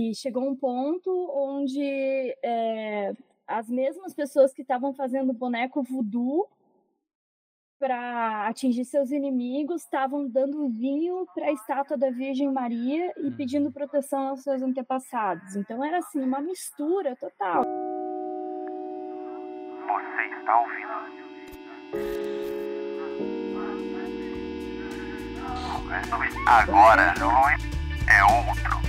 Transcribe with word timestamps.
E 0.00 0.14
chegou 0.14 0.48
um 0.48 0.54
ponto 0.54 1.10
onde 1.34 1.82
é, 2.40 3.12
as 3.48 3.68
mesmas 3.68 4.14
pessoas 4.14 4.54
que 4.54 4.62
estavam 4.62 4.94
fazendo 4.94 5.32
boneco 5.32 5.82
voodoo 5.82 6.48
para 7.80 8.46
atingir 8.46 8.84
seus 8.84 9.10
inimigos 9.10 9.82
estavam 9.82 10.28
dando 10.28 10.68
vinho 10.68 11.26
para 11.34 11.46
a 11.46 11.52
estátua 11.52 11.96
da 11.96 12.10
Virgem 12.10 12.52
Maria 12.52 13.12
e 13.16 13.32
pedindo 13.32 13.72
proteção 13.72 14.28
aos 14.28 14.44
seus 14.44 14.62
antepassados. 14.62 15.56
Então 15.56 15.84
era 15.84 15.98
assim, 15.98 16.20
uma 16.20 16.40
mistura 16.40 17.16
total. 17.16 17.64
Você 20.04 20.36
está 20.38 20.60
ouvindo? 20.60 20.88
Agora 26.46 27.14
não 27.18 27.48
é, 27.48 27.56
é 28.16 28.22
outro. 28.22 28.87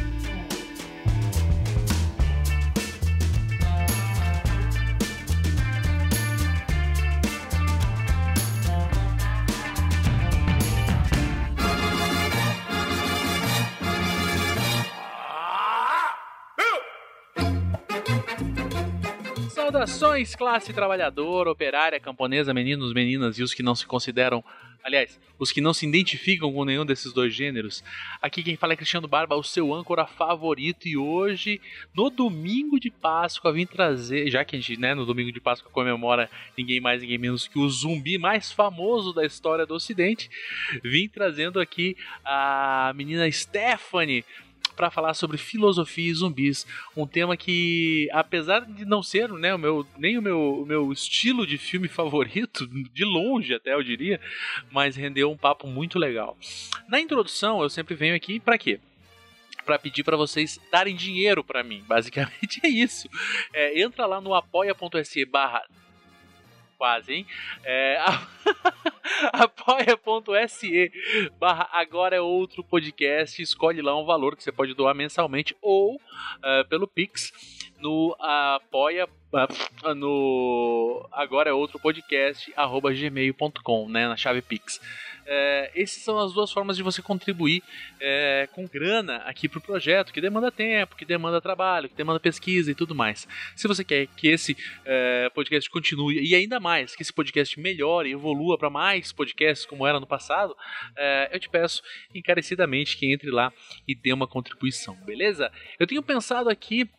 Saudações, 19.70 20.36
classe 20.36 20.74
trabalhadora, 20.74 21.52
operária, 21.52 22.00
camponesa, 22.00 22.52
meninos, 22.52 22.92
meninas 22.92 23.38
e 23.38 23.44
os 23.44 23.54
que 23.54 23.62
não 23.62 23.76
se 23.76 23.86
consideram, 23.86 24.44
aliás, 24.84 25.20
os 25.38 25.52
que 25.52 25.62
não 25.62 25.76
se 25.76 25.86
identificam 25.86 26.52
com 26.52 26.66
nenhum 26.66 26.84
desses 26.84 27.14
dois 27.14 27.36
gêneros. 27.36 27.84
Aqui 28.20 28.42
quem 28.42 28.58
fala 28.58 28.74
é 28.74 28.76
Cristiano 28.76 29.08
Barba, 29.08 29.36
o 29.36 29.44
seu 29.44 29.72
âncora 29.72 30.08
favorito, 30.08 30.88
e 30.88 30.98
hoje, 30.98 31.62
no 31.96 32.10
domingo 32.10 32.80
de 32.80 32.90
Páscoa, 32.90 33.54
vim 33.54 33.68
trazer, 33.68 34.28
já 34.32 34.44
que 34.44 34.56
a 34.56 34.60
gente, 34.60 34.76
né, 34.76 34.96
no 34.96 35.06
domingo 35.06 35.32
de 35.32 35.40
Páscoa 35.40 35.72
comemora 35.72 36.32
ninguém 36.58 36.82
mais, 36.82 37.04
ninguém 37.04 37.20
menos 37.20 37.48
que 37.48 37.60
o 37.60 37.70
zumbi 37.70 38.18
mais 38.18 38.52
famoso 38.52 39.14
da 39.14 39.24
história 39.24 39.68
do 39.68 39.76
Ocidente, 39.76 40.32
vim 40.84 41.08
trazendo 41.08 41.60
aqui 41.60 41.96
a 42.26 42.92
menina 42.96 43.32
Stephanie 43.32 44.26
para 44.76 44.90
falar 44.92 45.14
sobre 45.14 45.38
filosofia 45.38 46.10
e 46.10 46.14
zumbis, 46.14 46.66
um 46.96 47.06
tema 47.06 47.36
que, 47.36 48.10
apesar 48.12 48.66
de 48.66 48.86
não 48.86 49.04
ser 49.04 49.30
né, 49.30 49.54
o 49.54 49.58
meu, 49.58 49.86
nem 49.98 50.18
o 50.18 50.22
meu, 50.22 50.62
o 50.62 50.66
meu 50.66 50.92
estilo 50.92 51.46
de 51.46 51.58
filme 51.58 51.88
favorito, 51.90 52.68
de 52.68 53.06
longe 53.06 53.54
até 53.54 53.74
eu 53.74 53.84
diria, 53.84 54.20
mas 54.72 54.96
rendeu 54.96 55.32
um 55.32 55.38
papo 55.38 55.68
muito 55.68 56.00
legal. 56.00 56.38
Na 56.88 57.00
introdução, 57.00 57.62
eu 57.62 57.70
sempre 57.70 57.96
venho 57.96 58.16
aqui 58.16 58.40
para 58.40 58.58
quê? 58.58 58.80
para 59.66 59.78
pedir 59.78 60.04
para 60.04 60.18
vocês 60.18 60.60
darem 60.72 60.96
dinheiro 60.96 61.44
para 61.44 61.64
mim. 61.64 61.84
Basicamente 61.88 62.60
é 62.66 62.68
isso. 62.68 63.08
É, 63.54 63.80
entra 63.80 64.08
lá 64.08 64.20
no 64.20 64.34
apoia.se 64.34 65.26
barra 65.26 65.64
quase, 66.80 67.14
hein? 67.14 67.28
É, 67.66 68.00
apoia.se 69.34 70.92
barra 71.38 71.70
agora 71.74 72.16
é 72.16 72.22
outro 72.22 72.64
podcast. 72.64 73.42
Escolhe 73.42 73.82
lá 73.82 73.96
um 74.00 74.06
valor 74.06 74.38
que 74.38 74.44
você 74.44 74.52
pode 74.52 74.74
doar 74.74 74.96
mensalmente 74.96 75.56
ou 75.62 75.96
uh, 75.96 76.68
pelo 76.70 76.88
Pix 76.88 77.34
no 77.80 78.16
apoia 78.20 79.06
uh, 79.06 79.94
no 79.94 81.08
agora 81.12 81.50
é 81.50 81.54
outro 81.54 81.80
podcast 81.80 82.52
arroba 82.56 82.94
gmail.com, 82.94 83.90
né, 83.90 84.08
na 84.08 84.16
chave 84.16 84.42
Pix. 84.42 84.80
É, 85.32 85.72
essas 85.76 86.02
são 86.02 86.18
as 86.18 86.34
duas 86.34 86.52
formas 86.52 86.76
de 86.76 86.82
você 86.82 87.04
contribuir 87.04 87.62
é, 88.02 88.50
com 88.52 88.66
grana 88.66 89.18
aqui 89.18 89.48
para 89.48 89.60
o 89.60 89.62
projeto, 89.62 90.12
que 90.12 90.20
demanda 90.20 90.52
tempo, 90.52 90.96
que 90.96 91.06
demanda 91.06 91.40
trabalho, 91.40 91.88
que 91.88 91.96
demanda 91.96 92.20
pesquisa 92.20 92.72
e 92.72 92.76
tudo 92.76 92.96
mais. 92.96 93.28
Se 93.56 93.68
você 93.68 93.84
quer 93.84 94.08
que 94.08 94.28
esse 94.28 94.58
é, 94.84 95.30
podcast 95.30 95.70
continue 95.70 96.20
e 96.20 96.34
ainda 96.34 96.60
mais, 96.60 96.96
que 96.96 97.04
esse 97.04 97.14
podcast 97.14 97.60
melhore, 97.60 98.12
evolua 98.12 98.58
para 98.58 98.72
mais 98.72 99.12
podcasts 99.12 99.68
como 99.68 99.86
era 99.86 100.00
no 100.00 100.08
passado, 100.08 100.56
é, 100.98 101.30
eu 101.32 101.40
te 101.40 101.48
peço 101.48 101.84
encarecidamente 102.14 102.98
que 102.98 103.12
entre 103.12 103.30
lá 103.30 103.54
e 103.88 103.94
dê 103.94 104.12
uma 104.12 104.28
contribuição, 104.28 104.96
beleza? 105.06 105.52
Eu 105.80 105.86
tenho 105.86 106.02
pensado 106.02 106.50
aqui 106.50 106.90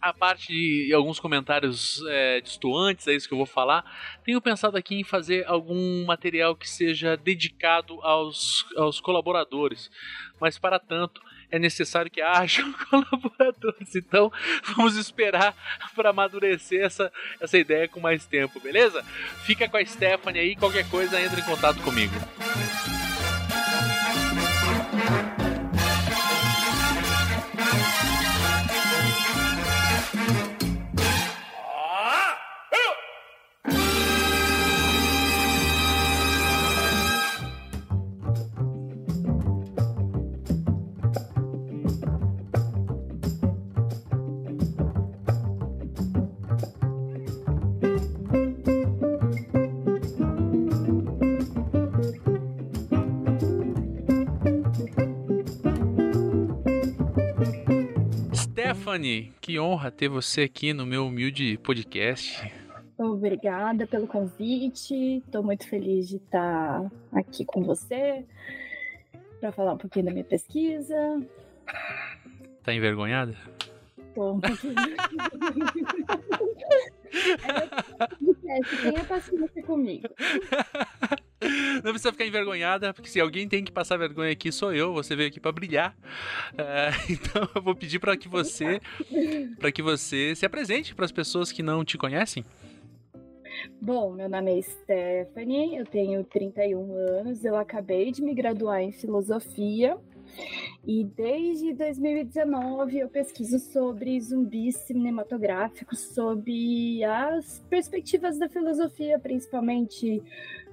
a 0.00 0.12
parte 0.12 0.52
de 0.52 0.92
alguns 0.92 1.18
comentários 1.18 2.02
é, 2.08 2.40
distoantes, 2.40 3.06
é 3.06 3.14
isso 3.14 3.26
que 3.26 3.34
eu 3.34 3.38
vou 3.38 3.46
falar. 3.46 3.84
Tenho 4.24 4.40
pensado 4.40 4.76
aqui 4.76 4.96
em 4.96 5.04
fazer 5.04 5.46
algum 5.46 6.04
material 6.04 6.54
que 6.54 6.68
seja 6.68 7.16
dedicado 7.16 8.00
aos, 8.02 8.66
aos 8.76 9.00
colaboradores, 9.00 9.90
mas 10.40 10.58
para 10.58 10.78
tanto 10.78 11.20
é 11.50 11.58
necessário 11.58 12.10
que 12.10 12.20
hajam 12.20 12.72
colaboradores. 12.90 13.94
Então 13.94 14.32
vamos 14.76 14.96
esperar 14.96 15.54
para 15.94 16.10
amadurecer 16.10 16.84
essa, 16.84 17.12
essa 17.40 17.56
ideia 17.56 17.88
com 17.88 18.00
mais 18.00 18.26
tempo, 18.26 18.60
beleza? 18.60 19.02
Fica 19.44 19.68
com 19.68 19.76
a 19.76 19.84
Stephanie 19.84 20.40
aí, 20.40 20.56
qualquer 20.56 20.88
coisa 20.88 21.20
entre 21.20 21.40
em 21.40 21.44
contato 21.44 21.80
comigo. 21.82 22.14
Stephanie, 58.94 59.32
que 59.40 59.58
honra 59.58 59.90
ter 59.90 60.08
você 60.08 60.42
aqui 60.42 60.72
no 60.72 60.86
meu 60.86 61.08
humilde 61.08 61.58
podcast. 61.58 62.48
Obrigada 62.96 63.88
pelo 63.88 64.06
convite. 64.06 65.16
Estou 65.16 65.42
muito 65.42 65.68
feliz 65.68 66.08
de 66.08 66.16
estar 66.16 66.88
aqui 67.12 67.44
com 67.44 67.64
você 67.64 68.24
para 69.40 69.50
falar 69.50 69.72
um 69.72 69.78
pouquinho 69.78 70.04
da 70.04 70.12
minha 70.12 70.24
pesquisa. 70.24 70.94
Tá 72.62 72.72
envergonhada? 72.72 73.34
Tô 74.14 74.34
um 74.34 74.40
pouquinho. 74.40 74.74
é, 78.46 78.60
tenha 78.80 79.04
paciência 79.04 79.62
comigo. 79.64 80.08
Não 81.82 81.90
precisa 81.90 82.12
ficar 82.12 82.26
envergonhada, 82.26 82.92
porque 82.92 83.08
se 83.08 83.20
alguém 83.20 83.48
tem 83.48 83.64
que 83.64 83.72
passar 83.72 83.96
vergonha 83.96 84.32
aqui 84.32 84.50
sou 84.50 84.72
eu. 84.72 84.92
Você 84.94 85.14
veio 85.14 85.28
aqui 85.28 85.40
para 85.40 85.52
brilhar. 85.52 85.96
É, 86.56 86.90
então 87.12 87.48
eu 87.54 87.62
vou 87.62 87.74
pedir 87.74 87.98
para 87.98 88.16
que 88.16 88.28
você, 88.28 88.80
para 89.58 89.72
que 89.72 89.82
você 89.82 90.34
se 90.34 90.46
apresente 90.46 90.94
para 90.94 91.04
as 91.04 91.12
pessoas 91.12 91.52
que 91.52 91.62
não 91.62 91.84
te 91.84 91.98
conhecem. 91.98 92.44
Bom, 93.80 94.12
meu 94.12 94.28
nome 94.28 94.58
é 94.58 94.62
Stephanie, 94.62 95.76
eu 95.76 95.86
tenho 95.86 96.24
31 96.24 96.92
anos, 96.92 97.44
eu 97.44 97.56
acabei 97.56 98.10
de 98.10 98.20
me 98.20 98.34
graduar 98.34 98.80
em 98.80 98.90
filosofia 98.90 99.96
e 100.86 101.04
desde 101.04 101.72
2019 101.72 102.98
eu 102.98 103.08
pesquiso 103.08 103.58
sobre 103.58 104.20
zumbis 104.20 104.76
cinematográficos, 104.76 106.00
sobre 106.00 107.02
as 107.04 107.64
perspectivas 107.70 108.38
da 108.38 108.48
filosofia, 108.48 109.18
principalmente 109.18 110.22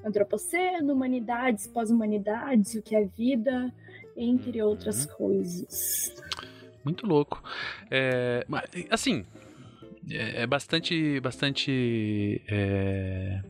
antropoceno, 0.04 0.94
humanidades, 0.94 1.68
pós-humanidades, 1.68 2.76
o 2.76 2.82
que 2.82 2.96
é 2.96 3.06
vida, 3.06 3.74
entre 4.16 4.62
outras 4.62 5.06
uhum. 5.06 5.16
coisas. 5.16 6.16
Muito 6.84 7.06
louco. 7.06 7.44
É, 7.90 8.46
assim, 8.90 9.26
é, 10.10 10.44
é 10.44 10.48
bastante, 10.48 11.20
bastante 11.20 12.42
é, 12.48 13.42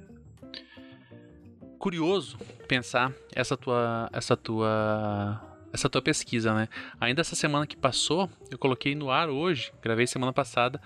curioso 1.79 2.37
pensar 2.67 3.13
essa 3.33 3.55
tua, 3.57 4.09
essa 4.13 4.35
tua 4.35 5.47
essa 5.73 5.89
tua 5.89 6.01
pesquisa, 6.01 6.53
né? 6.53 6.67
Ainda 6.99 7.21
essa 7.21 7.35
semana 7.35 7.65
que 7.65 7.77
passou, 7.77 8.29
eu 8.49 8.57
coloquei 8.57 8.93
no 8.93 9.09
ar 9.09 9.29
hoje, 9.29 9.71
gravei 9.81 10.05
semana 10.05 10.33
passada, 10.33 10.81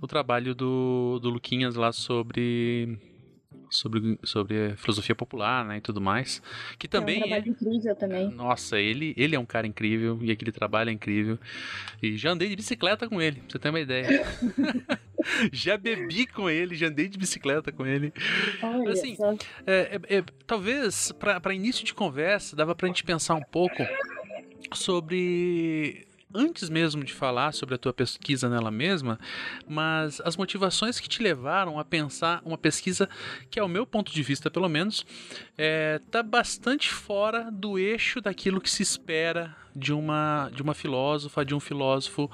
o 0.00 0.06
trabalho 0.06 0.52
do, 0.54 1.20
do 1.20 1.30
Luquinhas 1.30 1.76
lá 1.76 1.92
sobre 1.92 2.98
sobre, 3.70 4.18
sobre 4.22 4.76
filosofia 4.76 5.14
popular, 5.14 5.64
né, 5.64 5.78
e 5.78 5.80
tudo 5.80 6.00
mais, 6.00 6.42
que 6.78 6.88
também 6.88 7.16
é 7.16 7.18
um 7.18 7.28
trabalho 7.28 7.44
é... 7.46 7.48
incrível 7.48 7.96
também. 7.96 8.30
Nossa, 8.30 8.78
ele 8.78 9.14
ele 9.16 9.34
é 9.34 9.38
um 9.38 9.46
cara 9.46 9.66
incrível 9.66 10.18
e 10.22 10.30
aquele 10.30 10.52
trabalho 10.52 10.90
é 10.90 10.92
incrível. 10.92 11.38
E 12.02 12.16
já 12.16 12.30
andei 12.30 12.48
de 12.48 12.56
bicicleta 12.56 13.08
com 13.08 13.20
ele, 13.20 13.40
pra 13.40 13.50
você 13.50 13.58
ter 13.58 13.68
uma 13.70 13.80
ideia. 13.80 14.26
já 15.52 15.76
bebi 15.76 16.26
com 16.26 16.48
ele, 16.48 16.74
já 16.74 16.88
andei 16.88 17.08
de 17.08 17.18
bicicleta 17.18 17.72
com 17.72 17.86
ele. 17.86 18.12
Olha 18.62 18.92
assim, 18.92 19.16
é, 19.66 20.00
é, 20.08 20.16
é, 20.18 20.24
talvez 20.46 21.12
para 21.12 21.54
início 21.54 21.84
de 21.84 21.94
conversa 21.94 22.56
dava 22.56 22.74
pra 22.74 22.88
gente 22.88 23.04
pensar 23.04 23.34
um 23.34 23.42
pouco 23.42 23.82
sobre 24.72 26.06
antes 26.36 26.68
mesmo 26.68 27.02
de 27.02 27.12
falar 27.12 27.52
sobre 27.52 27.74
a 27.74 27.78
tua 27.78 27.92
pesquisa 27.92 28.48
nela 28.48 28.70
mesma, 28.70 29.18
mas 29.66 30.20
as 30.24 30.36
motivações 30.36 31.00
que 31.00 31.08
te 31.08 31.22
levaram 31.22 31.78
a 31.78 31.84
pensar 31.84 32.42
uma 32.44 32.58
pesquisa 32.58 33.08
que, 33.50 33.58
ao 33.58 33.68
meu 33.68 33.86
ponto 33.86 34.12
de 34.12 34.22
vista, 34.22 34.50
pelo 34.50 34.68
menos, 34.68 35.04
está 35.56 36.18
é, 36.18 36.22
bastante 36.22 36.90
fora 36.90 37.50
do 37.50 37.78
eixo 37.78 38.20
daquilo 38.20 38.60
que 38.60 38.70
se 38.70 38.82
espera 38.82 39.56
de 39.74 39.92
uma, 39.92 40.50
de 40.54 40.62
uma 40.62 40.74
filósofa, 40.74 41.44
de 41.44 41.54
um 41.54 41.60
filósofo 41.60 42.30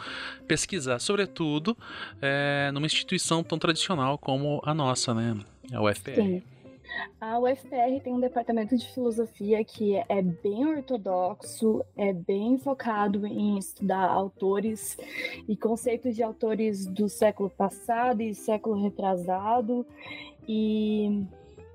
pesquisar, 0.47 0.99
sobretudo 1.01 1.77
é, 2.21 2.71
numa 2.73 2.87
instituição 2.87 3.43
tão 3.43 3.59
tradicional 3.59 4.17
como 4.17 4.63
a 4.65 4.73
nossa, 4.73 5.13
né? 5.13 5.37
A 5.73 5.83
UFPR. 5.83 6.15
Sim. 6.15 6.43
A 7.21 7.39
UFPR 7.39 8.01
tem 8.03 8.13
um 8.13 8.21
departamento 8.21 8.77
de 8.77 8.87
filosofia 8.93 9.65
que 9.65 9.97
é 10.09 10.21
bem 10.21 10.67
ortodoxo, 10.67 11.85
é 11.97 12.13
bem 12.13 12.59
focado 12.59 13.27
em 13.27 13.59
estudar 13.59 14.09
autores 14.09 14.97
e 15.49 15.57
conceitos 15.57 16.15
de 16.15 16.23
autores 16.23 16.87
do 16.87 17.09
século 17.09 17.49
passado 17.49 18.23
e 18.23 18.35
século 18.35 18.83
retrasado. 18.83 19.87
E 20.49 21.25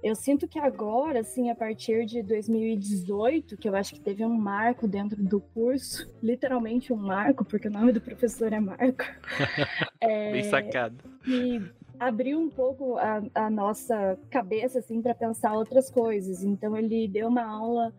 eu 0.03 0.15
sinto 0.15 0.47
que 0.47 0.59
agora, 0.59 1.21
assim, 1.21 1.49
a 1.49 1.55
partir 1.55 2.05
de 2.05 2.21
2018, 2.21 3.57
que 3.57 3.67
eu 3.67 3.75
acho 3.75 3.93
que 3.93 3.99
teve 3.99 4.23
um 4.23 4.37
marco 4.37 4.87
dentro 4.87 5.21
do 5.23 5.39
curso, 5.39 6.09
literalmente 6.21 6.93
um 6.93 6.97
marco, 6.97 7.43
porque 7.43 7.67
o 7.67 7.71
nome 7.71 7.91
do 7.91 8.01
professor 8.01 8.53
é 8.53 8.59
Marco. 8.59 9.03
é, 9.99 10.31
Bem 10.31 10.43
sacado. 10.43 10.97
E 11.25 11.61
abriu 11.99 12.39
um 12.39 12.49
pouco 12.49 12.97
a, 12.97 13.23
a 13.33 13.49
nossa 13.49 14.17
cabeça 14.29 14.79
assim 14.79 15.01
para 15.01 15.15
pensar 15.15 15.53
outras 15.53 15.89
coisas. 15.89 16.43
Então 16.43 16.77
ele 16.77 17.07
deu 17.07 17.27
uma 17.27 17.43
aula, 17.43 17.93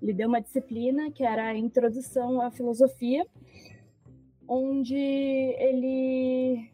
ele 0.00 0.12
deu 0.12 0.28
uma 0.28 0.40
disciplina 0.40 1.10
que 1.10 1.24
era 1.24 1.48
a 1.48 1.56
introdução 1.56 2.40
à 2.40 2.50
filosofia, 2.50 3.26
onde 4.48 4.96
ele 4.96 6.70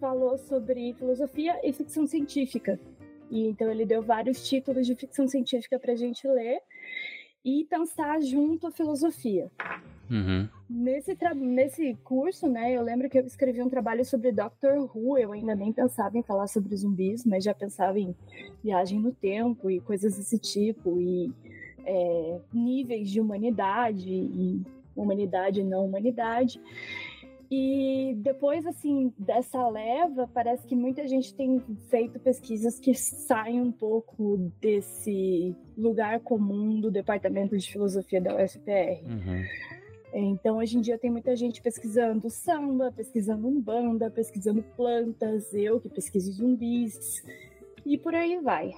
falou 0.00 0.36
sobre 0.38 0.94
filosofia 0.94 1.58
e 1.62 1.72
ficção 1.72 2.06
científica. 2.06 2.78
E 3.30 3.46
então 3.46 3.70
ele 3.70 3.84
deu 3.84 4.02
vários 4.02 4.48
títulos 4.48 4.86
de 4.86 4.94
ficção 4.94 5.26
científica 5.26 5.78
para 5.78 5.92
a 5.92 5.96
gente 5.96 6.26
ler 6.26 6.60
e 7.44 7.64
pensar 7.64 8.20
junto 8.20 8.66
à 8.66 8.72
filosofia. 8.72 9.50
Uhum. 10.10 10.48
Nesse, 10.68 11.16
nesse 11.36 11.94
curso, 12.02 12.48
né, 12.48 12.72
eu 12.72 12.82
lembro 12.82 13.08
que 13.08 13.18
eu 13.18 13.24
escrevi 13.24 13.62
um 13.62 13.68
trabalho 13.68 14.04
sobre 14.04 14.32
Doctor 14.32 14.90
Who. 14.94 15.16
Eu 15.16 15.32
ainda 15.32 15.54
nem 15.54 15.72
pensava 15.72 16.18
em 16.18 16.22
falar 16.22 16.48
sobre 16.48 16.76
zumbis, 16.76 17.24
mas 17.24 17.44
já 17.44 17.54
pensava 17.54 18.00
em 18.00 18.14
viagem 18.64 18.98
no 18.98 19.12
tempo 19.12 19.70
e 19.70 19.80
coisas 19.80 20.16
desse 20.16 20.38
tipo, 20.38 21.00
e 21.00 21.32
é, 21.84 22.40
níveis 22.52 23.08
de 23.10 23.20
humanidade, 23.20 24.10
e 24.10 24.62
humanidade 24.96 25.60
e 25.60 25.64
não 25.64 25.86
humanidade. 25.86 26.60
E 27.48 28.14
depois, 28.18 28.66
assim, 28.66 29.12
dessa 29.16 29.68
leva, 29.68 30.28
parece 30.34 30.66
que 30.66 30.74
muita 30.74 31.06
gente 31.06 31.32
tem 31.32 31.62
feito 31.88 32.18
pesquisas 32.18 32.80
que 32.80 32.92
saem 32.92 33.60
um 33.60 33.70
pouco 33.70 34.50
desse 34.60 35.54
lugar 35.78 36.18
comum 36.20 36.80
do 36.80 36.90
Departamento 36.90 37.56
de 37.56 37.70
Filosofia 37.70 38.20
da 38.20 38.34
UFPR. 38.34 39.04
Uhum. 39.06 39.44
Então, 40.18 40.56
hoje 40.56 40.78
em 40.78 40.80
dia, 40.80 40.98
tem 40.98 41.10
muita 41.10 41.36
gente 41.36 41.60
pesquisando 41.60 42.30
samba, 42.30 42.90
pesquisando 42.90 43.46
umbanda, 43.46 44.10
pesquisando 44.10 44.62
plantas, 44.74 45.52
eu 45.52 45.78
que 45.78 45.90
pesquiso 45.90 46.32
zumbis, 46.32 47.22
e 47.84 47.98
por 47.98 48.14
aí 48.14 48.40
vai. 48.40 48.72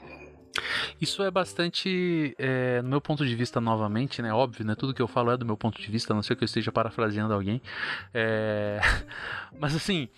Isso 1.01 1.23
é 1.23 1.31
bastante, 1.31 2.35
é, 2.39 2.83
no 2.83 2.89
meu 2.89 3.01
ponto 3.01 3.25
de 3.25 3.37
vista, 3.37 3.61
novamente, 3.61 4.21
né? 4.21 4.33
Óbvio, 4.33 4.67
né? 4.67 4.75
Tudo 4.75 4.93
que 4.93 5.01
eu 5.01 5.07
falo 5.07 5.31
é 5.31 5.37
do 5.37 5.47
meu 5.47 5.57
ponto 5.57 5.81
de 5.81 5.89
vista, 5.89 6.13
a 6.13 6.17
não 6.17 6.25
ser 6.25 6.35
que 6.35 6.43
eu 6.43 6.47
esteja 6.47 6.73
parafraseando 6.73 7.33
alguém. 7.33 7.63
É... 8.13 8.81
Mas 9.61 9.77
assim. 9.77 10.09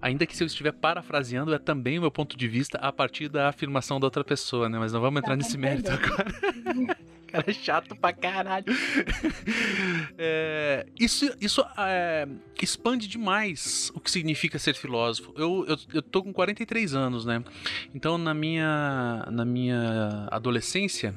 Ainda 0.00 0.24
que 0.26 0.36
se 0.36 0.44
eu 0.44 0.46
estiver 0.46 0.70
parafraseando, 0.70 1.52
é 1.52 1.58
também 1.58 1.98
o 1.98 2.02
meu 2.02 2.10
ponto 2.12 2.36
de 2.36 2.46
vista 2.46 2.78
a 2.78 2.92
partir 2.92 3.28
da 3.28 3.48
afirmação 3.48 3.98
da 3.98 4.06
outra 4.06 4.22
pessoa, 4.22 4.68
né? 4.68 4.78
Mas 4.78 4.92
não 4.92 5.00
vamos 5.00 5.18
entrar 5.18 5.32
tá 5.32 5.36
nesse 5.36 5.58
mérito 5.58 5.90
agora. 5.90 6.24
cara 7.30 7.44
é 7.46 7.52
chato 7.52 7.94
pra 7.96 8.12
caralho. 8.12 8.66
É, 10.20 10.84
isso 10.98 11.30
isso 11.40 11.64
é, 11.78 12.26
expande 12.60 13.06
demais 13.06 13.90
o 13.94 14.00
que 14.00 14.10
significa 14.10 14.58
ser 14.58 14.74
filósofo. 14.74 15.32
Eu, 15.36 15.64
eu, 15.68 15.76
eu 15.94 16.02
tô 16.02 16.22
com 16.22 16.32
43 16.32 16.94
anos, 16.94 17.24
né? 17.24 17.42
Então, 17.94 18.18
na 18.18 18.34
minha, 18.34 19.26
na 19.30 19.44
minha 19.44 20.26
adolescência, 20.30 21.14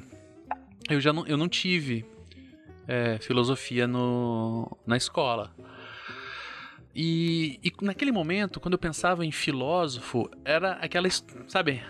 eu 0.88 1.00
já 1.00 1.12
não, 1.12 1.26
eu 1.26 1.36
não 1.36 1.48
tive 1.48 2.04
é, 2.86 3.18
filosofia 3.18 3.86
no, 3.88 4.76
na 4.86 4.96
escola. 4.96 5.52
E, 6.94 7.58
e, 7.64 7.72
naquele 7.82 8.12
momento, 8.12 8.60
quando 8.60 8.74
eu 8.74 8.78
pensava 8.78 9.24
em 9.24 9.32
filósofo, 9.32 10.30
era 10.44 10.72
aquela, 10.74 11.08
sabe, 11.48 11.82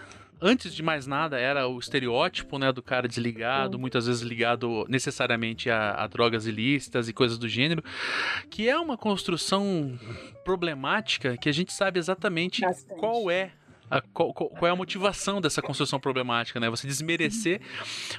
antes 0.42 0.74
de 0.74 0.82
mais 0.82 1.06
nada, 1.06 1.38
era 1.38 1.68
o 1.68 1.78
estereótipo, 1.78 2.58
né, 2.58 2.72
do 2.72 2.82
cara 2.82 3.06
desligado, 3.06 3.78
muitas 3.78 4.06
vezes 4.06 4.22
ligado 4.22 4.84
necessariamente 4.88 5.70
a, 5.70 5.92
a, 5.92 6.06
drogas 6.08 6.46
ilícitas 6.46 7.08
e 7.08 7.12
coisas 7.12 7.38
do 7.38 7.48
gênero, 7.48 7.82
que 8.50 8.68
é 8.68 8.76
uma 8.76 8.98
construção 8.98 9.98
problemática 10.44 11.36
que 11.36 11.48
a 11.48 11.52
gente 11.52 11.72
sabe 11.72 11.98
exatamente 11.98 12.60
Bastante. 12.62 12.98
qual 12.98 13.30
é 13.30 13.52
a, 13.92 14.00
qual, 14.00 14.32
qual, 14.32 14.66
é 14.66 14.70
a 14.70 14.76
motivação 14.76 15.38
dessa 15.38 15.60
construção 15.60 16.00
problemática, 16.00 16.58
né? 16.58 16.70
Você 16.70 16.86
desmerecer 16.86 17.60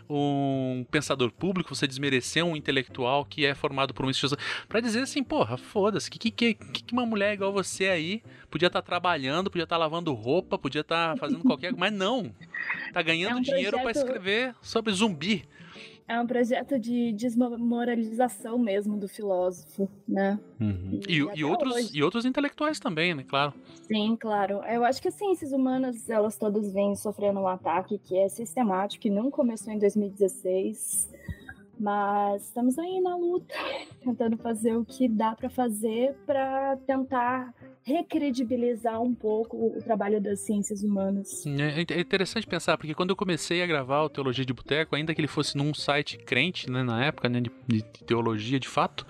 um 0.07 0.85
pensador 0.91 1.31
público, 1.31 1.73
você 1.73 1.87
desmerecer 1.87 2.45
um 2.45 2.55
intelectual 2.55 3.25
que 3.25 3.43
é 3.43 3.55
formado 3.55 3.91
por 3.91 4.05
uma 4.05 4.11
instituição, 4.11 4.37
para 4.69 4.79
dizer 4.79 5.01
assim, 5.01 5.23
porra, 5.23 5.57
foda-se, 5.57 6.11
que, 6.11 6.19
que, 6.19 6.31
que, 6.31 6.53
que 6.53 6.93
uma 6.93 7.07
mulher 7.07 7.33
igual 7.33 7.51
você 7.51 7.87
aí 7.87 8.21
podia 8.51 8.67
estar 8.67 8.83
tá 8.83 8.85
trabalhando, 8.85 9.49
podia 9.49 9.63
estar 9.63 9.75
tá 9.75 9.79
lavando 9.79 10.13
roupa, 10.13 10.59
podia 10.59 10.81
estar 10.81 11.13
tá 11.13 11.17
fazendo 11.17 11.41
qualquer, 11.43 11.73
mas 11.73 11.91
não, 11.91 12.31
tá 12.93 13.01
ganhando 13.01 13.37
é 13.37 13.39
um 13.39 13.41
dinheiro 13.41 13.79
projeto... 13.79 13.93
para 13.93 14.01
escrever 14.03 14.55
sobre 14.61 14.93
zumbi. 14.93 15.43
É 16.07 16.19
um 16.19 16.27
projeto 16.27 16.77
de 16.77 17.13
desmoralização 17.13 18.57
mesmo 18.57 18.97
do 18.97 19.07
filósofo, 19.07 19.89
né? 20.07 20.39
Uhum. 20.59 20.99
E, 21.07 21.13
e, 21.13 21.39
e 21.39 21.43
outros, 21.43 21.93
e 21.93 22.03
outros 22.03 22.25
intelectuais 22.25 22.79
também, 22.79 23.13
né? 23.13 23.23
Claro. 23.23 23.53
Sim, 23.87 24.17
claro. 24.19 24.61
Eu 24.65 24.83
acho 24.83 25.01
que 25.01 25.07
as 25.07 25.13
ciências 25.13 25.53
humanas, 25.53 26.09
elas 26.09 26.37
todas 26.37 26.71
vêm 26.73 26.95
sofrendo 26.95 27.39
um 27.39 27.47
ataque 27.47 27.97
que 27.97 28.17
é 28.17 28.27
sistemático, 28.27 29.01
que 29.01 29.09
não 29.09 29.31
começou 29.31 29.71
em 29.71 29.79
2016 29.79 31.11
mas 31.79 32.43
estamos 32.43 32.77
aí 32.77 33.01
na 33.01 33.15
luta, 33.17 33.53
tentando 34.01 34.37
fazer 34.37 34.75
o 34.75 34.85
que 34.85 35.07
dá 35.07 35.35
para 35.35 35.49
fazer 35.49 36.15
para 36.25 36.77
tentar 36.85 37.53
recredibilizar 37.83 39.01
um 39.01 39.13
pouco 39.13 39.57
o 39.77 39.81
trabalho 39.81 40.21
das 40.21 40.39
ciências 40.39 40.83
humanas. 40.83 41.45
É, 41.45 41.93
é 41.93 41.99
interessante 41.99 42.47
pensar, 42.47 42.77
porque 42.77 42.93
quando 42.93 43.09
eu 43.09 43.15
comecei 43.15 43.61
a 43.61 43.67
gravar 43.67 44.03
o 44.03 44.09
Teologia 44.09 44.45
de 44.45 44.53
Boteco, 44.53 44.95
ainda 44.95 45.13
que 45.13 45.19
ele 45.19 45.27
fosse 45.27 45.57
num 45.57 45.73
site 45.73 46.17
crente, 46.17 46.69
né, 46.69 46.81
na 46.81 47.03
época, 47.03 47.27
né, 47.27 47.41
de, 47.41 47.51
de 47.67 47.83
teologia 48.05 48.59
de 48.59 48.67
fato, 48.67 49.05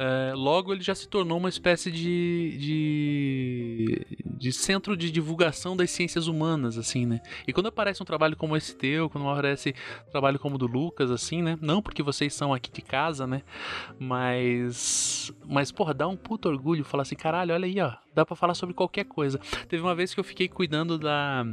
é, 0.00 0.32
logo 0.32 0.72
ele 0.72 0.80
já 0.80 0.94
se 0.94 1.08
tornou 1.08 1.38
uma 1.38 1.48
espécie 1.48 1.90
de, 1.90 2.56
de, 2.56 4.06
de, 4.24 4.52
centro 4.52 4.96
de 4.96 5.10
divulgação 5.10 5.76
das 5.76 5.90
ciências 5.90 6.28
humanas, 6.28 6.78
assim, 6.78 7.04
né? 7.04 7.20
E 7.48 7.52
quando 7.52 7.66
aparece 7.66 8.00
um 8.00 8.06
trabalho 8.06 8.36
como 8.36 8.56
esse 8.56 8.76
teu, 8.76 9.10
quando 9.10 9.28
aparece 9.28 9.74
um 10.06 10.10
trabalho 10.12 10.38
como 10.38 10.54
o 10.54 10.58
do 10.58 10.68
Lucas, 10.68 11.10
assim, 11.10 11.42
né? 11.42 11.58
Não 11.60 11.82
porque 11.82 12.00
vocês 12.00 12.32
são 12.32 12.54
aqui 12.54 12.70
de 12.70 12.80
casa, 12.80 13.26
né? 13.26 13.42
Mas, 13.98 15.32
mas 15.44 15.72
porra, 15.72 15.92
dá 15.92 16.06
um 16.06 16.16
puto 16.16 16.48
orgulho 16.48 16.84
falar 16.84 17.02
assim, 17.02 17.16
caralho, 17.16 17.52
olha 17.52 17.66
aí, 17.66 17.80
ó, 17.80 17.92
dá 18.14 18.24
para 18.24 18.36
falar 18.36 18.54
sobre 18.54 18.76
qualquer 18.76 19.04
coisa. 19.04 19.40
Teve 19.68 19.82
uma 19.82 19.96
vez 19.96 20.14
que 20.14 20.20
eu 20.20 20.24
fiquei 20.24 20.46
cuidando 20.46 20.96
da 20.96 21.44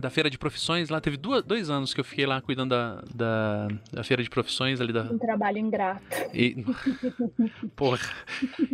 da 0.00 0.10
feira 0.10 0.28
de 0.28 0.38
profissões. 0.38 0.88
Lá 0.88 1.00
teve 1.00 1.16
duas, 1.16 1.42
dois 1.44 1.70
anos 1.70 1.94
que 1.94 2.00
eu 2.00 2.04
fiquei 2.04 2.26
lá 2.26 2.40
cuidando 2.40 2.70
da, 2.70 3.04
da, 3.14 3.68
da 3.92 4.04
feira 4.04 4.22
de 4.22 4.30
profissões 4.30 4.80
ali 4.80 4.92
da. 4.92 5.02
Um 5.02 5.18
trabalho 5.18 5.58
ingrato. 5.58 6.02
E... 6.32 6.64
Porra. 7.76 7.98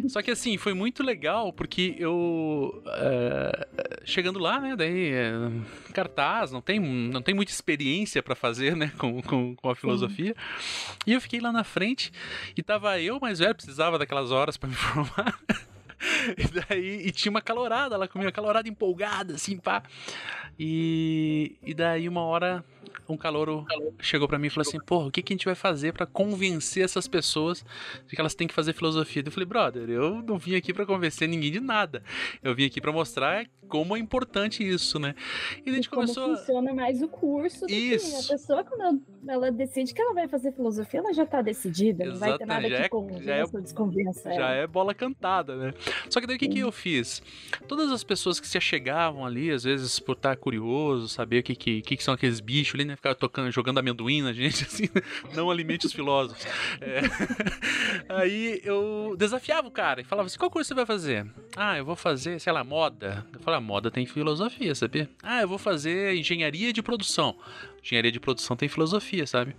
Só 0.09 0.23
que 0.23 0.31
assim, 0.31 0.57
foi 0.57 0.75
muito 0.75 1.03
legal 1.03 1.53
porque 1.53 1.95
eu. 1.99 2.83
É, 2.87 3.69
chegando 4.05 4.39
lá, 4.39 4.61
né? 4.61 4.77
Daí. 4.77 5.13
É, 5.13 5.33
cartaz, 5.93 6.53
não 6.53 6.61
tem, 6.61 6.81
não 6.81 7.21
tem 7.21 7.35
muita 7.35 7.53
experiência 7.53 8.23
para 8.23 8.35
fazer, 8.35 8.77
né? 8.77 8.93
Com, 8.97 9.21
com, 9.23 9.55
com 9.57 9.71
a 9.71 9.75
filosofia. 9.75 10.35
Sim. 10.37 10.97
E 11.07 11.13
eu 11.13 11.21
fiquei 11.21 11.41
lá 11.41 11.53
na 11.53 11.65
frente 11.65 12.13
e 12.57 12.63
tava 12.63 13.01
eu 13.01 13.19
mais 13.21 13.39
velho, 13.39 13.55
precisava 13.55 13.99
daquelas 13.99 14.31
horas 14.31 14.57
para 14.57 14.69
me 14.69 14.75
formar. 14.77 15.39
e 16.37 16.45
daí 16.49 17.07
e 17.07 17.11
tinha 17.11 17.31
uma 17.31 17.43
calorada 17.43 17.97
lá 17.97 18.09
comigo, 18.09 18.27
uma 18.27 18.33
calorada 18.33 18.69
empolgada, 18.69 19.35
assim, 19.35 19.59
pá. 19.59 19.83
E, 20.59 21.57
e 21.63 21.75
daí 21.75 22.09
uma 22.09 22.23
hora 22.23 22.65
um 23.09 23.17
calouro 23.17 23.67
chegou 24.01 24.29
pra 24.29 24.39
mim 24.39 24.47
e 24.47 24.51
falou 24.51 24.67
assim: 24.67 24.79
porra, 24.81 25.07
o 25.07 25.11
que, 25.11 25.23
que 25.23 25.33
a 25.33 25.35
gente 25.35 25.45
vai 25.45 25.55
fazer 25.55 25.93
pra 25.93 26.07
convencer 26.07 26.85
essas 26.85 27.09
pessoas 27.09 27.65
de 28.07 28.15
que 28.15 28.21
elas 28.21 28.35
têm 28.35 28.47
que 28.47 28.55
fazer 28.55 28.73
filosofia? 28.73 29.23
Eu 29.25 29.33
falei, 29.33 29.47
brother, 29.47 29.89
eu 29.89 30.23
não 30.23 30.39
vim 30.39 30.55
aqui 30.55 30.73
pra 30.73 30.87
convencer 30.87 31.29
ninguém 31.29 31.51
de 31.51 31.61
nada. 31.61 32.03
Eu 32.43 32.55
vim 32.55 32.65
aqui 32.65 32.81
pra 32.81 32.93
mostrar 32.93 33.47
como 33.71 33.97
é 33.97 34.01
importante 34.01 34.69
isso, 34.69 34.99
né? 34.99 35.15
E 35.65 35.71
a 35.71 35.73
gente 35.73 35.85
e 35.85 35.89
como 35.89 36.03
começou. 36.03 36.37
funciona 36.37 36.75
mais 36.75 37.01
o 37.01 37.09
curso 37.09 37.67
do 37.67 37.73
isso. 37.73 38.11
que 38.11 38.33
a 38.33 38.37
pessoa, 38.37 38.65
quando 38.65 39.01
ela, 39.29 39.51
decide 39.53 39.95
que 39.95 40.03
ela 40.03 40.13
vai 40.13 40.27
fazer 40.27 40.53
filosofia, 40.53 40.99
ela 41.01 41.15
já 41.15 41.25
tá 41.25 41.41
decidida. 41.41 42.05
Exatamente. 42.05 42.21
Não 42.21 42.29
vai 42.29 42.39
ter 42.39 42.47
nada 42.47 42.69
já 42.69 42.77
que 42.77 42.83
é, 42.83 42.89
convença 42.89 43.23
já 43.23 43.35
é, 43.37 43.45
ou 43.45 43.61
desconvença. 43.61 44.35
Já 44.35 44.49
é 44.51 44.67
bola 44.67 44.93
cantada, 44.93 45.57
né? 45.57 45.75
Só 46.09 46.21
que 46.21 46.27
daí 46.27 46.37
o 46.37 46.39
que, 46.39 46.49
que 46.49 46.59
eu 46.59 46.73
fiz? 46.73 47.23
Todas 47.69 47.93
as 47.93 48.03
pessoas 48.03 48.41
que 48.41 48.49
se 48.49 48.59
achegavam 48.59 49.25
ali, 49.25 49.51
às 49.51 49.63
vezes 49.63 50.01
por 50.01 50.17
estar 50.17 50.37
curioso, 50.37 51.09
saber 51.09 51.39
o 51.39 51.43
que, 51.43 51.55
que, 51.55 51.81
que, 51.83 52.03
são 52.03 52.15
aqueles 52.15 52.41
bichos 52.41 52.70
ali, 52.75 52.85
né? 52.85 52.97
Ficar 52.97 53.15
tocando, 53.15 53.51
jogando 53.51 53.79
amendoim 53.79 54.23
na 54.23 54.33
gente, 54.33 54.65
assim, 54.67 54.89
não 55.35 55.51
alimente 55.51 55.87
os 55.87 55.93
filósofos. 55.93 56.45
É. 56.81 57.01
Aí 58.09 58.61
eu 58.65 59.15
desafiava 59.19 59.69
o 59.69 59.71
cara 59.71 60.01
e 60.01 60.05
falava 60.05 60.27
assim: 60.27 60.39
qual 60.39 60.51
curso 60.51 60.69
você 60.69 60.75
vai 60.75 60.87
fazer? 60.87 61.27
Ah, 61.57 61.79
eu 61.79 61.85
vou 61.85 61.97
fazer, 61.97 62.41
sei 62.41 62.53
lá, 62.53 62.65
moda. 62.65 63.27
Eu 63.33 63.41
falava, 63.41 63.61
moda 63.61 63.91
tem 63.91 64.07
filosofia, 64.07 64.75
sabia? 64.75 65.09
Ah, 65.23 65.43
eu 65.43 65.49
vou 65.49 65.59
fazer 65.59 66.15
engenharia 66.15 66.73
de 66.73 66.83
produção. 66.83 67.37
Engenharia 67.83 68.13
de 68.13 68.21
produção 68.21 68.57
tem 68.57 68.69
filosofia, 68.69 69.27
sabe? 69.27 69.57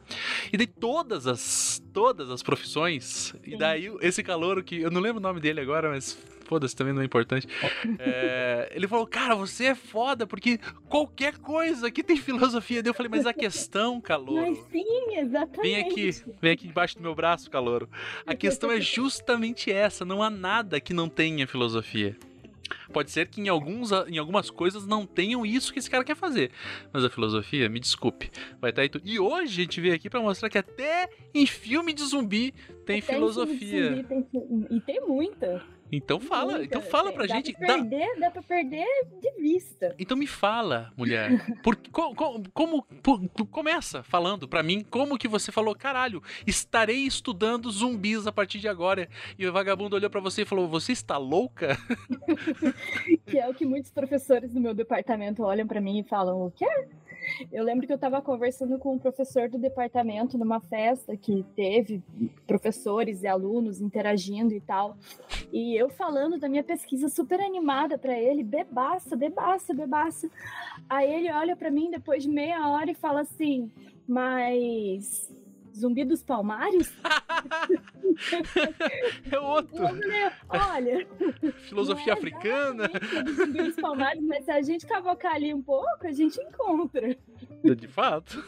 E 0.52 0.58
daí 0.58 0.68
todas 0.68 1.28
as 1.28 1.82
todas 1.94 2.30
as 2.30 2.42
profissões, 2.42 3.34
e 3.44 3.58
daí 3.58 3.92
esse 4.02 4.24
calor 4.24 4.64
que 4.64 4.82
eu 4.82 4.92
não 4.92 5.02
lembro 5.02 5.20
o 5.20 5.24
nome 5.24 5.40
dele 5.40 5.60
agora, 5.60 5.90
mas 5.90 6.18
foda-se, 6.52 6.76
também 6.76 6.94
não 6.94 7.02
é 7.02 7.06
importante. 7.06 7.48
É, 8.04 8.72
ele 8.74 8.88
falou, 8.88 9.06
cara, 9.06 9.36
você 9.36 9.66
é 9.66 9.76
foda, 9.76 10.26
porque 10.26 10.60
qualquer 10.90 11.38
coisa 11.38 11.88
aqui 11.88 12.02
tem 12.02 12.18
filosofia. 12.18 12.82
eu 12.84 12.94
falei, 12.94 13.10
mas 13.10 13.26
a 13.26 13.34
questão, 13.34 14.02
Calouro. 14.02 14.42
Mas 14.42 14.58
sim, 14.72 15.18
exatamente. 15.18 15.62
Vem 15.62 15.76
aqui, 15.78 16.12
vem 16.42 16.52
aqui 16.52 16.68
embaixo 16.68 16.96
do 16.98 17.02
meu 17.02 17.14
braço, 17.14 17.50
Calouro. 17.50 17.90
A 18.26 18.34
questão 18.34 18.72
é 18.72 18.82
justamente 18.82 19.72
essa: 19.72 20.04
não 20.04 20.24
há 20.24 20.30
nada 20.30 20.80
que 20.80 20.94
não 20.94 21.08
tenha 21.08 21.46
filosofia. 21.46 22.18
Pode 22.92 23.12
ser 23.12 23.28
que 23.28 23.42
em, 23.42 23.48
alguns, 23.48 23.92
em 24.08 24.18
algumas 24.18 24.50
coisas 24.50 24.86
não 24.86 25.06
tenham 25.06 25.46
isso 25.46 25.72
que 25.72 25.80
esse 25.80 25.90
cara 25.90 26.04
quer 26.04 26.16
fazer. 26.16 26.52
Mas 26.92 27.04
a 27.04 27.10
filosofia, 27.10 27.70
me 27.70 27.80
desculpe, 27.80 28.30
vai 28.60 28.72
estar 28.72 28.80
tá 28.80 28.82
aí 28.82 28.90
tudo. 28.90 29.08
E 29.08 29.20
hoje 29.20 29.62
a 29.62 29.64
gente 29.64 29.82
veio 29.82 29.94
aqui 29.94 30.10
para 30.10 30.22
mostrar 30.22 30.50
que 30.50 30.58
até 30.58 31.10
em 31.34 31.46
filme 31.46 31.94
de 31.94 32.04
zumbi 32.04 32.54
tem 32.86 33.00
até 33.00 33.14
filosofia. 33.14 33.90
Zumbi 33.90 34.04
tem, 34.04 34.28
e 34.70 34.82
tem 34.82 35.02
muita. 35.02 35.64
Então 35.92 36.20
fala, 36.20 36.54
Nunca. 36.54 36.64
então 36.64 36.82
fala 36.82 37.12
pra 37.12 37.26
dá 37.26 37.36
gente. 37.36 37.54
Pra 37.54 37.68
perder, 37.68 38.14
dá... 38.16 38.28
dá 38.28 38.32
pra 38.32 38.42
perder 38.42 38.88
de 39.22 39.32
vista. 39.42 39.94
Então 40.00 40.16
me 40.16 40.28
fala, 40.28 40.92
mulher. 40.96 41.32
Por, 41.62 41.76
como, 41.92 42.44
como 42.54 42.84
por, 43.04 43.20
começa 43.48 44.02
falando 44.04 44.48
pra 44.48 44.64
mim 44.64 44.86
como 44.90 45.18
que 45.18 45.28
você 45.28 45.52
falou, 45.52 45.76
caralho, 45.76 46.24
estarei 46.48 47.06
estudando 47.06 47.70
zumbis 47.70 48.26
a 48.26 48.32
partir 48.32 48.60
de 48.60 48.68
agora. 48.68 49.10
E 49.38 49.46
o 49.46 49.54
vagabundo 49.54 49.96
olhou 49.96 50.10
para 50.10 50.22
você 50.22 50.44
e 50.44 50.46
falou: 50.46 50.68
Você 50.68 50.92
está 50.92 51.18
louca? 51.18 51.78
que 53.28 53.38
é 53.38 53.48
o 53.48 53.54
que 53.54 53.66
muitos 53.66 53.92
professores 53.92 54.54
do 54.54 54.60
meu 54.60 54.74
departamento 54.74 55.44
olham 55.44 55.68
para 55.68 55.82
mim 55.82 56.00
e 56.00 56.04
falam: 56.04 56.46
O 56.46 56.52
quê? 56.52 56.68
Eu 57.52 57.64
lembro 57.64 57.86
que 57.86 57.94
eu 57.94 57.96
estava 57.96 58.22
conversando 58.22 58.78
com 58.78 58.94
um 58.94 59.00
professor 59.00 59.50
do 59.50 59.58
departamento 59.58 60.38
numa 60.38 60.60
festa 60.60 61.16
que 61.16 61.46
teve 61.56 62.04
professores 62.48 63.24
e 63.24 63.28
alunos 63.28 63.82
interagindo 63.82 64.54
e 64.54 64.62
tal. 64.62 64.98
E 65.52 65.76
eu 65.76 65.90
falando 65.90 66.40
da 66.40 66.48
minha 66.48 66.64
pesquisa 66.64 67.10
super 67.10 67.40
animada 67.40 67.98
para 67.98 68.18
ele, 68.18 68.44
bebaça, 68.44 69.16
bebaça, 69.16 69.74
bebaça. 69.74 70.30
Aí 70.90 71.12
ele 71.14 71.32
olha 71.32 71.56
para 71.56 71.72
mim 71.72 71.90
depois 71.90 72.24
de 72.24 72.30
meia 72.30 72.68
hora 72.70 72.92
e 72.92 72.96
fala 72.96 73.22
assim: 73.22 73.72
Mas 74.08 75.34
Zumbi 75.76 76.04
dos 76.04 76.24
Palmares? 76.24 76.94
é 79.32 79.40
outro. 79.40 79.84
Olha. 80.50 81.08
Filosofia 81.68 82.14
é 82.14 82.16
africana. 82.16 82.90
Zumbi 83.36 83.64
dos 83.64 83.76
Palmares, 83.76 84.24
mas 84.24 84.46
se 84.46 84.52
a 84.52 84.62
gente 84.62 84.86
cavocar 84.86 85.36
ali 85.36 85.54
um 85.54 85.62
pouco, 85.62 86.06
a 86.06 86.12
gente 86.12 86.40
encontra. 86.42 87.16
De 87.64 87.88
fato. 87.88 88.44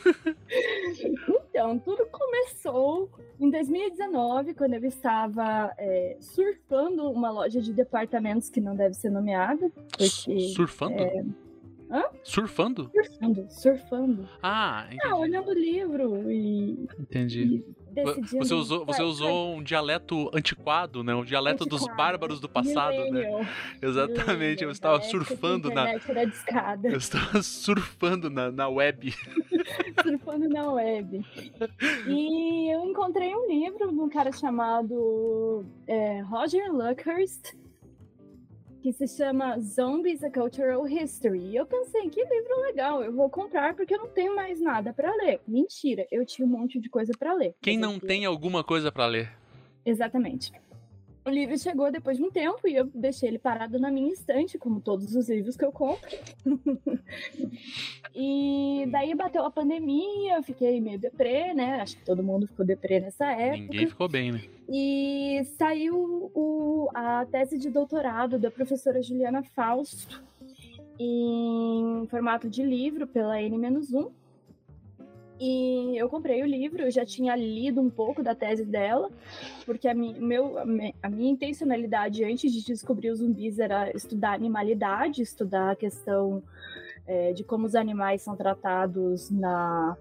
Então, 1.49 1.77
tudo 1.79 2.05
começou 2.07 3.09
em 3.39 3.49
2019, 3.49 4.53
quando 4.53 4.73
eu 4.73 4.85
estava 4.85 5.73
é, 5.77 6.17
surfando 6.19 7.09
uma 7.11 7.29
loja 7.29 7.61
de 7.61 7.73
departamentos 7.73 8.49
que 8.49 8.61
não 8.61 8.75
deve 8.75 8.95
ser 8.95 9.09
nomeada. 9.09 9.71
Porque, 9.97 10.49
surfando? 10.55 10.95
É, 10.95 11.23
Hã? 11.93 12.05
Surfando? 12.23 12.89
Surfando, 12.91 13.47
surfando. 13.51 14.29
Ah, 14.41 14.85
entendi. 14.87 15.01
Ah, 15.05 15.15
olhando 15.15 15.51
o 15.51 15.53
livro 15.53 16.31
e. 16.31 16.87
Entendi. 16.99 17.63
E 17.95 18.03
você 18.39 18.55
usou, 18.55 18.83
você 18.83 19.03
usou 19.03 19.53
um 19.55 19.61
dialeto 19.61 20.31
antiquado, 20.33 21.03
né? 21.03 21.13
Um 21.13 21.23
dialeto 21.23 21.65
antiquado. 21.65 21.85
dos 21.85 21.95
bárbaros 21.95 22.39
do 22.39 22.49
passado, 22.49 22.97
né? 22.97 23.11
Millennial. 23.11 23.41
né? 23.41 23.49
Exatamente. 23.79 24.63
Eu 24.63 24.71
estava 24.71 24.99
surfando 25.03 25.69
na. 25.69 25.93
Eu 26.83 26.97
estava 26.97 27.43
surfando 27.43 28.27
na, 28.27 28.51
na 28.51 28.67
web. 28.67 29.13
surfando 30.01 30.49
na 30.49 30.71
web. 30.71 31.23
E 32.07 32.73
eu 32.73 32.85
encontrei 32.85 33.35
um 33.35 33.47
livro 33.47 33.91
de 33.91 33.99
um 33.99 34.09
cara 34.09 34.31
chamado 34.31 35.63
é, 35.85 36.21
Roger 36.21 36.73
Luckhurst 36.73 37.53
que 38.83 38.91
se 38.91 39.07
chama 39.07 39.57
Zombies: 39.61 40.21
A 40.25 40.29
Cultural 40.29 40.85
History. 40.85 41.39
E 41.39 41.55
eu 41.55 41.65
pensei, 41.65 42.09
que 42.09 42.21
livro 42.21 42.61
legal, 42.63 43.01
eu 43.01 43.13
vou 43.13 43.29
comprar 43.29 43.73
porque 43.73 43.95
eu 43.95 43.99
não 43.99 44.09
tenho 44.09 44.35
mais 44.35 44.59
nada 44.59 44.91
para 44.91 45.15
ler. 45.15 45.39
Mentira, 45.47 46.05
eu 46.11 46.25
tinha 46.25 46.45
um 46.45 46.51
monte 46.51 46.81
de 46.81 46.89
coisa 46.89 47.13
para 47.17 47.33
ler. 47.33 47.55
Quem 47.61 47.77
não 47.77 47.97
tem 47.97 48.25
alguma 48.25 48.61
coisa 48.61 48.91
para 48.91 49.05
ler? 49.05 49.31
Exatamente. 49.85 50.51
O 51.25 51.29
livro 51.29 51.57
chegou 51.57 51.89
depois 51.89 52.17
de 52.17 52.23
um 52.23 52.29
tempo 52.29 52.67
e 52.67 52.75
eu 52.75 52.85
deixei 52.93 53.29
ele 53.29 53.39
parado 53.39 53.79
na 53.79 53.89
minha 53.89 54.11
estante, 54.11 54.57
como 54.57 54.81
todos 54.81 55.15
os 55.15 55.29
livros 55.29 55.55
que 55.55 55.63
eu 55.63 55.71
compro. 55.71 56.09
e 58.13 58.85
daí 58.91 59.15
bateu 59.15 59.45
a 59.45 59.51
pandemia, 59.51 60.35
eu 60.35 60.43
fiquei 60.43 60.81
meio 60.81 60.99
deprê, 60.99 61.53
né? 61.53 61.81
Acho 61.81 61.97
que 61.97 62.03
todo 62.03 62.21
mundo 62.21 62.45
ficou 62.45 62.65
deprê 62.65 62.99
nessa 62.99 63.31
época. 63.31 63.57
Ninguém 63.57 63.87
ficou 63.87 64.09
bem, 64.09 64.33
né? 64.33 64.41
E 64.67 65.45
saiu 65.57 66.29
o, 66.33 66.89
a 66.93 67.25
tese 67.25 67.57
de 67.57 67.69
doutorado 67.69 68.37
da 68.37 68.51
professora 68.51 69.01
Juliana 69.01 69.43
Fausto 69.55 70.21
em 70.99 72.05
formato 72.09 72.49
de 72.49 72.63
livro 72.63 73.07
pela 73.07 73.41
N-1. 73.41 74.11
E 75.39 75.97
eu 75.97 76.07
comprei 76.09 76.43
o 76.43 76.45
livro, 76.45 76.83
eu 76.83 76.91
já 76.91 77.05
tinha 77.05 77.35
lido 77.35 77.81
um 77.81 77.89
pouco 77.89 78.21
da 78.21 78.35
tese 78.35 78.63
dela, 78.63 79.09
porque 79.65 79.87
a, 79.87 79.93
mi, 79.93 80.13
meu, 80.19 80.57
a, 80.57 80.65
minha, 81.09 81.31
intencionalidade 81.31 82.23
antes 82.23 82.51
de 82.51 82.63
descobrir 82.63 83.09
os 83.09 83.19
zumbis 83.19 83.57
era 83.57 83.91
estudar 83.95 84.33
animalidade, 84.33 85.21
estudar 85.21 85.71
a 85.71 85.75
questão 85.75 86.43
é, 87.07 87.33
de 87.33 87.43
como 87.43 87.65
os 87.65 87.75
animais 87.75 88.21
são 88.21 88.35
tratados 88.35 89.29
na. 89.31 89.97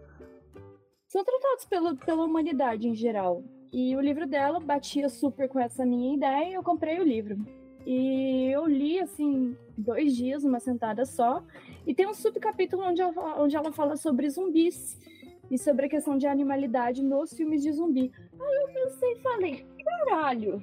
são 1.08 1.24
tratados 1.24 1.64
pela, 1.64 1.96
pela 1.96 2.24
humanidade 2.24 2.86
em 2.86 2.94
geral. 2.94 3.42
E 3.72 3.96
o 3.96 4.00
livro 4.00 4.26
dela 4.26 4.60
batia 4.60 5.08
super 5.08 5.48
com 5.48 5.58
essa 5.58 5.84
minha 5.84 6.14
ideia 6.14 6.50
e 6.50 6.54
eu 6.54 6.62
comprei 6.62 7.00
o 7.00 7.04
livro. 7.04 7.38
E 7.86 8.50
eu 8.52 8.66
li, 8.66 9.00
assim, 9.00 9.56
dois 9.76 10.14
dias, 10.14 10.44
uma 10.44 10.60
sentada 10.60 11.06
só. 11.06 11.42
E 11.86 11.94
tem 11.94 12.06
um 12.06 12.14
subcapítulo 12.14 12.84
onde 12.84 13.02
onde 13.02 13.56
ela 13.56 13.72
fala 13.72 13.96
sobre 13.96 14.28
zumbis 14.28 15.00
e 15.52 15.58
sobre 15.58 15.84
a 15.84 15.88
questão 15.88 16.16
de 16.16 16.26
animalidade 16.26 17.02
nos 17.02 17.34
filmes 17.34 17.62
de 17.62 17.70
zumbi. 17.72 18.10
Aí 18.40 18.56
eu 18.62 18.68
pensei 18.68 19.12
e 19.12 19.20
falei, 19.20 19.66
caralho. 19.84 20.62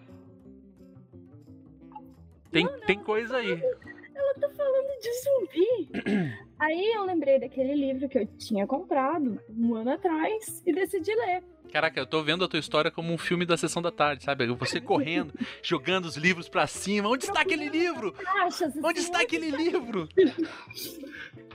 Tem, 2.51 2.65
Mano, 2.65 2.81
tem 2.88 2.98
coisa 2.98 3.38
aí. 3.38 3.51
ela 3.51 4.34
tá 4.34 4.50
falando 4.50 5.00
de 5.00 5.12
zumbi. 5.22 6.34
aí 6.58 6.93
eu 6.96 7.05
lembrei 7.05 7.39
daquele 7.39 7.75
livro 7.75 8.10
que 8.10 8.17
eu 8.17 8.25
tinha 8.36 8.65
comprado 8.65 9.39
um 9.55 9.75
ano 9.75 9.91
atrás 9.91 10.63
e 10.65 10.74
decidi 10.74 11.13
ler. 11.13 11.43
Caraca, 11.72 12.00
eu 12.00 12.08
tô 12.08 12.24
vendo 12.24 12.43
a 12.43 12.48
tua 12.48 12.60
história 12.60 12.89
como 12.89 13.13
um 13.13 13.17
filme 13.17 13.46
da 13.46 13.55
sessão 13.55 13.79
da 13.79 13.91
tarde, 13.91 14.24
sabe? 14.24 14.48
Você 14.48 14.81
correndo, 14.81 15.31
jogando 15.62 16.05
os 16.05 16.17
livros 16.17 16.50
para 16.50 16.65
cima. 16.65 17.08
Onde 17.08 17.25
está 17.25 17.41
aquele 17.41 17.69
livro? 17.69 18.15
Onde 18.84 19.00
está 19.00 19.22
aquele 19.22 19.51
livro? 19.51 20.10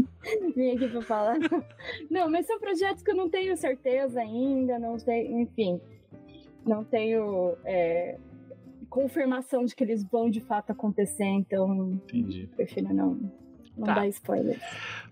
Vim 0.55 0.77
aqui 0.77 0.89
pra 0.89 1.01
falar. 1.01 1.39
Não, 2.11 2.31
mas 2.31 2.47
são 2.47 2.61
projetos 2.61 3.03
que 3.03 3.11
eu 3.11 3.17
não 3.17 3.31
tenho 3.31 3.57
certeza 3.57 4.21
ainda, 4.21 4.79
não 4.79 4.99
sei, 4.99 5.27
enfim. 5.33 5.81
Não 6.67 6.85
tenho 6.85 7.57
é, 7.65 8.19
confirmação 8.91 9.65
de 9.65 9.75
que 9.75 9.83
eles 9.83 10.05
vão 10.05 10.29
de 10.29 10.41
fato 10.41 10.71
acontecer, 10.71 11.25
então 11.25 11.93
Entendi. 12.05 12.49
prefiro 12.55 12.93
não, 12.93 13.19
não 13.81 13.87
Tá. 13.87 13.95
dar 13.95 14.07
spoilers. 14.09 14.61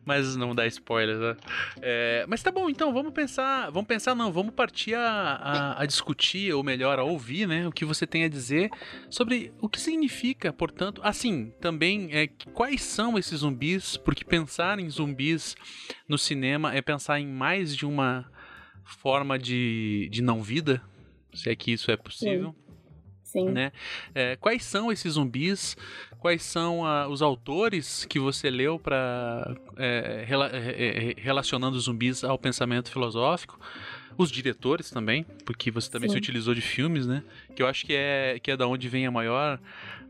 Mas 0.05 0.37
não 0.37 0.55
dá 0.55 0.67
spoiler, 0.67 1.19
né? 1.19 1.37
É, 1.83 2.25
mas 2.29 2.43
tá 2.43 2.51
bom, 2.51 2.71
então 2.71 2.93
vamos 2.93 3.13
pensar. 3.13 3.71
Vamos 3.71 3.87
pensar, 3.89 4.15
não, 4.15 4.33
vamos 4.33 4.55
partir 4.55 4.95
a, 4.95 5.03
a, 5.03 5.83
a 5.83 5.87
discutir, 5.87 6.53
ou 6.55 6.63
melhor, 6.63 6.99
a 6.99 7.05
ouvir, 7.05 7.47
né? 7.47 7.67
O 7.67 7.73
que 7.73 7.85
você 7.85 8.07
tem 8.07 8.25
a 8.25 8.29
dizer 8.29 8.71
sobre 9.11 9.53
o 9.61 9.69
que 9.69 9.79
significa, 9.81 10.53
portanto. 10.53 11.01
Assim, 11.05 11.53
também 11.61 12.09
é 12.13 12.27
quais 12.55 12.83
são 12.83 13.19
esses 13.19 13.41
zumbis, 13.41 13.97
porque 13.99 14.25
pensar 14.25 14.79
em 14.79 14.89
zumbis 14.89 15.55
no 16.09 16.17
cinema 16.17 16.75
é 16.75 16.81
pensar 16.81 17.21
em 17.21 17.27
mais 17.27 17.77
de 17.77 17.85
uma 17.85 18.31
forma 18.85 19.39
de, 19.39 20.09
de 20.11 20.23
não-vida, 20.23 20.81
se 21.35 21.51
é 21.51 21.57
que 21.57 21.73
isso 21.73 21.91
é 21.91 21.97
possível. 21.97 22.55
Sim. 23.23 23.51
Né? 23.51 23.73
É, 24.15 24.37
quais 24.37 24.65
são 24.65 24.91
esses 24.91 25.13
zumbis? 25.13 25.77
Quais 26.19 26.43
são 26.43 26.85
ah, 26.85 27.07
os 27.09 27.23
autores 27.23 28.05
que 28.05 28.19
você 28.19 28.51
leu 28.51 28.79
para 28.79 29.55
relacionando 31.17 31.77
os 31.77 31.85
zumbis 31.85 32.25
ao 32.25 32.39
pensamento 32.39 32.91
filosófico? 32.91 33.59
Os 34.17 34.31
diretores 34.31 34.91
também, 34.91 35.25
porque 35.45 35.71
você 35.71 35.89
também 35.89 36.09
Sim. 36.09 36.15
se 36.15 36.19
utilizou 36.19 36.53
de 36.55 36.61
filmes, 36.61 37.07
né? 37.07 37.23
Que 37.55 37.63
eu 37.63 37.69
acho 37.69 37.87
que 37.87 37.95
é 37.95 38.39
que 38.43 38.51
é 38.51 38.57
da 38.57 38.67
onde 38.67 38.89
vem 38.89 39.07
a 39.07 39.11
maior 39.13 39.61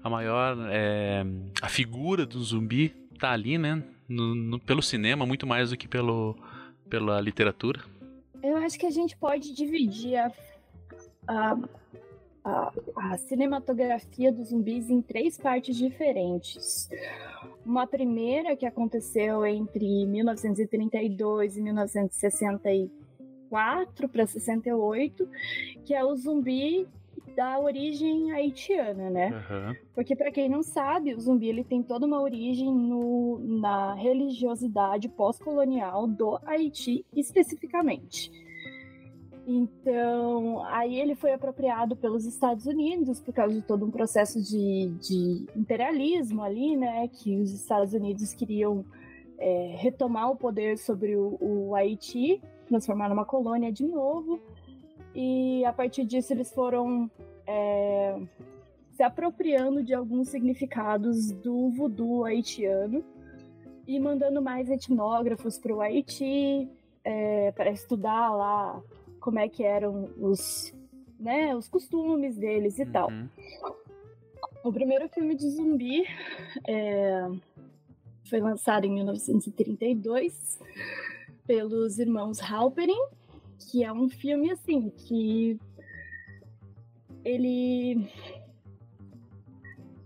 a 0.03 0.09
maior 0.09 0.57
é, 0.71 1.27
a 1.61 1.69
figura 1.69 2.25
do 2.25 2.43
zumbi 2.43 2.89
tá 3.19 3.33
ali, 3.33 3.59
né? 3.59 3.83
No- 4.09 4.35
no- 4.35 4.59
pelo 4.61 4.81
cinema 4.83 5.27
muito 5.27 5.47
mais 5.47 5.71
do 5.71 5.77
que 5.77 5.87
pelo 5.87 6.35
pela 6.89 7.21
literatura. 7.21 7.81
Eu 8.43 8.57
acho 8.57 8.79
que 8.79 8.87
a 8.87 8.91
gente 8.91 9.15
pode 9.15 9.53
dividir 9.53 10.17
a, 10.17 10.33
a, 11.27 11.59
a, 12.49 12.73
a 12.97 13.17
cinematografia 13.19 14.33
dos 14.33 14.49
zumbis 14.49 14.89
em 14.89 15.03
três 15.03 15.37
partes 15.37 15.77
diferentes. 15.77 16.89
Uma 17.65 17.87
primeira 17.87 18.57
que 18.57 18.67
aconteceu 18.67 19.47
entre 19.47 20.05
1932 20.07 21.57
e 21.57 21.63
1964 21.63 24.09
para 24.09 24.27
68, 24.27 25.29
que 25.85 25.95
é 25.95 26.05
o 26.05 26.17
zumbi 26.17 26.89
da 27.37 27.61
origem 27.61 28.33
haitiana, 28.33 29.11
né? 29.11 29.29
Aham. 29.29 29.77
Porque 29.95 30.17
para 30.17 30.33
quem 30.33 30.49
não 30.49 30.63
sabe, 30.63 31.15
o 31.15 31.21
zumbi 31.21 31.49
ele 31.49 31.63
tem 31.63 31.85
toda 31.85 32.05
uma 32.05 32.21
origem 32.21 32.75
no, 32.75 33.39
na 33.39 33.95
religiosidade 33.95 35.09
pós-colonial 35.09 36.09
do 36.09 36.37
Haiti 36.45 37.07
especificamente. 37.15 38.48
Então, 39.51 40.63
aí 40.67 41.01
ele 41.01 41.15
foi 41.15 41.33
apropriado 41.33 41.97
pelos 41.97 42.27
Estados 42.27 42.67
Unidos 42.67 43.19
por 43.19 43.33
causa 43.33 43.55
de 43.55 43.63
todo 43.63 43.87
um 43.87 43.91
processo 43.91 44.43
de, 44.43 44.89
de 45.01 45.47
imperialismo 45.57 46.43
ali, 46.43 46.77
né? 46.77 47.09
Que 47.09 47.35
os 47.41 47.51
Estados 47.51 47.95
Unidos 47.95 48.35
queriam 48.35 48.85
é, 49.39 49.75
retomar 49.79 50.31
o 50.31 50.37
poder 50.37 50.77
sobre 50.77 51.17
o, 51.17 51.39
o 51.41 51.75
Haiti, 51.75 52.43
transformar 52.67 53.09
numa 53.09 53.25
colônia 53.25 53.73
de 53.73 53.87
novo. 53.87 54.39
E 55.15 55.65
a 55.65 55.73
partir 55.73 56.05
disso 56.05 56.31
eles 56.35 56.53
foram 56.53 57.11
é, 57.47 58.21
se 58.91 59.03
apropriando 59.03 59.83
de 59.83 59.95
alguns 59.95 60.29
significados 60.29 61.33
do 61.33 61.71
voodoo 61.71 62.27
haitiano 62.27 63.03
e 63.87 63.99
mandando 63.99 64.43
mais 64.43 64.69
etnógrafos 64.69 65.57
para 65.57 65.75
o 65.75 65.81
Haiti 65.81 66.69
é, 67.03 67.51
para 67.53 67.71
estudar 67.71 68.31
lá 68.31 68.83
como 69.21 69.39
é 69.39 69.49
que 69.49 69.63
eram 69.63 70.11
os, 70.19 70.73
né, 71.19 71.55
os 71.55 71.69
costumes 71.69 72.37
deles 72.37 72.79
e 72.79 72.87
tal. 72.87 73.11
Uhum. 73.11 73.29
O 74.65 74.73
primeiro 74.73 75.09
filme 75.09 75.35
de 75.35 75.49
zumbi 75.51 76.05
é, 76.67 77.29
foi 78.25 78.41
lançado 78.41 78.85
em 78.85 78.93
1932 78.93 80.59
pelos 81.47 81.99
irmãos 81.99 82.41
Halperin, 82.41 83.01
que 83.59 83.85
é 83.85 83.93
um 83.93 84.09
filme 84.09 84.51
assim 84.51 84.91
que 84.91 85.59
ele 87.25 88.09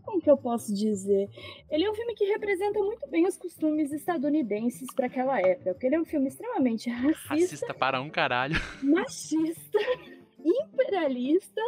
como 0.02 0.20
que 0.20 0.30
eu 0.30 0.36
posso 0.36 0.74
dizer? 0.74 1.28
Ele 1.70 1.84
é 1.84 1.90
um 1.90 1.94
filme 1.94 2.14
que 2.14 2.24
representa 2.24 2.78
muito 2.80 3.08
bem 3.08 3.26
os 3.26 3.36
costumes 3.36 3.92
estadunidenses 3.92 4.88
para 4.94 5.06
aquela 5.06 5.40
época, 5.40 5.72
porque 5.72 5.86
ele 5.86 5.96
é 5.96 6.00
um 6.00 6.04
filme 6.04 6.28
extremamente 6.28 6.90
racista, 6.90 7.28
Racista 7.28 7.74
para 7.74 8.00
um 8.00 8.10
caralho. 8.10 8.56
machista, 8.82 9.78
imperialista, 10.44 11.60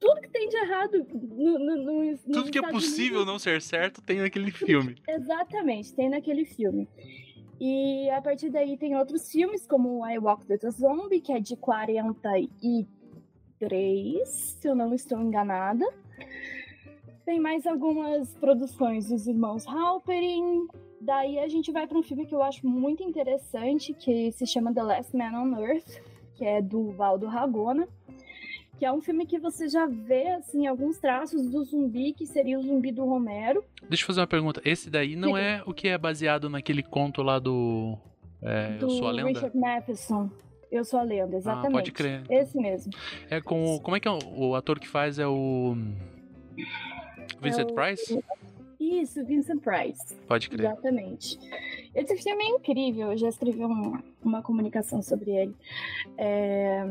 tudo 0.00 0.20
que 0.20 0.28
tem 0.28 0.48
de 0.48 0.56
errado 0.56 1.06
no, 1.12 1.58
no, 1.58 1.76
no, 1.76 2.18
Tudo 2.18 2.50
que 2.50 2.58
é 2.58 2.70
possível 2.70 3.20
Unidos. 3.20 3.32
não 3.32 3.38
ser 3.38 3.62
certo 3.62 4.02
tem 4.02 4.18
naquele 4.18 4.50
filme. 4.50 4.96
Exatamente, 5.08 5.94
tem 5.94 6.10
naquele 6.10 6.44
filme. 6.44 6.88
E 7.60 8.10
a 8.10 8.20
partir 8.20 8.50
daí 8.50 8.76
tem 8.76 8.96
outros 8.96 9.30
filmes, 9.30 9.64
como 9.66 10.04
I 10.06 10.18
Walk 10.18 10.44
the 10.46 10.58
Zombie, 10.70 11.20
que 11.20 11.32
é 11.32 11.40
de 11.40 11.56
43, 11.56 14.28
se 14.28 14.68
eu 14.68 14.74
não 14.74 14.92
estou 14.92 15.20
enganada. 15.20 15.86
Tem 17.24 17.40
mais 17.40 17.66
algumas 17.66 18.34
produções 18.34 19.08
dos 19.08 19.26
irmãos 19.26 19.66
Halperin. 19.66 20.66
Daí 21.00 21.38
a 21.38 21.48
gente 21.48 21.72
vai 21.72 21.86
para 21.86 21.98
um 21.98 22.02
filme 22.02 22.26
que 22.26 22.34
eu 22.34 22.42
acho 22.42 22.66
muito 22.66 23.02
interessante, 23.02 23.94
que 23.94 24.30
se 24.32 24.46
chama 24.46 24.72
The 24.74 24.82
Last 24.82 25.16
Man 25.16 25.32
on 25.32 25.58
Earth, 25.58 26.02
que 26.34 26.44
é 26.44 26.60
do 26.60 26.92
Valdo 26.92 27.26
Ragona. 27.26 27.88
Que 28.78 28.84
é 28.84 28.92
um 28.92 29.00
filme 29.00 29.24
que 29.24 29.38
você 29.38 29.68
já 29.68 29.86
vê, 29.86 30.30
assim, 30.30 30.66
alguns 30.66 30.98
traços 30.98 31.48
do 31.48 31.62
zumbi, 31.64 32.12
que 32.12 32.26
seria 32.26 32.58
o 32.58 32.62
zumbi 32.62 32.90
do 32.90 33.04
Romero. 33.04 33.64
Deixa 33.88 34.02
eu 34.02 34.06
fazer 34.08 34.20
uma 34.20 34.26
pergunta. 34.26 34.60
Esse 34.64 34.90
daí 34.90 35.14
não 35.14 35.36
é 35.36 35.62
o 35.64 35.72
que 35.72 35.88
é 35.88 35.96
baseado 35.96 36.50
naquele 36.50 36.82
conto 36.82 37.22
lá 37.22 37.38
do. 37.38 37.96
É, 38.42 38.74
Eu 38.74 38.88
do 38.88 38.90
Sou 38.90 39.06
a 39.06 39.12
Lenda? 39.12 39.28
Richard 39.28 39.56
Matheson. 39.56 40.30
Eu 40.72 40.84
sou 40.84 40.98
a 40.98 41.04
lenda, 41.04 41.36
exatamente. 41.36 41.68
Ah, 41.68 41.70
pode 41.70 41.92
crer. 41.92 42.24
Esse 42.28 42.58
mesmo. 42.58 42.92
É 43.30 43.40
com. 43.40 43.78
Como 43.78 43.96
é 43.96 44.00
que 44.00 44.08
é 44.08 44.10
o, 44.10 44.18
o 44.48 44.54
ator 44.56 44.80
que 44.80 44.88
faz? 44.88 45.20
É 45.20 45.26
o. 45.26 45.76
Vincent 47.40 47.68
É 47.68 47.72
o- 47.72 47.74
Price? 47.74 48.24
Isso, 48.80 49.24
Vincent 49.24 49.60
Price. 49.62 50.14
Pode 50.26 50.48
crer. 50.50 50.66
Exatamente. 50.66 51.38
Esse 51.94 52.16
filme 52.22 52.44
é 52.44 52.48
incrível, 52.48 53.12
eu 53.12 53.16
já 53.16 53.28
escrevi 53.28 53.64
um- 53.64 53.98
uma 54.22 54.42
comunicação 54.42 55.00
sobre 55.02 55.30
ele. 55.30 55.54
É, 56.18 56.84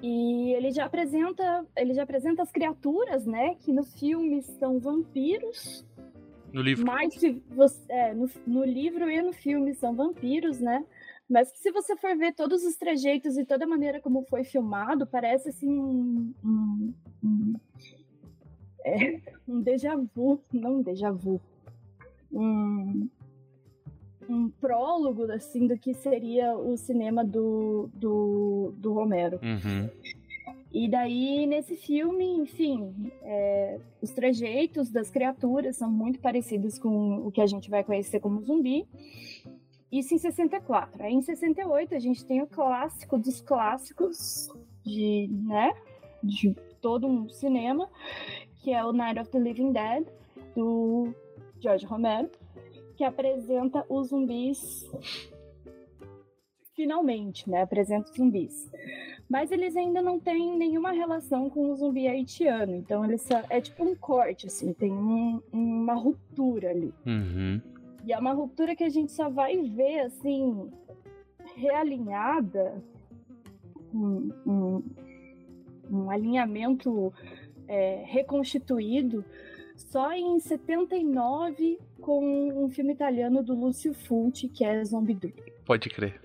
E 0.00 0.52
ele 0.52 0.70
já 0.70 0.84
apresenta, 0.84 1.66
ele 1.76 1.92
já 1.92 2.04
apresenta 2.04 2.40
as 2.40 2.52
criaturas, 2.52 3.26
né? 3.26 3.56
Que 3.56 3.72
no 3.72 3.82
filme 3.82 4.40
são 4.42 4.78
vampiros, 4.78 5.84
No 6.52 6.62
livro. 6.62 6.86
mas 6.86 7.14
se 7.14 7.42
você, 7.50 7.82
é, 7.92 8.14
no, 8.14 8.30
no 8.46 8.64
livro 8.64 9.10
e 9.10 9.20
no 9.20 9.32
filme 9.32 9.74
são 9.74 9.96
vampiros, 9.96 10.60
né? 10.60 10.84
Mas 11.28 11.48
se 11.56 11.72
você 11.72 11.96
for 11.96 12.16
ver 12.16 12.32
todos 12.32 12.62
os 12.62 12.76
trejeitos 12.76 13.36
e 13.36 13.44
toda 13.44 13.64
a 13.64 13.68
maneira 13.68 14.00
como 14.00 14.22
foi 14.22 14.44
filmado, 14.44 15.04
parece 15.04 15.48
assim 15.48 15.68
um, 15.68 16.32
um, 16.44 16.94
um, 17.24 17.54
é, 18.88 19.20
um 19.46 19.60
déjà 19.60 19.96
vu, 19.96 20.40
não 20.52 20.76
um 20.76 20.82
déjà 20.82 21.10
vu, 21.10 21.40
um, 22.32 23.08
um 24.28 24.50
prólogo 24.50 25.30
assim 25.30 25.66
do 25.66 25.78
que 25.78 25.94
seria 25.94 26.56
o 26.56 26.76
cinema 26.76 27.24
do, 27.24 27.88
do, 27.94 28.74
do 28.76 28.92
Romero. 28.92 29.38
Uhum. 29.42 29.88
E 30.70 30.88
daí, 30.88 31.46
nesse 31.46 31.76
filme, 31.76 32.24
enfim, 32.24 33.10
é, 33.22 33.80
os 34.02 34.10
trejeitos 34.10 34.90
das 34.90 35.10
criaturas 35.10 35.76
são 35.76 35.90
muito 35.90 36.20
parecidos 36.20 36.78
com 36.78 37.26
o 37.26 37.32
que 37.32 37.40
a 37.40 37.46
gente 37.46 37.70
vai 37.70 37.82
conhecer 37.82 38.20
como 38.20 38.42
zumbi. 38.42 38.86
Isso 39.90 40.14
em 40.14 40.18
64. 40.18 41.02
Aí 41.02 41.14
em 41.14 41.22
68 41.22 41.94
a 41.94 41.98
gente 41.98 42.24
tem 42.24 42.42
o 42.42 42.46
clássico 42.46 43.18
dos 43.18 43.40
clássicos 43.40 44.50
de, 44.84 45.28
né, 45.30 45.72
de 46.22 46.54
todo 46.82 47.06
um 47.06 47.28
cinema, 47.30 47.88
que 48.68 48.74
é 48.74 48.84
o 48.84 48.92
Night 48.92 49.18
of 49.18 49.30
the 49.30 49.38
Living 49.38 49.72
Dead, 49.72 50.06
do 50.54 51.14
George 51.58 51.86
Romero, 51.86 52.30
que 52.98 53.02
apresenta 53.02 53.82
os 53.88 54.08
zumbis 54.08 54.86
finalmente, 56.76 57.48
né? 57.48 57.62
Apresenta 57.62 58.10
os 58.10 58.14
zumbis. 58.14 58.70
Mas 59.26 59.50
eles 59.50 59.74
ainda 59.74 60.02
não 60.02 60.20
têm 60.20 60.54
nenhuma 60.54 60.92
relação 60.92 61.48
com 61.48 61.70
o 61.70 61.76
zumbi 61.76 62.08
haitiano. 62.08 62.74
Então 62.74 63.02
eles 63.06 63.22
só, 63.22 63.42
é 63.48 63.58
tipo 63.58 63.82
um 63.82 63.96
corte, 63.96 64.48
assim, 64.48 64.74
tem 64.74 64.92
um, 64.92 65.40
uma 65.50 65.94
ruptura 65.94 66.68
ali. 66.68 66.92
Uhum. 67.06 67.62
E 68.04 68.12
é 68.12 68.18
uma 68.18 68.34
ruptura 68.34 68.76
que 68.76 68.84
a 68.84 68.90
gente 68.90 69.12
só 69.12 69.30
vai 69.30 69.62
ver, 69.62 70.00
assim, 70.00 70.70
realinhada, 71.56 72.84
um, 73.94 74.30
um, 74.46 74.82
um 75.90 76.10
alinhamento 76.10 77.10
é, 77.68 78.02
reconstituído 78.06 79.24
só 79.76 80.12
em 80.12 80.40
79 80.40 81.78
com 82.00 82.64
um 82.64 82.68
filme 82.68 82.92
italiano 82.92 83.42
do 83.42 83.54
Lúcio 83.54 83.94
Fulci, 83.94 84.48
que 84.48 84.64
é 84.64 84.84
Zombie 84.84 85.32
Pode 85.64 85.88
crer. 85.88 86.20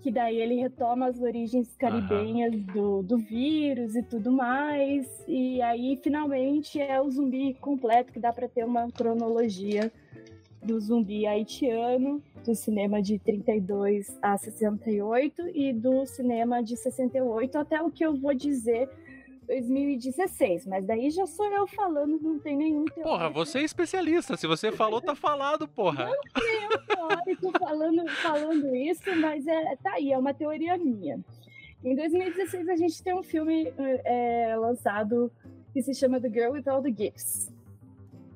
Que 0.00 0.10
daí 0.10 0.40
ele 0.40 0.54
retoma 0.54 1.08
as 1.08 1.20
origens 1.20 1.76
caribenhas 1.76 2.54
uhum. 2.54 2.62
do, 2.72 3.02
do 3.02 3.18
vírus 3.18 3.96
e 3.96 4.02
tudo 4.02 4.32
mais. 4.32 5.06
E 5.26 5.60
aí, 5.60 5.98
finalmente, 6.02 6.80
é 6.80 7.00
o 7.00 7.10
zumbi 7.10 7.54
completo, 7.54 8.12
que 8.12 8.20
dá 8.20 8.32
para 8.32 8.48
ter 8.48 8.64
uma 8.64 8.90
cronologia 8.90 9.92
do 10.62 10.80
zumbi 10.80 11.26
haitiano, 11.26 12.22
do 12.44 12.54
cinema 12.54 13.02
de 13.02 13.18
32 13.18 14.18
a 14.22 14.36
68 14.36 15.48
e 15.54 15.72
do 15.72 16.06
cinema 16.06 16.62
de 16.62 16.76
68 16.76 17.58
até 17.58 17.82
o 17.82 17.90
que 17.90 18.04
eu 18.04 18.16
vou 18.16 18.34
dizer 18.34 18.88
2016, 19.48 20.66
mas 20.66 20.84
daí 20.84 21.10
já 21.10 21.26
sou 21.26 21.46
eu 21.46 21.66
falando, 21.66 22.20
não 22.20 22.38
tem 22.38 22.54
nenhum 22.54 22.84
teórico. 22.84 23.08
Porra, 23.08 23.30
você 23.30 23.60
é 23.60 23.62
especialista, 23.62 24.36
se 24.36 24.46
você 24.46 24.70
falou, 24.70 25.00
tá 25.00 25.14
falado, 25.14 25.66
porra. 25.66 26.04
Não 26.04 26.42
tem 26.42 26.66
um 26.66 26.86
teórico 26.86 27.58
falando, 27.58 28.08
falando 28.22 28.76
isso, 28.76 29.16
mas 29.16 29.46
é, 29.46 29.76
tá 29.76 29.94
aí, 29.94 30.12
é 30.12 30.18
uma 30.18 30.34
teoria 30.34 30.76
minha. 30.76 31.18
Em 31.82 31.94
2016 31.94 32.68
a 32.68 32.76
gente 32.76 33.02
tem 33.02 33.14
um 33.14 33.22
filme 33.22 33.72
é, 34.04 34.54
lançado 34.56 35.32
que 35.72 35.80
se 35.80 35.94
chama 35.94 36.20
The 36.20 36.28
Girl 36.28 36.52
with 36.52 36.68
All 36.68 36.82
the 36.82 36.90
Gifts. 36.90 37.50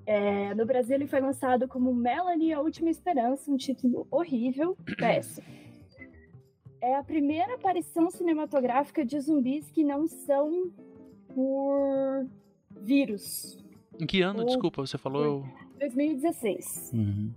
É, 0.07 0.55
no 0.55 0.65
Brasil 0.65 0.95
ele 0.95 1.07
foi 1.07 1.21
lançado 1.21 1.69
como 1.69 1.95
Melanie, 1.95 2.55
a 2.55 2.61
Última 2.61 2.89
Esperança, 2.89 3.51
um 3.51 3.57
título 3.57 4.07
horrível, 4.11 4.77
péssimo. 4.99 5.47
É 6.81 6.97
a 6.97 7.05
primeira 7.05 7.55
aparição 7.55 8.11
cinematográfica 8.11 9.05
de 9.05 9.21
zumbis 9.21 9.71
que 9.71 9.85
não 9.85 10.07
são 10.07 10.73
por 11.35 12.27
vírus. 12.71 13.59
Em 14.01 14.07
que 14.07 14.23
ano, 14.23 14.45
desculpa, 14.45 14.85
você 14.85 14.99
falou? 14.99 15.45
2016. 15.79 16.91
Uhum. 16.95 17.33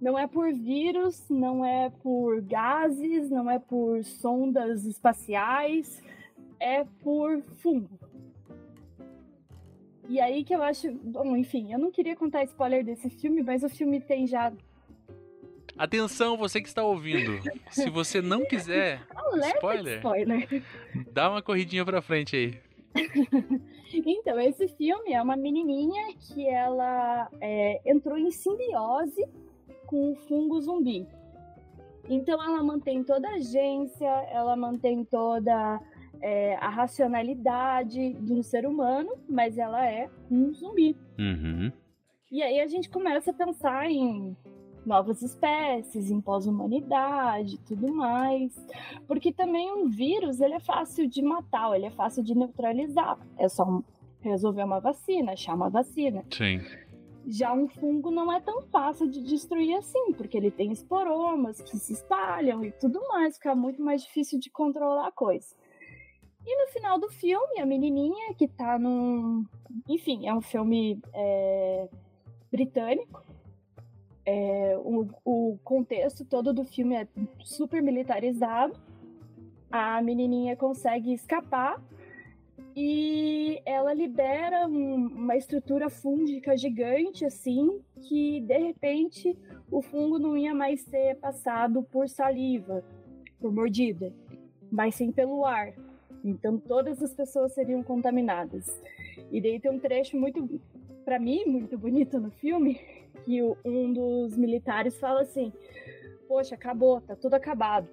Não 0.00 0.18
é 0.18 0.26
por 0.26 0.52
vírus, 0.52 1.24
não 1.30 1.64
é 1.64 1.90
por 2.02 2.42
gases, 2.42 3.30
não 3.30 3.50
é 3.50 3.58
por 3.58 4.04
sondas 4.04 4.84
espaciais, 4.84 6.02
é 6.60 6.84
por 7.02 7.40
fungo. 7.62 7.98
E 10.08 10.20
aí 10.20 10.44
que 10.44 10.54
eu 10.54 10.62
acho. 10.62 10.92
Bom, 10.92 11.36
enfim, 11.36 11.72
eu 11.72 11.78
não 11.78 11.90
queria 11.90 12.14
contar 12.14 12.44
spoiler 12.44 12.84
desse 12.84 13.08
filme, 13.08 13.42
mas 13.42 13.62
o 13.62 13.68
filme 13.68 14.00
tem 14.00 14.26
já. 14.26 14.52
Atenção, 15.76 16.36
você 16.36 16.60
que 16.60 16.68
está 16.68 16.84
ouvindo. 16.84 17.40
Se 17.70 17.90
você 17.90 18.20
não 18.20 18.44
quiser 18.44 19.00
spoiler, 19.56 19.96
spoiler, 19.96 20.62
dá 21.10 21.30
uma 21.30 21.42
corridinha 21.42 21.84
pra 21.84 22.02
frente 22.02 22.36
aí. 22.36 22.63
então, 23.92 24.38
esse 24.40 24.68
filme 24.68 25.12
é 25.12 25.20
uma 25.20 25.36
menininha 25.36 26.14
que 26.14 26.48
ela 26.48 27.28
é, 27.40 27.80
entrou 27.84 28.16
em 28.16 28.30
simbiose 28.30 29.24
com 29.86 30.12
o 30.12 30.16
fungo 30.16 30.60
zumbi. 30.60 31.06
Então, 32.08 32.42
ela 32.42 32.62
mantém 32.62 33.02
toda 33.02 33.28
a 33.28 33.34
agência, 33.34 34.08
ela 34.30 34.54
mantém 34.56 35.04
toda 35.04 35.80
é, 36.20 36.56
a 36.56 36.68
racionalidade 36.68 38.14
de 38.14 38.32
um 38.32 38.42
ser 38.42 38.66
humano, 38.66 39.12
mas 39.28 39.58
ela 39.58 39.86
é 39.86 40.08
um 40.30 40.52
zumbi. 40.52 40.96
Uhum. 41.18 41.72
E 42.30 42.42
aí 42.42 42.60
a 42.60 42.66
gente 42.66 42.88
começa 42.90 43.30
a 43.30 43.34
pensar 43.34 43.90
em 43.90 44.36
novas 44.86 45.22
espécies, 45.22 46.10
em 46.10 46.20
pós-humanidade, 46.20 47.58
tudo 47.60 47.92
mais. 47.94 48.54
Porque 49.06 49.32
também 49.32 49.72
um 49.72 49.88
vírus, 49.88 50.40
ele 50.40 50.54
é 50.54 50.60
fácil 50.60 51.08
de 51.08 51.22
matar, 51.22 51.74
ele 51.74 51.86
é 51.86 51.90
fácil 51.90 52.22
de 52.22 52.34
neutralizar. 52.34 53.18
É 53.36 53.48
só 53.48 53.82
resolver 54.20 54.64
uma 54.64 54.80
vacina, 54.80 55.32
achar 55.32 55.54
uma 55.54 55.70
vacina. 55.70 56.24
Sim. 56.30 56.60
Já 57.26 57.54
um 57.54 57.68
fungo 57.68 58.10
não 58.10 58.30
é 58.30 58.40
tão 58.40 58.62
fácil 58.62 59.08
de 59.08 59.22
destruir 59.22 59.76
assim, 59.76 60.12
porque 60.12 60.36
ele 60.36 60.50
tem 60.50 60.72
esporomas 60.72 61.60
que 61.62 61.78
se 61.78 61.94
espalham 61.94 62.64
e 62.64 62.70
tudo 62.72 63.00
mais, 63.08 63.36
fica 63.36 63.54
muito 63.54 63.82
mais 63.82 64.02
difícil 64.02 64.38
de 64.38 64.50
controlar 64.50 65.08
a 65.08 65.12
coisa. 65.12 65.54
E 66.46 66.62
no 66.62 66.70
final 66.72 66.98
do 66.98 67.08
filme, 67.08 67.58
a 67.58 67.64
menininha 67.64 68.34
que 68.34 68.46
tá 68.46 68.78
num. 68.78 69.44
Enfim, 69.88 70.26
é 70.26 70.34
um 70.34 70.42
filme 70.42 71.00
é... 71.14 71.88
britânico, 72.52 73.22
é, 74.26 74.76
o, 74.78 75.06
o 75.24 75.58
contexto 75.62 76.24
todo 76.24 76.52
do 76.52 76.64
filme 76.64 76.94
é 76.94 77.06
super 77.40 77.82
militarizado. 77.82 78.74
A 79.70 80.00
menininha 80.00 80.56
consegue 80.56 81.12
escapar 81.12 81.82
e 82.76 83.60
ela 83.64 83.92
libera 83.92 84.66
um, 84.66 85.06
uma 85.06 85.36
estrutura 85.36 85.88
fúngica 85.88 86.56
gigante, 86.56 87.24
assim, 87.24 87.80
que 88.02 88.40
de 88.40 88.58
repente 88.58 89.36
o 89.70 89.80
fungo 89.82 90.18
não 90.18 90.36
ia 90.36 90.54
mais 90.54 90.80
ser 90.82 91.16
passado 91.16 91.82
por 91.82 92.08
saliva, 92.08 92.84
por 93.40 93.52
mordida, 93.52 94.12
mas 94.70 94.94
sim 94.96 95.12
pelo 95.12 95.44
ar. 95.44 95.72
Então 96.24 96.58
todas 96.58 97.02
as 97.02 97.12
pessoas 97.14 97.52
seriam 97.52 97.82
contaminadas. 97.82 98.82
E 99.30 99.40
daí 99.40 99.60
tem 99.60 99.70
um 99.70 99.78
trecho 99.78 100.16
muito, 100.16 100.60
para 101.04 101.18
mim, 101.18 101.44
muito 101.46 101.76
bonito 101.78 102.18
no 102.18 102.30
filme, 102.30 102.80
que 103.24 103.42
um 103.64 103.92
dos 103.92 104.36
militares 104.36 104.98
fala 104.98 105.22
assim: 105.22 105.52
Poxa, 106.28 106.54
acabou, 106.54 107.00
tá 107.00 107.16
tudo 107.16 107.34
acabado. 107.34 107.88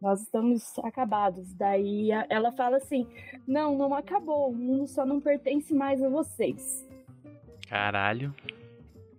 Nós 0.00 0.22
estamos 0.22 0.78
acabados. 0.78 1.52
Daí 1.54 2.10
ela 2.28 2.52
fala 2.52 2.76
assim: 2.76 3.06
Não, 3.46 3.76
não 3.76 3.94
acabou. 3.94 4.50
O 4.50 4.54
mundo 4.54 4.86
só 4.86 5.04
não 5.04 5.20
pertence 5.20 5.74
mais 5.74 6.02
a 6.02 6.08
vocês. 6.08 6.86
Caralho. 7.68 8.34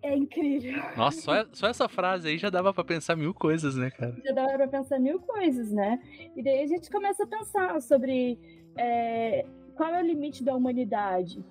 É 0.01 0.15
incrível. 0.15 0.81
Nossa, 0.95 1.21
só, 1.21 1.45
só 1.51 1.67
essa 1.67 1.89
frase 1.89 2.29
aí 2.29 2.37
já 2.37 2.49
dava 2.49 2.73
para 2.73 2.85
pensar 2.85 3.17
mil 3.17 3.33
coisas, 3.33 3.75
né, 3.75 3.91
cara? 3.91 4.15
Já 4.25 4.33
dava 4.33 4.53
pra 4.53 4.67
pensar 4.67 4.97
mil 4.97 5.19
coisas, 5.19 5.71
né? 5.71 6.01
E 6.35 6.41
daí 6.41 6.63
a 6.63 6.67
gente 6.67 6.89
começa 6.89 7.23
a 7.23 7.27
pensar 7.27 7.81
sobre 7.81 8.39
é, 8.77 9.45
qual 9.75 9.93
é 9.93 10.01
o 10.01 10.05
limite 10.05 10.41
da 10.41 10.55
humanidade. 10.55 11.43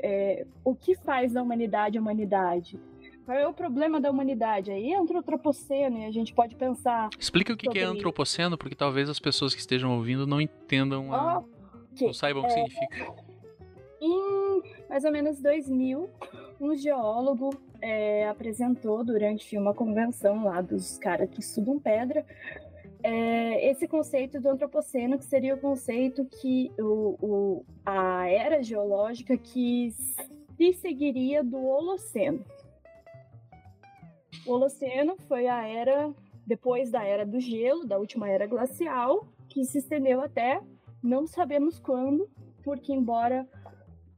É, 0.00 0.46
o 0.64 0.74
que 0.76 0.94
faz 0.94 1.32
da 1.32 1.42
humanidade 1.42 1.98
a 1.98 2.00
humanidade? 2.00 2.78
Qual 3.24 3.36
é 3.36 3.46
o 3.46 3.52
problema 3.52 4.00
da 4.00 4.10
humanidade? 4.10 4.70
Aí 4.70 4.92
entra 4.92 5.16
o 5.16 5.18
antropoceno 5.20 5.98
e 5.98 6.04
a 6.04 6.10
gente 6.10 6.34
pode 6.34 6.56
pensar. 6.56 7.08
Explica 7.18 7.52
o 7.52 7.56
que, 7.56 7.68
que 7.68 7.78
é 7.78 7.84
antropoceno, 7.84 8.58
porque 8.58 8.74
talvez 8.74 9.08
as 9.08 9.18
pessoas 9.18 9.54
que 9.54 9.60
estejam 9.60 9.96
ouvindo 9.96 10.26
não 10.26 10.40
entendam, 10.40 11.12
a... 11.14 11.38
okay. 11.38 12.06
não 12.08 12.14
saibam 12.14 12.42
o 12.42 12.46
que 12.46 12.52
é... 12.52 12.64
significa. 12.66 13.14
Em 14.00 14.62
mais 14.88 15.04
ou 15.04 15.12
menos 15.12 15.40
2000, 15.40 16.10
um 16.60 16.74
geólogo 16.74 17.50
é, 17.80 18.28
apresentou 18.28 19.04
durante 19.04 19.56
uma 19.56 19.72
convenção 19.72 20.44
lá 20.44 20.60
dos 20.60 20.98
caras 20.98 21.30
que 21.30 21.40
estudam 21.40 21.78
pedra 21.78 22.26
é, 23.02 23.70
esse 23.70 23.88
conceito 23.88 24.40
do 24.40 24.48
antropoceno, 24.48 25.18
que 25.18 25.24
seria 25.24 25.54
o 25.54 25.58
conceito 25.58 26.24
que 26.24 26.70
o, 26.78 27.16
o, 27.20 27.64
a 27.84 28.28
era 28.28 28.62
geológica 28.62 29.36
que 29.36 29.92
se 30.56 30.72
seguiria 30.74 31.42
do 31.42 31.64
Holoceno. 31.64 32.44
O 34.46 34.52
Holoceno 34.52 35.16
foi 35.28 35.46
a 35.46 35.66
era 35.66 36.12
depois 36.46 36.90
da 36.90 37.02
era 37.04 37.24
do 37.24 37.38
gelo, 37.40 37.86
da 37.86 37.98
última 37.98 38.28
era 38.28 38.46
glacial, 38.46 39.26
que 39.48 39.64
se 39.64 39.78
estendeu 39.78 40.20
até 40.20 40.60
não 41.02 41.26
sabemos 41.26 41.78
quando, 41.78 42.28
porque 42.62 42.92
embora 42.92 43.46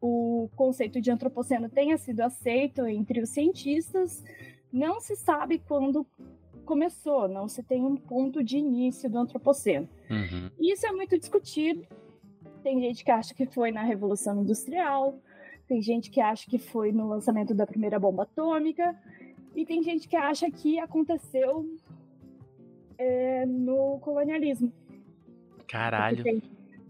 o 0.01 0.51
conceito 0.55 1.01
de 1.01 1.11
antropoceno 1.11 1.69
tenha 1.69 1.97
sido 1.97 2.21
aceito 2.21 2.87
entre 2.87 3.21
os 3.21 3.31
cientistas, 3.31 4.23
não 4.71 5.01
se 5.01 5.17
sabe 5.17 5.59
quando 5.59 6.07
começou, 6.65 7.27
não 7.27 7.49
se 7.49 7.63
tem 7.63 7.85
um 7.85 7.97
ponto 7.97 8.43
de 8.43 8.59
início 8.59 9.09
do 9.09 9.19
antropoceno. 9.19 9.89
Uhum. 10.11 10.51
Isso 10.61 10.87
é 10.87 10.93
muito 10.93 11.19
discutido, 11.19 11.87
tem 12.63 12.81
gente 12.81 13.05
que 13.05 13.11
acha 13.11 13.35
que 13.35 13.47
foi 13.47 13.71
na 13.71 13.83
Revolução 13.83 14.43
Industrial, 14.43 15.19
tem 15.67 15.81
gente 15.81 16.11
que 16.11 16.21
acha 16.21 16.51
que 16.51 16.59
foi 16.59 16.93
no 16.93 17.09
lançamento 17.09 17.55
da 17.55 17.67
primeira 17.67 17.99
bomba 17.99 18.25
atômica, 18.25 18.95
e 19.55 19.65
tem 19.65 19.83
gente 19.83 20.09
que 20.09 20.17
acha 20.17 20.51
que 20.51 20.79
aconteceu 20.79 21.67
é, 22.99 23.47
no 23.47 23.99
colonialismo. 24.01 24.73
Caralho. 25.69 26.25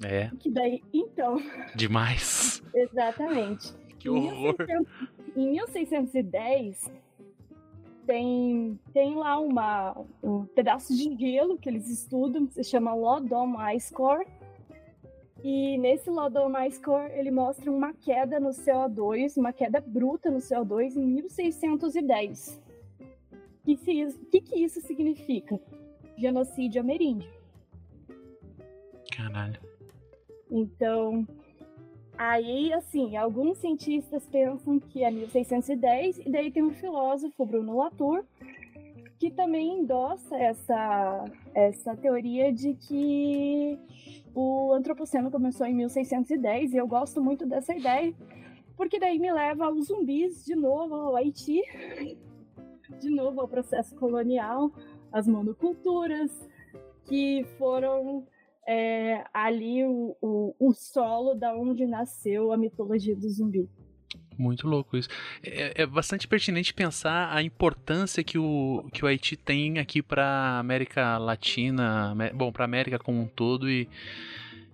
É. 0.03 0.31
Que 0.38 0.50
daí, 0.50 0.83
então. 0.92 1.40
Demais. 1.74 2.62
Exatamente. 2.74 3.72
Que 3.98 4.09
horror. 4.09 4.57
Em 5.37 5.53
1610, 5.53 6.92
tem, 8.07 8.79
tem 8.92 9.14
lá 9.14 9.38
uma, 9.38 9.96
um 10.22 10.44
pedaço 10.44 10.94
de 10.94 11.16
gelo 11.16 11.59
que 11.59 11.68
eles 11.68 11.88
estudam, 11.88 12.46
que 12.46 12.55
se 12.55 12.64
chama 12.64 12.94
Lodom 12.94 13.55
Ice 13.70 13.92
Core. 13.92 14.27
E 15.44 15.76
nesse 15.76 16.09
Lodom 16.09 16.59
Ice 16.66 16.80
Core, 16.80 17.12
ele 17.12 17.30
mostra 17.30 17.70
uma 17.70 17.92
queda 17.92 18.40
no 18.40 18.48
CO2, 18.48 19.37
uma 19.37 19.52
queda 19.52 19.78
bruta 19.78 20.30
no 20.30 20.38
CO2 20.38 20.96
em 20.96 21.07
1610. 21.07 22.62
O 22.98 23.66
que, 23.66 23.76
que, 24.30 24.40
que 24.40 24.64
isso 24.64 24.80
significa? 24.80 25.61
Genocídio 26.16 26.80
ameríndio. 26.80 27.30
Caralho. 29.14 29.61
Então, 30.50 31.26
Aí, 32.16 32.72
assim, 32.72 33.16
alguns 33.16 33.59
cientistas 33.59 34.24
pensam 34.26 34.78
que 34.78 35.02
é 35.02 35.11
1610, 35.11 36.20
e 36.20 36.30
daí 36.30 36.50
tem 36.50 36.62
um 36.62 36.70
filósofo, 36.70 37.44
Bruno 37.44 37.76
Latour, 37.76 38.24
que 39.18 39.31
também 39.31 39.81
endossa 39.81 40.37
essa, 40.37 41.24
essa 41.55 41.96
teoria 41.96 42.53
de 42.53 42.74
que 42.74 43.79
o 44.35 44.72
antropoceno 44.72 45.31
começou 45.31 45.66
em 45.66 45.74
1610, 45.74 46.72
e 46.72 46.77
eu 46.77 46.87
gosto 46.87 47.22
muito 47.22 47.46
dessa 47.46 47.74
ideia, 47.74 48.14
porque 48.77 48.98
daí 48.98 49.18
me 49.18 49.33
leva 49.33 49.66
aos 49.66 49.87
zumbis 49.87 50.44
de 50.44 50.55
novo 50.55 50.94
ao 50.94 51.16
Haiti, 51.16 51.61
de 53.00 53.11
novo 53.11 53.40
ao 53.40 53.48
processo 53.48 53.94
colonial, 53.94 54.72
as 55.12 55.29
monoculturas, 55.29 56.31
que 57.07 57.44
foram 57.59 58.27
é, 58.66 59.24
ali 59.33 59.85
o, 59.85 60.16
o, 60.20 60.55
o, 60.59 60.72
solo 60.72 61.35
da 61.35 61.55
onde 61.55 61.87
nasceu 61.87 62.50
a 62.50 62.57
mitologia 62.57 63.14
do 63.14 63.29
zumbi. 63.29 63.68
Muito 64.38 64.66
louco 64.66 64.97
isso. 64.97 65.09
É, 65.42 65.83
é 65.83 65.87
bastante 65.87 66.27
pertinente 66.27 66.75
pensar 66.75 67.35
a 67.35 67.42
importância 67.42 68.23
que 68.25 68.38
o, 68.38 68.85
que 68.92 69.05
o 69.05 69.09
Haiti 69.09 69.37
tem 69.37 69.79
aqui 69.79 70.03
para 70.03 70.59
América 70.59 71.18
Latina, 71.18 72.14
bom, 72.35 72.53
para 72.53 72.64
América 72.64 72.99
como 72.99 73.20
um 73.20 73.27
todo 73.27 73.70
e 73.70 73.88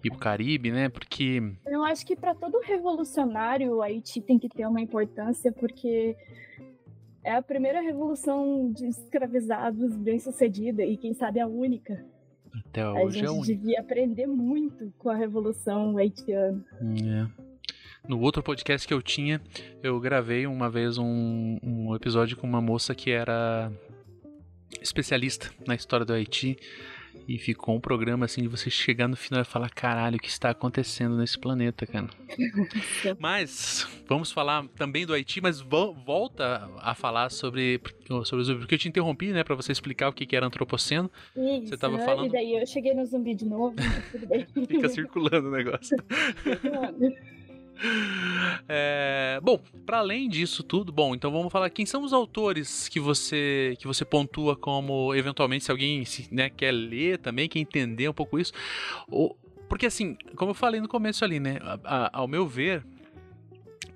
e 0.03 0.11
pro 0.11 0.19
Caribe, 0.19 0.71
né? 0.71 0.89
Porque 0.89 1.43
eu 1.67 1.85
acho 1.85 2.07
que 2.07 2.17
para 2.17 2.35
todo 2.35 2.59
revolucionário 2.61 3.77
o 3.77 3.83
Haiti 3.83 4.21
tem 4.21 4.39
que 4.39 4.49
ter 4.49 4.67
uma 4.67 4.81
importância 4.81 5.53
porque 5.53 6.17
é 7.23 7.35
a 7.35 7.43
primeira 7.43 7.81
revolução 7.81 8.73
de 8.73 8.87
escravizados 8.87 9.97
bem 9.97 10.19
sucedida 10.19 10.83
e 10.83 10.97
quem 10.97 11.13
sabe 11.13 11.39
a 11.41 11.47
única. 11.47 12.03
Até 12.53 12.89
hoje 12.89 13.21
a 13.21 13.25
é 13.25 13.29
gente 13.29 13.47
devia 13.47 13.81
aprender 13.81 14.27
muito 14.27 14.93
com 14.99 15.09
a 15.09 15.15
Revolução 15.15 15.97
Haitiana. 15.97 16.65
É. 16.83 17.50
No 18.09 18.21
outro 18.21 18.43
podcast 18.43 18.87
que 18.87 18.95
eu 18.95 19.03
tinha, 19.03 19.41
eu 19.83 19.99
gravei 20.01 20.47
uma 20.47 20.69
vez 20.69 20.99
um, 20.99 21.59
um 21.63 21.95
episódio 21.95 22.37
com 22.37 22.47
uma 22.47 22.61
moça 22.61 22.95
que 22.95 23.11
era 23.11 23.71
especialista 24.81 25.51
na 25.67 25.75
história 25.75 26.05
do 26.05 26.13
Haiti. 26.13 26.57
E 27.27 27.39
ficou 27.39 27.77
um 27.77 27.81
programa 27.81 28.25
assim 28.25 28.43
de 28.43 28.49
você 28.49 28.71
chegar 28.71 29.07
no 29.07 29.17
final 29.17 29.43
e 29.43 29.45
falar: 29.45 29.71
caralho, 29.71 30.17
o 30.17 30.19
que 30.19 30.29
está 30.29 30.51
acontecendo 30.51 31.17
nesse 31.17 31.39
planeta, 31.39 31.87
cara? 31.87 32.09
mas 33.19 33.87
vamos 34.09 34.33
falar 34.33 34.67
também 34.77 35.05
do 35.05 35.13
Haiti, 35.13 35.41
mas 35.41 35.61
vo 35.61 35.93
volta 35.93 36.69
a 36.79 36.95
falar 36.95 37.31
sobre, 37.31 37.81
sobre 38.25 38.43
o 38.43 38.45
zumbi, 38.45 38.61
porque 38.61 38.75
eu 38.75 38.79
te 38.79 38.89
interrompi, 38.89 39.33
né, 39.33 39.45
para 39.45 39.55
você 39.55 39.71
explicar 39.71 40.09
o 40.09 40.13
que 40.13 40.35
era 40.35 40.47
antropoceno. 40.47 41.11
Isso, 41.37 41.69
você 41.69 41.77
tava 41.77 41.99
falando. 41.99 42.27
E 42.27 42.33
daí 42.33 42.61
eu 42.61 42.67
cheguei 42.67 42.95
no 42.95 43.05
zumbi 43.05 43.35
de 43.35 43.45
novo. 43.45 43.77
Fica 44.67 44.89
circulando 44.89 45.49
o 45.49 45.53
negócio. 45.53 45.97
É, 48.69 49.41
bom, 49.43 49.59
para 49.85 49.99
além 49.99 50.29
disso 50.29 50.63
tudo, 50.63 50.93
bom, 50.93 51.15
então 51.15 51.31
vamos 51.31 51.51
falar 51.51 51.69
quem 51.71 51.85
são 51.85 52.05
os 52.05 52.13
autores 52.13 52.89
que 52.89 53.01
você 53.01 53.75
que 53.79 53.87
você 53.87 54.05
pontua 54.05 54.55
como 54.55 55.15
eventualmente 55.15 55.65
se 55.65 55.71
alguém 55.71 56.05
né, 56.31 56.49
quer 56.51 56.71
ler 56.71 57.19
também, 57.19 57.49
quer 57.49 57.59
entender 57.59 58.09
um 58.09 58.13
pouco 58.13 58.39
isso, 58.39 58.53
ou, 59.11 59.37
porque 59.69 59.87
assim, 59.87 60.17
como 60.37 60.51
eu 60.51 60.55
falei 60.55 60.81
no 60.81 60.89
começo 60.89 61.25
ali, 61.25 61.41
né, 61.41 61.59
a, 61.63 61.79
a, 61.85 62.19
ao 62.21 62.29
meu 62.29 62.47
ver, 62.47 62.85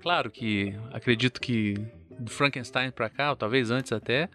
claro 0.01 0.29
que 0.29 0.73
acredito 0.91 1.39
que 1.39 1.75
do 2.19 2.31
Frankenstein 2.31 2.91
para 2.91 3.09
cá, 3.09 3.29
ou 3.29 3.35
talvez 3.35 3.71
antes 3.71 3.91
até, 3.91 4.29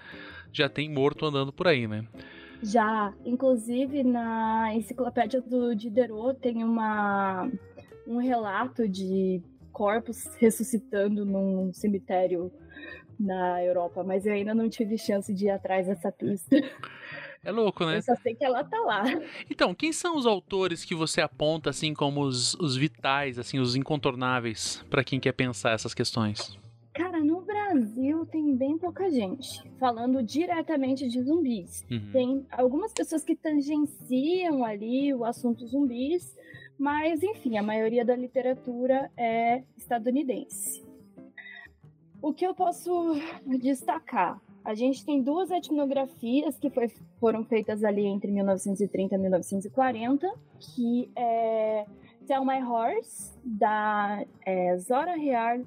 já 0.53 0.69
tem 0.69 0.89
morto 0.89 1.27
andando 1.27 1.53
por 1.53 1.67
aí, 1.67 1.87
né? 1.87 2.05
Já, 2.63 3.13
inclusive 3.25 4.03
na 4.03 4.75
enciclopédia 4.75 5.41
do 5.41 5.75
Diderot 5.75 6.39
tem 6.39 6.63
uma 6.63 7.51
um 8.11 8.19
relato 8.19 8.89
de 8.89 9.41
corpos 9.73 10.25
ressuscitando 10.39 11.25
num 11.25 11.73
cemitério 11.73 12.51
na 13.19 13.63
Europa, 13.63 14.03
mas 14.03 14.27
eu 14.27 14.33
ainda 14.33 14.53
não 14.53 14.69
tive 14.69 14.99
chance 14.99 15.33
de 15.33 15.47
ir 15.47 15.51
atrás 15.51 15.87
dessa 15.87 16.11
pista. 16.11 16.57
É 17.43 17.51
louco, 17.51 17.87
né? 17.87 17.97
Eu 17.97 18.03
só 18.03 18.15
sei 18.17 18.35
que 18.35 18.45
ela 18.45 18.63
tá 18.63 18.79
lá. 18.81 19.03
Então, 19.51 19.75
quem 19.75 19.95
são 19.95 20.15
os 20.15 20.27
autores 20.27 20.85
que 20.85 20.95
você 20.95 21.23
aponta 21.23 21.71
assim 21.71 21.95
como 21.95 22.21
os, 22.21 22.53
os 22.57 22.77
vitais, 22.77 23.39
assim, 23.39 23.59
os 23.59 23.75
incontornáveis 23.75 24.85
para 24.91 25.03
quem 25.03 25.19
quer 25.19 25.33
pensar 25.33 25.71
essas 25.71 25.95
questões? 25.95 26.59
Cara, 26.93 27.19
no 27.19 27.41
Brasil 27.41 28.27
tem 28.27 28.55
bem 28.55 28.77
pouca 28.77 29.11
gente 29.11 29.63
falando 29.79 30.23
diretamente 30.23 31.09
de 31.09 31.23
zumbis. 31.23 31.83
Uhum. 31.91 32.11
Tem 32.13 32.47
algumas 32.51 32.93
pessoas 32.93 33.25
que 33.25 33.35
tangenciam 33.35 34.63
ali 34.63 35.15
o 35.15 35.25
assunto 35.25 35.67
zumbis, 35.67 36.37
mas, 36.81 37.23
enfim, 37.23 37.59
a 37.59 37.63
maioria 37.63 38.03
da 38.07 38.17
literatura 38.17 39.11
é 39.15 39.63
estadunidense. 39.77 40.83
O 42.23 42.33
que 42.33 42.47
eu 42.47 42.55
posso 42.55 43.17
destacar? 43.61 44.41
A 44.65 44.75
gente 44.75 45.05
tem 45.05 45.23
duas 45.23 45.51
etnografias 45.51 46.59
que 46.59 46.71
foi, 46.71 46.89
foram 47.19 47.45
feitas 47.45 47.85
ali 47.85 48.07
entre 48.07 48.33
1930 48.33 49.15
e 49.15 49.19
1940, 49.19 50.27
que 50.59 51.11
é 51.15 51.85
Tell 52.27 52.47
My 52.47 52.63
Horse, 52.63 53.39
da 53.45 54.25
é, 54.47 54.79
Zora 54.79 55.17
Real, 55.17 55.61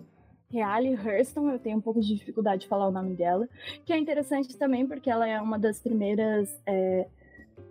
Reale 0.50 0.96
Hurston, 0.96 1.52
eu 1.52 1.60
tenho 1.60 1.78
um 1.78 1.82
pouco 1.82 2.02
de 2.02 2.16
dificuldade 2.16 2.64
de 2.64 2.68
falar 2.68 2.88
o 2.88 2.92
nome 2.92 3.14
dela, 3.14 3.48
que 3.86 3.94
é 3.94 4.00
interessante 4.00 4.58
também 4.58 4.88
porque 4.88 5.12
ela 5.12 5.28
é 5.28 5.40
uma 5.40 5.60
das 5.60 5.80
primeiras 5.80 6.60
é, 6.66 7.08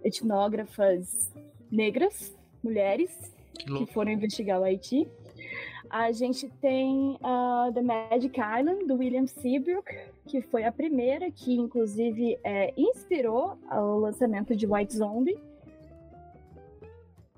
etnógrafas 0.05 1.29
negras 1.73 2.41
mulheres 2.63 3.11
que, 3.55 3.67
que 3.67 3.87
foram 3.93 4.13
investigar 4.13 4.61
o 4.61 4.65
Haiti. 4.65 5.09
A 5.91 6.11
gente 6.11 6.49
tem 6.61 7.19
uh, 7.21 7.73
The 7.73 7.83
Magic 7.83 8.41
Island, 8.41 8.87
do 8.87 8.95
William 8.95 9.27
Seabrook, 9.27 9.93
que 10.27 10.41
foi 10.41 10.65
a 10.65 10.73
primeira 10.73 11.31
que, 11.31 11.55
inclusive, 11.55 12.39
é, 12.43 12.73
inspirou 12.79 13.59
o 13.71 13.99
lançamento 13.99 14.57
de 14.57 14.67
White 14.67 14.97
Zombie. 14.97 15.37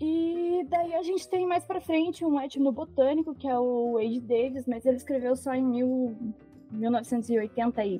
E 0.01 0.65
daí 0.69 0.95
a 0.95 1.03
gente 1.03 1.29
tem 1.29 1.47
mais 1.47 1.65
pra 1.65 1.81
frente 1.81 2.25
um 2.25 2.41
etnobotânico, 2.41 3.35
que 3.35 3.49
é 3.49 3.59
o 3.59 3.95
Wade 3.95 4.21
Davis, 4.21 4.67
mas 4.67 4.87
ele 4.87 4.97
escreveu 4.97 5.35
só 5.35 5.53
em 5.53 5.65
mil, 5.65 6.17
1980 6.71 7.85
e... 7.85 7.99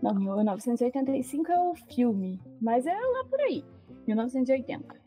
Não, 0.00 0.14
1985 0.14 1.52
é 1.52 1.60
o 1.60 1.74
filme, 1.74 2.40
mas 2.60 2.86
é 2.86 2.94
lá 2.94 3.24
por 3.24 3.40
aí, 3.40 3.64
1980 4.06 5.03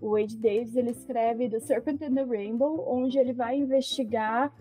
o 0.00 0.10
Wade 0.10 0.36
Davis 0.36 0.76
ele 0.76 0.90
escreve 0.90 1.48
The 1.48 1.60
Serpent 1.60 2.02
and 2.02 2.14
the 2.14 2.24
Rainbow, 2.24 2.84
onde 2.86 3.18
ele 3.18 3.32
vai 3.32 3.56
investigar 3.56 4.52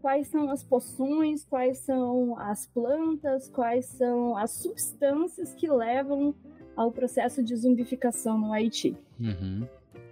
quais 0.00 0.26
são 0.28 0.50
as 0.50 0.62
poções, 0.62 1.44
quais 1.44 1.78
são 1.78 2.36
as 2.38 2.66
plantas, 2.66 3.48
quais 3.48 3.86
são 3.86 4.36
as 4.36 4.50
substâncias 4.50 5.54
que 5.54 5.70
levam 5.70 6.34
ao 6.74 6.90
processo 6.90 7.42
de 7.42 7.54
zumbificação 7.54 8.38
no 8.38 8.52
Haiti. 8.52 8.96
Uhum. 9.20 9.66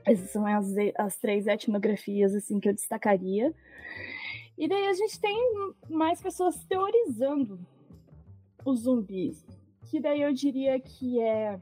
Essas 0.04 0.30
são 0.30 0.46
as, 0.46 0.74
as 0.96 1.16
três 1.16 1.46
etnografias 1.46 2.34
assim 2.34 2.60
que 2.60 2.68
eu 2.68 2.74
destacaria. 2.74 3.52
E 4.56 4.68
daí 4.68 4.86
a 4.86 4.92
gente 4.92 5.20
tem 5.20 5.72
mais 5.88 6.20
pessoas 6.20 6.64
teorizando 6.64 7.58
os 8.64 8.80
zumbis, 8.80 9.44
que 9.90 10.00
daí 10.00 10.22
eu 10.22 10.32
diria 10.32 10.78
que 10.78 11.18
é 11.18 11.58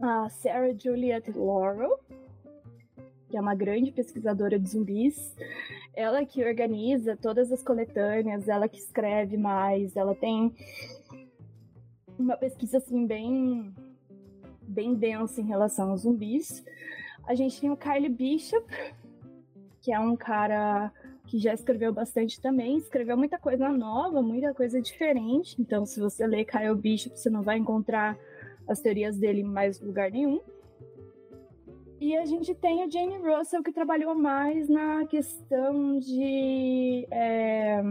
a 0.00 0.28
Sarah 0.28 0.72
Juliet 0.72 1.30
Laurel, 1.34 1.98
que 3.28 3.36
é 3.36 3.40
uma 3.40 3.54
grande 3.54 3.90
pesquisadora 3.90 4.58
de 4.58 4.68
zumbis. 4.68 5.34
Ela 5.94 6.24
que 6.24 6.44
organiza 6.44 7.16
todas 7.16 7.50
as 7.50 7.62
coletâneas, 7.62 8.48
ela 8.48 8.68
que 8.68 8.78
escreve 8.78 9.36
mais, 9.36 9.96
ela 9.96 10.14
tem 10.14 10.54
uma 12.18 12.36
pesquisa 12.36 12.78
assim 12.78 13.06
bem 13.06 13.74
bem 14.62 14.94
densa 14.94 15.40
em 15.40 15.46
relação 15.46 15.90
aos 15.90 16.02
zumbis. 16.02 16.64
A 17.26 17.34
gente 17.34 17.60
tem 17.60 17.70
o 17.70 17.76
Kyle 17.76 18.08
Bishop, 18.08 18.66
que 19.80 19.92
é 19.92 19.98
um 19.98 20.16
cara 20.16 20.92
que 21.26 21.38
já 21.38 21.52
escreveu 21.52 21.92
bastante 21.92 22.40
também, 22.40 22.76
escreveu 22.76 23.16
muita 23.16 23.38
coisa 23.38 23.68
nova, 23.68 24.22
muita 24.22 24.54
coisa 24.54 24.80
diferente. 24.80 25.60
Então, 25.60 25.84
se 25.84 26.00
você 26.00 26.26
ler 26.26 26.44
Kyle 26.44 26.74
Bishop, 26.74 27.18
você 27.18 27.28
não 27.28 27.42
vai 27.42 27.58
encontrar 27.58 28.18
as 28.68 28.80
teorias 28.80 29.16
dele 29.16 29.40
em 29.40 29.44
mais 29.44 29.80
lugar 29.80 30.10
nenhum. 30.10 30.40
E 32.00 32.16
a 32.16 32.24
gente 32.24 32.54
tem 32.54 32.84
o 32.84 32.90
Jane 32.90 33.16
Russell, 33.16 33.62
que 33.62 33.72
trabalhou 33.72 34.14
mais 34.14 34.68
na 34.68 35.04
questão 35.06 35.98
de. 35.98 37.06
É... 37.10 37.82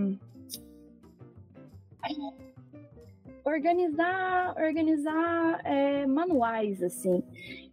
Organizar, 3.44 4.56
organizar 4.58 5.62
é, 5.66 6.06
manuais, 6.06 6.82
assim. 6.84 7.22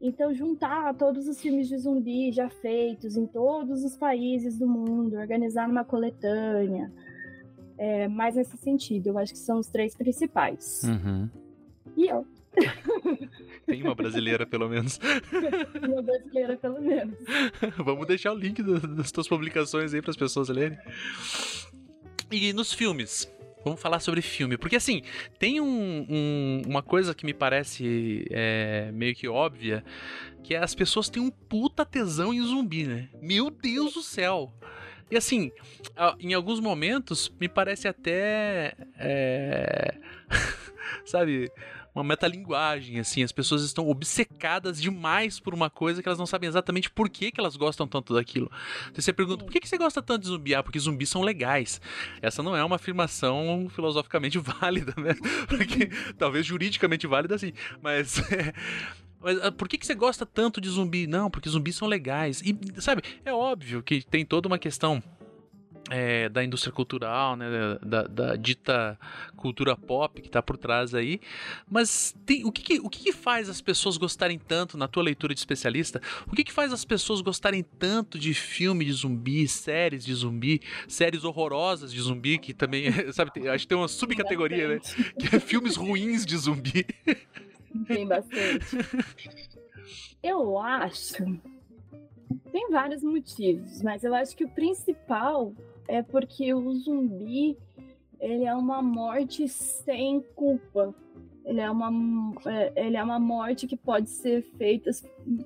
Então, 0.01 0.35
juntar 0.35 0.95
todos 0.95 1.29
os 1.29 1.41
filmes 1.41 1.69
de 1.69 1.79
zumbi 1.79 2.33
já 2.33 2.49
feitos 2.49 3.17
em 3.17 3.27
todos 3.27 3.85
os 3.85 3.97
países 3.97 4.59
do 4.59 4.67
mundo, 4.67 5.17
organizar 5.17 5.69
numa 5.69 5.85
coletânea. 5.85 6.93
É, 7.77 8.07
mais 8.09 8.37
nesse 8.37 8.57
sentido, 8.57 9.09
eu 9.09 9.19
acho 9.19 9.33
que 9.33 9.39
são 9.39 9.59
os 9.59 9.67
três 9.69 9.97
principais. 9.97 10.83
Uhum. 10.85 11.29
E 11.97 12.07
eu. 12.07 12.27
Tem 13.67 13.83
uma 13.83 13.95
brasileira, 13.95 14.47
pelo 14.47 14.69
menos. 14.69 15.01
uma 15.83 16.03
brasileira, 16.03 16.57
pelo 16.57 16.81
menos. 16.81 17.17
Vamos 17.79 18.07
deixar 18.07 18.33
o 18.33 18.37
link 18.37 18.63
das 18.63 19.11
tuas 19.11 19.29
publicações 19.29 19.95
aí 19.95 20.03
para 20.03 20.11
as 20.11 20.17
pessoas 20.17 20.49
lerem. 20.49 20.79
E 22.31 22.53
nos 22.53 22.73
filmes? 22.73 23.31
Vamos 23.65 23.81
falar 23.81 24.01
sobre 24.01 24.21
filme. 24.21 24.59
Porque, 24.59 24.77
assim, 24.77 25.03
tem 25.39 25.61
um, 25.61 26.07
um, 26.09 26.63
uma 26.67 26.83
coisa 26.83 27.15
que 27.15 27.25
me 27.25 27.33
parece 27.33 28.27
é, 28.31 28.91
meio 28.93 29.15
que 29.15 29.27
óbvia, 29.27 29.83
que 30.43 30.55
é 30.55 30.59
as 30.59 30.75
pessoas 30.75 31.09
têm 31.09 31.23
um 31.23 31.31
puta 31.31 31.87
tesão 31.87 32.35
em 32.35 32.43
zumbi, 32.43 32.87
né? 32.87 33.09
Meu 33.23 33.51
Deus 33.51 33.95
do 33.95 34.03
céu! 34.03 34.53
E 35.11 35.17
assim, 35.17 35.53
em 36.19 36.35
alguns 36.35 36.61
momentos, 36.61 37.33
me 37.41 37.49
parece 37.49 37.87
até. 37.87 38.75
É... 38.99 39.95
sabe? 41.05 41.51
Uma 41.95 42.03
metalinguagem, 42.03 42.99
assim, 42.99 43.23
as 43.23 43.31
pessoas 43.31 43.63
estão 43.63 43.89
obcecadas 43.89 44.81
demais 44.81 45.39
por 45.39 45.55
uma 45.55 45.71
coisa 45.71 46.03
que 46.03 46.09
elas 46.09 46.19
não 46.19 46.27
sabem 46.27 46.49
exatamente 46.49 46.91
por 46.91 47.09
que, 47.09 47.31
que 47.31 47.41
elas 47.41 47.57
gostam 47.57 47.87
tanto 47.87 48.15
daquilo. 48.15 48.51
Então, 48.91 49.01
você 49.01 49.13
pergunta, 49.13 49.45
por 49.45 49.53
que, 49.53 49.61
que 49.61 49.69
você 49.69 49.79
gosta 49.79 50.03
tanto 50.03 50.23
de 50.23 50.29
zumbi? 50.29 50.55
Ah, 50.55 50.63
porque 50.63 50.79
zumbis 50.79 51.09
são 51.09 51.23
legais. 51.23 51.81
Essa 52.21 52.43
não 52.43 52.57
é 52.57 52.65
uma 52.65 52.77
afirmação 52.77 53.69
filosoficamente 53.71 54.39
válida, 54.41 54.93
né? 54.97 55.15
Porque, 55.47 55.87
talvez 56.19 56.45
juridicamente 56.45 57.07
válida, 57.07 57.39
sim, 57.39 57.53
mas... 57.81 58.21
Mas 59.25 59.43
ah, 59.43 59.51
por 59.51 59.67
que, 59.67 59.79
que 59.79 59.87
você 59.87 59.95
gosta 59.95 60.27
tanto 60.27 60.61
de 60.61 60.69
zumbi? 60.69 61.07
Não, 61.07 61.31
porque 61.31 61.49
zumbis 61.49 61.77
são 61.77 61.89
legais. 61.89 62.43
E, 62.43 62.55
sabe, 62.79 63.03
é 63.25 63.33
óbvio 63.33 63.83
que 63.83 64.03
tem 64.03 64.23
toda 64.23 64.47
uma 64.47 64.59
questão 64.59 65.03
é, 65.91 66.29
da 66.29 66.43
indústria 66.43 66.73
cultural, 66.73 67.37
né, 67.37 67.47
da, 67.83 68.03
da, 68.05 68.37
dita 68.37 68.99
cultura 69.37 69.77
pop 69.77 70.21
que 70.21 70.29
está 70.29 70.43
por 70.43 70.57
trás 70.57 70.95
aí. 70.95 71.21
Mas 71.71 72.17
tem, 72.25 72.45
o, 72.45 72.53
que, 72.53 72.63
que 72.63 72.81
o 72.81 72.89
que, 72.89 73.05
que, 73.05 73.13
faz 73.13 73.49
as 73.49 73.61
pessoas 73.61 73.97
gostarem 73.97 74.39
tanto, 74.39 74.79
na 74.79 74.89
tua 74.89 75.03
leitura 75.03 75.35
de 75.35 75.41
especialista, 75.41 76.01
o 76.27 76.35
que, 76.35 76.45
que 76.45 76.53
faz 76.53 76.73
as 76.73 76.85
pessoas 76.85 77.21
gostarem 77.21 77.63
tanto 77.63 78.19
de 78.19 78.33
filme 78.33 78.85
de 78.85 78.93
zumbi, 78.93 79.47
séries 79.47 80.05
de 80.05 80.15
zumbi, 80.15 80.61
séries 80.89 81.25
horrorosas 81.25 81.93
de 81.93 82.01
zumbi, 82.01 82.39
que 82.39 82.55
também, 82.55 82.91
sabe, 83.13 83.33
tem, 83.33 83.49
acho 83.49 83.65
que 83.65 83.69
tem 83.69 83.79
uma 83.79 83.89
subcategoria, 83.89 84.69
né? 84.69 84.81
Que 85.19 85.37
é 85.37 85.41
filmes 85.41 85.77
ruins 85.77 86.25
de 86.25 86.37
zumbi. 86.37 86.87
Tem 87.87 88.07
bastante. 88.07 88.65
Eu 90.23 90.59
acho 90.59 91.17
tem 92.51 92.71
vários 92.71 93.03
motivos, 93.03 93.83
mas 93.83 94.05
eu 94.05 94.15
acho 94.15 94.37
que 94.37 94.45
o 94.45 94.49
principal 94.49 95.53
é 95.89 96.03
porque 96.03 96.53
o 96.55 96.73
zumbi 96.75 97.57
ele 98.21 98.45
é 98.45 98.55
uma 98.55 98.81
morte 98.81 99.47
sem 99.49 100.23
culpa. 100.35 100.95
Ele 101.45 101.61
é 101.61 101.71
uma, 101.71 101.91
é, 102.47 102.87
ele 102.87 102.97
é 102.97 103.05
uma 103.05 103.19
morte 103.19 103.67
que 103.67 103.77
pode 103.77 104.09
ser 104.09 104.43
feita, 104.57 104.91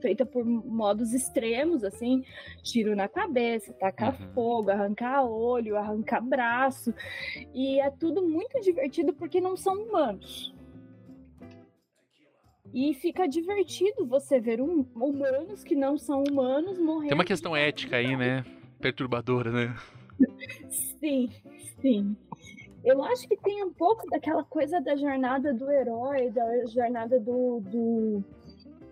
feita 0.00 0.24
por 0.24 0.44
modos 0.44 1.12
extremos, 1.12 1.82
assim, 1.82 2.24
tiro 2.62 2.94
na 2.94 3.08
cabeça, 3.08 3.72
tacar 3.72 4.12
uhum. 4.12 4.28
fogo, 4.32 4.70
arrancar 4.70 5.24
olho, 5.24 5.76
arrancar 5.76 6.20
braço. 6.20 6.94
E 7.52 7.80
é 7.80 7.90
tudo 7.90 8.22
muito 8.22 8.60
divertido 8.60 9.12
porque 9.12 9.40
não 9.40 9.56
são 9.56 9.74
humanos. 9.74 10.54
E 12.72 12.94
fica 12.94 13.26
divertido 13.26 14.06
você 14.06 14.38
ver 14.38 14.60
um, 14.60 14.86
humanos 14.94 15.64
que 15.64 15.74
não 15.74 15.98
são 15.98 16.22
humanos 16.22 16.78
morrendo. 16.78 17.08
Tem 17.08 17.18
uma 17.18 17.24
questão 17.24 17.56
ética 17.56 17.96
aí, 17.96 18.16
né? 18.16 18.44
Perturbadora, 18.78 19.50
né? 19.50 19.74
Sim, 20.70 21.30
sim. 21.80 22.16
Eu 22.84 23.02
acho 23.02 23.28
que 23.28 23.36
tem 23.36 23.64
um 23.64 23.72
pouco 23.72 24.08
daquela 24.08 24.44
coisa 24.44 24.80
da 24.80 24.96
jornada 24.96 25.52
do 25.52 25.70
herói, 25.70 26.30
da 26.30 26.66
jornada 26.66 27.18
do, 27.18 27.60
do, 27.60 28.24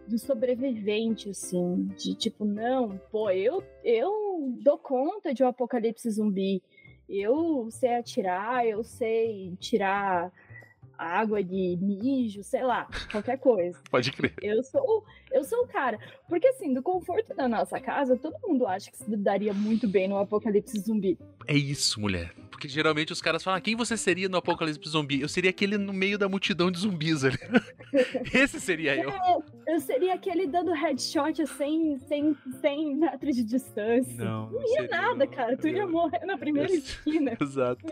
do 0.06 0.18
sobrevivente, 0.18 1.30
assim. 1.30 1.88
De 1.96 2.14
tipo, 2.14 2.44
não, 2.44 2.98
pô, 3.10 3.30
eu, 3.30 3.62
eu 3.84 4.54
dou 4.62 4.76
conta 4.76 5.32
de 5.32 5.42
um 5.44 5.48
apocalipse 5.48 6.10
zumbi. 6.10 6.62
Eu 7.08 7.68
sei 7.70 7.94
atirar, 7.94 8.66
eu 8.66 8.82
sei 8.82 9.56
tirar 9.60 10.32
água 10.98 11.42
de 11.42 11.78
mijo, 11.80 12.42
sei 12.42 12.62
lá, 12.62 12.88
qualquer 13.10 13.38
coisa. 13.38 13.78
Pode 13.90 14.10
crer. 14.12 14.34
Eu 14.42 14.62
sou, 14.62 15.04
eu 15.32 15.44
sou 15.44 15.64
o 15.64 15.68
cara. 15.68 15.98
Porque 16.28 16.46
assim, 16.48 16.72
do 16.72 16.82
conforto 16.82 17.34
da 17.34 17.48
nossa 17.48 17.80
casa, 17.80 18.16
todo 18.16 18.36
mundo 18.46 18.66
acha 18.66 18.90
que 18.90 18.96
se 18.96 19.16
daria 19.16 19.52
muito 19.52 19.88
bem 19.88 20.08
no 20.08 20.18
apocalipse 20.18 20.78
zumbi. 20.80 21.18
É 21.46 21.54
isso, 21.54 22.00
mulher. 22.00 22.32
Porque 22.50 22.68
geralmente 22.68 23.12
os 23.12 23.20
caras 23.20 23.44
falam, 23.44 23.58
ah, 23.58 23.60
quem 23.60 23.76
você 23.76 23.96
seria 23.96 24.28
no 24.28 24.38
apocalipse 24.38 24.88
zumbi? 24.88 25.20
Eu 25.20 25.28
seria 25.28 25.50
aquele 25.50 25.76
no 25.76 25.92
meio 25.92 26.18
da 26.18 26.28
multidão 26.28 26.70
de 26.70 26.78
zumbis 26.78 27.22
ali. 27.22 27.36
Esse 28.32 28.60
seria 28.60 28.96
eu. 28.96 29.10
É, 29.10 29.38
eu 29.68 29.80
seria 29.80 30.14
aquele 30.14 30.46
dando 30.46 30.72
headshot 30.72 31.46
sem, 31.46 31.98
sem, 31.98 32.36
sem 32.60 32.96
metros 32.96 33.36
de 33.36 33.44
distância. 33.44 34.24
Não, 34.24 34.50
não 34.50 34.62
ia 34.74 34.88
nada, 34.88 35.24
eu. 35.24 35.28
cara. 35.28 35.56
Tu 35.56 35.68
ia 35.68 35.86
morrer 35.86 36.24
na 36.24 36.38
primeira 36.38 36.70
eu... 36.70 36.76
esquina. 36.76 37.36
Exato. 37.40 37.84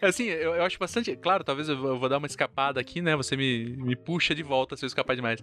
assim, 0.00 0.24
eu, 0.24 0.54
eu, 0.54 0.62
acho 0.62 0.78
bastante. 0.78 1.14
Claro, 1.16 1.44
talvez 1.44 1.68
eu 1.68 1.98
vou 1.98 2.08
dar 2.08 2.18
uma 2.18 2.26
escapada 2.26 2.80
aqui, 2.80 3.00
né? 3.00 3.16
Você 3.16 3.36
me, 3.36 3.76
me 3.76 3.96
puxa 3.96 4.34
de 4.34 4.42
volta 4.42 4.76
se 4.76 4.84
eu 4.84 4.86
escapar 4.86 5.14
demais. 5.16 5.40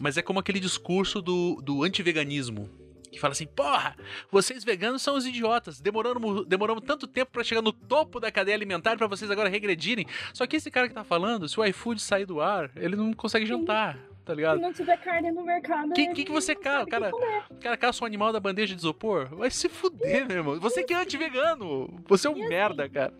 Mas 0.00 0.05
é 0.14 0.22
como 0.22 0.38
aquele 0.38 0.60
discurso 0.60 1.20
do, 1.22 1.60
do 1.62 1.82
antiveganismo 1.82 2.70
que 3.10 3.20
fala 3.20 3.32
assim: 3.32 3.46
porra, 3.46 3.96
vocês 4.30 4.62
veganos 4.62 5.02
são 5.02 5.16
os 5.16 5.26
idiotas. 5.26 5.80
Demoramos, 5.80 6.46
demoramos 6.46 6.84
tanto 6.84 7.06
tempo 7.06 7.32
para 7.32 7.42
chegar 7.42 7.62
no 7.62 7.72
topo 7.72 8.20
da 8.20 8.30
cadeia 8.30 8.54
alimentar 8.54 8.96
para 8.96 9.06
vocês 9.06 9.30
agora 9.30 9.48
regredirem. 9.48 10.06
Só 10.32 10.46
que 10.46 10.56
esse 10.56 10.70
cara 10.70 10.86
que 10.86 10.94
tá 10.94 11.02
falando, 11.02 11.48
se 11.48 11.58
o 11.58 11.64
iFood 11.64 12.00
sair 12.00 12.26
do 12.26 12.40
ar, 12.40 12.70
ele 12.76 12.94
não 12.94 13.12
consegue 13.12 13.46
jantar 13.46 13.98
tá 14.26 14.34
ligado? 14.34 14.56
Se 14.56 14.62
não 14.62 14.72
tiver 14.72 14.96
carne 14.98 15.30
no 15.30 15.44
mercado. 15.44 15.90
O 15.90 15.94
que, 15.94 16.24
que, 16.24 16.30
você 16.30 16.54
caça? 16.54 16.82
O 16.82 16.86
cara, 16.88 17.10
o 17.48 17.54
cara 17.60 17.76
caça 17.76 18.02
um 18.02 18.06
animal 18.06 18.32
da 18.32 18.40
bandeja 18.40 18.74
de 18.74 18.80
isopor? 18.80 19.28
Vai 19.36 19.50
se 19.52 19.68
fuder, 19.68 20.26
meu 20.26 20.38
irmão. 20.38 20.58
Você 20.58 20.82
que 20.82 20.92
é 20.92 20.96
anti-vegano. 20.96 21.88
Você 22.08 22.26
é 22.26 22.30
um 22.30 22.36
e 22.36 22.48
merda, 22.48 22.84
assim, 22.84 22.92
cara. 22.92 23.14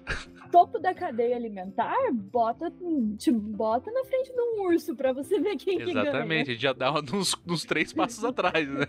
Topo 0.50 0.80
da 0.80 0.92
cadeia 0.92 1.36
alimentar, 1.36 1.94
bota, 2.12 2.72
te 3.18 3.30
bota 3.30 3.90
na 3.92 4.04
frente 4.04 4.32
de 4.32 4.40
um 4.40 4.62
urso 4.66 4.96
pra 4.96 5.12
você 5.12 5.38
ver 5.38 5.56
quem 5.56 5.74
Exatamente, 5.74 5.84
que 5.84 5.92
ganha. 5.92 6.08
Exatamente, 6.08 6.50
a 6.50 6.52
gente 6.52 6.62
já 6.62 6.72
dá 6.72 6.92
uns, 6.92 7.36
uns 7.46 7.64
três 7.64 7.92
passos 7.92 8.22
atrás, 8.24 8.68
né? 8.68 8.86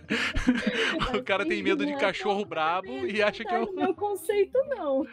o 1.16 1.22
cara 1.22 1.46
tem 1.46 1.62
medo 1.62 1.86
de 1.86 1.96
cachorro 1.96 2.44
brabo 2.44 3.06
e 3.06 3.22
acha 3.22 3.44
que 3.44 3.54
é 3.54 3.60
o. 3.60 3.72
meu 3.72 3.94
conceito, 3.94 4.58
não. 4.68 5.06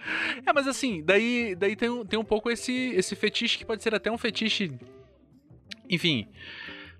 É, 0.43 0.51
mas 0.51 0.67
assim, 0.67 1.03
daí, 1.03 1.53
daí 1.55 1.75
tem, 1.75 2.05
tem 2.05 2.17
um 2.17 2.25
pouco 2.25 2.49
esse, 2.49 2.89
esse 2.95 3.15
fetiche 3.15 3.59
que 3.59 3.65
pode 3.65 3.83
ser 3.83 3.93
até 3.93 4.11
um 4.11 4.17
fetiche. 4.17 4.71
Enfim, 5.87 6.27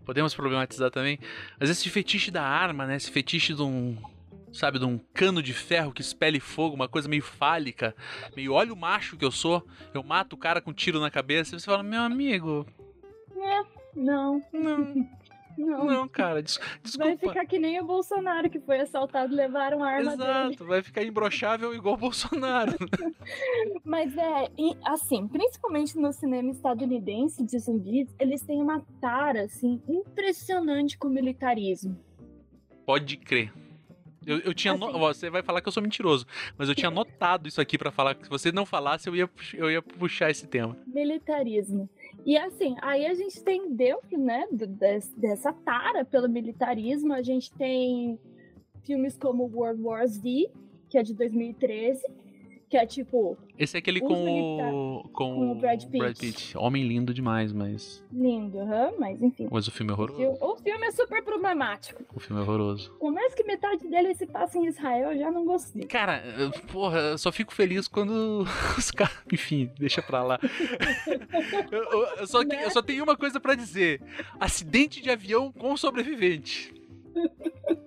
podemos 0.05 0.33
problematizar 0.33 0.91
também. 0.91 1.19
Mas 1.59 1.69
esse 1.69 1.89
fetiche 1.89 2.31
da 2.31 2.43
arma, 2.43 2.85
né? 2.85 2.95
Esse 2.95 3.11
fetiche 3.11 3.53
de 3.53 3.61
um. 3.61 3.97
Sabe, 4.53 4.79
de 4.79 4.85
um 4.85 4.97
cano 5.13 5.43
de 5.43 5.51
ferro 5.51 5.91
que 5.91 5.99
espelhe 5.99 6.39
fogo, 6.39 6.75
uma 6.75 6.87
coisa 6.87 7.09
meio 7.09 7.21
fálica, 7.21 7.93
meio 8.37 8.53
olha 8.53 8.71
o 8.71 8.75
macho 8.77 9.17
que 9.17 9.25
eu 9.25 9.31
sou, 9.31 9.67
eu 9.93 10.01
mato 10.01 10.31
o 10.31 10.37
cara 10.37 10.61
com 10.61 10.71
um 10.71 10.73
tiro 10.73 10.97
na 10.97 11.11
cabeça, 11.11 11.53
e 11.53 11.59
você 11.59 11.65
fala, 11.65 11.83
meu 11.83 11.99
amigo. 11.99 12.65
É, 13.35 13.63
não. 13.93 14.41
Não. 14.53 15.09
Não. 15.57 15.85
Não, 15.85 16.07
cara, 16.07 16.41
des 16.43 16.59
desculpa. 16.83 17.05
Vai 17.07 17.17
ficar 17.17 17.45
que 17.45 17.59
nem 17.59 17.79
o 17.79 17.85
Bolsonaro 17.85 18.49
que 18.49 18.59
foi 18.59 18.79
assaltado 18.79 19.33
e 19.33 19.35
levaram 19.35 19.83
a 19.83 19.89
arma 19.89 20.13
Exato, 20.13 20.49
dele. 20.49 20.69
vai 20.69 20.83
ficar 20.83 21.03
imbrochável 21.03 21.73
igual 21.73 21.95
o 21.95 21.97
Bolsonaro. 21.97 22.73
Mas 23.83 24.15
é, 24.17 24.49
assim, 24.85 25.27
principalmente 25.27 25.97
no 25.97 26.11
cinema 26.11 26.51
estadunidense 26.51 27.43
de 27.43 27.59
zumbis, 27.59 28.13
eles 28.19 28.41
têm 28.41 28.61
uma 28.61 28.81
tara, 28.99 29.43
assim, 29.43 29.81
impressionante 29.87 30.97
com 30.97 31.07
o 31.07 31.11
militarismo. 31.11 31.97
Pode 32.85 33.17
crer. 33.17 33.51
Eu, 34.25 34.39
eu 34.39 34.53
tinha. 34.53 34.73
Assim, 34.73 34.79
no... 34.79 34.99
Você 34.99 35.29
vai 35.29 35.43
falar 35.43 35.61
que 35.61 35.67
eu 35.67 35.71
sou 35.71 35.83
mentiroso, 35.83 36.25
mas 36.57 36.67
eu 36.67 36.75
tinha 36.75 36.89
notado 36.89 37.47
isso 37.47 37.61
aqui 37.61 37.77
para 37.77 37.91
falar 37.91 38.15
que 38.15 38.23
se 38.23 38.29
você 38.29 38.51
não 38.51 38.65
falasse, 38.65 39.07
eu 39.07 39.15
ia, 39.15 39.29
eu 39.53 39.71
ia 39.71 39.81
puxar 39.81 40.29
esse 40.31 40.47
tema. 40.47 40.77
Militarismo. 40.87 41.89
E 42.25 42.37
assim, 42.37 42.75
aí 42.81 43.05
a 43.05 43.13
gente 43.13 43.41
tem 43.43 43.71
dentro, 43.73 44.17
né, 44.17 44.47
dessa 45.15 45.53
tara 45.53 46.03
pelo 46.03 46.27
militarismo, 46.27 47.13
a 47.13 47.21
gente 47.21 47.51
tem 47.53 48.19
filmes 48.83 49.17
como 49.17 49.43
World 49.53 49.81
War 49.81 50.07
Z, 50.07 50.49
que 50.89 50.97
é 50.97 51.03
de 51.03 51.13
2013, 51.13 52.01
que 52.69 52.77
é 52.77 52.85
tipo. 52.85 53.37
Esse 53.57 53.77
é 53.77 53.79
aquele 53.79 54.01
com 54.01 54.07
o. 54.13 55.03
Com, 55.03 55.09
com 55.13 55.51
o 55.51 55.55
Brad 55.55 55.83
Pitt. 55.85 56.57
Homem 56.57 56.85
lindo 56.87 57.13
demais, 57.13 57.53
mas. 57.53 58.03
Lindo, 58.11 58.59
aham, 58.59 58.93
mas 58.99 59.21
enfim. 59.21 59.47
Mas 59.49 59.67
o 59.67 59.71
filme 59.71 59.91
é 59.91 59.95
O 59.95 60.01
horroroso. 60.01 60.37
O 60.43 60.55
filme 60.57 60.85
é 60.87 60.91
super 60.91 61.23
problemático. 61.23 62.03
O 62.13 62.19
filme 62.19 62.41
é 62.41 62.43
horroroso. 62.45 62.91
Por 62.99 63.11
mais 63.13 63.33
que 63.33 63.43
metade 63.43 63.87
dele 63.87 64.13
se 64.15 64.25
passe 64.27 64.57
em 64.57 64.65
Israel, 64.67 65.11
eu 65.13 65.19
já 65.19 65.31
não 65.31 65.45
gostei. 65.45 65.83
Cara, 65.83 66.21
eu- 66.37 66.51
porra, 66.67 66.99
eu 66.99 67.17
só 67.17 67.31
fico 67.31 67.53
feliz 67.53 67.87
quando 67.87 68.43
os 68.77 68.91
caras. 68.91 69.15
Enfim, 69.31 69.69
deixa 69.79 70.01
pra 70.01 70.21
lá. 70.21 70.39
eu, 71.71 71.83
eu- 71.83 72.07
eu 72.19 72.27
só, 72.27 72.43
que- 72.43 72.55
eu 72.55 72.71
só 72.71 72.81
tenho 72.81 73.03
uma 73.03 73.15
coisa 73.15 73.39
pra 73.39 73.55
dizer: 73.55 74.01
acidente 74.39 75.01
de 75.01 75.09
avião 75.09 75.51
com 75.51 75.77
sobrevivente. 75.77 76.73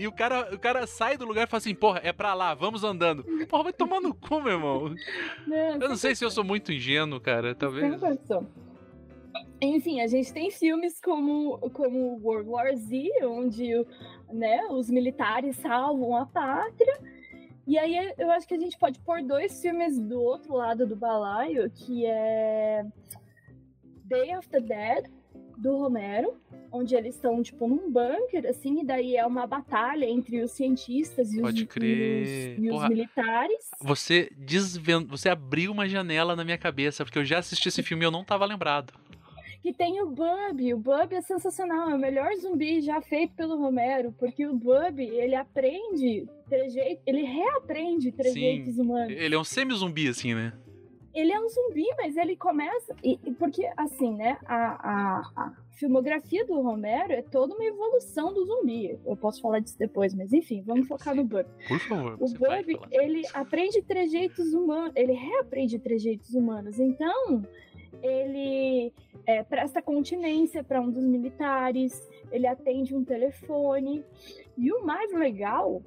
E 0.00 0.06
o 0.06 0.12
cara, 0.12 0.54
o 0.54 0.58
cara 0.58 0.86
sai 0.86 1.18
do 1.18 1.26
lugar 1.26 1.46
e 1.46 1.46
fala 1.46 1.58
assim, 1.58 1.74
porra, 1.74 2.00
é 2.02 2.10
pra 2.10 2.32
lá, 2.32 2.54
vamos 2.54 2.82
andando. 2.82 3.22
Porra, 3.46 3.64
vai 3.64 3.72
tomar 3.74 4.00
no 4.00 4.14
cu, 4.14 4.40
meu 4.40 4.54
irmão. 4.54 4.94
Eu 5.78 5.90
não 5.90 5.96
sei 5.96 6.14
se 6.14 6.24
eu 6.24 6.30
sou 6.30 6.42
muito 6.42 6.72
ingênuo, 6.72 7.20
cara. 7.20 7.54
Talvez. 7.54 8.00
Enfim, 9.60 10.00
a 10.00 10.06
gente 10.06 10.32
tem 10.32 10.50
filmes 10.50 10.98
como, 11.02 11.58
como 11.74 12.18
World 12.22 12.48
War 12.48 12.74
Z, 12.74 13.10
onde 13.24 13.74
né, 14.32 14.66
os 14.70 14.88
militares 14.88 15.56
salvam 15.56 16.16
a 16.16 16.24
pátria. 16.24 16.98
E 17.66 17.78
aí 17.78 18.14
eu 18.16 18.30
acho 18.30 18.48
que 18.48 18.54
a 18.54 18.58
gente 18.58 18.78
pode 18.78 18.98
pôr 19.00 19.22
dois 19.22 19.60
filmes 19.60 19.98
do 19.98 20.18
outro 20.18 20.54
lado 20.54 20.86
do 20.86 20.96
balaio, 20.96 21.70
que 21.70 22.06
é 22.06 22.86
Day 24.06 24.34
of 24.34 24.48
the 24.48 24.60
Dead, 24.60 25.10
do 25.60 25.76
Romero, 25.76 26.34
onde 26.72 26.94
eles 26.94 27.14
estão, 27.14 27.42
tipo, 27.42 27.68
num 27.68 27.90
bunker, 27.90 28.46
assim, 28.48 28.80
e 28.80 28.84
daí 28.84 29.16
é 29.16 29.26
uma 29.26 29.46
batalha 29.46 30.04
entre 30.06 30.40
os 30.42 30.52
cientistas 30.52 31.32
e 31.32 31.36
os, 31.36 31.42
Pode 31.42 31.62
e 31.64 31.66
crer. 31.66 32.22
os- 32.58 32.64
e 32.64 32.68
os 32.68 32.74
Porra. 32.76 32.88
militares. 32.88 33.70
Você 33.82 34.30
desven... 34.36 35.04
você 35.04 35.28
abriu 35.28 35.70
uma 35.72 35.88
janela 35.88 36.34
na 36.34 36.44
minha 36.44 36.58
cabeça, 36.58 37.04
porque 37.04 37.18
eu 37.18 37.24
já 37.24 37.38
assisti 37.38 37.68
esse 37.68 37.82
filme 37.82 38.04
e 38.04 38.06
eu 38.06 38.10
não 38.10 38.24
tava 38.24 38.44
lembrado. 38.46 38.92
Que 39.62 39.74
tem 39.74 40.00
o 40.00 40.06
Bub. 40.06 40.72
O 40.72 40.78
Bub 40.78 41.12
é 41.12 41.20
sensacional. 41.20 41.90
É 41.90 41.94
o 41.94 41.98
melhor 41.98 42.30
zumbi 42.40 42.80
já 42.80 43.02
feito 43.02 43.34
pelo 43.34 43.58
Romero. 43.58 44.10
Porque 44.18 44.46
o 44.46 44.54
Bub, 44.54 44.98
ele 44.98 45.34
aprende 45.34 46.26
trejeito. 46.48 47.02
Ele 47.06 47.24
reaprende 47.24 48.10
trejeitos 48.10 48.78
humanos. 48.78 49.12
Ele 49.14 49.34
é 49.34 49.38
um 49.38 49.44
semi-zumbi, 49.44 50.08
assim, 50.08 50.32
né? 50.34 50.54
Ele 51.14 51.32
é 51.32 51.40
um 51.40 51.48
zumbi, 51.48 51.86
mas 51.96 52.16
ele 52.16 52.36
começa. 52.36 52.94
E, 53.02 53.16
porque, 53.38 53.68
assim, 53.76 54.14
né? 54.14 54.38
A, 54.46 54.56
a, 54.56 55.20
a 55.36 55.52
filmografia 55.72 56.44
do 56.46 56.60
Romero 56.60 57.12
é 57.12 57.22
toda 57.22 57.54
uma 57.54 57.64
evolução 57.64 58.32
do 58.32 58.44
zumbi. 58.44 58.98
Eu 59.04 59.16
posso 59.16 59.40
falar 59.40 59.60
disso 59.60 59.78
depois, 59.78 60.14
mas 60.14 60.32
enfim, 60.32 60.62
vamos 60.64 60.86
focar 60.86 61.14
no 61.14 61.24
Bub. 61.24 61.46
Por 61.66 61.80
favor, 61.80 62.14
O 62.20 62.26
Bub, 62.26 62.80
ele 62.90 63.22
aprende 63.34 63.82
trejeitos 63.82 64.52
humanos, 64.52 64.92
ele 64.94 65.12
reaprende 65.12 65.78
trejeitos 65.78 66.34
humanos. 66.34 66.78
Então, 66.78 67.42
ele 68.02 68.92
é, 69.26 69.42
presta 69.42 69.82
continência 69.82 70.62
para 70.62 70.80
um 70.80 70.90
dos 70.90 71.04
militares, 71.04 72.08
ele 72.30 72.46
atende 72.46 72.94
um 72.94 73.04
telefone. 73.04 74.04
E 74.56 74.72
o 74.72 74.84
mais 74.84 75.12
legal 75.12 75.82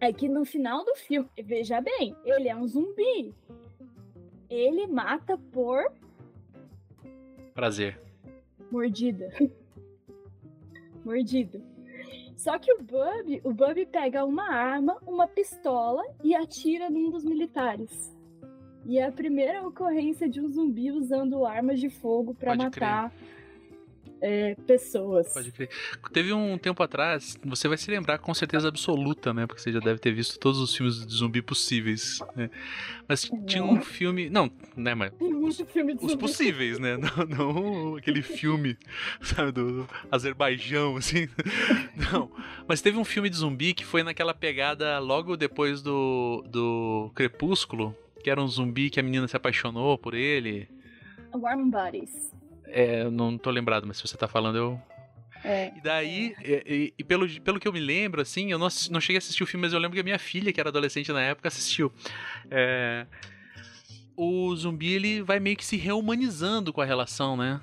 é 0.00 0.12
que 0.12 0.28
no 0.28 0.44
final 0.44 0.84
do 0.84 0.94
filme, 0.96 1.28
veja 1.42 1.80
bem, 1.80 2.14
ele 2.24 2.48
é 2.48 2.56
um 2.56 2.66
zumbi. 2.66 3.34
Ele 4.48 4.86
mata 4.86 5.36
por 5.36 5.92
Prazer. 7.54 8.00
mordida. 8.70 9.28
Mordido. 11.04 11.62
Só 12.36 12.58
que 12.58 12.72
o 12.72 12.82
Bub, 12.82 13.40
o 13.44 13.54
Bub 13.54 13.86
pega 13.86 14.24
uma 14.24 14.52
arma, 14.52 14.98
uma 15.06 15.26
pistola 15.26 16.02
e 16.22 16.34
atira 16.34 16.90
num 16.90 17.10
dos 17.10 17.24
militares. 17.24 18.14
E 18.84 18.98
é 18.98 19.06
a 19.06 19.12
primeira 19.12 19.66
ocorrência 19.66 20.28
de 20.28 20.40
um 20.40 20.48
zumbi 20.48 20.90
usando 20.90 21.46
armas 21.46 21.80
de 21.80 21.88
fogo 21.88 22.34
pra 22.34 22.52
Pode 22.52 22.64
matar 22.64 23.12
é, 24.20 24.54
pessoas. 24.66 25.32
Pode 25.32 25.52
crer. 25.52 25.68
Teve 26.12 26.32
um 26.32 26.56
tempo 26.58 26.82
atrás, 26.82 27.38
você 27.44 27.68
vai 27.68 27.76
se 27.76 27.90
lembrar 27.90 28.18
com 28.18 28.32
certeza 28.32 28.68
absoluta, 28.68 29.32
né? 29.32 29.46
Porque 29.46 29.60
você 29.60 29.72
já 29.72 29.80
deve 29.80 29.98
ter 29.98 30.12
visto 30.12 30.38
todos 30.38 30.58
os 30.58 30.74
filmes 30.74 31.06
de 31.06 31.14
zumbi 31.14 31.42
possíveis, 31.42 32.20
né? 32.34 32.50
Mas 33.08 33.30
tinha 33.46 33.62
um 33.62 33.80
filme. 33.80 34.28
Não, 34.30 34.50
né, 34.76 34.94
mas. 34.94 35.12
Tem 35.18 35.32
muito 35.32 35.66
filme 35.66 35.94
de 35.94 36.04
Os 36.04 36.12
zumbi. 36.12 36.20
possíveis, 36.20 36.78
né? 36.78 36.96
Não, 36.96 37.26
não 37.26 37.96
aquele 37.96 38.22
filme, 38.22 38.76
sabe, 39.20 39.52
do, 39.52 39.82
do 39.82 39.88
Azerbaijão, 40.10 40.96
assim. 40.96 41.28
Não. 42.12 42.30
Mas 42.66 42.80
teve 42.82 42.98
um 42.98 43.04
filme 43.04 43.30
de 43.30 43.36
zumbi 43.36 43.74
que 43.74 43.84
foi 43.84 44.02
naquela 44.02 44.34
pegada 44.34 44.98
logo 44.98 45.36
depois 45.36 45.82
do, 45.82 46.44
do 46.48 47.10
Crepúsculo, 47.14 47.94
que 48.22 48.30
era 48.30 48.42
um 48.42 48.48
zumbi 48.48 48.90
que 48.90 48.98
a 48.98 49.02
menina 49.02 49.28
se 49.28 49.36
apaixonou 49.36 49.96
por 49.96 50.14
ele. 50.14 50.68
Warm 51.34 51.70
Bodies. 51.70 52.32
É, 52.68 53.02
eu 53.02 53.10
não 53.10 53.36
tô 53.38 53.50
lembrado, 53.50 53.86
mas 53.86 53.96
se 53.98 54.06
você 54.06 54.16
tá 54.16 54.26
falando, 54.28 54.56
eu. 54.56 54.82
É. 55.44 55.72
E 55.76 55.80
daí, 55.80 56.34
e, 56.44 56.94
e- 56.98 57.04
pelo, 57.04 57.28
pelo 57.40 57.60
que 57.60 57.68
eu 57.68 57.72
me 57.72 57.78
lembro, 57.80 58.20
assim, 58.20 58.50
eu 58.50 58.58
não, 58.58 58.68
não 58.90 59.00
cheguei 59.00 59.16
a 59.16 59.18
assistir 59.18 59.42
o 59.42 59.46
filme, 59.46 59.66
mas 59.66 59.72
eu 59.72 59.78
lembro 59.78 59.94
que 59.94 60.00
a 60.00 60.04
minha 60.04 60.18
filha, 60.18 60.52
que 60.52 60.58
era 60.58 60.70
adolescente 60.70 61.12
na 61.12 61.20
época, 61.22 61.48
assistiu. 61.48 61.92
É, 62.50 63.06
o 64.16 64.54
zumbi, 64.56 64.92
ele 64.92 65.22
vai 65.22 65.38
meio 65.38 65.56
que 65.56 65.64
se 65.64 65.76
rehumanizando 65.76 66.72
com 66.72 66.80
a 66.80 66.84
relação, 66.84 67.36
né? 67.36 67.60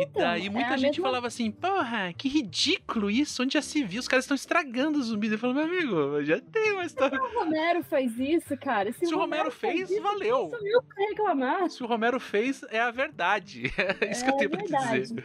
E 0.00 0.04
Então, 0.04 0.22
daí 0.22 0.46
é 0.46 0.50
muita 0.50 0.70
a 0.74 0.76
gente 0.76 0.90
mesma- 0.98 1.04
falava 1.08 1.26
assim, 1.26 1.50
porra, 1.50 2.12
que 2.12 2.28
ridículo 2.28 3.10
isso, 3.10 3.42
onde 3.42 3.54
já 3.54 3.62
se 3.62 3.82
viu? 3.84 4.00
Os 4.00 4.08
caras 4.08 4.24
estão 4.24 4.34
estragando 4.34 4.98
os 4.98 5.06
zumbis. 5.06 5.32
Eu 5.32 5.38
falo, 5.38 5.54
meu 5.54 5.64
amigo, 5.64 6.22
já 6.24 6.40
tem 6.40 6.72
uma 6.72 6.84
história. 6.84 7.20
O 7.20 7.38
Romero 7.38 7.82
faz 7.84 8.18
isso, 8.18 8.56
cara. 8.56 8.92
Se, 8.92 9.06
Se 9.06 9.14
o 9.14 9.18
Romero 9.18 9.50
faz 9.50 9.74
fez, 9.74 9.90
isso, 9.90 10.02
valeu. 10.02 10.48
Pra 10.48 11.06
reclamar. 11.08 11.70
Se 11.70 11.82
o 11.82 11.86
Romero 11.86 12.18
fez, 12.20 12.62
é 12.70 12.80
a 12.80 12.90
verdade. 12.90 13.64
É 14.04 14.10
isso 14.10 14.24
que 14.24 14.30
eu 14.30 14.34
É 14.34 14.38
tenho 14.38 14.50
pra 14.50 14.58
verdade. 14.60 15.00
dizer. 15.00 15.24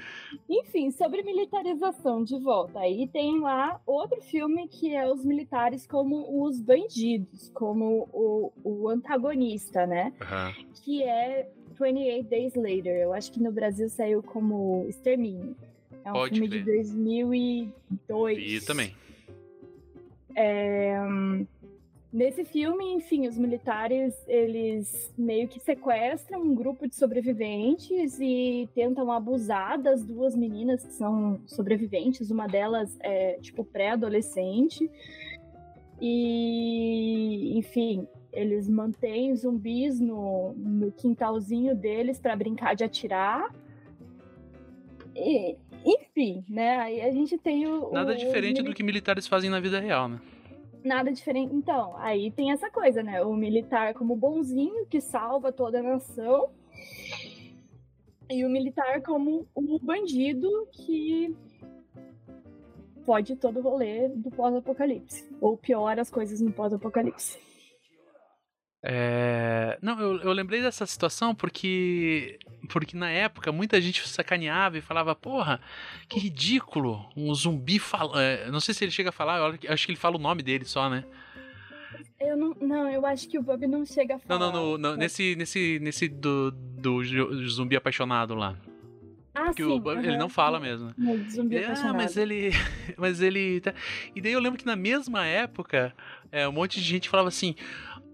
Enfim, 0.50 0.92
sobre 0.92 1.24
militarização 1.24 2.24
de 2.24 2.38
volta. 2.40 2.80
Aí 2.80 3.08
tem 3.08 3.40
lá 3.40 3.80
outro 3.86 4.22
filme 4.22 4.68
que 4.68 4.94
é 4.96 5.12
os 5.12 5.24
militares 5.26 5.86
como 5.88 6.44
os 6.46 6.62
bandidos, 6.62 7.50
como 7.54 8.08
o, 8.14 8.52
o 8.64 8.90
antagonista, 8.90 9.86
né? 9.86 10.14
Aham. 10.22 10.54
Que 10.84 11.04
é 11.04 11.50
28 11.80 12.30
Days 12.30 12.56
Later. 12.56 12.96
Eu 12.96 13.14
acho 13.14 13.32
que 13.32 13.42
no 13.42 13.52
Brasil 13.52 13.90
saiu 13.90 14.22
como 14.22 14.86
Extermínio. 14.90 15.56
É 16.04 16.10
um 16.10 16.14
Pode 16.14 16.40
filme 16.40 16.50
crer. 16.50 16.64
de 16.64 16.72
2002. 16.72 18.38
E 18.40 18.66
também. 18.66 18.94
Nesse 22.12 22.44
filme, 22.44 22.92
enfim, 22.94 23.28
os 23.28 23.38
militares, 23.38 24.16
eles 24.28 25.14
meio 25.16 25.48
que 25.48 25.60
sequestram 25.60 26.42
um 26.42 26.56
grupo 26.56 26.88
de 26.88 26.96
sobreviventes 26.96 28.20
e 28.20 28.68
tentam 28.74 29.12
abusar 29.12 29.80
das 29.80 30.04
duas 30.04 30.36
meninas 30.36 30.84
que 30.84 30.94
são 30.94 31.40
sobreviventes. 31.46 32.32
Uma 32.32 32.48
delas 32.48 32.98
é, 33.02 33.34
tipo, 33.34 33.64
pré-adolescente. 33.64 34.90
E, 36.02 37.56
enfim, 37.60 38.08
eles 38.32 38.68
mantêm 38.70 39.36
zumbis 39.36 40.00
no, 40.00 40.54
no 40.54 40.92
quintalzinho 40.92 41.76
deles 41.76 42.20
para 42.20 42.36
brincar 42.36 42.76
de 42.76 42.84
atirar. 42.84 43.54
E, 45.16 45.56
enfim, 45.86 46.44
né? 46.48 46.78
Aí 46.78 47.02
a 47.02 47.12
gente 47.12 47.38
tem 47.38 47.68
o. 47.68 47.92
Nada 47.92 48.14
o- 48.14 48.18
diferente 48.18 48.62
os 48.62 48.66
do 48.68 48.74
que 48.74 48.84
militares 48.84 49.28
fazem 49.28 49.50
na 49.50 49.60
vida 49.60 49.80
real, 49.80 50.08
né? 50.08 50.20
Nada 50.84 51.12
diferente. 51.12 51.54
Então, 51.54 51.98
aí 51.98 52.32
tem 52.32 52.52
essa 52.52 52.70
coisa, 52.70 53.04
né? 53.04 53.22
O 53.22 53.34
militar 53.34 53.94
como 53.94 54.16
bonzinho 54.16 54.86
que 54.86 55.02
salva 55.02 55.52
toda 55.52 55.80
a 55.80 55.84
nação. 55.84 56.50
E 58.30 58.46
o 58.46 58.50
militar 58.50 59.02
como 59.02 59.46
o 59.56 59.80
bandido 59.80 60.48
que 60.72 61.36
pode 63.06 63.36
todo 63.36 63.60
o 63.60 63.62
rolê 63.64 64.08
do 64.10 64.30
pós-apocalipse. 64.30 65.28
Ou 65.42 65.58
piora 65.58 66.02
as 66.02 66.12
coisas 66.12 66.40
no 66.40 66.52
pós-apocalipse. 66.52 67.40
É... 68.82 69.78
Não, 69.82 70.00
eu, 70.00 70.22
eu 70.22 70.32
lembrei 70.32 70.62
dessa 70.62 70.86
situação 70.86 71.36
porque 71.36 72.40
porque 72.70 72.96
na 72.96 73.10
época 73.10 73.52
muita 73.52 73.80
gente 73.82 74.08
sacaneava 74.08 74.78
e 74.78 74.82
falava, 74.82 75.16
porra, 75.16 75.60
que 76.08 76.20
ridículo, 76.20 77.06
um 77.16 77.34
zumbi 77.34 77.80
fala. 77.80 78.22
é, 78.22 78.50
não 78.52 78.60
sei 78.60 78.74
se 78.74 78.84
ele 78.86 78.92
chega 78.92 79.10
a 79.10 79.14
falar, 79.14 79.38
eu 79.64 79.74
acho 79.74 79.86
que 79.86 79.92
ele 79.92 80.00
fala 80.00 80.16
o 80.18 80.20
nome 80.20 80.44
dele 80.44 80.66
só, 80.66 80.90
né? 80.90 81.04
Eu 82.20 82.38
não, 82.38 82.56
não, 82.62 82.90
eu 82.90 83.06
acho 83.06 83.28
que 83.30 83.38
o 83.40 83.42
Bob 83.42 83.66
não 83.66 83.86
chega 83.86 84.16
a 84.16 84.18
Não, 84.18 84.38
falar. 84.40 84.52
não, 84.52 84.72
no- 84.72 84.78
no- 84.78 84.96
nesse, 84.98 85.36
nesse, 85.36 85.80
nesse 85.82 86.08
do, 86.08 86.52
do 86.52 87.02
zumbi 87.48 87.76
apaixonado 87.76 88.36
lá. 88.36 88.56
Ah, 89.34 89.54
Que 89.54 89.64
sim. 89.64 89.70
o, 89.70 89.92
ele 89.94 90.10
aham. 90.10 90.18
não 90.18 90.28
fala 90.30 90.60
mesmo. 90.60 90.94
No 90.98 91.18
zumbi 91.30 91.58
Ah, 91.60 91.66
apaixonado. 91.66 91.96
mas 91.96 92.18
ele. 92.18 92.52
Mas 92.98 93.22
ele. 93.22 93.62
tá- 93.62 93.74
E 94.14 94.20
daí 94.20 94.34
eu 94.34 94.40
lembro 94.42 94.60
que 94.60 94.66
na 94.66 94.76
mesma 94.76 95.26
época, 95.26 95.94
é, 96.32 96.46
um 96.48 96.52
monte 96.52 96.80
de 96.82 96.86
gente 96.86 97.08
falava 97.08 97.30
assim: 97.30 97.56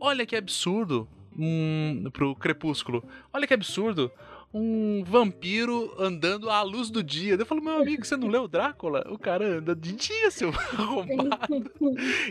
olha 0.06 0.26
que 0.26 0.36
absurdo. 0.36 1.08
Um, 1.38 2.10
pro 2.14 2.34
Crepúsculo. 2.36 3.04
Olha 3.34 3.46
que 3.46 3.54
absurdo. 3.54 4.12
um 4.54 5.04
vampiro 5.04 5.94
andando 6.00 6.50
à 6.50 6.62
luz 6.62 6.90
do 6.90 7.04
dia. 7.04 7.34
Eu 7.36 7.46
falo, 7.46 7.62
meu 7.62 7.82
amigo, 7.82 8.06
você 8.06 8.16
não 8.16 8.30
leu 8.30 8.48
Drácula? 8.48 9.06
O 9.10 9.18
cara 9.18 9.58
anda 9.58 9.76
de 9.76 9.92
dia, 9.92 10.32
seu 10.32 10.50
arrombado. 10.78 11.72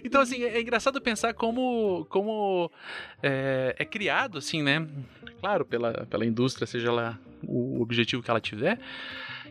Então, 0.03 0.23
assim, 0.23 0.43
é, 0.43 0.57
é 0.57 0.61
engraçado 0.61 1.01
pensar 1.03 1.35
como, 1.35 2.07
como 2.09 2.71
é, 3.23 3.75
é, 3.79 3.85
criado, 3.85 4.39
assim, 4.39 4.63
né? 4.63 4.89
Claro, 5.39 5.67
pela, 5.67 6.07
pela 6.07 6.25
indústria, 6.25 6.67
seja 6.67 6.91
lá 6.91 7.19
o 7.47 7.83
objetivo 7.83 8.23
que 8.23 8.31
ela 8.31 8.41
tiver. 8.41 8.79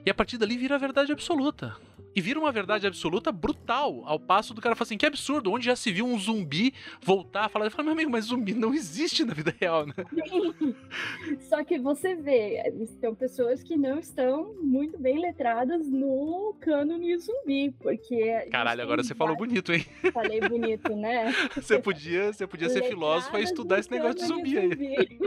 E 0.03 0.09
a 0.09 0.13
partir 0.13 0.39
dali 0.39 0.57
vira 0.57 0.73
a 0.73 0.79
verdade 0.79 1.11
absoluta 1.11 1.75
e 2.15 2.21
vira 2.21 2.39
uma 2.39 2.51
verdade 2.51 2.87
absoluta 2.87 3.31
brutal. 3.31 4.03
Ao 4.05 4.19
passo 4.19 4.53
do 4.53 4.61
cara 4.61 4.75
falar 4.75 4.85
assim: 4.85 4.97
que 4.97 5.05
absurdo, 5.05 5.51
onde 5.51 5.65
já 5.65 5.75
se 5.75 5.91
viu 5.91 6.05
um 6.05 6.17
zumbi 6.17 6.73
voltar 7.01 7.45
a 7.45 7.49
falar. 7.49 7.65
Eu 7.65 7.71
falo, 7.71 7.85
meu 7.85 7.93
amigo, 7.93 8.11
mas 8.11 8.25
zumbi 8.25 8.53
não 8.53 8.73
existe 8.73 9.23
na 9.23 9.33
vida 9.33 9.53
real, 9.59 9.85
né? 9.85 9.93
Só 11.49 11.63
que 11.63 11.79
você 11.79 12.15
vê, 12.15 12.71
tem 12.99 13.13
pessoas 13.15 13.63
que 13.63 13.75
não 13.75 13.99
estão 13.99 14.53
muito 14.61 14.97
bem 14.97 15.19
letradas 15.19 15.89
no 15.89 16.55
cânone 16.59 17.17
zumbi, 17.17 17.71
porque. 17.79 18.47
Caralho, 18.51 18.81
agora 18.81 19.03
você 19.03 19.15
falou 19.15 19.35
bonito, 19.35 19.71
hein? 19.73 19.85
Falei 20.13 20.39
bonito, 20.41 20.95
né? 20.95 21.33
Você 21.55 21.79
podia, 21.79 22.31
você 22.31 22.45
podia 22.45 22.69
ser 22.69 22.83
filósofo 22.83 23.37
e 23.37 23.43
estudar 23.43 23.79
esse 23.79 23.89
negócio 23.89 24.15
de 24.15 24.25
zumbi, 24.25 24.55
zumbi. 24.55 24.97
aí. 24.97 25.19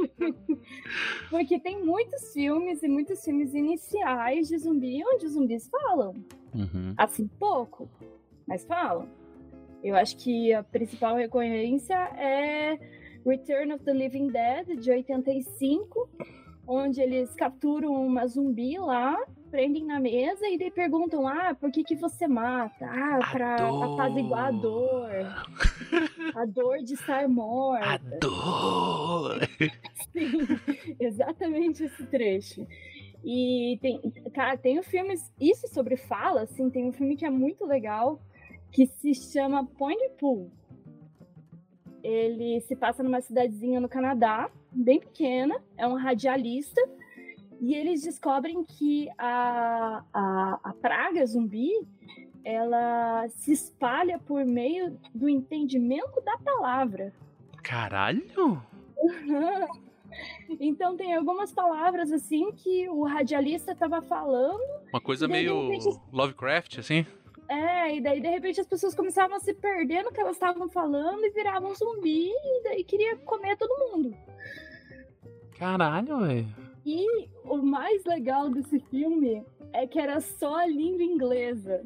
porque 1.30 1.59
tem 1.59 1.82
muitos 1.82 2.32
filmes 2.32 2.82
e 2.82 2.89
muitos 2.89 3.24
filmes 3.24 3.55
iniciais 3.55 4.49
de 4.49 4.59
zumbi 4.59 5.03
onde 5.05 5.26
os 5.26 5.32
zumbis 5.32 5.68
falam. 5.68 6.14
Uhum. 6.57 6.95
Assim, 6.97 7.29
pouco, 7.39 7.89
mas 8.47 8.65
falam. 8.65 9.09
Eu 9.83 9.95
acho 9.95 10.17
que 10.17 10.53
a 10.53 10.63
principal 10.63 11.17
recorrência 11.17 11.95
é 11.95 12.79
Return 13.25 13.75
of 13.75 13.85
the 13.85 13.93
Living 13.93 14.29
Dead, 14.29 14.79
de 14.79 14.91
85, 14.91 16.09
onde 16.67 17.01
eles 17.01 17.35
capturam 17.35 17.93
uma 17.93 18.27
zumbi 18.27 18.79
lá, 18.79 19.17
prendem 19.51 19.85
na 19.85 20.01
mesa 20.01 20.47
e 20.49 20.59
daí 20.59 20.71
perguntam: 20.71 21.27
Ah, 21.27 21.55
por 21.55 21.71
que, 21.71 21.85
que 21.85 21.97
você 21.97 22.27
mata? 22.27 22.87
Ah, 22.87 23.19
pra 23.31 23.57
apaziguar 23.57 24.47
a 24.47 24.51
dor. 24.51 25.11
a 26.35 26.45
dor 26.47 26.79
de 26.79 26.95
estar 26.95 27.29
morta. 27.29 27.85
A 27.85 27.99
dor! 28.21 29.39
Sim, 30.13 30.39
exatamente 30.99 31.85
esse 31.85 32.07
trecho. 32.07 32.67
E 33.25 33.79
tem, 33.81 34.01
cara, 34.33 34.57
tem 34.57 34.83
filmes, 34.83 35.33
isso 35.41 35.67
sobre 35.69 35.97
fala, 35.97 36.43
assim, 36.43 36.71
tem 36.71 36.89
um 36.89 36.93
filme 36.93 37.17
que 37.17 37.25
é 37.25 37.31
muito 37.31 37.64
legal, 37.64 38.21
que 38.71 38.87
se 38.87 39.14
chama 39.14 39.67
Point 39.67 40.11
Pool. 40.19 40.51
Ele 42.03 42.61
se 42.61 42.77
passa 42.77 43.03
numa 43.03 43.21
cidadezinha 43.21 43.81
no 43.81 43.89
Canadá, 43.89 44.51
bem 44.71 45.01
pequena, 45.01 45.61
é 45.77 45.87
um 45.87 45.95
radialista, 45.95 46.81
e 47.61 47.75
eles 47.75 48.03
descobrem 48.03 48.64
que 48.64 49.09
a, 49.19 50.05
a, 50.12 50.61
a 50.62 50.73
praga 50.75 51.27
zumbi 51.27 51.73
ela 52.45 53.29
se 53.31 53.51
espalha 53.51 54.21
por 54.21 54.45
meio 54.45 54.97
do 55.12 55.29
entendimento 55.29 56.21
da 56.21 56.39
palavra. 56.39 57.12
Caralho! 57.61 58.62
Então 60.61 60.97
tem 60.97 61.14
algumas 61.14 61.53
palavras 61.53 62.12
assim 62.12 62.53
que 62.53 62.89
o 62.89 63.05
radialista 63.05 63.73
estava 63.73 64.01
falando. 64.01 64.62
Uma 64.93 65.01
coisa 65.01 65.27
meio 65.27 65.69
repente... 65.69 66.01
Lovecraft, 66.12 66.79
assim? 66.79 67.07
É, 67.49 67.97
e 67.97 68.01
daí 68.01 68.21
de 68.21 68.29
repente 68.29 68.61
as 68.61 68.67
pessoas 68.67 68.95
começavam 68.95 69.37
a 69.37 69.41
se 69.41 69.55
perder 69.55 70.03
no 70.03 70.12
que 70.12 70.21
elas 70.21 70.35
estavam 70.35 70.69
falando 70.69 71.25
e 71.25 71.31
viravam 71.31 71.75
zumbi 71.75 72.29
e 72.29 72.62
daí 72.64 72.85
queria 72.85 73.17
comer 73.19 73.57
todo 73.57 73.93
mundo. 73.93 74.17
Caralho, 75.59 76.21
velho. 76.21 76.49
E 76.85 77.29
o 77.45 77.57
mais 77.59 78.05
legal 78.05 78.49
desse 78.51 78.79
filme 78.79 79.45
é 79.73 79.87
que 79.87 79.99
era 79.99 80.21
só 80.21 80.57
a 80.57 80.67
língua 80.67 81.03
inglesa. 81.03 81.85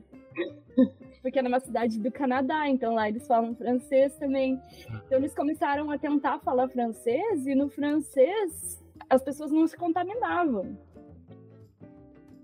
Porque 1.22 1.38
é 1.38 1.42
numa 1.42 1.60
cidade 1.60 1.98
do 1.98 2.10
Canadá, 2.10 2.68
então 2.68 2.94
lá 2.94 3.08
eles 3.08 3.26
falam 3.26 3.54
francês 3.54 4.16
também. 4.16 4.60
Então 5.06 5.18
eles 5.18 5.34
começaram 5.34 5.90
a 5.90 5.98
tentar 5.98 6.38
falar 6.40 6.68
francês 6.68 7.46
e 7.46 7.54
no 7.54 7.68
francês 7.68 8.82
as 9.08 9.22
pessoas 9.22 9.50
não 9.50 9.66
se 9.66 9.76
contaminavam. 9.76 10.78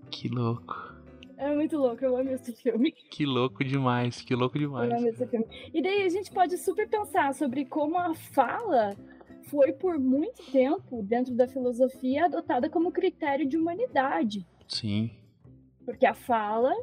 Que 0.09 0.27
louco. 0.27 0.95
É 1.37 1.53
muito 1.53 1.77
louco, 1.77 2.03
eu 2.03 2.17
amo 2.17 2.31
esse 2.31 2.51
filme. 2.51 2.91
Que 2.91 3.25
louco 3.25 3.63
demais, 3.63 4.21
que 4.21 4.33
louco 4.33 4.57
demais. 4.57 4.89
Eu 4.89 4.97
amo 4.97 5.07
esse 5.07 5.27
filme. 5.27 5.45
E 5.73 5.81
daí 5.81 6.01
a 6.03 6.09
gente 6.09 6.31
pode 6.31 6.57
super 6.57 6.89
pensar 6.89 7.33
sobre 7.35 7.63
como 7.65 7.97
a 7.97 8.15
fala 8.15 8.95
foi 9.43 9.71
por 9.71 9.99
muito 9.99 10.43
tempo, 10.51 11.01
dentro 11.03 11.33
da 11.33 11.47
filosofia, 11.47 12.25
adotada 12.25 12.69
como 12.69 12.91
critério 12.91 13.47
de 13.47 13.57
humanidade. 13.57 14.45
Sim. 14.67 15.11
Porque 15.85 16.05
a 16.05 16.13
fala 16.13 16.73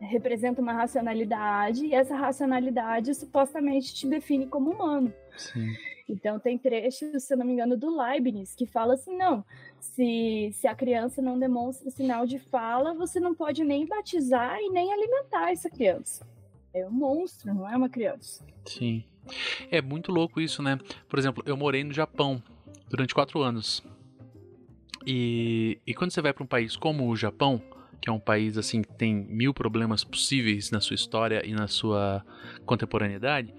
representa 0.00 0.60
uma 0.60 0.72
racionalidade 0.72 1.86
e 1.86 1.94
essa 1.94 2.16
racionalidade 2.16 3.14
supostamente 3.14 3.94
te 3.94 4.06
define 4.06 4.46
como 4.46 4.70
humano. 4.70 5.12
Sim. 5.36 5.74
Então 6.08 6.38
tem 6.38 6.56
trechos, 6.56 7.22
se 7.22 7.34
eu 7.34 7.38
não 7.38 7.44
me 7.44 7.52
engano, 7.52 7.76
do 7.76 7.94
Leibniz 7.94 8.54
que 8.54 8.64
fala 8.64 8.94
assim, 8.94 9.16
não, 9.16 9.44
se, 9.78 10.50
se 10.54 10.66
a 10.66 10.74
criança 10.74 11.20
não 11.20 11.38
demonstra 11.38 11.90
sinal 11.90 12.26
de 12.26 12.38
fala, 12.38 12.94
você 12.94 13.20
não 13.20 13.34
pode 13.34 13.62
nem 13.62 13.86
batizar 13.86 14.58
e 14.60 14.70
nem 14.70 14.92
alimentar 14.92 15.50
essa 15.50 15.68
criança. 15.68 16.26
É 16.72 16.86
um 16.86 16.90
monstro, 16.90 17.52
não 17.52 17.68
é 17.68 17.76
uma 17.76 17.88
criança. 17.88 18.44
Sim. 18.64 19.04
É 19.70 19.82
muito 19.82 20.10
louco 20.10 20.40
isso, 20.40 20.62
né? 20.62 20.78
Por 21.08 21.18
exemplo, 21.18 21.42
eu 21.46 21.56
morei 21.56 21.84
no 21.84 21.92
Japão 21.92 22.42
durante 22.88 23.14
quatro 23.14 23.42
anos. 23.42 23.82
E, 25.06 25.78
e 25.86 25.94
quando 25.94 26.10
você 26.10 26.22
vai 26.22 26.32
para 26.32 26.44
um 26.44 26.46
país 26.46 26.76
como 26.76 27.08
o 27.08 27.16
Japão, 27.16 27.62
que 28.00 28.08
é 28.08 28.12
um 28.12 28.18
país 28.20 28.56
assim 28.56 28.82
que 28.82 28.92
tem 28.94 29.14
mil 29.14 29.52
problemas 29.52 30.04
possíveis 30.04 30.70
na 30.70 30.80
sua 30.80 30.94
história 30.94 31.44
e 31.44 31.52
na 31.52 31.66
sua 31.66 32.24
contemporaneidade. 32.64 33.52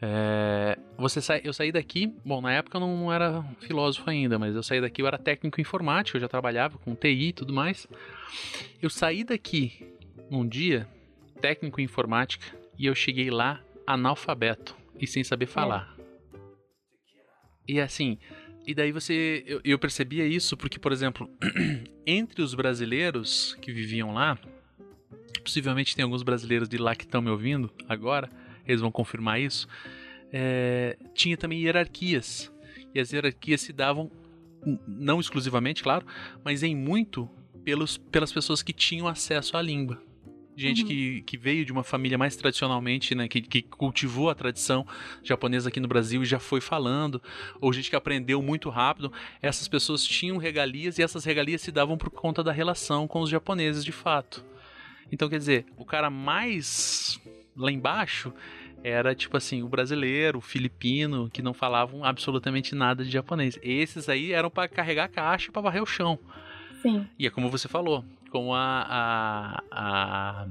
É, 0.00 0.78
você 0.98 1.20
sai, 1.20 1.40
eu 1.44 1.52
saí 1.52 1.72
daqui, 1.72 2.14
bom, 2.24 2.40
na 2.40 2.52
época 2.52 2.76
eu 2.76 2.80
não 2.80 3.12
era 3.12 3.42
filósofo 3.60 4.08
ainda, 4.08 4.38
mas 4.38 4.54
eu 4.54 4.62
saí 4.62 4.80
daqui, 4.80 5.00
eu 5.00 5.06
era 5.06 5.18
técnico 5.18 5.60
informático, 5.60 6.16
eu 6.16 6.20
já 6.20 6.28
trabalhava 6.28 6.78
com 6.78 6.94
TI 6.94 7.28
e 7.28 7.32
tudo 7.32 7.52
mais. 7.52 7.86
Eu 8.80 8.90
saí 8.90 9.24
daqui 9.24 9.94
num 10.30 10.46
dia, 10.46 10.88
técnico 11.40 11.80
em 11.80 11.84
informática, 11.84 12.46
e 12.78 12.86
eu 12.86 12.94
cheguei 12.94 13.30
lá 13.30 13.60
analfabeto 13.86 14.76
e 14.98 15.06
sem 15.06 15.24
saber 15.24 15.46
falar. 15.46 15.94
É. 15.98 16.06
E 17.68 17.80
assim, 17.80 18.18
e 18.66 18.74
daí 18.74 18.90
você. 18.90 19.44
Eu, 19.46 19.60
eu 19.64 19.78
percebia 19.78 20.26
isso 20.26 20.56
porque, 20.56 20.78
por 20.78 20.92
exemplo, 20.92 21.30
entre 22.04 22.42
os 22.42 22.52
brasileiros 22.54 23.56
que 23.62 23.72
viviam 23.72 24.12
lá, 24.12 24.36
possivelmente 25.42 25.94
tem 25.94 26.02
alguns 26.02 26.22
brasileiros 26.22 26.68
de 26.68 26.76
lá 26.76 26.94
que 26.94 27.04
estão 27.04 27.22
me 27.22 27.30
ouvindo 27.30 27.70
agora, 27.88 28.28
eles 28.66 28.80
vão 28.80 28.90
confirmar 28.90 29.40
isso. 29.40 29.68
É, 30.32 30.98
tinha 31.14 31.36
também 31.36 31.62
hierarquias. 31.62 32.52
E 32.92 32.98
as 32.98 33.12
hierarquias 33.12 33.60
se 33.60 33.72
davam, 33.72 34.10
não 34.86 35.20
exclusivamente, 35.20 35.82
claro, 35.82 36.04
mas 36.42 36.62
em 36.62 36.74
muito 36.74 37.30
pelos, 37.62 37.96
pelas 37.96 38.32
pessoas 38.32 38.62
que 38.62 38.72
tinham 38.72 39.06
acesso 39.06 39.56
à 39.56 39.62
língua 39.62 40.02
gente 40.56 40.82
uhum. 40.82 40.88
que, 40.88 41.22
que 41.22 41.36
veio 41.36 41.64
de 41.64 41.72
uma 41.72 41.84
família 41.84 42.16
mais 42.16 42.34
tradicionalmente, 42.34 43.14
né, 43.14 43.28
que, 43.28 43.40
que 43.42 43.62
cultivou 43.62 44.30
a 44.30 44.34
tradição 44.34 44.86
japonesa 45.22 45.68
aqui 45.68 45.78
no 45.78 45.86
Brasil 45.86 46.22
e 46.22 46.26
já 46.26 46.38
foi 46.38 46.60
falando, 46.60 47.22
ou 47.60 47.72
gente 47.72 47.90
que 47.90 47.96
aprendeu 47.96 48.40
muito 48.40 48.70
rápido, 48.70 49.12
essas 49.42 49.68
pessoas 49.68 50.04
tinham 50.04 50.38
regalias 50.38 50.98
e 50.98 51.02
essas 51.02 51.24
regalias 51.24 51.60
se 51.60 51.70
davam 51.70 51.98
por 51.98 52.10
conta 52.10 52.42
da 52.42 52.52
relação 52.52 53.06
com 53.06 53.20
os 53.20 53.30
japoneses 53.30 53.84
de 53.84 53.92
fato. 53.92 54.44
Então, 55.12 55.28
quer 55.28 55.38
dizer, 55.38 55.66
o 55.76 55.84
cara 55.84 56.10
mais 56.10 57.20
lá 57.56 57.70
embaixo 57.70 58.32
era 58.82 59.14
tipo 59.14 59.36
assim, 59.36 59.62
o 59.62 59.68
brasileiro, 59.68 60.38
o 60.38 60.40
filipino, 60.42 61.28
que 61.30 61.42
não 61.42 61.52
falavam 61.52 62.04
absolutamente 62.04 62.74
nada 62.74 63.04
de 63.04 63.10
japonês. 63.10 63.58
Esses 63.62 64.08
aí 64.08 64.32
eram 64.32 64.50
para 64.50 64.68
carregar 64.68 65.04
a 65.04 65.08
caixa 65.08 65.48
e 65.48 65.52
para 65.52 65.62
varrer 65.62 65.82
o 65.82 65.86
chão. 65.86 66.18
Sim. 66.82 67.06
E 67.18 67.26
é 67.26 67.30
como 67.30 67.50
você 67.50 67.66
falou, 67.66 68.04
com 68.36 68.52
a, 68.52 69.62
a, 69.70 70.46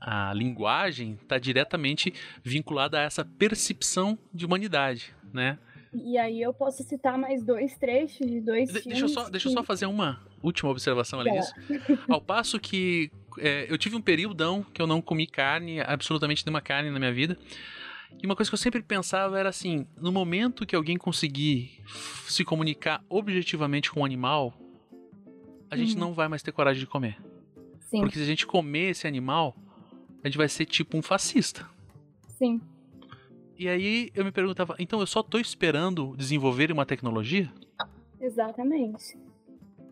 a, 0.00 0.28
a 0.28 0.34
linguagem 0.34 1.18
está 1.20 1.36
diretamente 1.36 2.14
vinculada 2.44 3.00
a 3.00 3.02
essa 3.02 3.24
percepção 3.24 4.16
de 4.32 4.46
humanidade, 4.46 5.12
né? 5.34 5.58
E 5.92 6.16
aí 6.16 6.40
eu 6.40 6.54
posso 6.54 6.84
citar 6.84 7.18
mais 7.18 7.42
dois 7.42 7.76
trechos 7.76 8.24
de 8.24 8.40
dois 8.40 8.72
de, 8.72 8.82
Deixa 8.82 9.04
eu 9.04 9.08
só, 9.08 9.28
deixa 9.28 9.48
eu 9.48 9.52
só 9.52 9.64
fazer 9.64 9.86
uma 9.86 10.24
última 10.40 10.70
observação 10.70 11.18
ali 11.18 11.32
disso. 11.32 11.52
Ao 12.08 12.20
passo 12.20 12.60
que 12.60 13.10
é, 13.38 13.66
eu 13.68 13.76
tive 13.76 13.96
um 13.96 14.00
período 14.00 14.64
que 14.72 14.80
eu 14.80 14.86
não 14.86 15.02
comi 15.02 15.26
carne, 15.26 15.80
absolutamente 15.80 16.46
nenhuma 16.46 16.60
carne 16.60 16.88
na 16.88 17.00
minha 17.00 17.12
vida. 17.12 17.36
E 18.22 18.26
uma 18.26 18.36
coisa 18.36 18.48
que 18.48 18.54
eu 18.54 18.58
sempre 18.58 18.80
pensava 18.80 19.40
era 19.40 19.48
assim: 19.48 19.88
no 20.00 20.12
momento 20.12 20.64
que 20.64 20.76
alguém 20.76 20.96
conseguir 20.96 21.82
se 22.28 22.44
comunicar 22.44 23.02
objetivamente 23.08 23.90
com 23.90 23.98
o 23.98 24.02
um 24.04 24.06
animal, 24.06 24.54
a 25.70 25.76
gente 25.76 25.94
uhum. 25.94 26.00
não 26.00 26.14
vai 26.14 26.28
mais 26.28 26.42
ter 26.42 26.52
coragem 26.52 26.80
de 26.80 26.86
comer. 26.86 27.18
Sim. 27.80 28.00
Porque 28.00 28.16
se 28.16 28.22
a 28.22 28.26
gente 28.26 28.46
comer 28.46 28.90
esse 28.90 29.06
animal, 29.06 29.56
a 30.22 30.28
gente 30.28 30.38
vai 30.38 30.48
ser 30.48 30.66
tipo 30.66 30.96
um 30.96 31.02
fascista. 31.02 31.68
Sim. 32.36 32.60
E 33.58 33.68
aí 33.68 34.10
eu 34.14 34.24
me 34.24 34.30
perguntava, 34.30 34.76
então 34.78 35.00
eu 35.00 35.06
só 35.06 35.22
tô 35.22 35.38
esperando 35.38 36.14
desenvolver 36.16 36.70
uma 36.70 36.84
tecnologia? 36.84 37.50
Exatamente. 38.20 39.16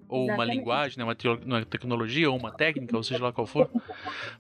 Ou 0.09 0.25
uma 0.25 0.35
Exatamente. 0.35 0.57
linguagem, 0.59 0.99
né, 0.99 1.05
uma, 1.05 1.15
teo- 1.15 1.41
uma 1.45 1.65
tecnologia, 1.65 2.31
ou 2.31 2.37
uma 2.37 2.51
técnica, 2.51 2.97
ou 2.97 3.03
seja 3.03 3.23
lá 3.23 3.33
qual 3.33 3.47
for. 3.47 3.71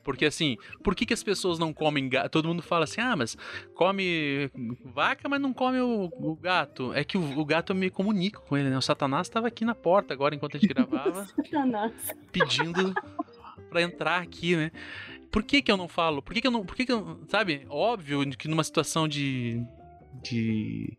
Porque 0.03 0.25
assim, 0.27 0.57
por 0.83 0.95
que, 0.95 1.07
que 1.07 1.15
as 1.15 1.23
pessoas 1.23 1.59
não 1.59 1.73
comem 1.73 2.09
gato? 2.09 2.31
Todo 2.31 2.49
mundo 2.49 2.63
fala 2.63 2.85
assim, 2.85 3.01
ah, 3.01 3.17
mas 3.17 3.37
come 3.75 4.51
vaca, 4.85 5.29
mas 5.29 5.41
não 5.41 5.53
come 5.53 5.81
o, 5.81 6.11
o 6.19 6.37
gato. 6.37 6.93
É 6.95 7.05
que 7.05 7.17
o, 7.17 7.39
o 7.39 7.45
gato 7.45 7.73
eu 7.73 7.77
me 7.77 7.91
comunico 7.91 8.43
com 8.47 8.57
ele, 8.57 8.71
né? 8.71 8.77
O 8.79 8.83
Satanás 8.83 9.27
estava 9.27 9.49
aqui 9.49 9.65
na 9.65 9.75
porta 9.75 10.13
agora, 10.15 10.35
enquanto 10.35 10.57
a 10.57 10.61
gente 10.61 10.73
gravava, 10.73 11.27
pedindo 12.31 12.95
pra 13.71 13.83
entrar 13.83 14.23
aqui, 14.23 14.57
né? 14.57 14.71
Por 15.31 15.43
que 15.43 15.61
que 15.61 15.73
eu 15.73 15.77
não 15.77 15.89
falo? 15.89 16.23
Por 16.23 16.33
que 16.33 16.41
que 16.41 16.47
eu 16.47 16.51
não... 16.51 16.65
Por 16.65 16.77
que 16.77 16.87
que 16.87 16.93
eu... 16.93 17.21
Sabe? 17.29 17.67
Óbvio 17.69 18.25
que 18.37 18.47
numa 18.47 18.63
situação 18.63 19.09
de... 19.09 19.61
De 20.23 20.97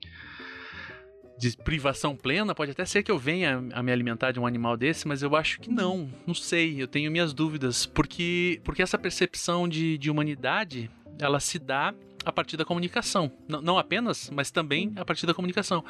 de 1.37 1.55
privação 1.57 2.15
plena, 2.15 2.55
pode 2.55 2.71
até 2.71 2.85
ser 2.85 3.03
que 3.03 3.11
eu 3.11 3.17
venha 3.17 3.63
a 3.73 3.83
me 3.83 3.91
alimentar 3.91 4.31
de 4.31 4.39
um 4.39 4.47
animal 4.47 4.77
desse, 4.77 5.07
mas 5.07 5.21
eu 5.21 5.35
acho 5.35 5.59
que 5.59 5.69
não. 5.69 6.09
Não 6.25 6.33
sei, 6.33 6.81
eu 6.81 6.87
tenho 6.87 7.11
minhas 7.11 7.33
dúvidas. 7.33 7.85
Porque, 7.85 8.61
porque 8.63 8.81
essa 8.81 8.97
percepção 8.97 9.67
de, 9.67 9.97
de 9.97 10.09
humanidade, 10.09 10.89
ela 11.19 11.39
se 11.39 11.59
dá 11.59 11.93
a 12.25 12.31
partir 12.31 12.57
da 12.57 12.65
comunicação. 12.65 13.31
Não, 13.47 13.61
não 13.61 13.77
apenas, 13.77 14.29
mas 14.31 14.49
também 14.49 14.91
a 14.95 15.05
partir 15.05 15.25
da 15.25 15.33
comunicação. 15.33 15.83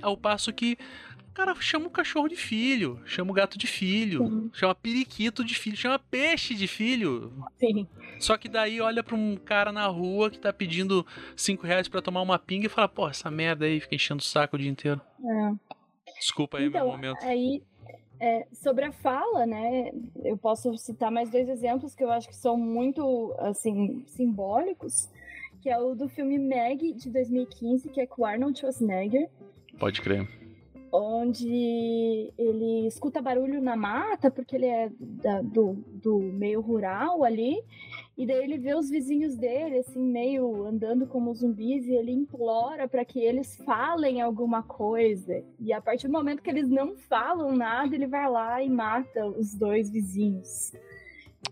Ao 0.00 0.16
passo 0.16 0.52
que 0.52 0.78
cara 1.34 1.54
chama 1.60 1.86
o 1.86 1.90
cachorro 1.90 2.28
de 2.28 2.36
filho, 2.36 3.00
chama 3.04 3.30
o 3.30 3.34
gato 3.34 3.58
de 3.58 3.66
filho, 3.66 4.26
Sim. 4.26 4.50
chama 4.52 4.74
periquito 4.74 5.44
de 5.44 5.54
filho, 5.54 5.76
chama 5.76 5.98
peixe 5.98 6.54
de 6.54 6.66
filho. 6.66 7.32
Sim. 7.58 7.86
Só 8.18 8.36
que 8.36 8.48
daí 8.48 8.80
olha 8.80 9.02
pra 9.02 9.14
um 9.16 9.36
cara 9.36 9.72
na 9.72 9.86
rua 9.86 10.30
que 10.30 10.38
tá 10.38 10.52
pedindo 10.52 11.04
5 11.36 11.66
reais 11.66 11.88
pra 11.88 12.00
tomar 12.00 12.22
uma 12.22 12.38
pinga 12.38 12.66
e 12.66 12.70
fala, 12.70 12.88
pô, 12.88 13.08
essa 13.08 13.30
merda 13.30 13.66
aí 13.66 13.80
fica 13.80 13.94
enchendo 13.94 14.20
o 14.20 14.24
saco 14.24 14.56
o 14.56 14.58
dia 14.58 14.70
inteiro. 14.70 15.00
É. 15.22 15.52
Desculpa 16.18 16.58
aí 16.58 16.66
Então, 16.66 16.80
meu 16.86 16.92
momento. 16.92 17.24
aí, 17.24 17.62
é, 18.20 18.46
sobre 18.52 18.84
a 18.84 18.92
fala, 18.92 19.44
né, 19.44 19.90
eu 20.24 20.36
posso 20.38 20.76
citar 20.78 21.10
mais 21.10 21.28
dois 21.30 21.48
exemplos 21.48 21.94
que 21.94 22.04
eu 22.04 22.10
acho 22.12 22.28
que 22.28 22.36
são 22.36 22.56
muito, 22.56 23.34
assim, 23.40 24.04
simbólicos, 24.06 25.08
que 25.60 25.68
é 25.68 25.76
o 25.78 25.94
do 25.94 26.08
filme 26.08 26.38
Meg, 26.38 26.92
de 26.92 27.10
2015, 27.10 27.88
que 27.88 28.00
é 28.00 28.06
com 28.06 28.24
Arnold 28.24 28.58
Schwarzenegger, 28.58 29.28
Pode 29.78 30.00
crer. 30.00 30.28
Onde 30.96 32.32
ele 32.38 32.86
escuta 32.86 33.20
barulho 33.20 33.60
na 33.60 33.74
mata, 33.74 34.30
porque 34.30 34.54
ele 34.54 34.66
é 34.66 34.90
da- 35.00 35.42
do, 35.42 35.72
do 35.92 36.18
meio 36.20 36.60
rural 36.60 37.24
ali, 37.24 37.60
e 38.16 38.24
daí 38.24 38.44
ele 38.44 38.58
vê 38.58 38.76
os 38.76 38.88
vizinhos 38.88 39.36
dele, 39.36 39.78
assim, 39.78 40.00
meio 40.00 40.64
andando 40.64 41.04
como 41.04 41.34
zumbis, 41.34 41.84
e 41.86 41.94
ele 41.94 42.12
implora 42.12 42.86
para 42.86 43.04
que 43.04 43.18
eles 43.18 43.56
falem 43.64 44.20
alguma 44.20 44.62
coisa. 44.62 45.42
E 45.58 45.72
a 45.72 45.80
partir 45.80 46.06
do 46.06 46.12
momento 46.12 46.42
que 46.42 46.50
eles 46.50 46.68
não 46.68 46.96
falam 46.96 47.56
nada, 47.56 47.92
ele 47.92 48.06
vai 48.06 48.30
lá 48.30 48.62
e 48.62 48.70
mata 48.70 49.26
os 49.26 49.52
dois 49.52 49.90
vizinhos. 49.90 50.72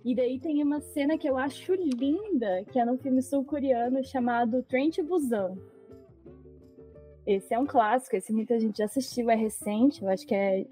E 0.04 0.14
daí 0.14 0.38
tem 0.38 0.62
uma 0.62 0.80
cena 0.80 1.18
que 1.18 1.28
eu 1.28 1.36
acho 1.36 1.74
linda, 1.74 2.64
que 2.70 2.78
é 2.78 2.84
num 2.84 2.96
filme 2.96 3.20
sul-coreano 3.20 4.04
chamado 4.04 4.62
Train 4.62 4.90
to 4.90 5.02
Busan. 5.02 5.56
Esse 7.26 7.54
é 7.54 7.58
um 7.58 7.66
clássico, 7.66 8.16
esse 8.16 8.32
muita 8.32 8.58
gente 8.58 8.78
já 8.78 8.84
assistiu, 8.86 9.30
é 9.30 9.34
recente, 9.34 10.02
eu 10.02 10.08
acho 10.08 10.26
que 10.26 10.34
é 10.34 10.66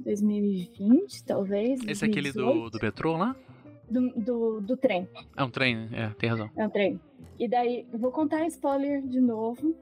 2020, 0.00 1.24
talvez. 1.24 1.80
Esse 1.86 2.04
é 2.04 2.08
aquele 2.08 2.32
2018. 2.32 2.70
do, 2.70 2.78
do 2.78 2.84
metrô 2.84 3.16
lá? 3.16 3.34
do, 3.88 4.08
do, 4.10 4.60
do 4.60 4.76
trem. 4.76 5.08
É 5.36 5.44
um 5.44 5.50
trem? 5.50 5.88
É, 5.92 6.08
tem 6.18 6.28
razão. 6.30 6.50
É 6.56 6.66
um 6.66 6.70
trem. 6.70 7.00
E 7.38 7.46
daí, 7.48 7.86
vou 7.92 8.10
contar 8.10 8.46
spoiler 8.46 9.02
de 9.02 9.20
novo. 9.20 9.74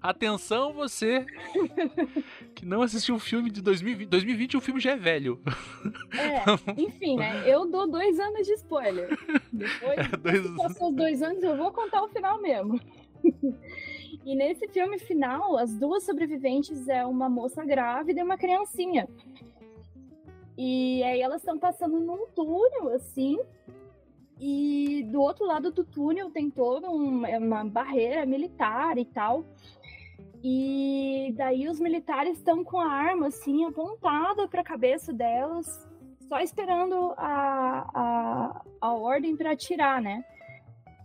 Atenção 0.00 0.72
você 0.72 1.24
que 2.56 2.66
não 2.66 2.82
assistiu 2.82 3.14
um 3.14 3.18
filme 3.20 3.50
de 3.50 3.62
2020. 3.62 4.08
2020 4.08 4.56
o 4.56 4.60
filme 4.60 4.80
já 4.80 4.92
é 4.92 4.96
velho. 4.96 5.40
É, 6.12 6.42
enfim, 6.80 7.16
né? 7.16 7.48
Eu 7.48 7.70
dou 7.70 7.88
dois 7.88 8.18
anos 8.18 8.44
de 8.46 8.52
spoiler. 8.54 9.08
Depois, 9.52 9.98
É, 9.98 10.16
dois- 10.16 10.42
se 10.46 10.56
passou 10.56 10.90
os 10.90 10.96
dois 10.96 11.22
anos, 11.22 11.42
eu 11.42 11.56
vou 11.56 11.70
contar 11.72 12.02
o 12.02 12.08
final 12.08 12.40
mesmo. 12.42 12.80
E 14.24 14.34
nesse 14.34 14.68
filme 14.68 14.98
final, 14.98 15.56
as 15.56 15.72
duas 15.74 16.04
sobreviventes 16.04 16.88
é 16.88 17.04
uma 17.04 17.28
moça 17.28 17.64
grávida 17.64 18.20
e 18.20 18.22
uma 18.22 18.36
criancinha. 18.36 19.08
E 20.56 21.02
aí 21.02 21.20
elas 21.20 21.40
estão 21.40 21.58
passando 21.58 21.98
num 21.98 22.26
túnel, 22.34 22.94
assim. 22.94 23.38
E 24.40 25.04
do 25.10 25.20
outro 25.20 25.46
lado 25.46 25.70
do 25.70 25.84
túnel 25.84 26.30
tem 26.30 26.50
toda 26.50 26.90
um- 26.90 27.24
é 27.24 27.38
uma 27.38 27.64
barreira 27.64 28.26
militar 28.26 28.98
e 28.98 29.04
tal. 29.04 29.44
E 30.44 31.32
daí 31.36 31.68
os 31.68 31.78
militares 31.78 32.38
estão 32.38 32.64
com 32.64 32.78
a 32.78 32.90
arma, 32.90 33.28
assim, 33.28 33.64
apontada 33.64 34.48
para 34.48 34.60
a 34.60 34.64
cabeça 34.64 35.12
delas, 35.12 35.88
só 36.28 36.40
esperando 36.40 37.14
a, 37.16 37.88
a, 37.94 38.64
a 38.80 38.94
ordem 38.94 39.36
para 39.36 39.52
atirar, 39.52 40.02
né? 40.02 40.24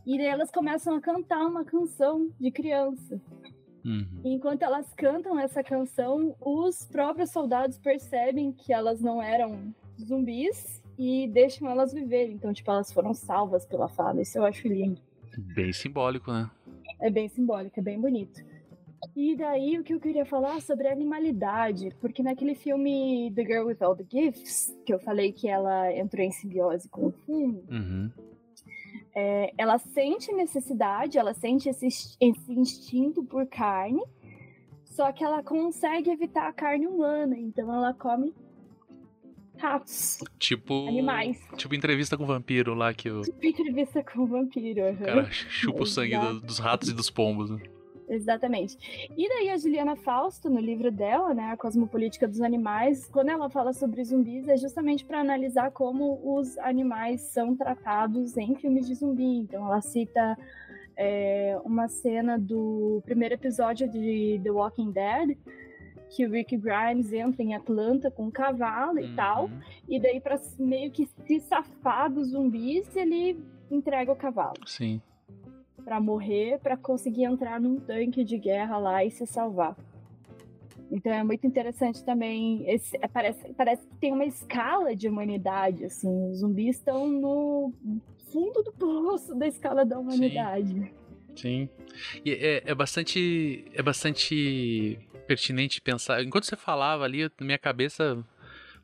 E 0.07 0.17
daí 0.17 0.27
elas 0.27 0.49
começam 0.49 0.95
a 0.95 1.01
cantar 1.01 1.45
uma 1.45 1.65
canção 1.65 2.31
de 2.39 2.49
criança. 2.49 3.19
Uhum. 3.83 4.21
E 4.23 4.33
enquanto 4.33 4.63
elas 4.63 4.93
cantam 4.93 5.37
essa 5.37 5.61
canção, 5.61 6.33
os 6.39 6.85
próprios 6.85 7.29
soldados 7.29 7.77
percebem 7.77 8.53
que 8.53 8.71
elas 8.71 9.01
não 9.01 9.21
eram 9.21 9.75
zumbis 9.99 10.81
e 10.97 11.27
deixam 11.27 11.69
elas 11.69 11.93
viverem. 11.93 12.35
Então, 12.35 12.53
tipo, 12.53 12.71
elas 12.71 12.89
foram 12.89 13.13
salvas 13.13 13.65
pela 13.65 13.89
fada. 13.89 14.21
Isso 14.21 14.37
eu 14.37 14.45
acho 14.45 14.65
lindo. 14.69 15.01
Bem 15.53 15.73
simbólico, 15.73 16.31
né? 16.31 16.49
É 17.01 17.09
bem 17.09 17.27
simbólico, 17.27 17.77
é 17.77 17.83
bem 17.83 17.99
bonito. 17.99 18.41
E 19.13 19.35
daí 19.35 19.77
o 19.77 19.83
que 19.83 19.93
eu 19.93 19.99
queria 19.99 20.25
falar 20.25 20.61
sobre 20.61 20.87
a 20.87 20.93
animalidade, 20.93 21.93
porque 21.99 22.23
naquele 22.23 22.55
filme 22.55 23.29
The 23.35 23.43
Girl 23.43 23.67
with 23.67 23.77
All 23.81 23.95
the 23.95 24.05
Gifts, 24.09 24.73
que 24.85 24.93
eu 24.93 24.99
falei 24.99 25.33
que 25.33 25.49
ela 25.49 25.93
entrou 25.93 26.23
em 26.23 26.31
simbiose 26.31 26.87
com 26.87 27.07
o 27.07 27.11
fungo, 27.11 27.63
Uhum. 27.69 28.09
É, 29.19 29.51
ela 29.57 29.79
sente 29.79 30.31
necessidade, 30.31 31.17
ela 31.17 31.33
sente 31.33 31.67
esse, 31.67 31.87
esse 32.21 32.51
instinto 32.53 33.23
por 33.23 33.47
carne, 33.47 34.03
só 34.85 35.11
que 35.11 35.23
ela 35.23 35.41
consegue 35.41 36.11
evitar 36.11 36.47
a 36.47 36.53
carne 36.53 36.85
humana, 36.85 37.35
então 37.37 37.73
ela 37.73 37.93
come 37.95 38.31
ratos, 39.57 40.19
Tipo. 40.37 40.87
animais. 40.87 41.39
Tipo 41.57 41.73
entrevista 41.73 42.15
com 42.15 42.23
o 42.23 42.27
vampiro 42.27 42.75
lá 42.75 42.93
que 42.93 43.09
o 43.09 43.21
Tipo 43.21 43.43
entrevista 43.45 44.03
com 44.03 44.19
o 44.21 44.27
vampiro. 44.27 44.83
aham. 44.85 44.95
cara 45.05 45.31
chupa 45.31 45.81
o 45.81 45.85
sangue 45.85 46.15
do- 46.17 46.41
dos 46.41 46.59
ratos 46.59 46.89
e 46.89 46.93
dos 46.93 47.09
pombos. 47.09 47.49
Né? 47.49 47.59
Exatamente. 48.07 49.09
E 49.17 49.27
daí 49.27 49.49
a 49.49 49.57
Juliana 49.57 49.95
Fausto, 49.95 50.49
no 50.49 50.59
livro 50.59 50.89
dela, 50.91 51.33
né, 51.33 51.51
A 51.51 51.57
Cosmopolítica 51.57 52.27
dos 52.27 52.39
Animais, 52.41 53.05
quando 53.11 53.29
ela 53.29 53.49
fala 53.49 53.73
sobre 53.73 54.03
zumbis, 54.03 54.47
é 54.47 54.55
justamente 54.55 55.03
para 55.03 55.19
analisar 55.19 55.71
como 55.71 56.19
os 56.23 56.57
animais 56.59 57.21
são 57.21 57.55
tratados 57.55 58.37
em 58.37 58.55
filmes 58.55 58.87
de 58.87 58.95
zumbi. 58.95 59.39
Então 59.39 59.65
ela 59.65 59.81
cita 59.81 60.37
é, 60.95 61.59
uma 61.65 61.87
cena 61.87 62.39
do 62.39 63.01
primeiro 63.05 63.35
episódio 63.35 63.89
de 63.89 64.39
The 64.43 64.51
Walking 64.51 64.91
Dead, 64.91 65.37
que 66.09 66.25
o 66.25 66.31
Rick 66.31 66.55
Grimes 66.55 67.11
entra 67.11 67.43
em 67.43 67.53
Atlanta 67.53 68.09
com 68.09 68.27
um 68.27 68.31
cavalo 68.31 68.97
e 68.99 69.13
tal, 69.13 69.45
Uhum. 69.47 69.59
e 69.89 69.99
daí 69.99 70.21
para 70.21 70.39
meio 70.57 70.89
que 70.89 71.05
se 71.05 71.41
safar 71.41 72.09
dos 72.09 72.29
zumbis, 72.29 72.95
ele 72.95 73.37
entrega 73.69 74.09
o 74.13 74.15
cavalo 74.15 74.55
Sim. 74.65 75.01
Para 75.87 76.01
morrer, 76.01 76.59
para 76.59 76.75
conseguir 76.75 77.23
entrar 77.23 77.61
num 77.61 77.79
tanque 77.79 78.21
de 78.21 78.37
guerra 78.37 78.77
lá 78.77 79.05
e 79.05 79.09
se 79.09 79.25
salvar. 79.25 79.73
Então 80.91 81.13
é 81.13 81.23
muito 81.23 81.47
interessante 81.47 82.03
também. 82.03 82.69
Esse, 82.69 82.97
é, 82.97 83.07
parece, 83.07 83.53
parece 83.53 83.87
que 83.87 83.95
tem 83.95 84.11
uma 84.11 84.25
escala 84.25 84.93
de 84.93 85.07
humanidade, 85.07 85.85
assim. 85.85 86.29
Os 86.29 86.39
zumbis 86.39 86.75
estão 86.75 87.07
no 87.07 87.73
fundo 88.33 88.63
do 88.63 88.73
poço 88.73 89.33
da 89.33 89.47
escala 89.47 89.85
da 89.85 89.97
humanidade. 89.97 90.91
Sim. 91.33 91.69
E 92.25 92.33
é, 92.33 92.63
é 92.65 92.75
bastante. 92.75 93.63
É 93.73 93.81
bastante 93.81 94.99
pertinente 95.25 95.79
pensar. 95.79 96.21
Enquanto 96.21 96.47
você 96.47 96.57
falava 96.57 97.05
ali, 97.05 97.23
na 97.39 97.45
minha 97.45 97.57
cabeça 97.57 98.21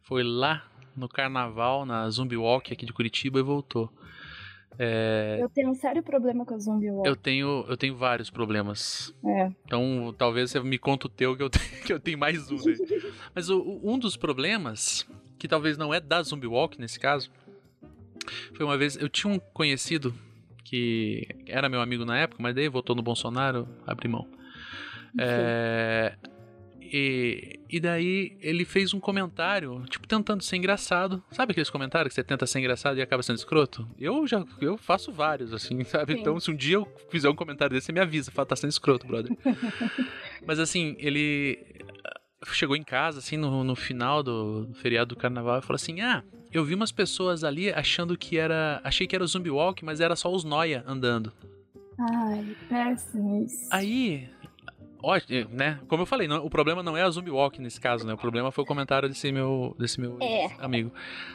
foi 0.04 0.24
lá 0.24 0.66
no 0.96 1.10
carnaval, 1.10 1.86
na 1.86 2.10
Zumbi 2.10 2.38
Walk 2.38 2.72
aqui 2.72 2.86
de 2.86 2.94
Curitiba 2.94 3.40
e 3.40 3.44
voltou. 3.44 3.92
É, 4.80 5.38
Eu 5.42 5.50
tenho 5.50 5.70
um 5.70 5.76
sério 5.76 6.02
problema 6.02 6.46
com 6.46 6.56
a 6.56 6.58
zombie 6.58 6.90
walk. 6.90 7.08
eu 7.08 7.16
tenho, 7.16 7.66
eu 7.68 7.78
tenho 7.78 7.96
vários 7.96 8.30
problemas. 8.30 9.14
É. 9.26 9.52
Então, 9.66 10.14
talvez 10.18 10.52
você 10.52 10.60
me 10.60 10.78
conta 10.78 11.08
o 11.08 11.10
teu 11.10 11.36
que 11.38 11.44
eu 11.44 11.50
tenho, 11.50 11.66
que 11.86 11.94
eu 11.94 12.00
tenho 12.00 12.18
mais 12.18 12.50
um. 12.52 12.56
Né? 12.56 12.76
Mas 13.36 13.50
o- 13.50 13.80
um 13.84 13.98
dos 14.00 14.18
problemas, 14.18 15.08
que 15.38 15.48
talvez 15.48 15.78
não 15.78 15.94
é 15.94 16.00
da 16.00 16.22
Zumbi 16.24 16.48
Walk 16.48 16.80
nesse 16.80 17.00
caso, 17.00 17.30
foi 18.54 18.66
uma 18.66 18.78
vez. 18.78 18.96
Eu 18.96 19.10
tinha 19.10 19.32
um 19.32 19.40
conhecido 19.40 20.14
que 20.64 21.28
era 21.46 21.70
meu 21.70 21.82
amigo 21.82 22.04
na 22.06 22.18
época, 22.18 22.42
mas 22.42 22.56
daí 22.56 22.68
votou 22.68 22.96
no 22.96 23.02
Bolsonaro, 23.04 23.68
abri 23.86 24.08
mão. 24.08 24.28
É, 25.20 26.16
e, 26.96 27.60
e 27.68 27.80
daí 27.80 28.38
ele 28.40 28.64
fez 28.64 28.94
um 28.94 29.00
comentário, 29.00 29.84
tipo, 29.90 30.08
tentando 30.08 30.44
ser 30.44 30.58
engraçado. 30.58 31.24
Sabe 31.32 31.52
aqueles 31.52 31.72
comentários 31.72 32.12
que 32.12 32.16
você 32.16 32.24
tenta 32.24 32.46
ser 32.46 32.60
engraçado 32.60 33.00
e 33.00 33.02
acaba 33.02 33.24
sendo 33.24 33.38
escroto? 33.38 33.90
Eu 34.00 34.28
já 34.28 34.46
eu 34.62 34.78
faço 34.78 35.12
vários, 35.12 35.52
assim, 35.52 35.84
sabe? 35.86 36.14
Sim. 36.14 36.20
Então, 36.20 36.40
se 36.40 36.52
um 36.52 36.56
dia 36.56 36.76
eu 36.76 36.88
fizer 37.10 37.28
um 37.28 37.36
comentário 37.36 37.74
desse, 37.74 37.88
você 37.88 37.92
me 37.92 38.00
avisa, 38.00 38.30
fala, 38.30 38.46
tá 38.46 38.56
sendo 38.56 38.70
escroto, 38.70 39.08
brother. 39.08 39.36
Mas 40.46 40.60
assim, 40.60 40.96
ele. 41.00 41.66
chegou 42.52 42.76
em 42.76 42.84
casa, 42.84 43.18
assim, 43.18 43.38
no, 43.38 43.64
no 43.64 43.76
final 43.76 44.22
do, 44.22 44.68
do 44.68 44.76
feriado 44.76 45.16
do 45.16 45.20
carnaval, 45.20 45.58
e 45.58 45.62
falou 45.64 45.78
assim: 45.78 46.00
Ah, 46.00 46.24
eu 46.52 46.64
vi 46.64 46.76
umas 46.76 46.92
pessoas 46.92 47.44
ali 47.44 47.72
achando 47.72 48.16
que 48.16 48.38
era. 48.38 48.80
Achei 48.84 49.08
que 49.08 49.16
era 49.16 49.24
o 49.24 49.28
Zumbi 49.28 49.50
Walk, 49.50 49.84
mas 49.84 50.00
era 50.00 50.16
só 50.16 50.32
os 50.32 50.44
Noia 50.44 50.84
andando. 50.86 51.34
Ai, 52.00 52.56
péssimo 52.70 53.44
isso. 53.44 53.68
Aí. 53.72 54.30
Ó, 55.04 55.20
né? 55.52 55.80
Como 55.88 56.02
eu 56.02 56.06
falei, 56.06 56.28
não- 56.28 56.46
o 56.46 56.50
problema 56.50 56.82
não 56.82 56.96
é 56.96 57.04
a 57.04 57.10
Zumbi 57.10 57.30
Walk 57.30 57.60
nesse 57.62 57.80
caso, 57.80 58.08
né? 58.08 58.14
O 58.14 58.18
problema 58.18 58.52
foi 58.52 58.64
o 58.64 58.68
comentário 58.68 59.10
desse 59.10 59.32
meu, 59.34 59.76
desse 59.78 60.00
meu 60.00 60.18
É. 60.22 60.48
amigo. 60.60 60.92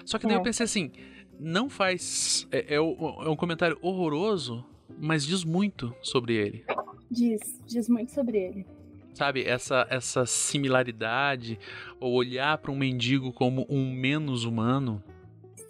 Só 0.07 0.19
que 0.19 0.27
daí 0.27 0.37
É. 0.37 0.39
eu 0.39 0.43
pensei 0.43 0.65
assim: 0.65 0.91
não 1.39 1.69
faz. 1.69 2.49
É, 2.51 2.75
é 2.75 2.77
é 2.77 2.81
um 2.81 3.37
comentário 3.37 3.79
horroroso, 3.83 4.65
mas 4.99 5.25
diz 5.27 5.45
muito 5.45 5.95
sobre 6.03 6.35
ele. 6.35 6.65
Diz, 7.11 7.63
diz 7.67 7.89
muito 7.89 8.11
sobre 8.11 8.39
ele. 8.39 8.67
Sabe, 9.15 9.43
essa, 9.45 9.87
essa 9.91 10.25
similaridade, 10.27 11.59
ou 11.99 12.13
olhar 12.15 12.57
para 12.59 12.71
um 12.71 12.77
mendigo 12.77 13.33
como 13.33 13.67
um 13.69 13.91
menos 13.93 14.45
humano, 14.45 15.03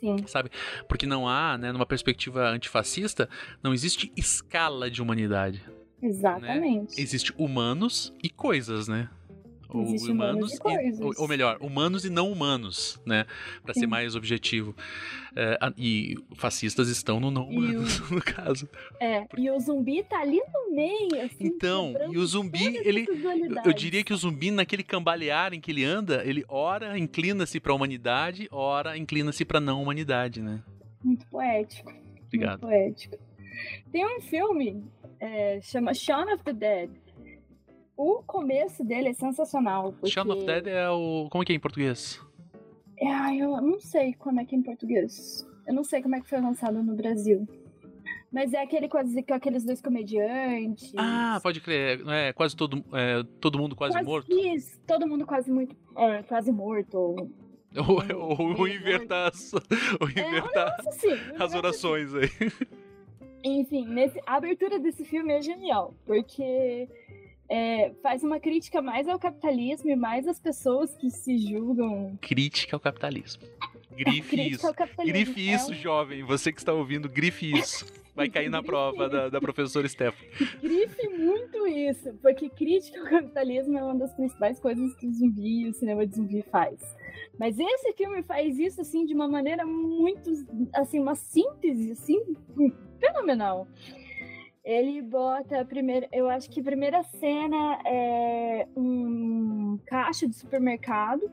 Sim, 0.01 0.16
sabe? 0.26 0.51
Porque 0.86 1.07
não 1.07 1.26
há, 1.26 1.57
né, 1.57 1.72
numa 1.72 1.86
perspectiva 1.86 2.46
antifascista, 2.49 3.28
não 3.62 3.72
existe 3.72 4.12
escala 4.16 4.90
de 4.90 5.01
humanidade. 5.01 5.62
Exatamente. 6.03 7.01
Existe 7.01 7.32
humanos 7.38 8.12
e 8.22 8.28
coisas, 8.30 8.88
né? 8.88 9.09
Ou 9.70 9.82
Existe 9.82 10.11
humanos 10.11 10.55
e 10.55 10.59
coisas. 10.59 10.99
ou, 10.99 11.12
ou 11.18 11.28
melhor, 11.28 11.59
humanos 11.61 12.03
e 12.03 12.09
não 12.09 12.32
humanos, 12.32 12.99
né? 13.05 13.26
Pra 13.62 13.74
ser 13.74 13.86
mais 13.86 14.14
objetivo. 14.14 14.74
É, 15.36 15.59
a- 15.61 15.70
e 15.76 16.16
fascistas 16.36 16.88
estão 16.88 17.20
no 17.20 17.30
não 17.30 17.53
E 17.53 17.55
o- 17.55 17.59
humanos, 17.59 18.01
no 18.11 18.22
caso. 18.22 18.66
É, 18.99 19.26
e 19.36 19.51
o 19.51 19.61
zumbi 19.61 20.03
tá 20.05 20.20
ali 20.22 20.40
no 20.55 20.74
meio, 20.74 21.22
assim. 21.22 21.36
Então, 21.44 21.94
e 22.11 22.16
o 22.16 22.26
zumbi, 22.26 22.78
ele. 22.82 23.07
Eu, 23.62 23.74
diria 23.74 24.03
que 24.03 24.14
o 24.14 24.16
zumbi, 24.16 24.51
naquele 24.51 24.82
cambalear 24.82 25.53
em 25.53 25.61
que 25.61 25.70
ele 25.70 25.84
anda, 25.84 26.22
ele 26.24 26.46
ora 26.49 26.99
inclina-se 26.99 27.61
pra 27.61 27.74
humanidade, 27.74 28.49
ora 28.51 28.96
inclina-se 28.96 29.44
pra 29.44 29.61
não 29.61 29.82
humanidade, 29.82 30.40
né? 30.40 30.62
Muito 31.05 31.26
poético. 31.26 31.92
Obrigado. 32.26 32.62
Muito 32.62 32.72
poético. 32.72 33.18
Tem 33.92 34.07
um 34.07 34.20
filme, 34.22 34.82
é, 35.21 35.61
chama 35.61 35.93
Shaun 35.95 36.33
of 36.35 36.43
the 36.45 36.53
Dead. 36.53 36.91
O 37.97 38.23
começo 38.27 38.85
dele 38.85 39.09
é 39.09 39.12
sensacional. 39.12 39.93
Porque... 39.93 40.09
Shaun 40.11 40.31
of 40.33 40.45
Dead 40.45 40.66
é 40.69 40.89
o. 40.91 41.29
Como 41.31 41.43
é 41.43 41.47
que 41.47 41.53
é 41.53 41.57
em 41.57 41.61
português? 41.61 42.21
É, 43.01 43.09
ai, 43.12 43.39
eu 43.39 43.61
não 43.61 43.81
sei 43.81 44.14
como 44.14 44.41
é 44.41 44.45
que 44.45 44.55
é 44.55 44.59
em 44.59 44.62
português. 44.62 45.47
Eu 45.66 45.75
não 45.75 45.85
sei 45.85 46.01
como 46.03 46.14
é 46.16 46.21
que 46.21 46.29
foi 46.29 46.41
lançado 46.41 46.83
no 46.83 46.95
Brasil. 46.95 47.47
Mas 48.31 48.53
é 48.53 48.62
aquele 48.62 48.89
com, 48.89 48.99
as- 48.99 49.12
com 49.27 49.35
aqueles 49.35 49.64
dois 49.64 49.81
comediantes. 49.81 50.93
Ah, 50.97 51.41
pode 51.43 51.61
crer. 51.61 52.07
É 52.09 52.33
quase 52.33 52.55
todo, 52.55 52.85
é, 52.93 53.23
todo 53.41 53.59
mundo 53.59 53.75
quase, 53.75 54.01
morto. 54.03 54.31
Isso, 54.31 54.79
todo 54.87 55.07
mundo 55.07 55.25
quase 55.27 55.51
muito. 55.51 55.75
é, 55.97 56.23
quase 56.25 56.53
morto. 56.53 56.97
ou- 56.99 57.31
Ou, 57.77 58.16
ou, 58.16 58.59
ou 58.61 58.69
invertar, 58.69 59.29
as, 59.29 59.53
ou 59.53 60.09
invertar 60.09 60.75
Nossa, 60.85 60.93
sim. 60.99 61.11
as 61.39 61.55
orações 61.55 62.14
aí. 62.14 62.29
Enfim, 63.49 63.86
nesse, 63.86 64.20
a 64.26 64.36
abertura 64.36 64.78
desse 64.78 65.05
filme 65.05 65.32
é 65.32 65.40
genial, 65.40 65.94
porque 66.05 66.88
é, 67.51 67.92
faz 68.03 68.22
uma 68.22 68.38
crítica 68.40 68.80
mais 68.82 69.09
ao 69.09 69.18
capitalismo 69.18 69.90
e 69.90 69.96
mais 69.96 70.26
às 70.28 70.38
pessoas 70.40 70.94
que 70.96 71.11
se 71.11 71.38
julgam. 71.38 72.18
Crítica 72.20 72.76
ao 72.76 72.80
capitalismo. 72.80 73.42
Grife 73.96 74.51
isso. 74.51 74.66
Grife 75.05 75.49
É 75.49 75.55
isso, 75.55 75.70
um- 75.72 75.74
jovem. 75.74 76.22
Você 76.22 76.53
que 76.53 76.61
está 76.61 76.72
ouvindo, 76.72 77.09
grife 77.09 77.51
isso. 77.53 77.84
Vai 78.14 78.28
cair 78.28 78.49
na 78.49 78.62
prova 78.62 79.09
da, 79.09 79.28
da 79.28 79.40
professora 79.40 79.88
Stephanie. 79.88 80.30
grife 80.61 81.09
muito 81.09 81.66
isso, 81.68 82.12
porque 82.22 82.49
crítica 82.49 83.01
ao 83.01 83.07
capitalismo 83.09 83.76
é 83.78 83.82
uma 83.82 83.94
das 83.96 84.12
principais 84.14 84.59
coisas 84.61 84.94
que 84.96 85.07
o 85.07 85.12
zumbi, 85.12 85.68
o 85.68 85.72
cinema 85.72 86.05
de 86.07 86.14
zumbi 86.16 86.42
faz. 86.51 86.80
Mas 87.38 87.57
esse 87.59 87.92
filme 87.94 88.22
faz 88.24 88.59
isso 88.59 88.80
assim 88.80 89.05
de 89.05 89.14
uma 89.14 89.26
maneira 89.28 89.64
muito, 89.64 90.30
assim, 90.74 90.99
uma 91.01 91.14
síntese 91.14 91.92
assim 91.92 92.20
fenomenal. 93.01 93.66
Ele 94.65 95.01
bota 95.01 95.61
a 95.61 95.65
primeira, 95.65 96.09
eu 96.13 96.29
acho 96.29 96.51
que 96.51 96.61
a 96.61 96.65
primeira 96.65 97.03
cena 97.03 97.81
é 97.87 98.67
um 98.77 99.79
caixa 99.87 100.29
de 100.29 100.35
supermercado 100.35 101.31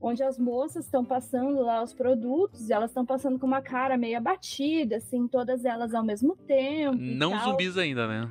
onde 0.00 0.22
as 0.22 0.38
moças 0.38 0.84
estão 0.84 1.02
passando 1.04 1.60
lá 1.62 1.82
os 1.82 1.94
produtos 1.94 2.68
e 2.68 2.72
elas 2.72 2.90
estão 2.90 3.06
passando 3.06 3.38
com 3.38 3.46
uma 3.46 3.62
cara 3.62 3.96
meio 3.96 4.18
abatida, 4.18 4.96
assim, 4.96 5.26
todas 5.26 5.64
elas 5.64 5.94
ao 5.94 6.04
mesmo 6.04 6.36
tempo. 6.46 6.98
Não 6.98 7.38
zumbis 7.40 7.78
ainda, 7.78 8.06
né? 8.06 8.30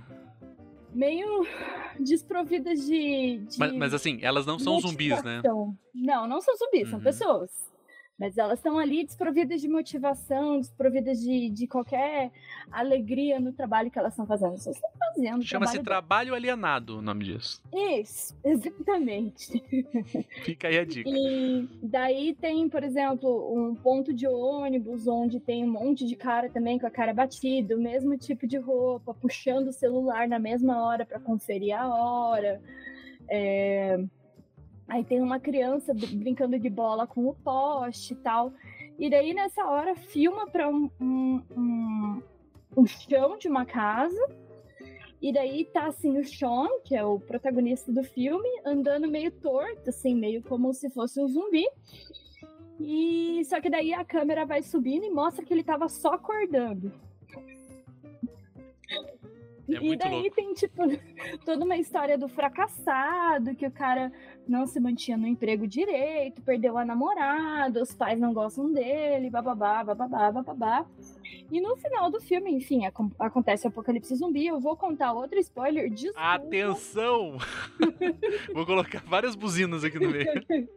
Meio 0.94 1.48
desprovidas 2.00 2.86
de. 2.86 3.40
de 3.40 3.60
Mas, 3.60 3.74
mas 3.74 3.94
assim, 3.94 4.20
elas 4.22 4.46
não 4.46 4.60
são 4.60 4.80
zumbis, 4.80 5.24
né? 5.24 5.42
Não, 5.94 6.28
não 6.28 6.40
são 6.42 6.56
zumbis, 6.56 6.90
são 6.90 7.00
Uhum. 7.00 7.04
pessoas. 7.04 7.73
Mas 8.24 8.38
elas 8.38 8.58
estão 8.58 8.80
ali 8.80 9.04
desprovidas 9.04 9.60
de 9.60 9.68
motivação, 9.68 10.58
desprovidas 10.58 11.20
de, 11.20 11.50
de 11.50 11.68
qualquer 11.68 12.32
alegria 12.72 13.38
no 13.38 13.52
trabalho 13.52 13.92
que 13.92 14.00
elas 14.00 14.14
estão 14.14 14.26
fazendo. 14.26 14.52
Elas 14.52 14.66
estão 14.66 14.90
fazendo. 14.98 15.44
Chama-se 15.44 15.74
trabalho 15.84 16.04
trabalho 16.04 16.34
alienado 16.34 17.00
o 17.00 17.02
nome 17.02 17.26
disso. 17.26 17.62
Isso, 17.74 18.34
exatamente. 18.42 19.62
Fica 20.46 20.70
aí 20.70 20.78
a 20.78 20.86
dica. 20.86 21.10
E 21.10 21.68
daí 21.84 22.34
tem, 22.34 22.70
por 22.70 22.82
exemplo, 22.82 23.54
um 23.54 23.76
ponto 23.76 24.14
de 24.14 24.26
ônibus 24.26 25.06
onde 25.06 25.42
tem 25.42 25.66
um 25.66 25.72
monte 25.72 26.06
de 26.06 26.16
cara 26.16 26.50
também 26.50 26.80
com 26.80 26.88
a 26.88 26.92
cara 26.92 27.14
batida, 27.14 27.76
o 27.76 27.82
mesmo 27.82 28.18
tipo 28.18 28.48
de 28.48 28.58
roupa, 28.58 29.14
puxando 29.14 29.68
o 29.68 29.74
celular 29.74 30.30
na 30.30 30.40
mesma 30.40 30.82
hora 30.82 31.06
para 31.06 31.20
conferir 31.20 31.78
a 31.78 31.94
hora. 31.94 32.62
É, 33.28 34.02
Aí 34.88 35.04
tem 35.04 35.22
uma 35.22 35.40
criança 35.40 35.94
br- 35.94 36.16
brincando 36.16 36.60
de 36.60 36.70
bola 36.70 37.08
com 37.08 37.28
o 37.28 37.34
poste 37.34 38.14
e 38.14 38.18
tal. 38.18 38.54
E 39.00 39.10
daí 39.10 39.34
nessa 39.34 39.66
hora 39.66 39.96
filma 39.96 40.48
para 40.48 40.68
um, 40.70 40.90
um, 41.00 41.42
um, 41.58 42.22
um 42.78 42.86
chão 42.86 43.38
de 43.38 43.48
uma 43.48 43.66
casa. 43.66 44.28
E 45.22 45.32
daí 45.32 45.64
tá 45.66 45.88
assim 45.88 46.18
o 46.20 46.24
Sean, 46.26 46.68
que 46.84 46.96
é 46.96 47.04
o 47.04 47.18
protagonista 47.18 47.94
do 47.94 48.04
filme, 48.04 48.50
andando 48.66 49.08
meio 49.08 49.32
torto, 49.32 49.90
assim, 49.90 50.14
meio 50.14 50.44
como 50.44 50.74
se 50.74 50.90
fosse 50.90 51.22
um 51.22 51.28
zumbi. 51.30 51.66
E 52.78 53.42
só 53.46 53.62
que 53.62 53.70
daí 53.70 53.94
a 53.94 54.04
câmera 54.04 54.46
vai 54.46 54.62
subindo 54.62 55.06
e 55.06 55.10
mostra 55.10 55.46
que 55.46 55.54
ele 55.54 55.64
tava 55.64 55.88
só 55.88 56.16
acordando. 56.16 56.92
É 59.70 59.76
e 59.82 59.96
daí 59.96 60.12
louco. 60.22 60.36
tem, 60.36 60.54
tipo, 60.54 60.82
toda 61.46 61.64
uma 61.64 61.78
história 61.78 62.18
do 62.18 62.28
fracassado, 62.28 63.56
que 63.56 63.66
o 63.66 63.72
cara 63.72 64.12
não 64.48 64.66
se 64.68 64.80
mantinha 64.80 65.16
no 65.18 65.26
emprego 65.26 65.66
direito, 65.66 66.42
perdeu 66.42 66.78
a 66.78 66.84
namorada, 66.84 67.82
os 67.82 67.94
pais 67.94 68.20
não 68.20 68.34
gostam 68.34 68.72
dele, 68.74 69.30
bababá, 69.30 69.84
bababá, 69.84 70.32
bababá. 70.32 70.86
E 71.52 71.62
no 71.62 71.78
final 71.78 72.12
do 72.12 72.20
filme, 72.20 72.52
enfim, 72.52 72.86
acon- 72.86 73.12
acontece 73.18 73.66
o 73.66 73.70
apocalipse 73.70 74.14
zumbi. 74.16 74.48
Eu 74.48 74.60
vou 74.60 74.76
contar 74.76 75.14
outro 75.14 75.40
spoiler, 75.40 75.90
desculpa. 75.90 76.20
Atenção! 76.20 77.38
Vou 78.54 78.66
colocar 78.66 79.04
várias 79.06 79.36
buzinas 79.36 79.84
aqui 79.84 79.98
no 80.00 80.10
meio. 80.10 80.26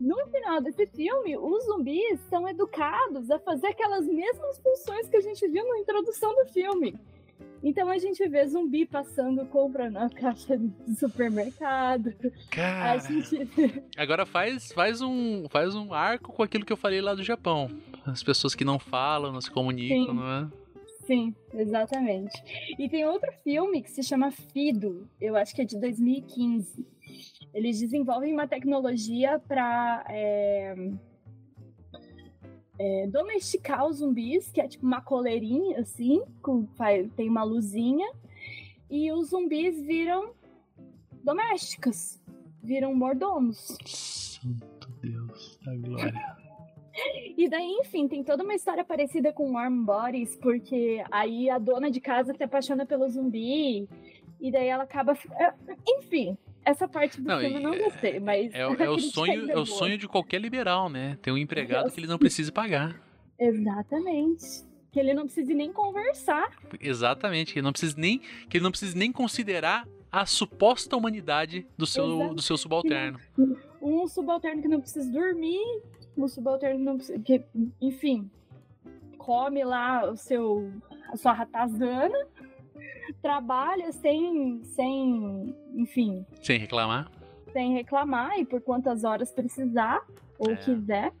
No 0.00 0.16
final 0.28 0.60
desse 0.60 0.86
filme, 0.86 1.36
os 1.36 1.64
zumbis 1.64 2.20
são 2.28 2.48
educados 2.48 3.30
a 3.30 3.38
fazer 3.38 3.68
aquelas 3.68 4.06
mesmas 4.06 4.58
funções 4.58 5.08
que 5.08 5.16
a 5.16 5.20
gente 5.20 5.46
viu 5.48 5.66
na 5.68 5.78
introdução 5.78 6.34
do 6.34 6.46
filme. 6.52 6.94
Então 7.62 7.88
a 7.88 7.98
gente 7.98 8.26
vê 8.28 8.46
zumbi 8.46 8.86
passando 8.86 9.44
compra 9.46 9.90
na 9.90 10.08
caixa 10.08 10.56
do 10.56 10.94
supermercado. 10.94 12.14
A 12.22 12.54
Cara, 12.54 12.98
gente 12.98 13.48
agora 13.96 14.24
faz, 14.24 14.70
faz, 14.72 15.00
um, 15.00 15.48
faz 15.48 15.74
um 15.74 15.92
arco 15.92 16.32
com 16.32 16.42
aquilo 16.42 16.64
que 16.64 16.72
eu 16.72 16.76
falei 16.76 17.00
lá 17.00 17.14
do 17.14 17.24
Japão. 17.24 17.68
As 18.06 18.22
pessoas 18.22 18.54
que 18.54 18.64
não 18.64 18.78
falam, 18.78 19.32
não 19.32 19.40
se 19.40 19.50
comunicam, 19.50 20.06
Sim. 20.06 20.14
não 20.14 20.30
é? 20.30 20.48
Sim, 21.04 21.34
exatamente. 21.54 22.42
E 22.78 22.88
tem 22.88 23.04
outro 23.06 23.32
filme 23.42 23.82
que 23.82 23.90
se 23.90 24.02
chama 24.02 24.30
Fido, 24.30 25.08
eu 25.20 25.36
acho 25.36 25.54
que 25.54 25.62
é 25.62 25.64
de 25.64 25.80
2015. 25.80 26.86
Eles 27.52 27.80
desenvolvem 27.80 28.32
uma 28.32 28.46
tecnologia 28.46 29.38
para 29.38 30.04
domesticar 33.10 33.86
os 33.86 33.96
zumbis, 33.96 34.50
que 34.50 34.60
é 34.60 34.68
tipo 34.68 34.86
uma 34.86 35.00
coleirinha 35.00 35.80
assim, 35.80 36.22
com, 36.42 36.66
tem 37.16 37.28
uma 37.28 37.42
luzinha, 37.42 38.08
e 38.90 39.10
os 39.12 39.30
zumbis 39.30 39.80
viram 39.82 40.32
domésticos, 41.24 42.20
viram 42.62 42.94
mordomos. 42.94 43.76
Santo 43.84 44.90
Deus 45.00 45.58
da 45.64 45.76
glória. 45.76 46.38
E 47.36 47.48
daí, 47.48 47.78
enfim, 47.80 48.08
tem 48.08 48.24
toda 48.24 48.42
uma 48.42 48.56
história 48.56 48.84
parecida 48.84 49.32
com 49.32 49.52
Warm 49.52 49.84
Bodies, 49.84 50.34
porque 50.34 51.00
aí 51.12 51.48
a 51.48 51.56
dona 51.56 51.92
de 51.92 52.00
casa 52.00 52.34
se 52.34 52.42
apaixona 52.42 52.84
pelo 52.84 53.08
zumbi, 53.08 53.88
e 54.40 54.50
daí 54.50 54.66
ela 54.66 54.82
acaba. 54.82 55.12
é, 55.12 55.54
Enfim, 55.86 56.36
essa 56.70 56.86
parte 56.88 57.20
do 57.20 57.26
Não, 57.28 57.40
filme 57.40 57.56
eu 57.56 57.60
não 57.60 57.78
gostei, 57.78 58.20
mas. 58.20 58.52
É, 58.54 58.66
o- 58.66 58.72
a 58.72 58.76
é 58.84 58.88
o 58.90 58.98
sonho, 58.98 59.50
é 59.50 59.56
o 59.58 59.66
sonho 59.66 59.96
de 59.98 60.06
qualquer 60.08 60.40
liberal, 60.40 60.88
né? 60.88 61.18
Ter 61.22 61.30
um 61.32 61.38
empregado 61.38 61.90
que 61.90 61.98
ele 62.00 62.06
não 62.06 62.18
precise 62.18 62.50
pagar. 62.52 63.00
Exatamente. 63.38 64.66
Que 64.90 64.98
ele 65.00 65.12
não 65.14 65.24
precise 65.24 65.54
nem 65.54 65.72
conversar. 65.72 66.50
Exatamente, 66.80 67.52
que 67.52 67.58
ele 67.58 67.64
não 67.64 67.72
precisa 67.72 67.94
nem 67.98 68.18
que 68.48 68.56
ele 68.56 68.64
não 68.64 68.70
precisa 68.70 68.96
nem 68.98 69.12
considerar 69.12 69.86
a 70.10 70.24
suposta 70.24 70.96
humanidade 70.96 71.66
do 71.76 71.86
seu, 71.86 72.34
do 72.34 72.40
seu 72.40 72.56
subalterno. 72.56 73.18
Um 73.82 74.06
subalterno 74.08 74.62
que 74.62 74.68
não 74.68 74.80
precisa 74.80 75.10
dormir, 75.12 75.60
um 76.16 76.26
subalterno 76.26 76.78
que 76.78 76.84
não 76.84 76.96
precisa. 76.96 77.18
Que, 77.20 77.42
enfim, 77.80 78.30
come 79.18 79.62
lá 79.62 80.10
o 80.10 80.16
seu, 80.16 80.72
a 81.12 81.16
sua 81.18 81.32
ratazana, 81.34 82.18
trabalha 83.20 83.92
sem, 83.92 84.62
sem, 84.64 85.54
enfim, 85.78 86.26
Sem 86.42 86.58
reclamar. 86.58 87.10
sem 87.52 87.72
reclamar 87.72 88.38
e 88.38 88.44
por 88.44 88.60
quantas 88.60 89.04
horas 89.04 89.30
precisar 89.32 90.02
ou 90.38 90.50
É. 90.52 90.56
quiser. 90.56 91.12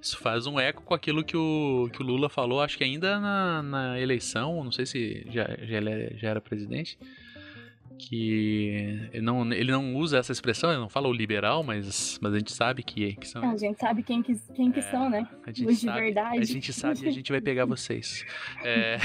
Isso 0.00 0.18
faz 0.18 0.46
um 0.46 0.58
eco 0.60 0.82
com 0.82 0.92
aquilo 0.94 1.24
que 1.24 1.36
o, 1.36 1.88
que 1.92 2.02
o 2.02 2.04
Lula 2.06 2.28
falou, 2.28 2.60
acho 2.60 2.76
que 2.76 2.84
ainda 2.84 3.18
na, 3.18 3.62
na 3.62 3.98
eleição, 4.00 4.62
não 4.62 4.70
sei 4.72 4.84
se 4.86 5.26
já, 5.30 5.44
já, 5.62 5.76
ele 5.78 5.90
é- 5.90 6.12
já 6.16 6.28
era 6.28 6.40
presidente, 6.40 6.98
que 7.98 9.08
ele 9.12 9.22
não, 9.22 9.52
ele 9.52 9.70
não 9.70 9.94
usa 9.94 10.18
essa 10.18 10.32
expressão, 10.32 10.70
ele 10.70 10.80
não 10.80 10.88
fala 10.88 11.06
o 11.08 11.12
liberal, 11.12 11.62
mas, 11.62 12.18
mas 12.22 12.32
a 12.32 12.38
gente 12.38 12.52
sabe 12.52 12.82
que, 12.82 13.14
que 13.16 13.28
são. 13.28 13.42
A 13.50 13.56
gente 13.56 13.78
sabe 13.78 14.02
quem 14.02 14.22
que, 14.22 14.34
quem 14.54 14.72
que 14.72 14.78
É, 14.78 14.82
são, 14.90 15.10
né? 15.10 15.28
A 15.44 15.50
gente 15.52 15.66
Os 15.70 15.80
de 15.80 15.86
sabe, 15.86 16.00
verdade. 16.00 16.38
A 16.38 16.44
gente 16.44 16.72
sabe 16.72 17.04
e 17.04 17.08
a 17.08 17.12
gente 17.12 17.30
vai 17.30 17.40
pegar 17.42 17.64
vocês. 17.66 18.24
É, 18.64 18.96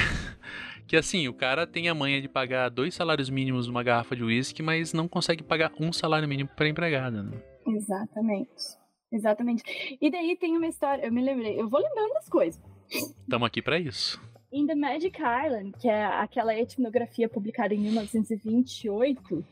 que 0.88 0.96
assim, 0.96 1.28
o 1.28 1.34
cara 1.34 1.66
tem 1.66 1.90
a 1.90 1.96
manha 1.96 2.22
de 2.22 2.28
pagar 2.28 2.70
dois 2.70 2.94
salários 2.94 3.30
mínimos 3.30 3.68
numa 3.68 3.84
garrafa 3.84 4.16
de 4.16 4.24
uísque, 4.24 4.62
mas 4.62 4.94
não 4.94 5.08
consegue 5.08 5.44
pagar 5.44 5.72
um 5.80 5.92
salário 5.92 6.28
mínimo 6.28 6.50
para 6.56 6.68
empregada. 6.68 7.24
Né? 7.24 7.38
Exatamente. 7.68 8.78
Exatamente. 9.12 9.98
E 10.02 10.12
daí 10.12 10.36
tem 10.36 10.58
uma 10.58 10.68
história, 10.68 11.06
eu 11.06 11.12
me 11.12 11.22
lembrei, 11.22 11.60
eu 11.60 11.70
vou 11.70 11.80
lembrando 11.80 12.14
das 12.14 12.28
coisas. 12.28 12.62
Estamos 12.90 13.48
aqui 13.48 13.62
para 13.62 13.80
isso. 13.80 14.22
In 14.52 14.68
the 14.68 14.76
Magic 14.76 15.18
Island, 15.18 15.74
que 15.80 15.88
é 15.88 16.06
aquela 16.06 16.56
etnografia 16.56 17.28
publicada 17.28 17.74
em 17.74 17.80
1928 17.80 19.46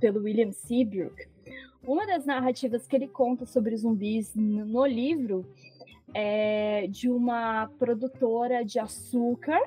pelo 0.00 0.22
William 0.22 0.52
Seabrook, 0.52 1.14
uma 1.84 2.06
das 2.06 2.24
narrativas 2.24 2.86
que 2.86 2.96
ele 2.96 3.08
conta 3.08 3.44
sobre 3.46 3.76
zumbis 3.76 4.34
no 4.34 4.64
no 4.64 4.86
livro 4.86 5.44
é 6.14 6.86
de 6.88 7.08
uma 7.08 7.68
produtora 7.78 8.64
de 8.64 8.78
açúcar, 8.78 9.58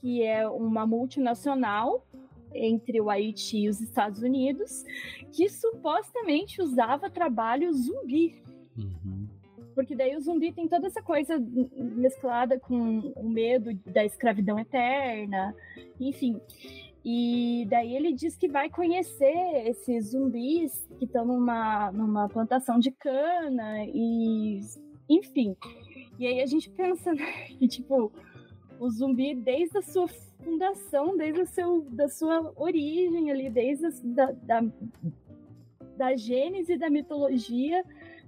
que 0.00 0.22
é 0.22 0.48
uma 0.48 0.86
multinacional 0.86 2.04
entre 2.54 3.00
o 3.00 3.08
Haiti 3.08 3.60
e 3.60 3.68
os 3.68 3.80
Estados 3.80 4.22
Unidos, 4.22 4.84
que 5.32 5.48
supostamente 5.48 6.60
usava 6.60 7.10
trabalho 7.10 7.72
zumbi. 7.72 8.42
Uhum. 8.76 9.26
Porque 9.74 9.94
daí 9.94 10.14
o 10.16 10.20
zumbi 10.20 10.52
tem 10.52 10.68
toda 10.68 10.86
essa 10.86 11.00
coisa 11.00 11.38
mesclada 11.38 12.58
com 12.58 12.98
o 13.16 13.26
medo 13.26 13.72
da 13.86 14.04
escravidão 14.04 14.58
eterna, 14.58 15.54
enfim. 15.98 16.38
E 17.04 17.66
daí 17.70 17.96
ele 17.96 18.12
diz 18.12 18.36
que 18.36 18.48
vai 18.48 18.68
conhecer 18.68 19.66
esses 19.66 20.10
zumbis 20.10 20.86
que 20.98 21.06
estão 21.06 21.24
numa, 21.24 21.90
numa 21.90 22.28
plantação 22.28 22.78
de 22.78 22.90
cana 22.90 23.84
e 23.86 24.60
enfim. 25.08 25.56
E 26.18 26.26
aí 26.26 26.40
a 26.40 26.46
gente 26.46 26.70
pensa 26.70 27.12
né, 27.12 27.24
que, 27.58 27.66
tipo, 27.66 28.12
o 28.82 28.90
zumbi 28.90 29.32
desde 29.32 29.78
a 29.78 29.82
sua 29.82 30.08
fundação, 30.42 31.16
desde 31.16 31.40
o 31.40 31.46
seu, 31.46 31.82
da 31.82 32.08
sua 32.08 32.52
origem 32.56 33.30
ali, 33.30 33.48
desde 33.48 33.86
a, 33.86 33.90
da, 34.02 34.32
da, 34.32 34.64
da 35.96 36.16
gênese 36.16 36.76
da 36.76 36.90
mitologia, 36.90 37.84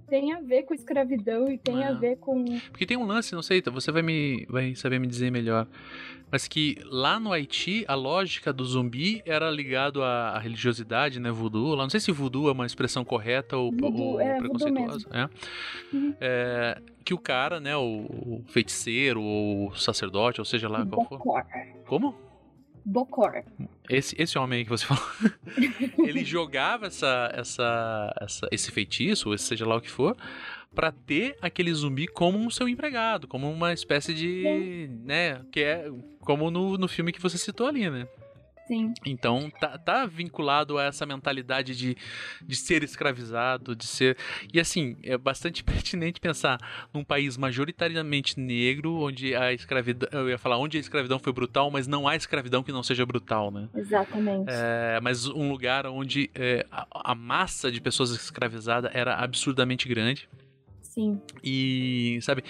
tem 0.09 0.33
a 0.33 0.39
ver 0.41 0.63
com 0.63 0.73
escravidão 0.73 1.51
e 1.51 1.57
tem 1.57 1.83
É. 1.83 1.87
a 1.87 1.93
ver 1.93 2.17
com. 2.17 2.43
Porque 2.71 2.85
tem 2.85 2.97
um 2.97 3.05
lance, 3.05 3.33
não 3.33 3.41
sei, 3.41 3.61
você 3.61 3.91
vai, 3.91 4.01
me, 4.01 4.45
vai 4.49 4.75
saber 4.75 4.99
me 4.99 5.07
dizer 5.07 5.31
melhor. 5.31 5.67
Mas 6.31 6.47
que 6.47 6.77
lá 6.85 7.19
no 7.19 7.31
Haiti, 7.31 7.85
a 7.87 7.93
lógica 7.93 8.51
do 8.51 8.65
zumbi 8.65 9.21
era 9.25 9.49
ligado 9.49 10.03
à, 10.03 10.37
religiosidade, 10.39 11.19
né? 11.19 11.31
Voodoo. 11.31 11.75
Lá, 11.75 11.83
não 11.83 11.89
sei 11.89 11.99
se 11.99 12.11
voodoo 12.11 12.49
é 12.49 12.51
uma 12.51 12.65
expressão 12.65 13.05
correta 13.05 13.55
ou, 13.55 13.71
Voodoo, 13.71 14.01
ou 14.13 14.19
é, 14.21 14.37
preconceituosa. 14.39 15.07
É. 15.13 15.29
Uhum. 15.95 16.15
É, 16.19 16.81
que 17.03 17.13
o 17.13 17.17
cara, 17.19 17.59
né? 17.59 17.77
O, 17.77 17.81
o 17.83 18.43
feiticeiro 18.47 19.21
ou 19.21 19.69
o 19.69 19.75
sacerdote, 19.75 20.41
ou 20.41 20.45
seja 20.45 20.67
lá 20.67 20.85
qual 20.85 21.07
for. 21.07 21.21
Como? 21.85 22.15
Bocor. 22.85 23.43
Esse, 23.89 24.15
esse 24.21 24.37
homem 24.37 24.59
aí 24.59 24.63
que 24.63 24.69
você 24.69 24.85
falou, 24.85 25.03
ele 26.07 26.23
jogava 26.23 26.85
essa, 26.85 27.31
essa, 27.33 28.13
essa, 28.21 28.47
esse 28.51 28.71
feitiço, 28.71 29.29
ou 29.29 29.37
seja 29.37 29.65
lá 29.65 29.75
o 29.75 29.81
que 29.81 29.89
for, 29.89 30.15
pra 30.73 30.91
ter 30.91 31.35
aquele 31.41 31.73
zumbi 31.73 32.05
como 32.07 32.37
um 32.37 32.49
seu 32.49 32.69
empregado, 32.69 33.27
como 33.27 33.51
uma 33.51 33.73
espécie 33.73 34.13
de. 34.13 34.89
né? 35.03 35.41
Que 35.51 35.61
é 35.61 35.91
como 36.19 36.51
no, 36.51 36.77
no 36.77 36.87
filme 36.87 37.11
que 37.11 37.21
você 37.21 37.37
citou 37.37 37.67
ali, 37.67 37.89
né? 37.89 38.07
Sim. 38.67 38.93
Então 39.05 39.51
tá, 39.59 39.77
tá 39.77 40.05
vinculado 40.05 40.77
a 40.77 40.85
essa 40.85 41.05
mentalidade 41.05 41.75
de, 41.75 41.95
de 42.41 42.55
ser 42.55 42.83
escravizado, 42.83 43.75
de 43.75 43.85
ser. 43.85 44.17
E 44.53 44.59
assim, 44.59 44.97
é 45.03 45.17
bastante 45.17 45.63
pertinente 45.65 46.19
pensar 46.19 46.59
num 46.93 47.03
país 47.03 47.37
majoritariamente 47.37 48.39
negro, 48.39 49.01
onde 49.01 49.35
a 49.35 49.53
escravidão. 49.53 50.09
Eu 50.11 50.29
ia 50.29 50.37
falar 50.37 50.57
onde 50.57 50.77
a 50.77 50.79
escravidão 50.79 51.19
foi 51.19 51.31
brutal, 51.31 51.69
mas 51.69 51.87
não 51.87 52.07
há 52.07 52.15
escravidão 52.15 52.63
que 52.63 52.71
não 52.71 52.81
seja 52.81 53.05
brutal, 53.05 53.51
né? 53.51 53.69
Exatamente. 53.75 54.49
É, 54.49 54.99
mas 55.01 55.27
um 55.27 55.49
lugar 55.49 55.85
onde 55.85 56.29
é, 56.33 56.65
a, 56.71 57.11
a 57.11 57.15
massa 57.15 57.71
de 57.71 57.79
pessoas 57.79 58.11
escravizadas 58.11 58.91
era 58.93 59.15
absurdamente 59.15 59.87
grande 59.87 60.27
Sim. 60.95 61.19
e 61.43 62.17
sabe 62.21 62.41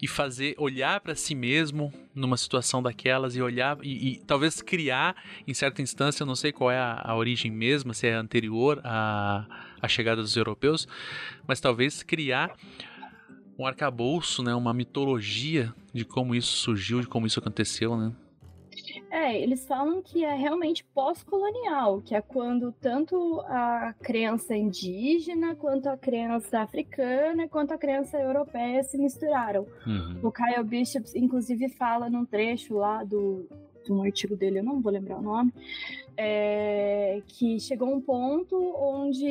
e 0.00 0.08
fazer 0.08 0.54
olhar 0.56 0.98
para 1.00 1.14
si 1.14 1.34
mesmo 1.34 1.92
numa 2.14 2.38
situação 2.38 2.82
daquelas 2.82 3.36
e 3.36 3.42
olhar 3.42 3.76
e, 3.82 4.12
e 4.12 4.16
talvez 4.16 4.62
criar 4.62 5.14
em 5.46 5.52
certa 5.52 5.82
instância 5.82 6.22
eu 6.22 6.26
não 6.26 6.34
sei 6.34 6.52
qual 6.52 6.70
é 6.70 6.78
a, 6.78 7.02
a 7.04 7.14
origem 7.14 7.50
mesma 7.50 7.92
se 7.92 8.06
é 8.06 8.14
anterior 8.14 8.80
à, 8.82 9.46
à 9.78 9.86
chegada 9.88 10.22
dos 10.22 10.34
europeus 10.34 10.88
mas 11.46 11.60
talvez 11.60 12.02
criar 12.02 12.56
um 13.58 13.66
arcabouço 13.66 14.42
né 14.42 14.54
uma 14.54 14.72
mitologia 14.72 15.70
de 15.92 16.06
como 16.06 16.34
isso 16.34 16.56
surgiu 16.56 17.02
de 17.02 17.06
como 17.06 17.26
isso 17.26 17.40
aconteceu 17.40 17.94
né 17.94 18.10
É, 19.10 19.38
eles 19.38 19.66
falam 19.66 20.00
que 20.00 20.24
é 20.24 20.34
realmente 20.34 20.84
pós-colonial, 20.84 22.00
que 22.00 22.14
é 22.14 22.20
quando 22.22 22.72
tanto 22.72 23.40
a 23.46 23.94
crença 24.02 24.56
indígena, 24.56 25.54
quanto 25.54 25.88
a 25.88 25.96
crença 25.96 26.60
africana, 26.60 27.48
quanto 27.48 27.72
a 27.72 27.78
crença 27.78 28.18
europeia 28.18 28.82
se 28.82 28.96
misturaram. 28.96 29.66
Uhum. 29.86 30.20
O 30.22 30.32
Kyle 30.32 30.64
Bishop, 30.64 31.06
inclusive, 31.14 31.68
fala 31.68 32.08
num 32.08 32.24
trecho 32.24 32.74
lá 32.74 33.04
do, 33.04 33.46
de 33.84 33.92
um 33.92 34.02
artigo 34.02 34.36
dele, 34.36 34.60
eu 34.60 34.64
não 34.64 34.80
vou 34.80 34.92
lembrar 34.92 35.18
o 35.18 35.22
nome, 35.22 35.52
é, 36.16 37.22
que 37.26 37.58
chegou 37.60 37.92
um 37.92 38.00
ponto 38.00 38.56
onde 38.76 39.26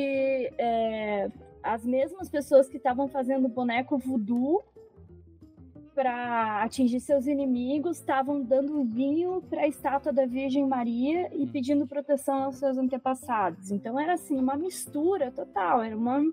é, 0.58 1.30
as 1.62 1.84
mesmas 1.84 2.28
pessoas 2.28 2.68
que 2.68 2.76
estavam 2.76 3.08
fazendo 3.08 3.48
boneco 3.48 3.98
voodoo 3.98 4.62
para 5.94 6.62
atingir 6.62 7.00
seus 7.00 7.26
inimigos 7.26 7.98
estavam 7.98 8.42
dando 8.42 8.82
vinho 8.84 9.42
para 9.48 9.62
a 9.62 9.68
estátua 9.68 10.12
da 10.12 10.26
Virgem 10.26 10.66
Maria 10.66 11.30
e 11.34 11.46
pedindo 11.46 11.86
proteção 11.86 12.44
aos 12.44 12.56
seus 12.56 12.76
antepassados. 12.78 13.70
Então 13.70 13.98
era 13.98 14.14
assim 14.14 14.36
uma 14.36 14.56
mistura 14.56 15.30
total, 15.30 15.82
era 15.82 15.96
uma, 15.96 16.18
um 16.18 16.32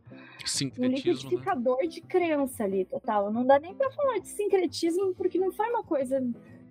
né? 0.78 0.88
liquidificador 0.88 1.88
de 1.88 2.01
crença 2.01 2.64
ali 2.64 2.86
total. 2.86 3.32
Não 3.32 3.45
dá 3.45 3.60
nem 3.60 3.74
para 3.74 3.91
falar 3.91 4.20
de 4.20 4.28
sincretismo 4.30 5.14
porque 5.16 5.38
não 5.38 5.51
foi 5.51 5.70
uma 5.70 5.84
coisa 5.84 6.22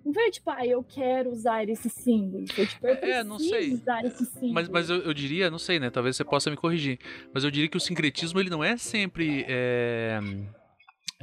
não 0.05 0.13
foi 0.13 0.31
tipo, 0.31 0.49
ah, 0.49 0.65
eu 0.65 0.81
quero 0.81 1.29
usar 1.29 1.67
esse 1.67 1.89
símbolo. 1.89 2.45
Foi 2.51 2.65
tipo, 2.65 2.87
eu 2.87 2.95
É, 2.95 3.23
não 3.23 3.35
preciso 3.35 3.55
sei. 3.55 3.73
usar 3.73 4.05
esse 4.05 4.25
símbolo. 4.25 4.53
Mas, 4.53 4.69
mas 4.69 4.89
eu, 4.89 4.97
eu 5.01 5.13
diria, 5.13 5.51
não 5.51 5.59
sei, 5.59 5.77
né? 5.79 5.89
Talvez 5.89 6.15
você 6.15 6.23
possa 6.23 6.49
me 6.49 6.55
corrigir. 6.55 6.97
Mas 7.33 7.43
eu 7.43 7.51
diria 7.51 7.67
que 7.69 7.77
o 7.77 7.81
sincretismo 7.81 8.39
ele 8.39 8.49
não 8.49 8.63
é 8.63 8.77
sempre 8.77 9.45
é, 9.47 10.19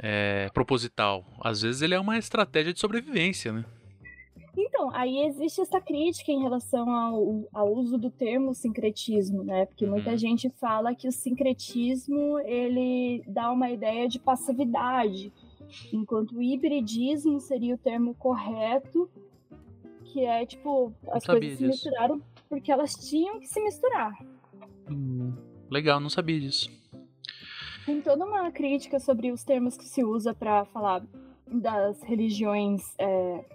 é, 0.01 0.49
proposital. 0.53 1.25
Às 1.41 1.61
vezes 1.61 1.81
ele 1.81 1.93
é 1.95 1.99
uma 1.99 2.17
estratégia 2.17 2.73
de 2.73 2.79
sobrevivência, 2.79 3.51
né? 3.51 3.65
Então, 4.59 4.89
aí 4.91 5.19
existe 5.27 5.61
essa 5.61 5.79
crítica 5.79 6.31
em 6.31 6.41
relação 6.41 6.89
ao, 6.89 7.47
ao 7.53 7.71
uso 7.73 7.95
do 7.97 8.09
termo 8.09 8.55
sincretismo, 8.55 9.43
né? 9.43 9.65
Porque 9.67 9.85
muita 9.85 10.11
Uhum. 10.11 10.17
gente 10.17 10.49
fala 10.49 10.95
que 10.95 11.07
o 11.07 11.11
sincretismo 11.11 12.39
ele 12.39 13.23
dá 13.27 13.51
uma 13.51 13.69
ideia 13.69 14.07
de 14.07 14.17
passividade, 14.19 15.31
enquanto 15.93 16.35
o 16.37 16.41
hibridismo 16.41 17.39
seria 17.39 17.75
o 17.75 17.77
termo 17.77 18.15
correto, 18.15 19.07
que 20.05 20.25
é 20.25 20.43
tipo 20.45 20.91
as 21.11 21.23
coisas 21.23 21.51
se 21.51 21.57
disso. 21.57 21.67
misturaram 21.67 22.19
porque 22.49 22.71
elas 22.71 22.93
tinham 22.95 23.39
que 23.39 23.47
se 23.47 23.61
misturar. 23.61 24.17
Hum, 24.89 25.33
legal, 25.69 25.99
não 25.99 26.09
sabia 26.09 26.39
disso. 26.39 26.71
Tem 27.87 28.01
toda 28.01 28.25
uma 28.25 28.51
crítica 28.51 28.99
sobre 28.99 29.31
os 29.31 29.45
termos 29.45 29.77
que 29.77 29.85
se 29.85 30.03
usa 30.03 30.33
para 30.33 30.65
falar 30.65 31.01
das 31.47 32.01
religiões 32.03 32.81
é, 32.97 33.45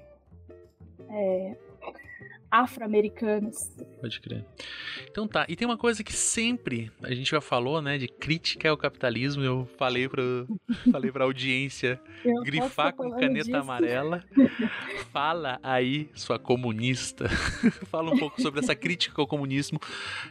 é, 1.11 1.57
afro-americanas. 2.53 3.75
Pode 3.99 4.21
crer. 4.21 4.45
Então 5.11 5.27
tá, 5.27 5.47
e 5.49 5.57
tem 5.57 5.67
uma 5.67 5.79
coisa 5.79 6.05
que 6.05 6.13
sempre 6.13 6.93
a 7.03 7.15
gente 7.15 7.31
já 7.31 7.41
falou, 7.41 7.81
né, 7.81 7.97
de 7.97 8.07
crítica 8.07 8.69
ao 8.69 8.77
capitalismo. 8.77 9.43
Eu 9.43 9.67
falei 9.79 10.07
pra, 10.07 10.23
falei 10.93 11.11
pra 11.11 11.25
audiência 11.25 11.99
grifar 12.45 12.93
com 12.95 13.11
caneta 13.11 13.45
disso. 13.45 13.57
amarela. 13.57 14.23
Fala 15.11 15.59
aí, 15.63 16.11
sua 16.15 16.39
comunista. 16.39 17.27
Fala 17.91 18.13
um 18.13 18.19
pouco 18.19 18.41
sobre 18.43 18.61
essa 18.61 18.75
crítica 18.75 19.21
ao 19.23 19.27
comunismo. 19.27 19.81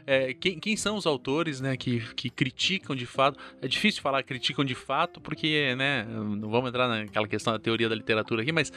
É, 0.06 0.34
quem, 0.36 0.60
quem 0.60 0.78
são 0.78 0.96
os 0.96 1.08
autores, 1.08 1.60
né, 1.60 1.76
que, 1.76 2.02
que 2.14 2.30
criticam 2.30 2.96
de 2.96 3.08
fato? 3.08 3.40
É 3.62 3.68
difícil 3.68 4.02
falar 4.02 4.22
criticam 4.22 4.64
de 4.64 4.76
fato, 4.76 5.20
porque, 5.20 5.74
né, 5.76 6.04
não 6.04 6.50
vamos 6.52 6.70
entrar 6.70 6.88
naquela 6.88 7.28
questão 7.28 7.54
da 7.54 7.60
teoria 7.60 7.90
da 7.90 7.96
literatura 7.96 8.44
aqui, 8.44 8.52
mas, 8.52 8.72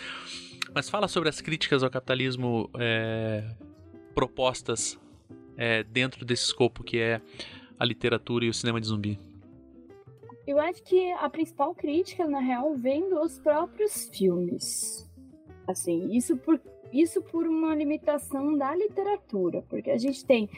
mas 0.74 0.90
fala 0.90 1.06
sobre 1.06 1.28
as 1.28 1.40
críticas 1.40 1.82
ao 1.82 1.90
capitalismo 1.90 2.68
é, 2.78 3.44
propostas 4.14 4.98
é, 5.56 5.84
dentro 5.84 6.24
desse 6.24 6.46
escopo 6.46 6.82
que 6.82 6.98
é 6.98 7.20
a 7.78 7.84
literatura 7.84 8.44
e 8.44 8.48
o 8.48 8.54
cinema 8.54 8.80
de 8.80 8.88
zumbi. 8.88 9.18
Eu 10.46 10.58
acho 10.58 10.82
que 10.82 11.12
a 11.12 11.30
principal 11.30 11.74
crítica, 11.74 12.26
na 12.26 12.40
real, 12.40 12.74
vem 12.74 13.08
dos 13.08 13.38
próprios 13.38 14.10
filmes. 14.12 15.08
Assim, 15.66 16.14
isso 16.14 16.36
por, 16.36 16.60
isso 16.92 17.22
por 17.22 17.46
uma 17.46 17.74
limitação 17.74 18.56
da 18.58 18.74
literatura, 18.74 19.62
porque 19.70 19.90
a 19.90 19.96
gente 19.96 20.24
tem 20.24 20.50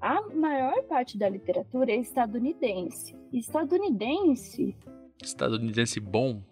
a 0.00 0.22
maior 0.28 0.82
parte 0.84 1.18
da 1.18 1.28
literatura 1.28 1.90
é 1.90 1.96
estadunidense. 1.96 3.16
Estadunidense, 3.32 4.76
Estadunidense 5.22 6.00
bom, 6.00 6.42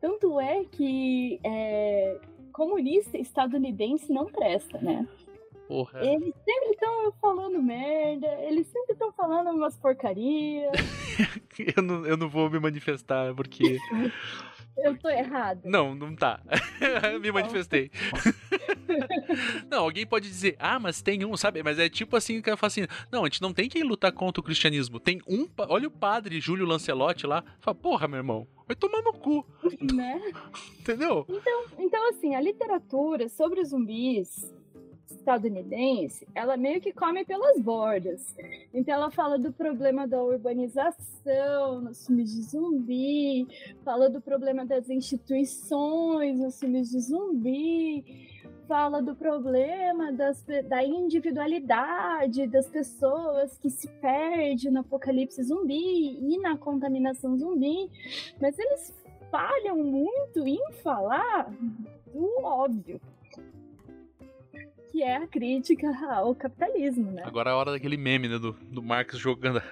tanto 0.00 0.40
é 0.40 0.64
que 0.64 1.40
é, 1.44 2.18
comunista 2.52 3.18
estadunidense 3.18 4.12
não 4.12 4.26
presta, 4.26 4.78
né? 4.78 5.06
porra. 5.70 6.04
Eles 6.04 6.34
sempre 6.44 6.70
estão 6.70 7.12
falando 7.20 7.62
merda, 7.62 8.26
eles 8.40 8.66
sempre 8.66 8.92
estão 8.94 9.12
falando 9.12 9.50
umas 9.50 9.76
porcarias. 9.76 10.72
Eu 11.76 11.82
não, 11.82 12.06
eu 12.06 12.16
não 12.16 12.26
vou 12.26 12.48
me 12.48 12.58
manifestar 12.58 13.34
porque. 13.34 13.76
Eu 14.76 14.96
tô 14.96 15.08
errada. 15.08 15.60
Não, 15.64 15.94
não 15.94 16.14
tá. 16.14 16.40
me 17.20 17.30
manifestei. 17.30 17.90
não, 19.70 19.84
alguém 19.84 20.06
pode 20.06 20.28
dizer, 20.28 20.56
ah, 20.58 20.78
mas 20.78 21.02
tem 21.02 21.24
um, 21.24 21.36
sabe? 21.36 21.62
Mas 21.62 21.78
é 21.78 21.88
tipo 21.88 22.16
assim 22.16 22.40
que 22.40 22.50
eu 22.50 22.56
falo 22.56 22.68
assim: 22.68 22.86
não, 23.10 23.22
a 23.22 23.26
gente 23.26 23.42
não 23.42 23.52
tem 23.52 23.68
que 23.68 23.82
lutar 23.82 24.12
contra 24.12 24.40
o 24.40 24.44
cristianismo. 24.44 24.98
Tem 24.98 25.20
um. 25.28 25.48
Olha 25.68 25.88
o 25.88 25.90
padre 25.90 26.40
Júlio 26.40 26.66
Lancelotti 26.66 27.26
lá. 27.26 27.44
Fala, 27.60 27.74
porra, 27.74 28.08
meu 28.08 28.18
irmão, 28.18 28.46
vai 28.66 28.76
tomar 28.76 29.02
no 29.02 29.12
cu. 29.12 29.46
Né? 29.94 30.32
Entendeu? 30.80 31.26
Então, 31.78 32.08
assim, 32.08 32.34
a 32.34 32.40
literatura 32.40 33.28
sobre 33.28 33.60
os 33.60 33.68
zumbis 33.68 34.59
estadunidense, 35.14 36.26
ela 36.34 36.56
meio 36.56 36.80
que 36.80 36.92
come 36.92 37.24
pelas 37.24 37.60
bordas. 37.60 38.34
Então, 38.72 38.94
ela 38.94 39.10
fala 39.10 39.38
do 39.38 39.52
problema 39.52 40.06
da 40.06 40.22
urbanização 40.22 41.80
nos 41.80 42.06
filmes 42.06 42.34
de 42.34 42.42
zumbi, 42.42 43.46
fala 43.84 44.08
do 44.08 44.20
problema 44.20 44.64
das 44.64 44.88
instituições 44.88 46.38
nos 46.38 46.58
filmes 46.58 46.90
de 46.90 47.00
zumbi, 47.00 48.04
fala 48.70 49.02
do 49.02 49.16
problema 49.16 50.12
das, 50.12 50.44
da 50.68 50.84
individualidade 50.84 52.46
das 52.46 52.68
pessoas 52.68 53.58
que 53.58 53.68
se 53.68 53.88
perde 54.00 54.70
no 54.70 54.80
apocalipse 54.80 55.42
zumbi 55.42 56.18
e 56.20 56.38
na 56.38 56.56
contaminação 56.56 57.36
zumbi. 57.36 57.90
Mas 58.40 58.56
eles 58.56 58.96
falham 59.30 59.76
muito 59.76 60.46
em 60.46 60.60
falar 60.82 61.52
do 62.12 62.44
óbvio. 62.44 63.00
Que 64.90 65.02
é 65.02 65.16
a 65.16 65.26
crítica 65.26 65.86
ao 66.10 66.34
capitalismo, 66.34 67.12
né? 67.12 67.22
Agora 67.24 67.50
é 67.50 67.52
a 67.52 67.56
hora 67.56 67.72
daquele 67.72 67.96
meme, 67.96 68.28
né? 68.28 68.38
Do, 68.38 68.52
do 68.52 68.82
Marx 68.82 69.16
jogando 69.16 69.62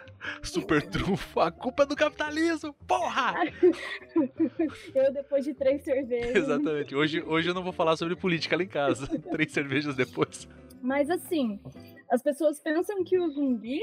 super 0.43 0.81
trunfo. 0.89 1.41
A 1.41 1.51
culpa 1.51 1.83
é 1.83 1.87
do 1.87 1.97
capitalismo, 1.97 2.73
porra! 2.87 3.35
Eu, 4.95 5.12
depois 5.12 5.45
de 5.45 5.55
três 5.55 5.83
cervejas. 5.83 6.37
Exatamente. 6.37 6.95
Hoje, 6.95 7.23
hoje 7.23 7.49
eu 7.49 7.55
não 7.55 7.62
vou 7.62 7.73
falar 7.73 7.97
sobre 7.97 8.16
política 8.16 8.57
lá 8.57 8.62
em 8.62 8.69
casa. 8.69 9.07
Três 9.31 9.53
cervejas 9.53 9.95
depois. 9.95 10.49
Mas 10.83 11.11
assim, 11.11 11.61
as 12.11 12.23
pessoas 12.23 12.61
pensam 12.61 13.05
que 13.05 13.19
o 13.19 13.29
zumbi 13.31 13.81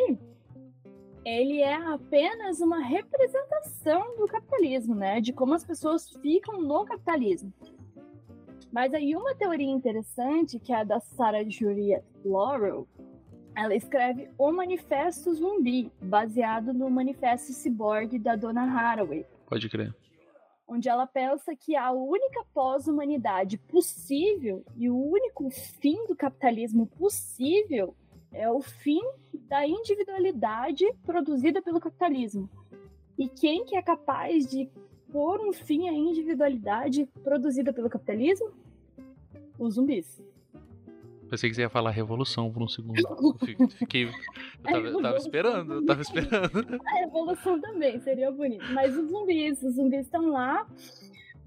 ele 1.25 1.59
é 1.59 1.73
apenas 1.73 2.59
uma 2.59 2.79
representação 2.79 4.15
do 4.15 4.27
capitalismo, 4.27 4.93
né? 4.93 5.19
De 5.19 5.33
como 5.33 5.53
as 5.53 5.65
pessoas 5.65 6.09
ficam 6.21 6.61
no 6.61 6.85
capitalismo. 6.85 7.51
Mas 8.75 8.93
aí 8.93 9.15
uma 9.15 9.33
teoria 9.33 9.71
interessante, 9.71 10.59
que 10.59 10.73
é 10.73 10.81
a 10.81 10.83
da 10.83 10.99
Sarah 10.99 11.49
Juliet 11.49 12.03
Laurel, 12.25 12.85
ela 13.55 13.73
escreve 13.73 14.29
O 14.37 14.51
Manifesto 14.51 15.33
Zumbi, 15.33 15.89
baseado 16.01 16.73
no 16.73 16.89
Manifesto 16.89 17.53
Cyborg 17.53 18.19
da 18.19 18.35
Donna 18.35 18.63
Haraway 18.63 19.25
Pode 19.47 19.69
crer. 19.69 19.95
onde 20.67 20.89
ela 20.89 21.07
pensa 21.07 21.55
que 21.55 21.73
a 21.73 21.89
única 21.93 22.43
pós-humanidade 22.53 23.57
possível 23.57 24.61
e 24.75 24.89
o 24.89 24.97
único 24.97 25.49
fim 25.49 26.05
do 26.05 26.13
capitalismo 26.13 26.85
possível 26.85 27.95
é 28.33 28.51
o 28.51 28.61
fim 28.61 28.99
da 29.47 29.65
individualidade 29.65 30.85
produzida 31.05 31.61
pelo 31.61 31.79
capitalismo. 31.79 32.49
E 33.17 33.29
quem 33.29 33.63
que 33.63 33.77
é 33.77 33.81
capaz 33.81 34.45
de 34.45 34.69
pôr 35.13 35.39
um 35.39 35.53
fim 35.53 35.87
à 35.87 35.93
individualidade 35.93 37.05
produzida 37.23 37.71
pelo 37.71 37.89
capitalismo? 37.89 38.64
Os 39.59 39.75
zumbis. 39.75 40.21
Pensei 41.29 41.49
que 41.49 41.55
você 41.55 41.61
ia 41.63 41.69
falar 41.69 41.89
revolução 41.89 42.51
por 42.51 42.61
um 42.61 42.67
segundo. 42.67 42.99
Eu 43.01 43.33
fi- 43.45 43.77
Fiquei. 43.77 44.03
Eu 44.05 44.11
tava, 44.63 44.87
eu 44.87 45.01
tava 45.01 45.17
esperando, 45.17 45.73
eu 45.73 45.85
tava 45.85 46.01
esperando. 46.01 46.81
A 46.85 47.01
evolução 47.03 47.59
também 47.59 47.99
seria 47.99 48.31
bonito. 48.31 48.63
Mas 48.73 48.95
os 48.95 49.09
zumbis, 49.09 49.61
os 49.63 49.75
zumbis 49.75 50.01
estão 50.05 50.29
lá 50.29 50.67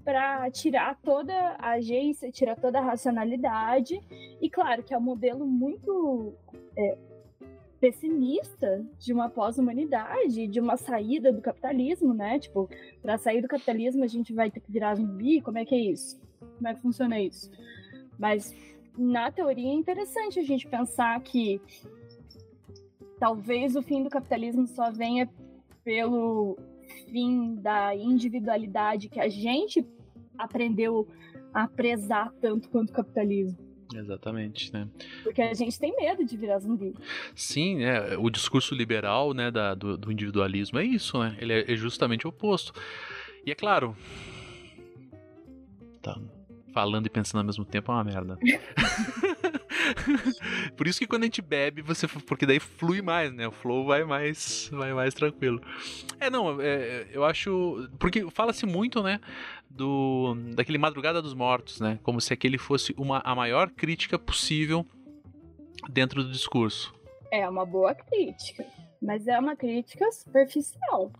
para 0.03 0.49
tirar 0.51 0.97
toda 1.01 1.33
a 1.59 1.71
agência, 1.71 2.31
tirar 2.31 2.55
toda 2.57 2.79
a 2.79 2.81
racionalidade. 2.81 3.99
E 4.41 4.49
claro 4.49 4.83
que 4.83 4.93
é 4.93 4.97
um 4.97 5.01
modelo 5.01 5.45
muito 5.45 6.33
é, 6.77 6.97
pessimista 7.79 8.85
de 8.99 9.13
uma 9.13 9.29
pós-humanidade, 9.29 10.47
de 10.47 10.59
uma 10.59 10.75
saída 10.77 11.31
do 11.31 11.41
capitalismo, 11.41 12.13
né? 12.13 12.37
Tipo, 12.39 12.69
para 13.01 13.17
sair 13.17 13.41
do 13.41 13.47
capitalismo 13.47 14.03
a 14.03 14.07
gente 14.07 14.33
vai 14.33 14.51
ter 14.51 14.59
que 14.59 14.71
virar 14.71 14.95
zumbi. 14.95 15.41
Como 15.41 15.57
é 15.57 15.65
que 15.65 15.75
é 15.75 15.79
isso? 15.79 16.19
Como 16.57 16.67
é 16.67 16.73
que 16.73 16.81
funciona 16.81 17.19
isso? 17.19 17.49
Mas 18.19 18.53
na 18.97 19.31
teoria 19.31 19.69
é 19.69 19.73
interessante 19.73 20.39
a 20.39 20.43
gente 20.43 20.67
pensar 20.67 21.19
que 21.21 21.61
talvez 23.17 23.75
o 23.75 23.81
fim 23.81 24.03
do 24.03 24.09
capitalismo 24.09 24.67
só 24.67 24.91
venha 24.91 25.29
pelo 25.83 26.57
fim 27.09 27.55
da 27.55 27.95
individualidade 27.95 29.09
que 29.09 29.19
a 29.19 29.29
gente 29.29 29.85
aprendeu 30.37 31.07
a 31.53 31.67
prezar 31.67 32.31
tanto 32.41 32.69
quanto 32.69 32.89
o 32.89 32.93
capitalismo. 32.93 33.57
Exatamente, 33.93 34.71
né? 34.71 34.87
Porque 35.23 35.41
a 35.41 35.53
gente 35.53 35.79
tem 35.79 35.95
medo 35.95 36.23
de 36.23 36.37
virar 36.37 36.59
zumbi. 36.59 36.93
Sim, 37.33 37.83
é, 37.83 38.15
o 38.17 38.29
discurso 38.29 38.75
liberal 38.75 39.33
né, 39.33 39.49
da- 39.49 39.73
do, 39.73 39.97
do 39.97 40.11
individualismo 40.11 40.77
é 40.77 40.85
isso, 40.85 41.17
né? 41.17 41.35
Ele 41.39 41.53
é, 41.53 41.71
é 41.71 41.75
justamente 41.75 42.27
o 42.27 42.29
oposto. 42.29 42.71
E 43.43 43.51
é 43.51 43.55
claro. 43.55 43.95
Tá. 46.03 46.21
Falando 46.73 47.07
e 47.07 47.09
pensando 47.09 47.39
ao 47.39 47.45
mesmo 47.45 47.65
tempo 47.65 47.91
é 47.91 47.95
uma 47.95 48.03
merda. 48.03 48.37
Por 50.77 50.87
isso 50.87 50.99
que 50.99 51.07
quando 51.07 51.23
a 51.23 51.25
gente 51.25 51.41
bebe, 51.41 51.81
você. 51.81 52.07
Porque 52.07 52.45
daí 52.45 52.59
flui 52.59 53.01
mais, 53.01 53.33
né? 53.33 53.47
O 53.47 53.51
flow 53.51 53.85
vai 53.85 54.03
mais, 54.03 54.69
vai 54.71 54.93
mais 54.93 55.13
tranquilo. 55.13 55.61
É, 56.19 56.29
não, 56.29 56.61
é, 56.61 57.07
eu 57.11 57.23
acho. 57.23 57.89
Porque 57.97 58.29
fala-se 58.29 58.65
muito, 58.65 59.01
né? 59.01 59.19
Do. 59.69 60.35
Daquele 60.55 60.77
Madrugada 60.77 61.21
dos 61.21 61.33
Mortos, 61.33 61.79
né? 61.79 61.99
Como 62.03 62.21
se 62.21 62.33
aquele 62.33 62.57
fosse 62.57 62.93
uma, 62.97 63.21
a 63.23 63.33
maior 63.33 63.69
crítica 63.69 64.19
possível 64.19 64.85
dentro 65.89 66.23
do 66.23 66.31
discurso. 66.31 66.93
É 67.31 67.47
uma 67.47 67.65
boa 67.65 67.95
crítica, 67.95 68.65
mas 69.01 69.27
é 69.27 69.39
uma 69.39 69.55
crítica 69.55 70.11
superficial. 70.11 71.11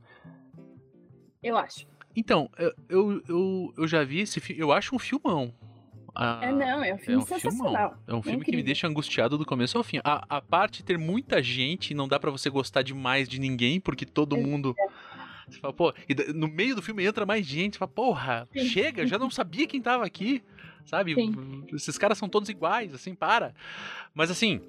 Eu 1.42 1.58
acho. 1.58 1.89
Então, 2.16 2.50
eu, 2.90 3.22
eu, 3.28 3.74
eu, 3.78 3.88
já 3.88 4.04
vi 4.04 4.20
esse 4.20 4.40
filme. 4.40 4.62
Eu 4.62 4.72
acho 4.72 4.96
um 4.96 5.00
filmão. 5.00 5.54
Ah, 6.16 6.40
é 6.42 6.52
não, 6.52 6.84
é 6.84 6.94
um 6.94 6.98
filme 6.98 7.22
um 7.22 7.26
filmão. 7.26 7.40
sensacional. 7.40 7.98
É 8.08 8.14
um 8.14 8.22
filme 8.22 8.44
que 8.44 8.56
me 8.56 8.64
deixa 8.64 8.88
angustiado 8.88 9.38
do 9.38 9.46
começo 9.46 9.78
ao 9.78 9.84
fim. 9.84 10.00
A, 10.04 10.38
a 10.38 10.42
parte 10.42 10.78
de 10.78 10.84
ter 10.84 10.98
muita 10.98 11.42
gente, 11.42 11.94
não 11.94 12.08
dá 12.08 12.20
pra 12.20 12.32
você 12.32 12.50
gostar 12.50 12.82
demais 12.82 13.30
de 13.30 13.40
ninguém, 13.40 13.80
porque 13.80 14.06
todo 14.06 14.36
mundo. 14.36 14.76
Você 15.48 15.60
fala, 15.60 15.74
pô, 15.74 15.94
e 16.08 16.34
no 16.34 16.48
meio 16.48 16.76
do 16.76 16.82
filme 16.82 17.04
entra 17.04 17.26
mais 17.26 17.46
gente, 17.46 17.74
você 17.74 17.80
fala, 17.80 17.92
porra, 17.92 18.48
Sim. 18.54 18.66
chega, 18.66 19.08
já 19.08 19.18
não 19.18 19.32
sabia 19.32 19.66
quem 19.66 19.82
tava 19.82 20.06
aqui, 20.06 20.44
sabe? 20.86 21.16
Sim. 21.16 21.66
Esses 21.74 21.98
caras 21.98 22.20
são 22.20 22.30
todos 22.30 22.50
iguais, 22.50 22.94
assim, 22.94 23.16
para. 23.16 23.56
Mas 24.14 24.30
assim, 24.30 24.62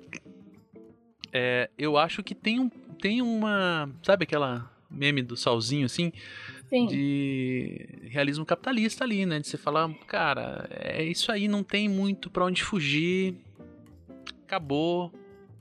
é, 1.32 1.70
eu 1.76 1.96
acho 1.96 2.22
que 2.22 2.34
tem, 2.34 2.60
um, 2.60 2.68
tem 2.68 3.20
uma. 3.22 3.90
Sabe 4.02 4.24
aquela 4.24 4.70
meme 4.90 5.22
do 5.22 5.36
salzinho, 5.36 5.86
assim? 5.86 6.12
Sim. 6.70 6.86
de 6.86 7.86
realismo 8.08 8.46
capitalista 8.46 9.04
ali, 9.04 9.26
né? 9.26 9.40
De 9.40 9.46
você 9.48 9.58
falar, 9.58 9.92
cara, 10.06 10.68
é 10.70 11.02
isso 11.02 11.30
aí, 11.30 11.48
não 11.48 11.62
tem 11.64 11.88
muito 11.88 12.30
pra 12.30 12.44
onde 12.46 12.62
fugir. 12.64 13.34
acabou. 14.44 15.12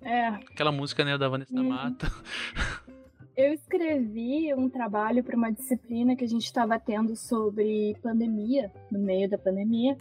É, 0.01 0.27
Aquela 0.27 0.71
música, 0.71 1.03
né, 1.03 1.17
da 1.17 1.27
Vanessa 1.27 1.53
da 1.53 1.61
Uhum. 1.61 1.69
Mata. 1.69 2.07
eu 3.35 3.53
escrevi 3.53 4.53
um 4.53 4.69
trabalho 4.69 5.23
para 5.23 5.35
uma 5.35 5.51
disciplina 5.51 6.15
que 6.15 6.23
a 6.23 6.27
gente 6.27 6.45
estava 6.45 6.79
tendo 6.79 7.15
sobre 7.15 7.95
pandemia, 8.01 8.71
no 8.91 8.99
meio 8.99 9.29
da 9.29 9.37
pandemia. 9.37 9.97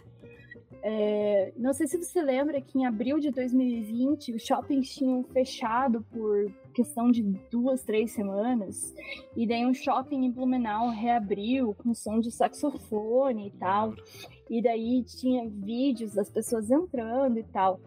É, 0.81 1.51
não 1.57 1.73
sei 1.73 1.87
se 1.87 1.97
você 2.01 2.21
lembra 2.21 2.61
que 2.61 2.79
em 2.79 2.85
abril 2.85 3.19
de 3.19 3.29
2020 3.31 4.33
os 4.33 4.43
shoppings 4.45 4.95
tinham 4.95 5.23
fechado 5.25 6.01
por 6.09 6.49
questão 6.79 7.11
de 7.11 7.23
duas, 7.51 7.83
três 7.83 8.11
semanas. 8.11 8.95
E 9.35 9.45
daí 9.45 9.65
um 9.65 9.73
shopping 9.73 10.23
em 10.23 10.31
Blumenau 10.31 10.89
reabriu 10.89 11.75
com 11.75 11.93
som 11.93 12.21
de 12.21 12.31
saxofone 12.31 13.47
e 13.47 13.51
tal. 13.51 13.93
E 14.49 14.61
daí 14.61 15.03
tinha 15.03 15.49
vídeos 15.49 16.13
das 16.13 16.29
pessoas 16.31 16.71
entrando 16.71 17.37
e 17.37 17.43
tal. 17.43 17.81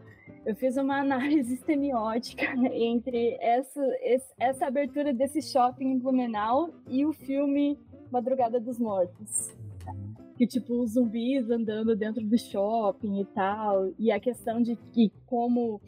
Eu 0.45 0.55
fiz 0.55 0.77
uma 0.77 1.01
análise 1.01 1.57
semiótica 1.57 2.45
entre 2.71 3.39
essa, 3.41 3.83
essa 4.39 4.67
abertura 4.67 5.15
desse 5.15 5.41
shopping 5.41 5.87
em 5.87 5.99
Blumenau 5.99 6.69
e 6.87 7.07
o 7.07 7.15
filme 7.15 7.79
Madrugada 8.11 8.61
dos 8.61 8.79
Mortos. 8.79 9.57
Que, 10.37 10.47
tipo, 10.47 10.83
os 10.83 10.93
zumbis 10.93 11.49
andando 11.51 11.97
dentro 11.97 12.23
do 12.23 12.37
shopping 12.37 13.23
e 13.23 13.25
tal. 13.25 13.91
E 13.99 14.13
a 14.13 14.21
questão 14.21 14.61
de 14.61 14.77
que 14.93 15.11
como 15.25 15.81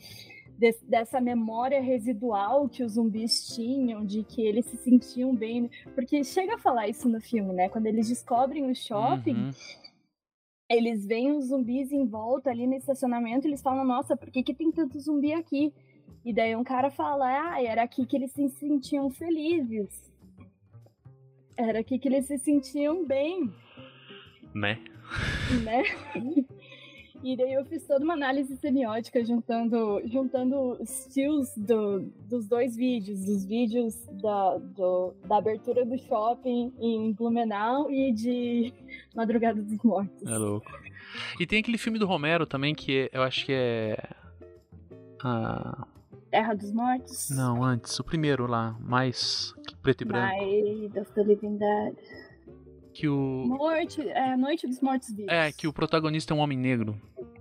des- 0.59 0.81
dessa 0.83 1.21
memória 1.21 1.81
residual 1.81 2.69
que 2.69 2.83
os 2.85 2.93
zumbis 2.93 3.55
tinham, 3.55 4.05
de 4.05 4.23
que 4.23 4.43
eles 4.43 4.67
se 4.67 4.77
sentiam 4.77 5.35
bem. 5.35 5.71
Porque 5.95 6.23
chega 6.25 6.55
a 6.55 6.59
falar 6.59 6.89
isso 6.89 7.09
no 7.09 7.21
filme, 7.21 7.53
né? 7.53 7.69
Quando 7.69 7.87
eles 7.87 8.09
descobrem 8.09 8.71
o 8.71 8.75
shopping, 8.75 9.35
Uhum. 9.35 9.51
eles 10.71 11.07
veem 11.07 11.33
os 11.37 11.47
zumbis 11.49 11.93
em 11.93 12.07
volta 12.07 12.51
ali 12.51 12.67
no 12.67 12.75
estacionamento, 12.75 13.47
eles 13.47 13.61
falam, 13.63 13.85
nossa, 13.85 14.17
por 14.17 14.31
que, 14.31 14.43
que 14.43 14.55
tem 14.55 14.71
tanto 14.73 14.99
zumbi 14.99 15.33
aqui? 15.33 15.73
E 16.25 16.33
daí 16.33 16.57
um 16.57 16.65
cara 16.65 16.91
fala, 16.91 17.27
ah, 17.53 17.63
era 17.63 17.83
aqui 17.83 18.07
que 18.07 18.17
eles 18.17 18.33
se 18.33 18.49
sentiam 18.49 19.11
felizes. 19.11 20.11
Era 21.57 21.81
aqui 21.81 21.99
que 21.99 22.09
eles 22.09 22.27
se 22.27 22.39
sentiam 22.39 23.05
bem, 23.05 23.53
Né? 24.55 24.79
né? 25.63 25.83
E 27.25 27.37
daí 27.37 27.55
eu 27.55 27.65
fiz 27.65 27.87
toda 27.87 28.05
uma 28.05 28.13
análise 28.13 28.55
semiótica 28.59 29.25
juntando, 29.25 30.03
juntando 30.07 30.79
stills 30.85 31.51
do, 31.57 32.01
dos 32.29 32.47
dois 32.47 32.77
vídeos, 32.77 33.25
dos 33.25 33.47
vídeos 33.47 33.95
da, 34.23 34.59
do- 34.59 35.15
da 35.27 35.39
abertura 35.39 35.87
do 35.87 35.97
shopping 35.99 36.73
em 36.79 37.13
Blumenau 37.15 37.91
e 37.91 38.13
de 38.13 38.75
Madrugada 39.17 39.63
dos 39.63 39.83
Mortos. 39.83 40.27
É 40.31 40.37
louco. 40.37 40.71
E 41.41 41.47
tem 41.47 41.61
aquele 41.61 41.79
filme 41.79 41.99
do 41.99 42.07
Romero 42.07 42.45
também 42.47 42.75
que 42.75 43.09
eu 43.13 43.23
acho 43.23 43.47
que 43.47 43.53
é. 43.53 43.97
Ah, 45.23 45.87
Terra 46.31 46.53
dos 46.55 46.73
Mortos. 46.73 47.31
não, 47.31 47.63
antes, 47.65 47.99
o 47.99 48.05
primeiro 48.05 48.47
lá, 48.47 48.77
mais 48.81 49.55
preto 49.83 50.03
e 50.03 50.05
branco. 50.05 50.35
Of 51.01 51.13
the 51.15 51.23
Living 51.23 51.57
Dead. 51.57 51.95
Que 52.95 53.09
o. 53.09 53.45
Noite, 53.47 54.01
é, 54.09 54.37
Noite 54.37 54.67
dos 54.69 54.81
Mortos 54.81 55.11
Vivos. 55.11 55.31
É, 55.33 55.51
que 55.51 55.67
o 55.67 55.73
protagonista 55.73 56.33
é 56.33 56.37
um 56.37 56.41
homem 56.41 56.57
negro. 56.57 56.95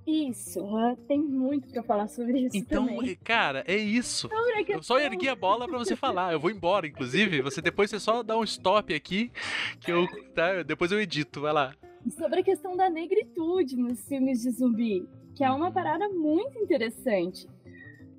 Isso, 0.06 0.60
tem 1.08 1.20
muito 1.20 1.70
pra 1.70 1.82
falar 1.84 2.08
sobre 2.10 2.40
isso 2.42 2.58
Então, 2.58 2.88
também. 2.88 3.12
é- 3.12 3.16
cara, 3.24 3.64
é 3.68 3.78
isso. 3.78 4.28
A 4.34 4.62
Eu 4.72 4.84
só 4.84 5.00
ergui 5.00 5.30
a 5.30 5.36
bola 5.36 5.66
pra 5.68 5.78
você 5.78 5.96
falar. 5.96 6.34
Eu 6.34 6.40
vou 6.40 6.50
embora, 6.52 6.86
inclusive. 6.88 7.42
Você 7.42 7.62
depois 7.62 7.90
você 7.90 8.00
só 8.00 8.22
dá 8.24 8.38
um 8.38 8.44
stop 8.44 8.94
aqui 8.94 9.32
que 9.80 9.92
eu 9.92 10.06
tá, 10.34 10.62
depois 10.64 10.92
eu 10.92 11.00
edito. 11.00 11.40
Vai 11.42 11.54
lá. 11.54 11.74
sobre 12.18 12.42
a 12.42 12.44
questão 12.44 12.76
da 12.76 12.90
negritude 12.90 13.78
nos 13.78 14.06
filmes 14.08 14.42
de 14.42 14.50
zumbi, 14.52 15.08
que 15.36 15.44
é 15.44 15.50
uma 15.52 15.72
parada 15.72 16.10
muito 16.10 16.58
interessante. 16.60 17.48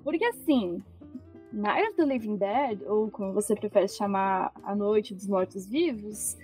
Porque 0.03 0.25
assim, 0.25 0.81
Night 1.53 1.89
of 1.89 1.97
the 1.97 2.05
Living 2.05 2.37
Dead, 2.37 2.81
ou 2.87 3.11
como 3.11 3.31
você 3.33 3.55
prefere 3.55 3.87
chamar 3.87 4.51
A 4.63 4.75
Noite 4.75 5.13
dos 5.13 5.27
Mortos 5.27 5.67
Vivos, 5.67 6.35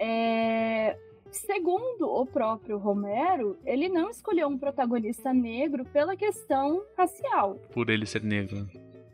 é... 0.00 0.96
segundo 1.30 2.08
o 2.08 2.24
próprio 2.24 2.78
Romero, 2.78 3.58
ele 3.64 3.88
não 3.88 4.08
escolheu 4.08 4.48
um 4.48 4.58
protagonista 4.58 5.32
negro 5.32 5.84
pela 5.84 6.16
questão 6.16 6.82
racial. 6.96 7.56
Por 7.74 7.90
ele 7.90 8.06
ser 8.06 8.22
negro. 8.22 8.66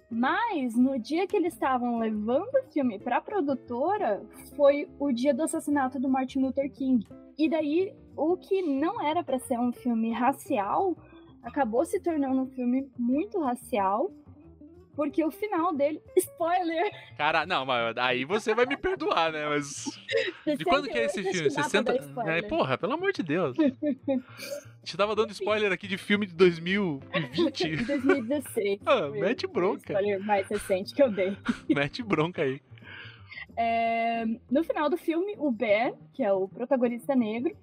Mas 0.09 0.77
no 0.77 0.99
dia 1.01 1.27
que 1.27 1.37
eles 1.37 1.53
estavam 1.53 1.99
levando 1.99 2.55
o 2.55 2.73
filme 2.73 2.99
para 2.99 3.17
a 3.17 3.21
produtora, 3.21 4.23
foi 4.55 4.89
o 5.01 5.11
dia 5.11 5.35
do 5.35 5.43
assassinato 5.43 5.99
do 5.99 6.09
Martin 6.09 6.41
Luther 6.43 6.71
King. 6.71 7.05
E 7.37 7.49
daí, 7.49 7.93
o 8.17 8.37
que 8.37 8.63
não 8.63 9.03
era 9.03 9.25
para 9.25 9.41
ser 9.41 9.59
um 9.59 9.73
filme 9.73 10.13
racial, 10.13 10.97
acabou 11.43 11.85
se 11.85 12.01
tornando 12.01 12.43
um 12.43 12.47
filme 12.47 12.89
muito 12.97 13.41
racial, 13.41 14.11
porque 14.97 15.23
o 15.25 15.31
final 15.31 15.73
dele, 15.75 16.01
spoiler, 16.17 16.91
Cara, 17.17 17.45
não, 17.47 17.65
mas 17.67 17.97
aí 17.99 18.25
você 18.25 18.55
vai 18.55 18.67
me 18.67 18.77
perdoar, 18.77 19.31
né? 19.31 19.47
Mas. 19.49 19.85
De 20.57 20.65
quando 20.65 20.89
que 20.89 20.99
é 20.99 21.05
esse 21.05 21.23
68, 21.23 21.33
filme? 21.33 21.47
acho 21.47 21.55
que 21.71 21.77
dá 21.77 21.83
pra 21.85 21.93
60. 21.93 21.93
dar 21.93 22.01
spoiler. 22.01 22.37
É, 22.37 22.43
porra, 22.43 22.79
pelo 22.79 22.93
amor 22.95 23.13
de 23.13 23.23
Deus. 23.23 23.57
Te 24.83 24.97
tava 24.97 25.15
dando 25.15 25.31
spoiler 25.33 25.71
aqui 25.71 25.87
de 25.87 25.99
filme 25.99 26.27
de 26.27 26.35
2020. 26.35 27.77
2016. 27.85 28.81
Ah, 28.87 29.09
mete 29.11 29.47
o 29.47 29.49
bronca. 29.49 29.93
spoiler 29.93 30.21
mais 30.25 30.49
recente 30.49 30.95
que 30.95 31.03
eu 31.03 31.11
dei. 31.11 31.37
Mete 31.69 32.03
bronca 32.03 32.43
aí. 32.43 32.61
É, 33.57 34.25
no 34.51 34.63
final 34.65 34.89
do 34.91 34.97
filme, 34.97 35.35
o 35.39 35.51
Ben, 35.51 35.95
que 36.15 36.23
é 36.23 36.33
o 36.33 36.49
protagonista 36.49 37.15
negro, 37.15 37.57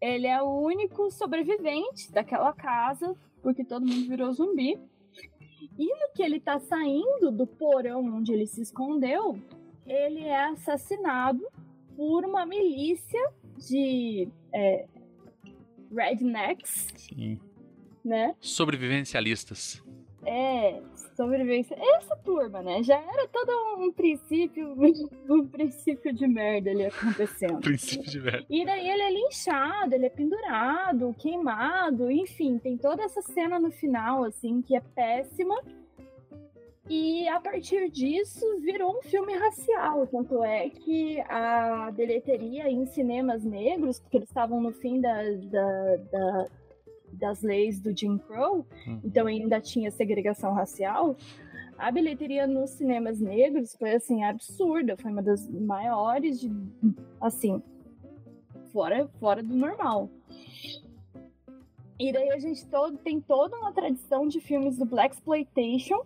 ele 0.00 0.26
é 0.26 0.40
o 0.42 0.60
único 0.60 1.10
sobrevivente 1.10 2.10
daquela 2.12 2.52
casa, 2.52 3.14
porque 3.42 3.64
todo 3.64 3.86
mundo 3.86 4.08
virou 4.08 4.32
zumbi. 4.32 4.78
E 5.78 5.86
no 5.86 6.12
que 6.14 6.22
ele 6.22 6.40
tá 6.40 6.58
saindo 6.58 7.30
do 7.30 7.46
porão 7.46 8.04
onde 8.16 8.32
ele 8.32 8.46
se 8.46 8.60
escondeu, 8.62 9.38
ele 9.86 10.24
é 10.24 10.48
assassinado 10.48 11.46
por 11.96 12.24
uma 12.24 12.46
milícia 12.46 13.32
de 13.68 14.28
é, 14.52 14.86
rednecks, 15.94 16.88
Sim. 16.96 17.40
né? 18.04 18.34
Sobrevivencialistas. 18.40 19.82
É, 20.26 20.80
sobrevivência. 21.16 21.76
Essa 21.96 22.16
turma, 22.16 22.60
né? 22.60 22.82
Já 22.82 22.96
era 22.98 23.28
todo 23.28 23.50
um 23.78 23.92
princípio, 23.92 24.74
um 25.30 25.46
princípio 25.46 26.12
de 26.12 26.26
merda 26.26 26.70
ali 26.70 26.86
acontecendo. 26.86 27.60
Princípio 27.62 28.10
de 28.10 28.18
velho. 28.20 28.46
E 28.50 28.64
daí 28.64 28.88
ele 28.88 29.02
é 29.02 29.10
linchado, 29.12 29.94
ele 29.94 30.06
é 30.06 30.10
pendurado, 30.10 31.14
queimado, 31.18 32.10
enfim, 32.10 32.58
tem 32.58 32.76
toda 32.76 33.02
essa 33.04 33.22
cena 33.22 33.58
no 33.58 33.70
final, 33.70 34.24
assim, 34.24 34.60
que 34.60 34.76
é 34.76 34.80
péssima. 34.80 35.54
E 36.90 37.28
a 37.28 37.38
partir 37.38 37.90
disso 37.90 38.44
virou 38.60 38.98
um 38.98 39.02
filme 39.02 39.36
racial. 39.36 40.06
Tanto 40.06 40.42
é 40.42 40.70
que 40.70 41.20
a 41.28 41.90
bilheteria 41.94 42.68
em 42.70 42.86
cinemas 42.86 43.44
negros, 43.44 44.00
porque 44.00 44.16
eles 44.16 44.28
estavam 44.28 44.60
no 44.60 44.72
fim 44.72 44.98
da, 45.00 45.22
da- 45.22 45.96
da- 46.10 46.46
das 47.12 47.42
leis 47.42 47.80
do 47.80 47.96
Jim 47.96 48.18
Crow, 48.18 48.66
Hum. 48.86 49.00
então 49.04 49.26
ainda 49.26 49.60
tinha 49.60 49.90
segregação 49.90 50.52
racial. 50.52 51.16
A 51.76 51.90
bilheteria 51.92 52.46
nos 52.46 52.70
cinemas 52.70 53.20
negros 53.20 53.74
foi 53.76 53.94
assim 53.94 54.24
absurda, 54.24 54.96
foi 54.96 55.12
uma 55.12 55.22
das 55.22 55.48
maiores 55.48 56.40
de 56.40 56.50
assim, 57.20 57.62
fora 58.72 59.06
fora 59.20 59.42
do 59.42 59.54
normal. 59.54 60.10
E 62.00 62.12
daí 62.12 62.30
a 62.30 62.38
gente 62.38 62.64
todo, 62.66 62.96
tem 62.98 63.20
toda 63.20 63.56
uma 63.56 63.72
tradição 63.72 64.26
de 64.28 64.40
filmes 64.40 64.76
do 64.76 64.84
Black 64.84 65.14
Exploitation, 65.14 66.00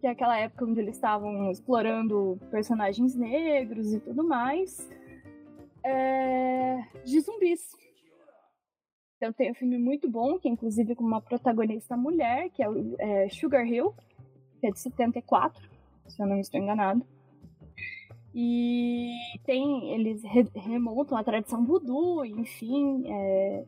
que 0.00 0.06
é 0.06 0.10
aquela 0.10 0.36
época 0.38 0.64
onde 0.64 0.80
eles 0.80 0.96
estavam 0.96 1.50
explorando 1.50 2.38
personagens 2.50 3.14
negros 3.14 3.92
e 3.92 4.00
tudo 4.00 4.24
mais, 4.24 4.88
é, 5.84 6.78
de 7.04 7.20
zumbis. 7.20 7.70
Então 9.18 9.32
tem 9.32 9.50
um 9.50 9.54
filme 9.54 9.76
muito 9.78 10.08
bom, 10.08 10.38
que 10.38 10.48
é 10.48 10.50
inclusive 10.52 10.94
com 10.94 11.02
uma 11.02 11.20
protagonista 11.20 11.96
mulher, 11.96 12.50
que 12.50 12.62
é, 12.62 12.68
é 13.00 13.28
Sugar 13.28 13.66
Hill, 13.66 13.92
que 14.60 14.68
é 14.68 14.70
de 14.70 14.78
74, 14.78 15.60
se 16.06 16.22
eu 16.22 16.26
não 16.26 16.38
estou 16.38 16.60
enganado. 16.60 17.04
E 18.32 19.12
tem, 19.44 19.92
eles 19.92 20.22
re- 20.22 20.46
remontam 20.54 21.18
a 21.18 21.24
tradição 21.24 21.64
voodoo, 21.64 22.24
enfim, 22.24 23.02
é, 23.12 23.64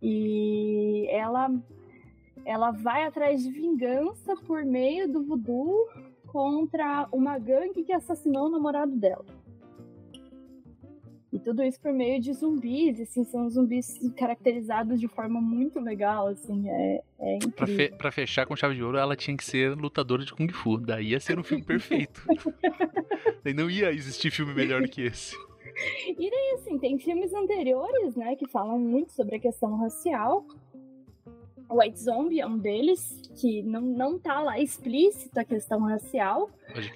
e 0.00 1.06
ela 1.10 1.50
ela 2.46 2.70
vai 2.72 3.04
atrás 3.04 3.42
de 3.42 3.50
vingança 3.50 4.34
por 4.46 4.64
meio 4.64 5.10
do 5.10 5.24
voodoo 5.24 5.88
contra 6.26 7.06
uma 7.12 7.38
gangue 7.38 7.84
que 7.84 7.92
assassinou 7.92 8.46
o 8.46 8.50
namorado 8.50 8.96
dela. 8.96 9.24
E 11.34 11.38
tudo 11.40 11.64
isso 11.64 11.80
por 11.80 11.92
meio 11.92 12.20
de 12.20 12.32
zumbis, 12.32 13.00
assim, 13.00 13.24
são 13.24 13.50
zumbis 13.50 13.98
caracterizados 14.16 15.00
de 15.00 15.08
forma 15.08 15.40
muito 15.40 15.80
legal, 15.80 16.28
assim, 16.28 16.68
é, 16.70 17.02
é 17.18 17.38
Pra, 17.38 17.48
incrível. 17.48 17.76
fe- 17.76 17.88
pra 17.96 18.12
fechar 18.12 18.46
com 18.46 18.54
chave 18.54 18.76
de 18.76 18.84
ouro, 18.84 18.96
ela 18.96 19.16
tinha 19.16 19.36
que 19.36 19.44
ser 19.44 19.74
lutadora 19.76 20.24
de 20.24 20.32
Kung 20.32 20.48
Fu. 20.52 20.78
Daí 20.78 21.08
ia 21.08 21.18
ser 21.18 21.36
um 21.38 21.42
filme 21.42 21.64
perfeito. 21.64 22.22
Daí 23.42 23.52
não 23.52 23.68
ia 23.68 23.90
existir 23.92 24.30
filme 24.30 24.54
melhor 24.54 24.82
que 24.88 25.02
esse. 25.02 25.36
E 26.06 26.30
daí, 26.30 26.54
assim, 26.54 26.78
tem 26.78 26.96
filmes 27.00 27.34
anteriores, 27.34 28.14
né, 28.14 28.36
que 28.36 28.46
falam 28.48 28.78
muito 28.78 29.10
sobre 29.10 29.34
a 29.34 29.40
questão 29.40 29.76
racial. 29.76 30.46
White 31.78 31.98
Zombie 31.98 32.40
é 32.40 32.46
um 32.46 32.58
deles, 32.58 33.20
que 33.40 33.62
não, 33.62 33.80
não 33.80 34.18
tá 34.18 34.40
lá 34.40 34.58
explícita 34.58 35.40
a 35.40 35.44
questão 35.44 35.80
racial, 35.80 36.50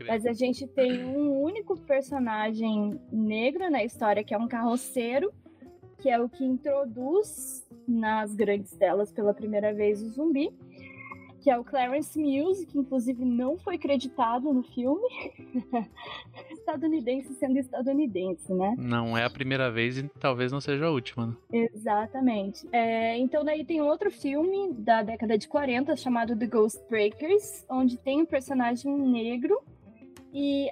mas 0.06 0.24
a 0.26 0.32
gente 0.32 0.66
tem 0.66 1.04
um 1.04 1.42
único 1.42 1.78
personagem 1.80 3.00
negro 3.12 3.70
na 3.70 3.84
história, 3.84 4.24
que 4.24 4.34
é 4.34 4.38
um 4.38 4.48
carroceiro, 4.48 5.32
que 5.98 6.08
é 6.08 6.20
o 6.20 6.28
que 6.28 6.44
introduz 6.44 7.66
nas 7.86 8.34
grandes 8.34 8.72
telas 8.72 9.10
pela 9.10 9.34
primeira 9.34 9.72
vez 9.72 10.02
o 10.02 10.08
zumbi 10.10 10.52
que 11.48 11.52
é 11.52 11.56
o 11.56 11.64
Clarence 11.64 12.20
Mills, 12.20 12.66
que 12.66 12.78
inclusive 12.78 13.24
não 13.24 13.56
foi 13.56 13.78
creditado 13.78 14.52
no 14.52 14.62
filme. 14.62 15.08
estadunidense 16.52 17.32
sendo 17.36 17.58
estadunidense, 17.58 18.52
né? 18.52 18.74
Não 18.76 19.16
é 19.16 19.24
a 19.24 19.30
primeira 19.30 19.70
vez 19.70 19.96
e 19.96 20.02
talvez 20.20 20.52
não 20.52 20.60
seja 20.60 20.84
a 20.84 20.90
última. 20.90 21.28
Né? 21.28 21.34
Exatamente. 21.72 22.68
É, 22.70 23.16
então 23.16 23.42
daí 23.46 23.64
tem 23.64 23.80
outro 23.80 24.10
filme 24.10 24.74
da 24.74 25.02
década 25.02 25.38
de 25.38 25.48
40 25.48 25.96
chamado 25.96 26.36
The 26.36 26.46
Ghost 26.46 26.84
Breakers, 26.86 27.64
onde 27.70 27.96
tem 27.96 28.20
um 28.20 28.26
personagem 28.26 28.94
negro 28.94 29.58
e 30.34 30.68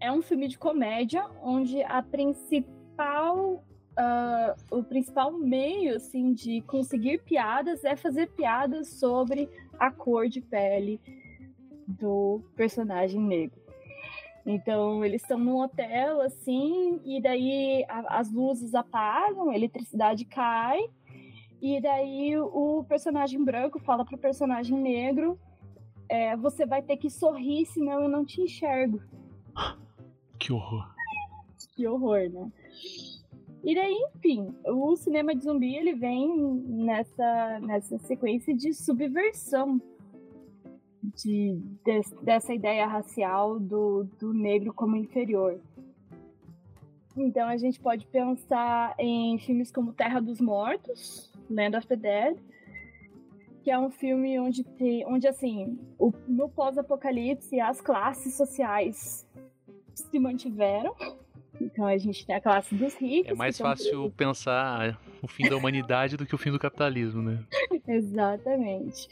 é 0.00 0.10
um 0.10 0.22
filme 0.22 0.48
de 0.48 0.56
comédia 0.56 1.22
onde 1.42 1.82
a 1.82 2.02
principal 2.02 3.62
Uh, 3.96 4.76
o 4.76 4.82
principal 4.82 5.30
meio 5.30 5.94
assim 5.94 6.32
de 6.32 6.60
conseguir 6.62 7.22
piadas 7.22 7.84
é 7.84 7.94
fazer 7.94 8.26
piadas 8.26 8.88
sobre 8.88 9.48
a 9.78 9.90
cor 9.90 10.28
de 10.28 10.40
pele 10.40 11.00
do 11.86 12.42
personagem 12.56 13.20
negro. 13.20 13.60
Então 14.46 15.04
eles 15.04 15.22
estão 15.22 15.38
num 15.38 15.60
hotel 15.62 16.20
assim 16.20 17.00
e 17.04 17.20
daí 17.20 17.84
a, 17.88 18.18
as 18.20 18.30
luzes 18.30 18.74
apagam, 18.74 19.50
a 19.50 19.54
eletricidade 19.54 20.24
cai 20.24 20.80
e 21.62 21.80
daí 21.80 22.36
o 22.38 22.84
personagem 22.86 23.42
branco 23.42 23.78
fala 23.78 24.04
pro 24.04 24.18
personagem 24.18 24.76
negro 24.78 25.38
é, 26.08 26.36
você 26.36 26.66
vai 26.66 26.82
ter 26.82 26.98
que 26.98 27.08
sorrir 27.08 27.64
senão 27.66 28.02
eu 28.02 28.08
não 28.08 28.24
te 28.24 28.40
enxergo. 28.40 29.00
Que 30.36 30.52
horror. 30.52 30.94
Que 31.74 31.86
horror, 31.86 32.28
né? 32.28 32.52
E 33.64 33.74
daí, 33.74 33.96
enfim, 34.14 34.54
o 34.66 34.94
cinema 34.94 35.34
de 35.34 35.42
zumbi 35.42 35.74
ele 35.74 35.94
vem 35.94 36.36
nessa, 36.66 37.60
nessa 37.60 37.96
sequência 37.98 38.54
de 38.54 38.74
subversão 38.74 39.80
de, 41.02 41.58
de, 41.82 42.00
dessa 42.22 42.52
ideia 42.52 42.86
racial 42.86 43.58
do, 43.58 44.04
do 44.20 44.34
negro 44.34 44.74
como 44.74 44.96
inferior. 44.96 45.58
Então 47.16 47.48
a 47.48 47.56
gente 47.56 47.80
pode 47.80 48.06
pensar 48.06 48.94
em 48.98 49.38
filmes 49.38 49.72
como 49.72 49.94
Terra 49.94 50.20
dos 50.20 50.42
Mortos, 50.42 51.32
Land 51.48 51.78
of 51.78 51.86
the 51.86 51.96
Dead, 51.96 52.36
que 53.62 53.70
é 53.70 53.78
um 53.78 53.90
filme 53.90 54.38
onde 54.38 54.62
tem, 54.62 55.06
onde 55.06 55.26
assim, 55.26 55.78
o, 55.98 56.12
no 56.28 56.50
pós-apocalipse 56.50 57.58
as 57.60 57.80
classes 57.80 58.36
sociais 58.36 59.26
se 59.94 60.18
mantiveram 60.18 60.94
então 61.60 61.86
a 61.86 61.96
gente 61.96 62.26
tem 62.26 62.34
a 62.34 62.40
classe 62.40 62.74
dos 62.74 62.94
ricos. 62.94 63.32
É 63.32 63.34
mais 63.34 63.56
fácil 63.58 64.10
pensar 64.10 65.00
o 65.22 65.28
fim 65.28 65.48
da 65.48 65.56
humanidade 65.56 66.16
do 66.16 66.26
que 66.26 66.34
o 66.34 66.38
fim 66.38 66.50
do 66.50 66.58
capitalismo, 66.58 67.22
né? 67.22 67.44
Exatamente. 67.86 69.08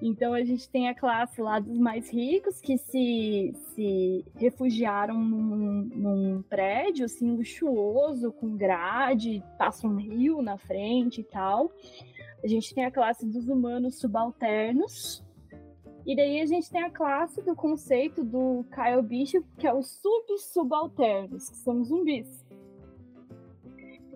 Então 0.00 0.32
a 0.32 0.44
gente 0.44 0.68
tem 0.68 0.88
a 0.88 0.94
classe 0.94 1.40
lá 1.40 1.58
dos 1.58 1.78
mais 1.78 2.12
ricos 2.12 2.60
que 2.60 2.78
se, 2.78 3.52
se 3.74 4.24
refugiaram 4.36 5.18
num, 5.18 5.90
num 5.94 6.42
prédio 6.42 7.04
assim 7.04 7.36
luxuoso, 7.36 8.32
com 8.32 8.56
grade, 8.56 9.42
passa 9.58 9.86
um 9.86 9.96
rio 9.96 10.42
na 10.42 10.58
frente 10.58 11.20
e 11.20 11.24
tal. 11.24 11.72
A 12.42 12.46
gente 12.46 12.74
tem 12.74 12.84
a 12.84 12.90
classe 12.90 13.26
dos 13.26 13.48
humanos 13.48 13.98
subalternos, 13.98 15.25
e 16.06 16.14
daí 16.14 16.40
a 16.40 16.46
gente 16.46 16.70
tem 16.70 16.82
a 16.82 16.90
classe 16.90 17.42
do 17.42 17.56
conceito 17.56 18.22
do 18.22 18.64
Kyle 18.72 19.02
Bishop, 19.02 19.44
que 19.58 19.66
é 19.66 19.74
os 19.74 19.88
sub-subalternos, 20.00 21.50
que 21.50 21.56
são 21.56 21.82
zumbis. 21.82 22.46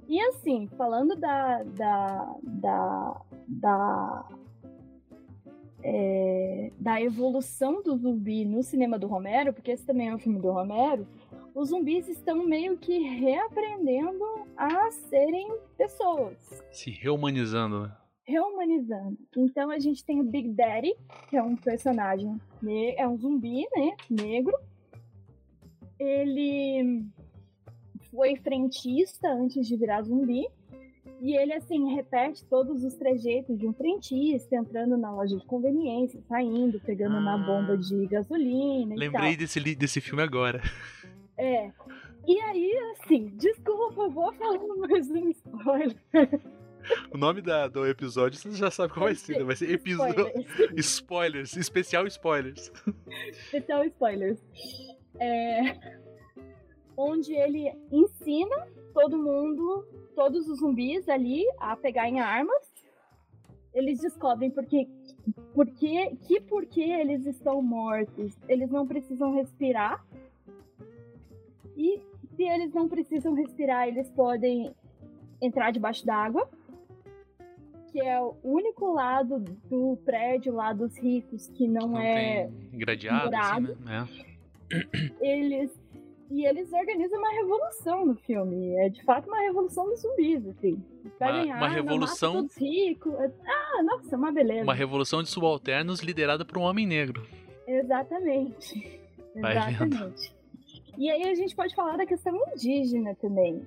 E 0.08 0.20
assim, 0.20 0.68
falando 0.76 1.16
da. 1.16 1.64
da. 1.64 2.36
da. 2.42 3.20
da, 3.48 4.28
é, 5.82 6.70
da 6.78 7.00
evolução 7.00 7.82
do 7.82 7.96
zumbi 7.96 8.44
no 8.44 8.62
cinema 8.62 8.98
do 8.98 9.08
Romero, 9.08 9.52
porque 9.52 9.72
esse 9.72 9.84
também 9.84 10.10
é 10.10 10.14
um 10.14 10.18
filme 10.18 10.38
do 10.38 10.52
Romero, 10.52 11.08
os 11.54 11.70
zumbis 11.70 12.06
estão 12.06 12.46
meio 12.46 12.76
que 12.76 12.98
reaprendendo 12.98 14.24
a 14.56 14.90
serem 14.90 15.52
pessoas. 15.76 16.36
Se 16.70 16.90
reumanizando, 16.90 17.84
né? 17.84 17.96
Rehumanizando. 18.30 19.18
Então 19.36 19.70
a 19.70 19.78
gente 19.78 20.04
tem 20.04 20.20
o 20.20 20.24
Big 20.24 20.48
Daddy, 20.50 20.94
que 21.28 21.36
é 21.36 21.42
um 21.42 21.56
personagem, 21.56 22.40
é 22.96 23.06
um 23.06 23.18
zumbi, 23.18 23.66
né, 23.76 23.96
negro. 24.08 24.56
Ele 25.98 27.04
foi 28.10 28.36
frentista 28.36 29.28
antes 29.28 29.66
de 29.66 29.76
virar 29.76 30.02
zumbi. 30.02 30.46
E 31.20 31.36
ele, 31.36 31.52
assim, 31.52 31.94
repete 31.94 32.42
todos 32.46 32.82
os 32.82 32.94
trejeitos 32.94 33.58
de 33.58 33.66
um 33.66 33.74
frentista, 33.74 34.56
entrando 34.56 34.96
na 34.96 35.12
loja 35.12 35.36
de 35.36 35.44
conveniência, 35.44 36.18
saindo, 36.26 36.80
pegando 36.80 37.16
ah, 37.16 37.20
na 37.20 37.36
bomba 37.36 37.76
de 37.76 38.06
gasolina. 38.06 38.94
Lembrei 38.96 39.36
desse, 39.36 39.60
desse 39.74 40.00
filme 40.00 40.22
agora. 40.22 40.62
É. 41.36 41.70
E 42.26 42.40
aí, 42.40 42.72
assim, 42.92 43.32
desculpa, 43.36 44.08
vou 44.08 44.32
falar 44.32 44.58
mais 44.88 45.10
um 45.10 45.28
spoiler. 45.28 45.96
O 47.12 47.18
nome 47.18 47.42
da, 47.42 47.68
do 47.68 47.86
episódio 47.86 48.38
você 48.38 48.52
já 48.52 48.70
sabe 48.70 48.92
qual 48.92 49.06
vai 49.06 49.14
ser, 49.14 49.38
né? 49.38 49.44
Vai 49.44 49.56
ser 49.56 49.70
episódio. 49.70 50.26
Spoilers. 50.28 50.76
spoilers. 50.78 51.56
Especial 51.56 52.06
spoilers. 52.06 52.72
Especial 53.30 53.84
spoilers. 53.84 54.38
É... 55.18 55.76
Onde 56.96 57.34
ele 57.34 57.72
ensina 57.90 58.68
todo 58.92 59.16
mundo, 59.18 59.86
todos 60.14 60.48
os 60.48 60.58
zumbis 60.58 61.08
ali, 61.08 61.44
a 61.58 61.76
pegarem 61.76 62.20
armas. 62.20 62.70
Eles 63.72 64.00
descobrem 64.00 64.50
porque, 64.50 64.88
porque, 65.54 66.16
que 66.26 66.40
porque 66.40 66.82
eles 66.82 67.24
estão 67.26 67.62
mortos. 67.62 68.36
Eles 68.48 68.70
não 68.70 68.86
precisam 68.86 69.34
respirar. 69.34 70.04
E 71.76 72.02
se 72.36 72.42
eles 72.42 72.72
não 72.72 72.88
precisam 72.88 73.34
respirar, 73.34 73.88
eles 73.88 74.10
podem 74.10 74.74
entrar 75.40 75.70
debaixo 75.70 76.04
d'água 76.04 76.48
que 77.90 78.00
é 78.00 78.20
o 78.20 78.36
único 78.42 78.92
lado 78.92 79.40
do 79.68 79.98
prédio 80.04 80.54
lá 80.54 80.72
dos 80.72 80.96
ricos 80.98 81.48
que 81.48 81.66
não, 81.66 81.88
não 81.88 82.00
é 82.00 82.50
gradeado, 82.72 83.34
assim, 83.36 83.76
né? 83.84 84.08
É. 84.70 85.10
Eles 85.20 85.70
e 86.30 86.46
eles 86.46 86.72
organizam 86.72 87.18
uma 87.18 87.32
revolução 87.32 88.06
no 88.06 88.14
filme. 88.14 88.76
É 88.76 88.88
de 88.88 89.02
fato 89.02 89.26
uma 89.26 89.40
revolução 89.40 89.84
dos 89.86 90.00
zumbis, 90.00 90.46
assim. 90.46 90.80
Uma, 91.20 91.42
uma 91.42 91.68
revolução. 91.68 92.34
Todos 92.34 92.56
ricos. 92.56 93.12
Ah, 93.44 93.82
nossa, 93.82 94.16
uma 94.16 94.30
beleza. 94.30 94.62
Uma 94.62 94.74
revolução 94.74 95.24
de 95.24 95.28
subalternos 95.28 96.00
liderada 96.00 96.44
por 96.44 96.56
um 96.56 96.62
homem 96.62 96.86
negro. 96.86 97.26
Exatamente. 97.66 99.00
Vai 99.34 99.56
Exatamente. 99.56 99.96
Vendo. 99.96 100.14
E 100.98 101.10
aí 101.10 101.28
a 101.28 101.34
gente 101.34 101.56
pode 101.56 101.74
falar 101.74 101.96
da 101.96 102.06
questão 102.06 102.32
indígena 102.54 103.14
também. 103.16 103.66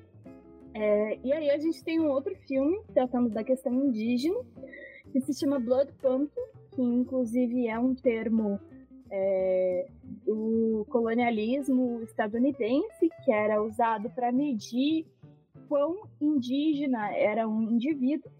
É, 0.74 1.20
e 1.24 1.32
aí 1.32 1.50
a 1.52 1.58
gente 1.60 1.84
tem 1.84 2.00
um 2.00 2.10
outro 2.10 2.36
filme 2.48 2.82
tratando 2.94 3.30
da 3.30 3.44
questão 3.44 3.74
indígena, 3.74 4.40
que 5.12 5.22
se 5.22 5.34
chama 5.34 5.60
Blood 5.60 5.92
Panther, 6.02 6.44
que 6.72 6.82
inclusive 6.82 7.68
é 7.68 7.78
um 7.78 7.94
termo 7.94 8.60
é, 9.12 9.88
do 10.26 10.86
colonialismo 10.90 12.02
estadunidense, 12.02 13.10
que 13.24 13.32
era 13.32 13.62
usado 13.62 14.10
para 14.10 14.32
medir 14.32 15.06
quão 15.70 16.08
indígena 16.20 17.16
era 17.16 17.48
um 17.48 17.62
indivíduo. 17.62 18.32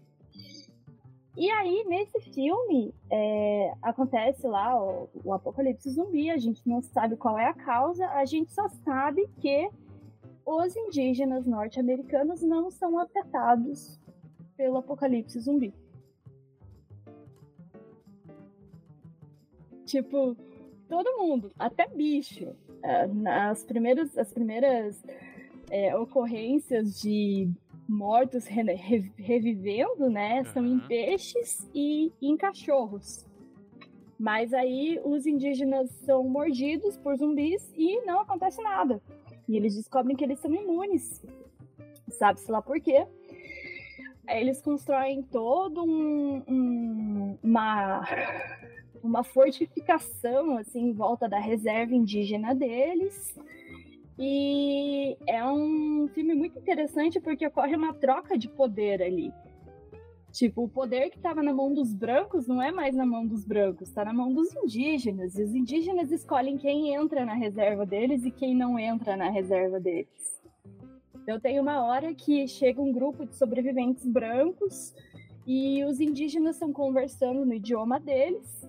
E 1.36 1.50
aí, 1.50 1.84
nesse 1.88 2.20
filme, 2.32 2.94
é, 3.10 3.74
acontece 3.82 4.46
lá 4.46 4.80
o, 4.80 5.08
o 5.24 5.32
apocalipse 5.32 5.90
zumbi, 5.90 6.30
a 6.30 6.36
gente 6.36 6.62
não 6.64 6.80
sabe 6.80 7.16
qual 7.16 7.36
é 7.38 7.46
a 7.46 7.54
causa, 7.54 8.06
a 8.10 8.24
gente 8.24 8.52
só 8.52 8.68
sabe 8.84 9.28
que 9.40 9.68
os 10.46 10.76
indígenas 10.76 11.46
norte-americanos 11.46 12.42
não 12.42 12.70
são 12.70 12.98
afetados 12.98 13.98
pelo 14.56 14.78
apocalipse 14.78 15.40
zumbi. 15.40 15.74
Tipo, 19.84 20.36
todo 20.88 21.18
mundo, 21.18 21.50
até 21.58 21.86
bicho. 21.88 22.54
É, 22.82 23.08
as 23.48 23.64
primeiras, 23.64 24.16
as 24.18 24.32
primeiras 24.32 25.02
é, 25.70 25.96
ocorrências 25.96 27.00
de 27.00 27.50
mortos 27.88 28.46
re 28.46 29.12
revivendo, 29.16 30.08
né, 30.10 30.38
uhum. 30.38 30.44
são 30.44 30.66
em 30.66 30.80
peixes 30.80 31.68
e 31.74 32.12
em 32.20 32.36
cachorros. 32.36 33.26
Mas 34.18 34.54
aí 34.54 35.00
os 35.04 35.26
indígenas 35.26 35.90
são 35.90 36.24
mordidos 36.24 36.96
por 36.96 37.16
zumbis 37.16 37.72
e 37.76 38.00
não 38.06 38.20
acontece 38.20 38.62
nada. 38.62 39.02
E 39.48 39.56
eles 39.56 39.74
descobrem 39.74 40.16
que 40.16 40.24
eles 40.24 40.38
são 40.38 40.52
imunes. 40.54 41.24
Sabe-se 42.08 42.50
lá 42.50 42.62
por 42.62 42.80
quê. 42.80 43.06
Eles 44.28 44.60
constroem 44.62 45.22
todo 45.22 45.84
um, 45.84 46.42
um 46.48 47.38
uma 47.42 48.02
uma 49.02 49.22
fortificação 49.22 50.56
assim 50.56 50.88
em 50.88 50.92
volta 50.92 51.28
da 51.28 51.38
reserva 51.38 51.94
indígena 51.94 52.54
deles. 52.54 53.38
E 54.18 55.16
é 55.26 55.44
um 55.44 56.08
filme 56.14 56.34
muito 56.34 56.58
interessante 56.58 57.20
porque 57.20 57.46
ocorre 57.46 57.76
uma 57.76 57.92
troca 57.92 58.38
de 58.38 58.48
poder 58.48 59.02
ali. 59.02 59.32
Tipo, 60.34 60.64
o 60.64 60.68
poder 60.68 61.10
que 61.10 61.16
estava 61.16 61.44
na 61.44 61.54
mão 61.54 61.72
dos 61.72 61.94
brancos 61.94 62.48
não 62.48 62.60
é 62.60 62.72
mais 62.72 62.96
na 62.96 63.06
mão 63.06 63.24
dos 63.24 63.44
brancos, 63.44 63.86
está 63.86 64.04
na 64.04 64.12
mão 64.12 64.34
dos 64.34 64.52
indígenas. 64.52 65.38
E 65.38 65.44
os 65.44 65.54
indígenas 65.54 66.10
escolhem 66.10 66.58
quem 66.58 66.92
entra 66.92 67.24
na 67.24 67.34
reserva 67.34 67.86
deles 67.86 68.24
e 68.24 68.32
quem 68.32 68.52
não 68.52 68.76
entra 68.76 69.16
na 69.16 69.30
reserva 69.30 69.78
deles. 69.78 70.42
Então 71.22 71.38
tem 71.38 71.60
uma 71.60 71.84
hora 71.84 72.12
que 72.12 72.48
chega 72.48 72.82
um 72.82 72.90
grupo 72.90 73.24
de 73.24 73.36
sobreviventes 73.36 74.04
brancos 74.04 74.92
e 75.46 75.84
os 75.84 76.00
indígenas 76.00 76.56
estão 76.56 76.72
conversando 76.72 77.46
no 77.46 77.54
idioma 77.54 78.00
deles. 78.00 78.68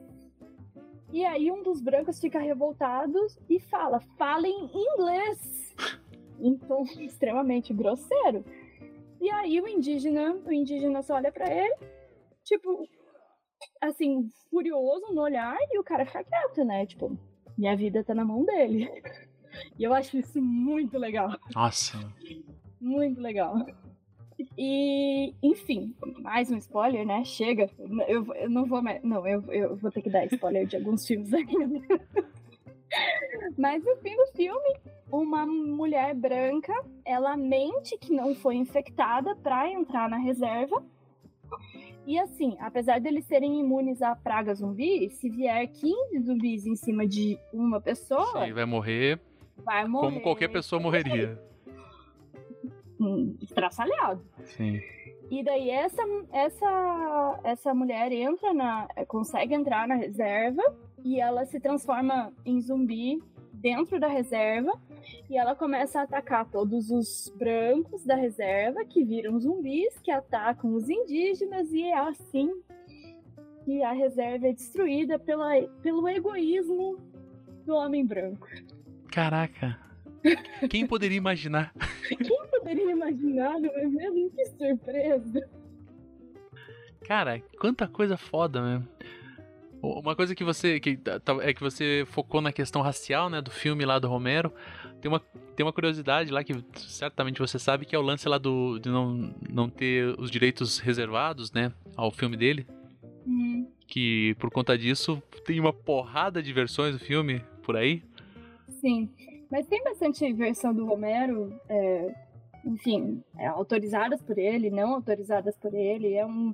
E 1.12 1.26
aí 1.26 1.52
um 1.52 1.64
dos 1.64 1.82
brancos 1.82 2.20
fica 2.20 2.38
revoltado 2.38 3.18
e 3.50 3.60
fala: 3.60 4.00
fala 4.20 4.48
em 4.48 4.70
inglês. 4.72 5.74
Tom 6.68 6.84
extremamente 7.02 7.74
grosseiro. 7.74 8.46
E 9.22 9.30
aí 9.30 9.60
o 9.62 9.68
indígena, 9.68 10.34
o 10.46 10.52
indígena 10.52 11.02
só 11.02 11.16
olha 11.16 11.32
para 11.32 11.50
ele, 11.52 11.76
tipo, 12.44 12.88
assim, 13.82 14.30
furioso 14.50 15.14
no 15.14 15.22
olhar, 15.22 15.58
e 15.72 15.80
o 15.80 15.84
cara 15.84 16.06
fica 16.06 16.24
quieto, 16.24 16.64
né? 16.64 16.86
Tipo, 16.86 17.18
minha 17.58 17.76
vida 17.76 18.04
tá 18.04 18.14
na 18.14 18.26
mão 18.26 18.44
dele. 18.44 18.90
E 19.80 19.86
eu 19.86 19.94
acho 19.94 20.18
isso 20.18 20.42
muito 20.42 20.98
legal. 20.98 21.34
Nossa. 21.56 21.98
Muito 22.82 23.22
legal. 23.22 23.56
E, 24.58 25.34
enfim, 25.42 25.96
mais 26.22 26.52
um 26.52 26.58
spoiler, 26.58 27.06
né? 27.06 27.24
Chega. 27.24 27.70
Eu, 28.06 28.34
eu 28.36 28.50
não 28.50 28.66
vou 28.66 28.82
mais. 28.82 29.02
Não, 29.02 29.26
eu, 29.26 29.42
eu 29.52 29.76
vou 29.78 29.90
ter 29.92 30.02
que 30.02 30.10
dar 30.10 30.26
spoiler 30.26 30.68
de 30.68 30.76
alguns 30.76 31.08
filmes 31.08 31.34
ainda. 31.34 31.80
Mas 33.58 33.84
no 33.84 33.96
fim 33.98 34.16
do 34.16 34.28
filme, 34.36 34.76
uma 35.12 35.46
mulher 35.46 36.14
branca, 36.14 36.74
ela 37.04 37.36
mente 37.38 37.98
que 37.98 38.14
não 38.14 38.36
foi 38.36 38.56
infectada 38.56 39.36
para 39.36 39.70
entrar 39.72 40.10
na 40.10 40.18
reserva. 40.18 40.84
E 42.06 42.20
assim, 42.20 42.56
apesar 42.60 43.00
deles 43.00 43.26
serem 43.26 43.60
imunes 43.60 44.02
à 44.02 44.16
praga 44.16 44.54
zumbi, 44.54 45.10
se 45.10 45.30
vier 45.30 45.68
15 45.68 46.20
zumbis 46.20 46.66
em 46.66 46.76
cima 46.76 47.08
de 47.08 47.38
uma 47.52 47.82
pessoa, 47.82 48.46
Sim, 48.46 48.54
vai 48.54 48.66
morrer 48.66 49.20
vai 49.58 49.88
morrer. 49.88 50.08
como 50.08 50.22
qualquer 50.22 50.50
pessoa 50.50 50.82
morreria. 50.82 51.40
Estraçalhado. 53.42 54.24
Sim. 54.44 54.82
E 55.30 55.44
daí 55.44 55.70
essa, 55.70 56.02
essa, 56.32 57.40
essa 57.44 57.74
mulher 57.74 58.12
entra 58.12 58.54
na. 58.54 58.88
consegue 59.08 59.54
entrar 59.54 59.88
na 59.88 59.96
reserva 59.96 60.64
e 61.06 61.22
ela 61.22 61.46
se 61.46 61.60
transforma 61.60 62.34
em 62.44 62.60
zumbi 62.60 63.22
dentro 63.54 64.00
da 64.00 64.08
reserva 64.08 64.74
e 65.30 65.38
ela 65.38 65.56
começa 65.56 66.00
a 66.00 66.04
atacar 66.04 66.50
todos 66.50 66.90
os 66.90 67.32
brancos 67.38 68.04
da 68.04 68.16
reserva 68.16 68.84
que 68.84 69.04
viram 69.04 69.40
zumbis, 69.40 69.98
que 70.00 70.10
atacam 70.10 70.74
os 70.74 70.90
indígenas, 70.90 71.72
e 71.72 71.84
é 71.84 71.98
assim 71.98 72.52
que 73.64 73.84
a 73.84 73.92
reserva 73.92 74.48
é 74.48 74.54
destruída 74.54 75.20
pela, 75.20 75.62
pelo 75.84 76.10
egoísmo 76.10 76.98
do 77.66 77.76
homem 77.76 78.04
branco. 78.04 78.48
Caraca. 79.12 79.80
Quem 80.70 80.88
poderia 80.88 81.18
imaginar? 81.18 81.72
Quem 82.08 82.48
poderia 82.50 82.92
imaginar, 82.92 83.60
não 83.60 83.70
é 83.70 83.88
mesmo? 83.88 84.32
Que 84.32 84.46
surpresa! 84.46 85.48
Cara, 87.08 87.40
quanta 87.60 87.88
coisa 87.88 88.18
foda, 88.18 88.62
né? 88.62 88.88
Uma 90.00 90.16
coisa 90.16 90.34
que 90.36 90.44
você 90.44 90.80
que 90.80 90.98
tá- 90.98 91.20
tá- 91.20 91.38
é 91.42 91.54
que 91.54 91.62
você 91.62 92.04
focou 92.08 92.42
na 92.42 92.52
questão 92.52 92.82
racial, 92.82 93.30
né, 93.30 93.42
do 93.42 93.52
filme 93.52 93.86
lá 93.86 94.00
do 94.00 94.08
Romero. 94.08 94.52
Tem 95.02 95.10
uma, 95.10 95.20
tem 95.56 95.66
uma 95.66 95.74
curiosidade 95.74 96.32
lá 96.32 96.44
que 96.44 96.54
certamente 96.76 97.40
você 97.40 97.58
sabe 97.60 97.86
que 97.86 97.96
é 97.96 98.00
o 98.00 98.02
lance 98.02 98.28
lá 98.28 98.38
do 98.38 98.80
de 98.80 98.90
não, 98.90 99.34
não 99.50 99.70
ter 99.70 100.14
os 100.20 100.30
direitos 100.32 100.80
reservados, 100.80 101.52
né, 101.52 101.72
ao 101.96 102.12
filme 102.12 102.36
dele, 102.38 102.66
Hum, 103.28 103.68
que 103.88 104.36
por 104.40 104.52
conta 104.52 104.78
disso 104.78 105.22
tem 105.46 105.60
uma 105.60 105.74
porrada 105.74 106.42
de 106.44 106.54
versões 106.54 106.94
do 106.94 107.00
filme 107.00 107.42
por 107.64 107.76
aí. 107.76 108.04
sim. 108.82 109.10
Mas 109.52 109.68
tem 109.68 109.84
bastante 109.84 110.32
versão 110.34 110.74
do 110.74 110.86
Romero, 110.86 111.54
é, 111.70 112.14
enfim, 112.66 113.24
é, 113.38 113.48
autorizadas 113.48 114.22
por 114.22 114.38
ele, 114.38 114.72
não 114.72 114.96
autorizadas 114.96 115.56
por 115.56 115.74
ele. 115.74 116.14
É 116.16 116.26
um, 116.26 116.54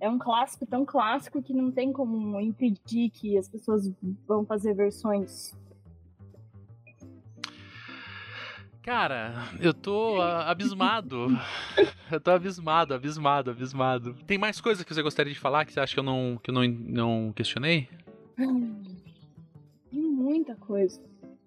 é 0.00 0.10
um 0.10 0.18
clássico 0.18 0.66
tão 0.66 0.84
clássico 0.84 1.40
que 1.40 1.54
não 1.54 1.70
tem 1.70 1.92
como 1.92 2.40
impedir 2.40 3.10
que 3.10 3.38
as 3.38 3.48
pessoas 3.48 3.90
vão 4.26 4.44
fazer 4.44 4.74
versões. 4.74 5.54
Cara, 8.82 9.48
eu 9.60 9.72
tô 9.72 10.18
ah, 10.20 10.50
abismado. 10.50 11.28
eu 12.10 12.20
tô 12.20 12.32
abismado, 12.32 12.94
abismado, 12.94 13.50
abismado. 13.52 14.14
Tem 14.26 14.36
mais 14.36 14.60
coisa 14.60 14.84
que 14.84 14.92
você 14.92 15.02
gostaria 15.02 15.32
de 15.32 15.38
falar 15.38 15.64
que 15.64 15.72
você 15.72 15.78
acha 15.78 15.94
que 15.94 16.00
eu 16.00 16.04
não, 16.04 16.36
que 16.42 16.50
eu 16.50 16.54
não, 16.54 16.66
não 16.66 17.32
questionei? 17.32 17.88
Tem 18.36 20.02
muita 20.02 20.56
coisa. 20.56 21.00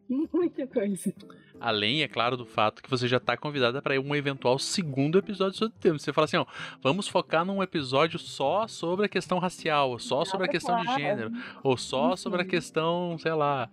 Muita 0.07 0.65
coisa. 0.65 1.13
Além, 1.59 2.01
é 2.03 2.07
claro, 2.07 2.35
do 2.37 2.45
fato 2.45 2.83
que 2.83 2.89
você 2.89 3.07
já 3.07 3.19
tá 3.19 3.35
convidada 3.37 3.81
para 3.81 3.99
um 3.99 4.15
eventual 4.15 4.59
segundo 4.59 5.17
episódio 5.17 5.57
sobre 5.57 5.75
o 5.75 5.79
tema. 5.79 5.97
Você 5.97 6.11
fala 6.13 6.25
assim, 6.25 6.37
ó, 6.37 6.45
vamos 6.81 7.07
focar 7.07 7.43
num 7.45 7.63
episódio 7.63 8.19
só 8.19 8.67
sobre 8.67 9.05
a 9.05 9.09
questão 9.09 9.39
racial, 9.39 9.97
só 9.97 10.25
sobre 10.25 10.45
a 10.47 10.49
questão 10.49 10.79
de 10.81 10.93
gênero, 10.93 11.31
ou 11.63 11.77
só 11.77 12.09
Uhum. 12.11 12.17
sobre 12.17 12.41
a 12.41 12.45
questão, 12.45 13.17
sei 13.17 13.33
lá, 13.33 13.69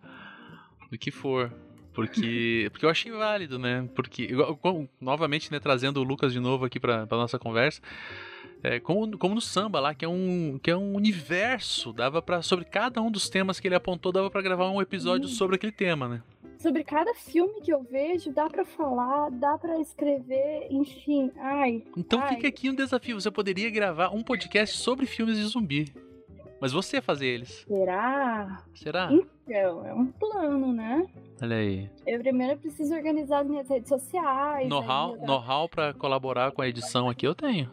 do 0.91 0.97
que 0.97 1.11
for. 1.11 1.53
Porque, 1.93 2.69
porque 2.73 2.87
eu 2.87 2.91
achei 2.91 3.13
válido, 3.13 3.59
né? 3.59 3.87
Porque, 3.95 4.29
como- 4.63 4.89
novamente, 5.01 5.51
né, 5.53 5.59
trazendo 5.61 6.01
o 6.01 6.05
Lucas 6.05 6.33
de 6.33 6.41
novo 6.41 6.65
aqui 6.65 6.81
pra, 6.81 7.07
pra 7.07 7.19
nossa 7.19 7.39
conversa, 7.39 7.83
é, 8.63 8.79
como, 8.81 9.19
como 9.19 9.35
no 9.35 9.41
samba 9.41 9.81
lá, 9.81 9.93
que 9.93 10.05
é 10.05 10.09
um, 10.09 10.59
que 10.63 10.71
é 10.71 10.77
um 10.77 10.95
universo, 10.95 11.93
dava 11.93 12.23
para 12.23 12.41
sobre 12.43 12.65
cada 12.65 13.03
um 13.03 13.11
dos 13.11 13.29
temas 13.29 13.59
que 13.61 13.67
ele 13.69 13.75
apontou, 13.75 14.13
dava 14.13 14.31
pra 14.31 14.41
gravar 14.41 14.71
um 14.71 14.81
episódio 14.81 15.29
Sim. 15.29 15.35
sobre 15.35 15.57
aquele 15.57 15.73
tema, 15.73 16.09
né? 16.09 16.23
Sobre 16.63 16.85
cada 16.85 17.13
filme 17.13 17.61
que 17.61 17.73
eu 17.73 17.83
vejo, 17.83 18.31
dá 18.33 18.49
pra 18.49 18.65
falar, 18.65 19.31
dá 19.33 19.59
pra 19.59 19.81
escrever, 19.81 20.69
enfim. 20.71 21.29
Ai, 21.37 21.83
Então 21.97 22.21
Ai. 22.21 22.37
fica 22.37 22.47
aqui 22.47 22.71
um 22.71 22.75
desafio. 22.75 23.21
Você 23.21 23.33
poderia 23.33 23.69
gravar 23.69 24.11
um 24.11 24.23
podcast 24.23 24.79
sobre 24.79 25.05
filmes 25.05 25.37
de 25.37 25.43
zumbi. 25.43 25.93
Mas 26.61 26.71
você 26.71 27.01
fazer 27.01 27.27
eles. 27.27 27.65
será? 27.67 28.63
Será? 28.77 29.11
Então, 29.13 29.85
é 29.85 29.93
um 29.93 30.07
plano, 30.07 30.73
né? 30.73 31.05
Olha 31.43 31.57
aí. 31.57 31.91
Eu 32.07 32.21
primeiro 32.21 32.57
preciso 32.61 32.95
organizar 32.95 33.41
as 33.41 33.49
minhas 33.49 33.69
redes 33.69 33.89
sociais. 33.89 34.69
Know-how 34.69 35.17
know 35.17 35.69
pra 35.69 35.93
colaborar 35.93 36.53
com 36.53 36.63
a 36.63 36.69
edição 36.69 37.09
aqui 37.09 37.27
eu 37.27 37.35
tenho. 37.35 37.69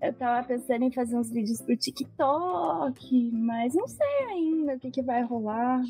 eu 0.00 0.12
tava 0.12 0.46
pensando 0.46 0.84
em 0.84 0.92
fazer 0.92 1.16
uns 1.16 1.32
vídeos 1.32 1.60
pro 1.60 1.76
TikTok, 1.76 3.30
mas 3.32 3.74
não 3.74 3.88
sei 3.88 4.24
ainda 4.30 4.74
o 4.74 4.78
que, 4.78 4.92
que 4.92 5.02
vai 5.02 5.24
rolar. 5.24 5.82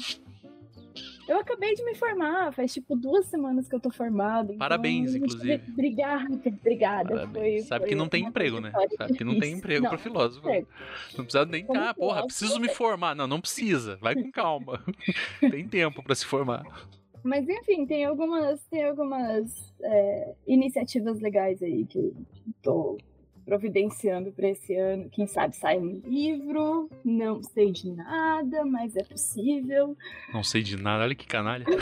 Eu 1.29 1.39
acabei 1.39 1.75
de 1.75 1.85
me 1.85 1.95
formar, 1.95 2.53
faz 2.53 2.73
tipo 2.73 2.97
duas 2.97 3.27
semanas 3.27 3.69
que 3.69 3.75
eu 3.75 3.81
tô 3.81 3.91
formada. 3.91 4.47
então 4.47 4.59
Parabéns, 4.59 5.15
inclusive. 5.15 5.63
Obrigada, 5.73 6.35
obrigada. 6.47 7.09
Parabéns. 7.15 7.61
Foi- 7.63 7.69
Sabe 7.69 7.81
foi 7.81 7.89
que 7.91 7.95
não 7.95 8.09
tem 8.09 8.25
emprego, 8.25 8.61
né? 8.61 8.73
Sabe 8.97 9.13
que 9.15 9.25
não 9.25 9.39
tem 9.39 9.53
emprego 9.53 9.83
Não, 9.83 9.91
pra 9.91 9.99
filósofo. 9.99 10.47
emprego. 10.49 10.69
Não 11.17 11.25
precisa 11.25 11.45
nem. 11.45 11.65
Como 11.65 11.79
Ah, 11.79 11.93
porra, 11.95 12.17
filósofo, 12.17 12.27
preciso 12.27 12.61
me 12.61 12.69
formar. 12.71 13.15
Não, 13.15 13.27
não 13.27 13.41
precisa. 13.41 13.97
Vai 14.01 14.15
com 14.15 14.31
calma. 14.31 14.83
tem 15.51 15.69
tempo 15.69 16.03
pra 16.03 16.15
se 16.15 16.25
formar. 16.25 16.65
Mas 17.23 17.49
enfim, 17.49 17.85
tem 17.85 18.05
algumas, 18.05 18.65
tem 18.71 18.85
algumas 18.85 19.75
é, 19.83 20.35
iniciativas 20.47 21.21
legais 21.21 21.63
aí 21.63 21.85
que 21.85 22.13
tô 22.63 22.97
providenciando 23.49 24.31
para 24.31 24.49
esse 24.51 24.75
ano. 24.77 25.09
Quem 25.11 25.27
sabe 25.27 25.57
sai 25.57 25.79
um 25.79 26.03
livro, 26.05 26.91
não 27.03 27.43
sei 27.43 27.73
de 27.73 27.91
nada, 27.91 28.63
mas 28.67 28.95
é 28.95 29.03
possível. 29.03 29.97
Não 30.35 30.43
sei 30.45 30.63
de 30.63 30.77
nada. 30.77 31.03
Olha 31.05 31.15
que 31.15 31.27
canalha. 31.27 31.65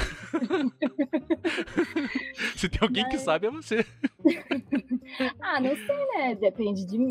Se 2.56 2.68
tem 2.68 2.78
alguém 2.80 3.04
que 3.08 3.14
Mas- 3.16 3.22
sabe, 3.22 3.46
é 3.48 3.50
você. 3.50 3.84
Ah, 5.40 5.60
não 5.60 5.74
sei, 5.76 6.06
né? 6.16 6.34
Depende 6.34 6.84
de 6.84 6.98
mim. 6.98 7.08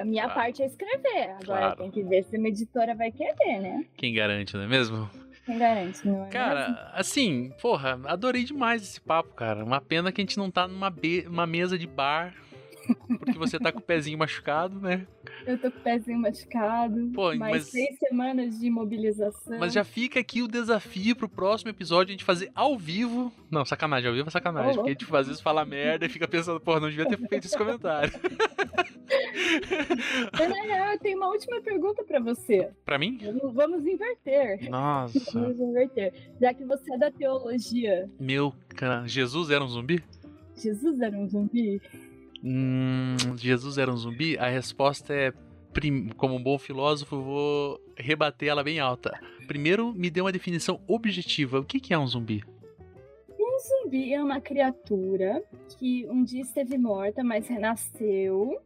A 0.00 0.04
minha 0.04 0.28
parte 0.28 0.60
é 0.62 0.66
escrever. 0.66 1.30
Agora 1.42 1.44
Claro. 1.44 1.76
tem 1.76 1.90
que 1.90 2.02
ver 2.02 2.24
se 2.24 2.36
uma 2.36 2.48
editora 2.48 2.94
vai 2.96 3.10
querer, 3.12 3.60
né? 3.60 3.84
Quem 3.96 4.12
garante, 4.12 4.54
não 4.54 4.64
é 4.64 4.66
mesmo? 4.66 5.08
Quem 5.46 5.56
garante, 5.56 6.04
não 6.06 6.14
é? 6.16 6.18
mesmo? 6.18 6.32
Cara, 6.32 6.90
assim, 6.94 7.52
porra, 7.62 7.98
adorei 8.06 8.42
demais 8.44 8.82
esse 8.82 9.00
papo, 9.00 9.34
cara. 9.34 9.64
Uma 9.64 9.80
pena 9.80 10.10
que 10.12 10.20
a 10.20 10.24
gente 10.24 10.36
não 10.36 10.50
tá 10.50 10.66
numa 10.68 10.90
be- 10.90 11.26
uma 11.28 11.46
mesa 11.46 11.78
de 11.78 11.86
bar. 11.86 12.34
Porque 13.18 13.38
você 13.38 13.58
tá 13.58 13.70
com 13.72 13.78
o 13.78 13.82
pezinho 13.82 14.18
machucado, 14.18 14.80
né? 14.80 15.06
Eu 15.46 15.58
tô 15.58 15.70
com 15.70 15.78
o 15.78 15.82
pezinho 15.82 16.18
machucado. 16.18 17.10
Pô, 17.14 17.34
mais 17.34 17.38
mas- 17.38 17.64
seis 17.70 17.98
semanas 17.98 18.58
de 18.58 18.66
imobilização. 18.66 19.58
Mas 19.58 19.72
já 19.72 19.84
fica 19.84 20.20
aqui 20.20 20.42
o 20.42 20.48
desafio 20.48 21.14
pro 21.16 21.28
próximo 21.28 21.70
episódio 21.70 22.10
a 22.10 22.12
gente 22.12 22.24
fazer 22.24 22.50
ao 22.54 22.76
vivo. 22.78 23.32
Não, 23.50 23.64
sacanagem, 23.64 24.08
ao 24.08 24.14
vivo 24.14 24.28
é 24.28 24.30
sacanagem. 24.30 24.72
Ô, 24.72 24.74
porque 24.76 24.90
a 24.90 24.92
gente 24.92 25.16
às 25.16 25.26
vezes 25.26 25.42
fala 25.42 25.64
merda 25.64 26.06
e 26.06 26.08
fica 26.08 26.26
pensando, 26.28 26.60
porra, 26.60 26.80
não 26.80 26.88
devia 26.90 27.06
ter 27.06 27.18
feito 27.28 27.46
esse 27.46 27.56
comentário. 27.56 28.12
Na 30.32 30.62
real, 30.62 30.92
eu 30.92 30.98
tenho 30.98 31.16
uma 31.16 31.28
última 31.28 31.60
pergunta 31.60 32.04
pra 32.04 32.20
você. 32.20 32.70
Pra 32.84 32.98
mim? 32.98 33.18
Vamos, 33.22 33.54
vamos 33.54 33.86
inverter. 33.86 34.68
Nossa. 34.70 35.18
Vamos 35.32 35.58
inverter. 35.58 36.12
Já 36.40 36.52
que 36.54 36.64
você 36.64 36.94
é 36.94 36.98
da 36.98 37.10
teologia, 37.10 38.08
Meu, 38.20 38.52
cara, 38.76 39.06
Jesus 39.06 39.50
era 39.50 39.62
um 39.64 39.68
zumbi? 39.68 40.02
Jesus 40.56 41.00
era 41.00 41.16
um 41.16 41.28
zumbi? 41.28 41.80
Hum, 42.42 43.16
Jesus 43.36 43.78
era 43.78 43.92
um 43.92 43.96
zumbi? 43.96 44.36
A 44.38 44.48
resposta 44.48 45.12
é. 45.14 45.32
Como 46.16 46.34
um 46.34 46.42
bom 46.42 46.58
filósofo, 46.58 47.20
vou 47.22 47.80
rebater 47.96 48.48
ela 48.48 48.64
bem 48.64 48.80
alta. 48.80 49.16
Primeiro, 49.46 49.92
me 49.92 50.10
dê 50.10 50.20
uma 50.20 50.32
definição 50.32 50.80
objetiva. 50.88 51.60
O 51.60 51.64
que 51.64 51.78
que 51.78 51.94
é 51.94 51.98
um 51.98 52.06
zumbi? 52.06 52.42
Um 53.38 53.58
zumbi 53.84 54.12
é 54.12 54.20
uma 54.22 54.40
criatura 54.40 55.40
que 55.78 56.04
um 56.08 56.24
dia 56.24 56.40
esteve 56.40 56.76
morta, 56.78 57.22
mas 57.22 57.46
renasceu 57.46 58.60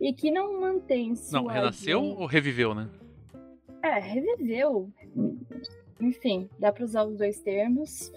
e 0.00 0.12
que 0.12 0.30
não 0.30 0.60
mantém 0.60 1.14
sua 1.14 1.40
Não, 1.40 1.46
renasceu 1.48 2.00
agência- 2.00 2.18
ou 2.20 2.26
reviveu, 2.26 2.74
né? 2.74 2.88
É, 3.82 3.98
reviveu. 3.98 4.90
Enfim, 6.00 6.48
dá 6.58 6.70
para 6.72 6.84
usar 6.84 7.04
os 7.04 7.16
dois 7.16 7.40
termos. 7.40 8.12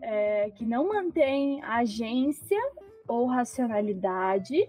É, 0.00 0.50
que 0.50 0.64
não 0.64 0.88
mantém 0.88 1.62
agência 1.62 2.60
ou 3.08 3.26
racionalidade, 3.26 4.68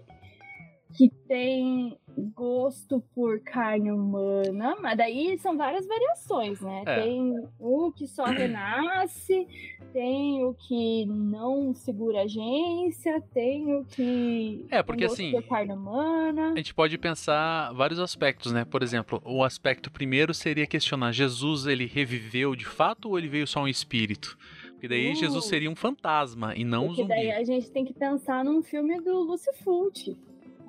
que 0.94 1.10
tem 1.28 1.98
gosto 2.34 3.02
por 3.14 3.40
carne 3.40 3.90
humana, 3.90 4.76
mas 4.80 4.96
daí 4.96 5.36
são 5.38 5.54
várias 5.56 5.86
variações, 5.86 6.58
né? 6.62 6.84
É. 6.86 7.02
Tem 7.02 7.34
o 7.58 7.92
que 7.92 8.06
só 8.06 8.24
renasce, 8.32 9.46
tem 9.92 10.42
o 10.42 10.54
que 10.54 11.04
não 11.04 11.74
segura 11.74 12.22
agência, 12.22 13.20
tem 13.34 13.74
o 13.74 13.84
que 13.84 14.64
É, 14.70 14.82
porque 14.82 15.04
assim- 15.04 15.32
por 15.32 15.42
carne 15.42 15.74
humana. 15.74 16.52
A 16.52 16.56
gente 16.56 16.72
pode 16.72 16.96
pensar 16.96 17.72
vários 17.74 17.98
aspectos, 18.00 18.50
né? 18.52 18.64
Por 18.64 18.82
exemplo, 18.82 19.20
o 19.24 19.44
aspecto 19.44 19.90
primeiro 19.90 20.32
seria 20.32 20.66
questionar: 20.66 21.12
Jesus 21.12 21.66
ele 21.66 21.84
reviveu 21.84 22.56
de 22.56 22.64
fato 22.64 23.10
ou 23.10 23.18
ele 23.18 23.28
veio 23.28 23.46
só 23.46 23.60
um 23.60 23.68
espírito? 23.68 24.38
Porque 24.76 24.88
daí 24.88 25.12
Uh. 25.12 25.16
Jesus 25.16 25.44
seria 25.46 25.70
um 25.70 25.74
fantasma 25.76 26.54
e 26.54 26.64
não 26.64 26.88
um 26.88 26.94
zumbi. 26.94 27.08
daí 27.08 27.30
a 27.32 27.42
gente 27.42 27.70
tem 27.70 27.84
que 27.84 27.92
pensar 27.94 28.44
num 28.44 28.62
filme 28.62 29.00
do 29.00 29.20
Lucifulci. 29.22 30.16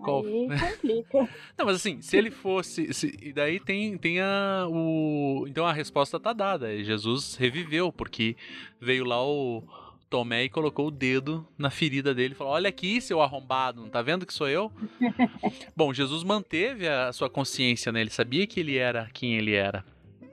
Qual? 0.03 0.25
Aí 0.25 0.47
complica. 0.59 1.29
Não, 1.57 1.65
mas 1.65 1.75
assim, 1.77 2.01
se 2.01 2.15
ele 2.15 2.31
fosse. 2.31 2.93
se- 2.93 3.17
e 3.21 3.33
daí 3.33 3.59
tem, 3.59 3.97
tem 3.97 4.19
a. 4.21 4.65
O, 4.69 5.45
então 5.47 5.65
a 5.65 5.73
resposta 5.73 6.19
tá 6.19 6.33
dada. 6.33 6.83
Jesus 6.83 7.35
reviveu, 7.35 7.91
porque 7.91 8.35
veio 8.79 9.03
lá 9.03 9.21
o 9.25 9.63
Tomé 10.09 10.43
e 10.45 10.49
colocou 10.49 10.87
o 10.87 10.91
dedo 10.91 11.45
na 11.57 11.69
ferida 11.71 12.13
dele 12.13 12.33
e 12.33 12.37
falou: 12.37 12.53
Olha 12.53 12.69
aqui, 12.69 13.01
seu 13.01 13.21
arrombado, 13.21 13.81
não 13.81 13.89
tá 13.89 14.01
vendo 14.03 14.25
que 14.25 14.33
sou 14.33 14.47
eu? 14.47 14.71
Bom, 15.75 15.91
Jesus 15.93 16.23
manteve 16.23 16.87
a 16.87 17.11
sua 17.11 17.29
consciência, 17.29 17.91
né? 17.91 17.99
Ele 18.01 18.09
sabia 18.11 18.45
que 18.47 18.59
ele 18.59 18.77
era 18.77 19.09
quem 19.13 19.35
ele 19.35 19.53
era. 19.53 19.83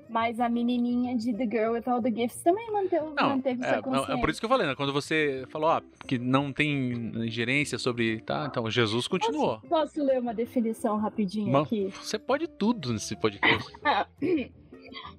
Mas 0.08 0.38
a 0.38 0.48
menininha 0.48 1.16
de 1.16 1.32
The 1.32 1.44
Girl 1.44 1.72
with 1.72 1.82
All 1.86 2.00
the 2.02 2.10
Gifts 2.10 2.40
também 2.42 2.70
manteve, 2.70 3.06
Não, 3.16 3.28
manteve 3.30 3.64
é, 3.64 3.68
sua 3.72 3.82
consciência. 3.82 4.12
é 4.12 4.16
por 4.20 4.30
isso 4.30 4.38
que 4.40 4.44
eu 4.44 4.50
falei, 4.50 4.66
né? 4.66 4.74
Quando 4.74 4.92
você 4.92 5.44
falou, 5.48 5.70
ó, 5.70 5.80
que 6.06 6.18
não 6.18 6.52
tem 6.52 7.12
gerência 7.30 7.78
sobre. 7.78 8.20
Tá, 8.20 8.46
então 8.48 8.70
Jesus 8.70 9.08
continuou. 9.08 9.58
Posso, 9.60 9.68
posso 9.68 10.04
ler 10.04 10.20
uma 10.20 10.34
definição 10.34 10.98
rapidinho 10.98 11.50
Ma- 11.50 11.62
aqui? 11.62 11.90
Você 12.00 12.18
pode 12.18 12.46
tudo 12.46 12.92
nesse 12.92 13.16
podcast. 13.16 13.72
Ah, 13.82 14.06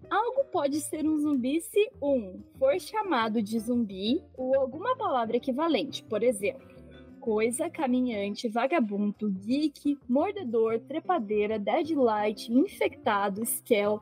Algo 0.10 0.46
pode 0.52 0.80
ser 0.80 1.06
um 1.06 1.18
zumbi 1.18 1.60
se 1.60 1.90
um 2.02 2.40
for 2.58 2.80
chamado 2.80 3.42
de 3.42 3.60
zumbi 3.60 4.22
ou 4.38 4.56
alguma 4.56 4.96
palavra 4.96 5.36
equivalente, 5.36 6.02
por 6.04 6.24
exemplo, 6.24 6.66
coisa, 7.20 7.70
caminhante, 7.70 8.48
vagabundo, 8.48 9.30
geek, 9.30 9.98
mordedor, 10.08 10.80
trepadeira, 10.80 11.58
deadlight, 11.60 12.54
infectado, 12.54 13.42
skell, 13.44 14.00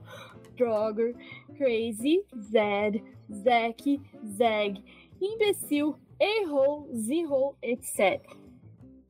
drogger, 0.56 1.16
crazy, 1.56 2.24
zed, 2.38 3.04
zek, 3.32 4.00
zeg, 4.24 4.82
imbecil, 5.22 5.96
errou, 6.20 6.88
zerrou, 6.94 7.56
etc. 7.62 8.22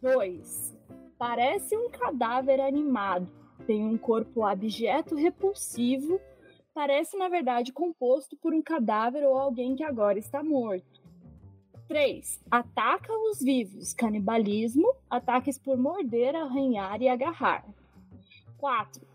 2. 0.02 0.78
Parece 1.18 1.78
um 1.78 1.90
cadáver 1.90 2.60
animado, 2.60 3.32
tem 3.66 3.84
um 3.84 3.98
corpo 3.98 4.44
abjeto 4.44 5.16
repulsivo 5.16 6.20
parece, 6.74 7.16
na 7.18 7.30
verdade, 7.30 7.72
composto 7.72 8.36
por 8.38 8.54
um 8.54 8.62
cadáver 8.62 9.24
ou 9.24 9.38
alguém 9.38 9.76
que 9.76 9.84
agora 9.84 10.18
está 10.18 10.44
morto. 10.44 11.02
3. 11.88 12.42
Ataca 12.50 13.14
os 13.30 13.40
vivos, 13.40 13.94
canibalismo, 13.94 14.94
ataques 15.10 15.58
por 15.58 15.78
morder, 15.78 16.36
arranhar 16.36 17.02
e 17.02 17.08
agarrar. 17.08 17.66
4. 18.58 19.06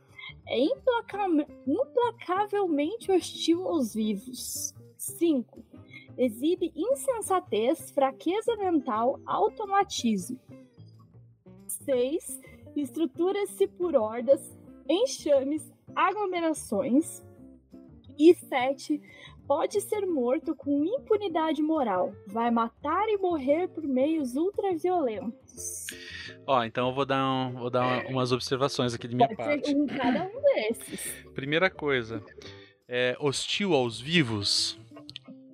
É 0.50 0.58
implaca- 0.58 1.26
implacavelmente 1.66 3.12
hostil 3.12 3.66
aos 3.68 3.94
vivos. 3.94 4.74
5. 4.96 5.62
Exibe 6.16 6.72
insensatez, 6.74 7.90
fraqueza 7.90 8.56
mental, 8.56 9.20
automatismo. 9.26 10.38
6. 11.66 12.40
Estrutura-se 12.74 13.66
por 13.66 13.94
hordas, 13.94 14.58
enxames, 14.88 15.70
aglomerações. 15.94 17.22
E 18.18 18.34
7. 18.34 19.00
Pode 19.46 19.80
ser 19.80 20.04
morto 20.06 20.54
com 20.56 20.84
impunidade 20.84 21.62
moral. 21.62 22.12
Vai 22.26 22.50
matar 22.50 23.08
e 23.08 23.16
morrer 23.16 23.68
por 23.68 23.86
meios 23.86 24.34
ultraviolentos. 24.34 25.47
Ó, 26.46 26.64
então 26.64 26.88
eu 26.88 26.94
vou 26.94 27.04
dar, 27.04 27.24
um- 27.24 27.52
vou 27.52 27.70
dar 27.70 27.82
uma- 27.86 28.08
umas 28.10 28.32
observações 28.32 28.94
aqui 28.94 29.06
de 29.08 29.14
minha 29.14 29.28
Pode 29.28 29.36
parte. 29.36 29.68
ser 29.68 29.76
um 29.76 29.86
cada 29.86 30.24
um 30.24 30.42
desses. 30.42 31.12
Primeira 31.34 31.68
coisa, 31.70 32.22
é 32.88 33.16
hostil 33.20 33.74
aos 33.74 34.00
vivos. 34.00 34.78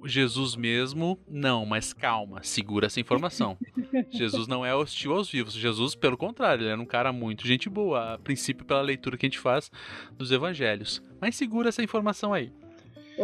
Jesus 0.06 0.54
mesmo, 0.54 1.18
não, 1.26 1.64
mas 1.64 1.94
calma, 1.94 2.42
segura 2.42 2.86
essa 2.86 3.00
informação. 3.00 3.56
Jesus 4.12 4.46
não 4.46 4.64
é 4.64 4.74
hostil 4.74 5.14
aos 5.14 5.30
vivos. 5.30 5.54
Jesus, 5.54 5.94
pelo 5.94 6.14
contrário, 6.16 6.62
ele 6.62 6.70
era 6.72 6.80
um 6.80 6.84
cara 6.84 7.10
muito 7.10 7.46
gente 7.46 7.70
boa, 7.70 8.12
a 8.14 8.18
princípio 8.18 8.66
pela 8.66 8.82
leitura 8.82 9.16
que 9.16 9.24
a 9.24 9.28
gente 9.30 9.38
faz 9.38 9.70
dos 10.12 10.30
evangelhos. 10.30 11.02
Mas 11.18 11.36
segura 11.36 11.70
essa 11.70 11.82
informação 11.82 12.34
aí. 12.34 12.52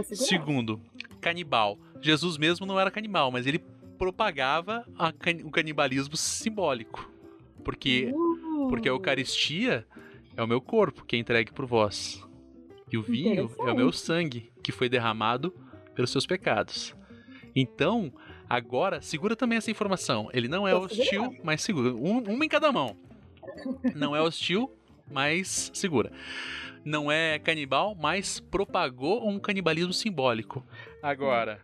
Segundo, 0.05 0.81
canibal. 1.21 1.79
Jesus 2.01 2.39
mesmo 2.39 2.65
não 2.65 2.81
era 2.81 2.91
canibal, 2.91 3.31
mas 3.31 3.47
ele 3.47 3.63
propagava 4.01 4.87
can- 5.19 5.45
o 5.45 5.51
canibalismo 5.51 6.17
simbólico. 6.17 7.13
Porque 7.63 8.11
Uh, 8.15 8.69
porque 8.71 8.89
a 8.89 8.93
Eucaristia 8.93 9.87
é 10.35 10.43
o 10.43 10.47
meu 10.47 10.61
corpo 10.61 11.05
que 11.05 11.17
é 11.17 11.19
entregue 11.19 11.53
por 11.53 11.67
vós. 11.67 12.27
E 12.91 12.97
o 12.97 13.03
vinho 13.03 13.51
é 13.61 13.71
o 13.71 13.77
meu 13.77 13.93
sangue 13.93 14.51
que 14.63 14.73
foi 14.73 14.89
derramado 14.89 15.55
pelos 15.95 16.11
seus 16.11 16.27
pecados. 16.27 16.95
Então, 17.55 18.11
agora, 18.49 19.03
segura 19.03 19.37
também 19.37 19.59
essa 19.59 19.71
informação. 19.71 20.31
Ele 20.33 20.49
não 20.49 20.67
é 20.67 20.73
Tô 20.73 20.81
hostil, 20.85 21.37
mas 21.45 21.63
segura. 21.63 21.93
Um, 21.95 22.19
uma 22.21 22.45
em 22.45 22.49
cada 22.49 22.73
mão. 22.73 22.97
Não 23.95 24.17
é 24.17 24.21
hostil, 24.23 24.71
mas 25.11 25.71
segura. 25.75 26.11
Não 26.85 27.11
é 27.13 27.39
canibal, 27.39 27.95
mas 27.95 28.41
propagou 28.41 29.29
um 29.29 29.39
canibalismo 29.39 29.93
simbólico. 29.93 30.65
Agora, 31.03 31.61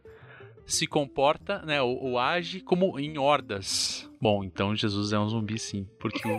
se 0.67 0.87
comporta, 0.87 1.63
né, 1.63 1.81
ou, 1.81 1.97
ou 2.03 2.19
age 2.19 2.61
como 2.61 2.99
em 2.99 3.17
hordas. 3.19 4.11
Bom, 4.21 4.43
então 4.43 4.75
Jesus 4.75 5.13
é 5.13 5.19
um 5.19 5.29
zumbi 5.29 5.59
sim, 5.59 5.87
porque 6.01 6.27
o, 6.27 6.39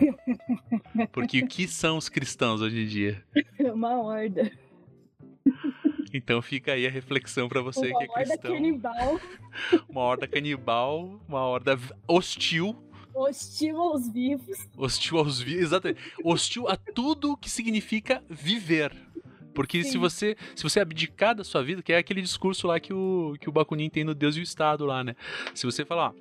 porque 1.11 1.39
o 1.39 1.47
que 1.47 1.67
são 1.67 1.97
os 1.97 2.09
cristãos 2.09 2.61
hoje 2.61 2.81
em 2.83 2.87
dia? 2.87 3.23
Uma 3.73 3.97
horda. 4.01 4.51
Então 6.13 6.41
fica 6.41 6.73
aí 6.73 6.87
a 6.87 6.89
reflexão 6.89 7.47
pra 7.49 7.61
você 7.61 7.87
Uma 7.91 7.99
que 7.99 8.05
é 8.05 8.07
horda 8.09 8.23
cristão. 8.25 8.53
canibal, 8.53 9.19
Uma 9.89 10.01
horda 10.01 10.27
canibal, 10.27 11.21
uma 11.27 11.41
horda 11.41 11.77
hostil, 12.07 12.75
hostil 13.13 13.77
aos 13.81 14.09
vivos. 14.09 14.57
hostil 14.77 15.17
aos 15.17 15.39
vivos, 15.39 15.63
exatamente, 15.63 16.01
hostil 16.23 16.67
a 16.67 16.75
tudo 16.77 17.35
que 17.37 17.49
significa 17.49 18.23
viver. 18.29 18.91
Porque 19.57 19.83
se 19.83 19.97
você, 19.97 20.37
se 20.55 20.61
você 20.61 20.79
abdicar 20.79 21.33
da 21.33 21.43
sua 21.43 21.63
vida, 21.63 21.81
que 21.81 21.91
é 21.91 21.97
aquele 21.97 22.21
discurso 22.21 22.67
lá 22.67 22.79
que 22.79 22.93
o, 22.93 23.35
que 23.41 23.49
o 23.49 23.51
Bakunin 23.51 23.89
tem 23.89 24.03
no 24.03 24.13
Deus 24.13 24.37
e 24.37 24.39
o 24.39 24.43
Estado 24.43 24.85
lá, 24.85 25.03
né? 25.03 25.15
Se 25.55 25.65
você 25.65 25.83
falar, 25.83 26.09
ó, 26.09 26.13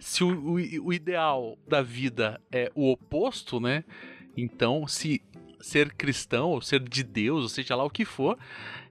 se 0.00 0.24
o, 0.24 0.28
o, 0.28 0.54
o 0.54 0.90
ideal 0.90 1.58
da 1.68 1.82
vida 1.82 2.40
é 2.50 2.72
o 2.74 2.90
oposto, 2.90 3.60
né? 3.60 3.84
Então, 4.34 4.86
se 4.88 5.20
ser 5.60 5.92
cristão, 5.92 6.48
ou 6.48 6.62
ser 6.62 6.80
de 6.80 7.04
Deus, 7.04 7.42
ou 7.42 7.48
seja 7.50 7.76
lá 7.76 7.84
o 7.84 7.90
que 7.90 8.06
for, 8.06 8.38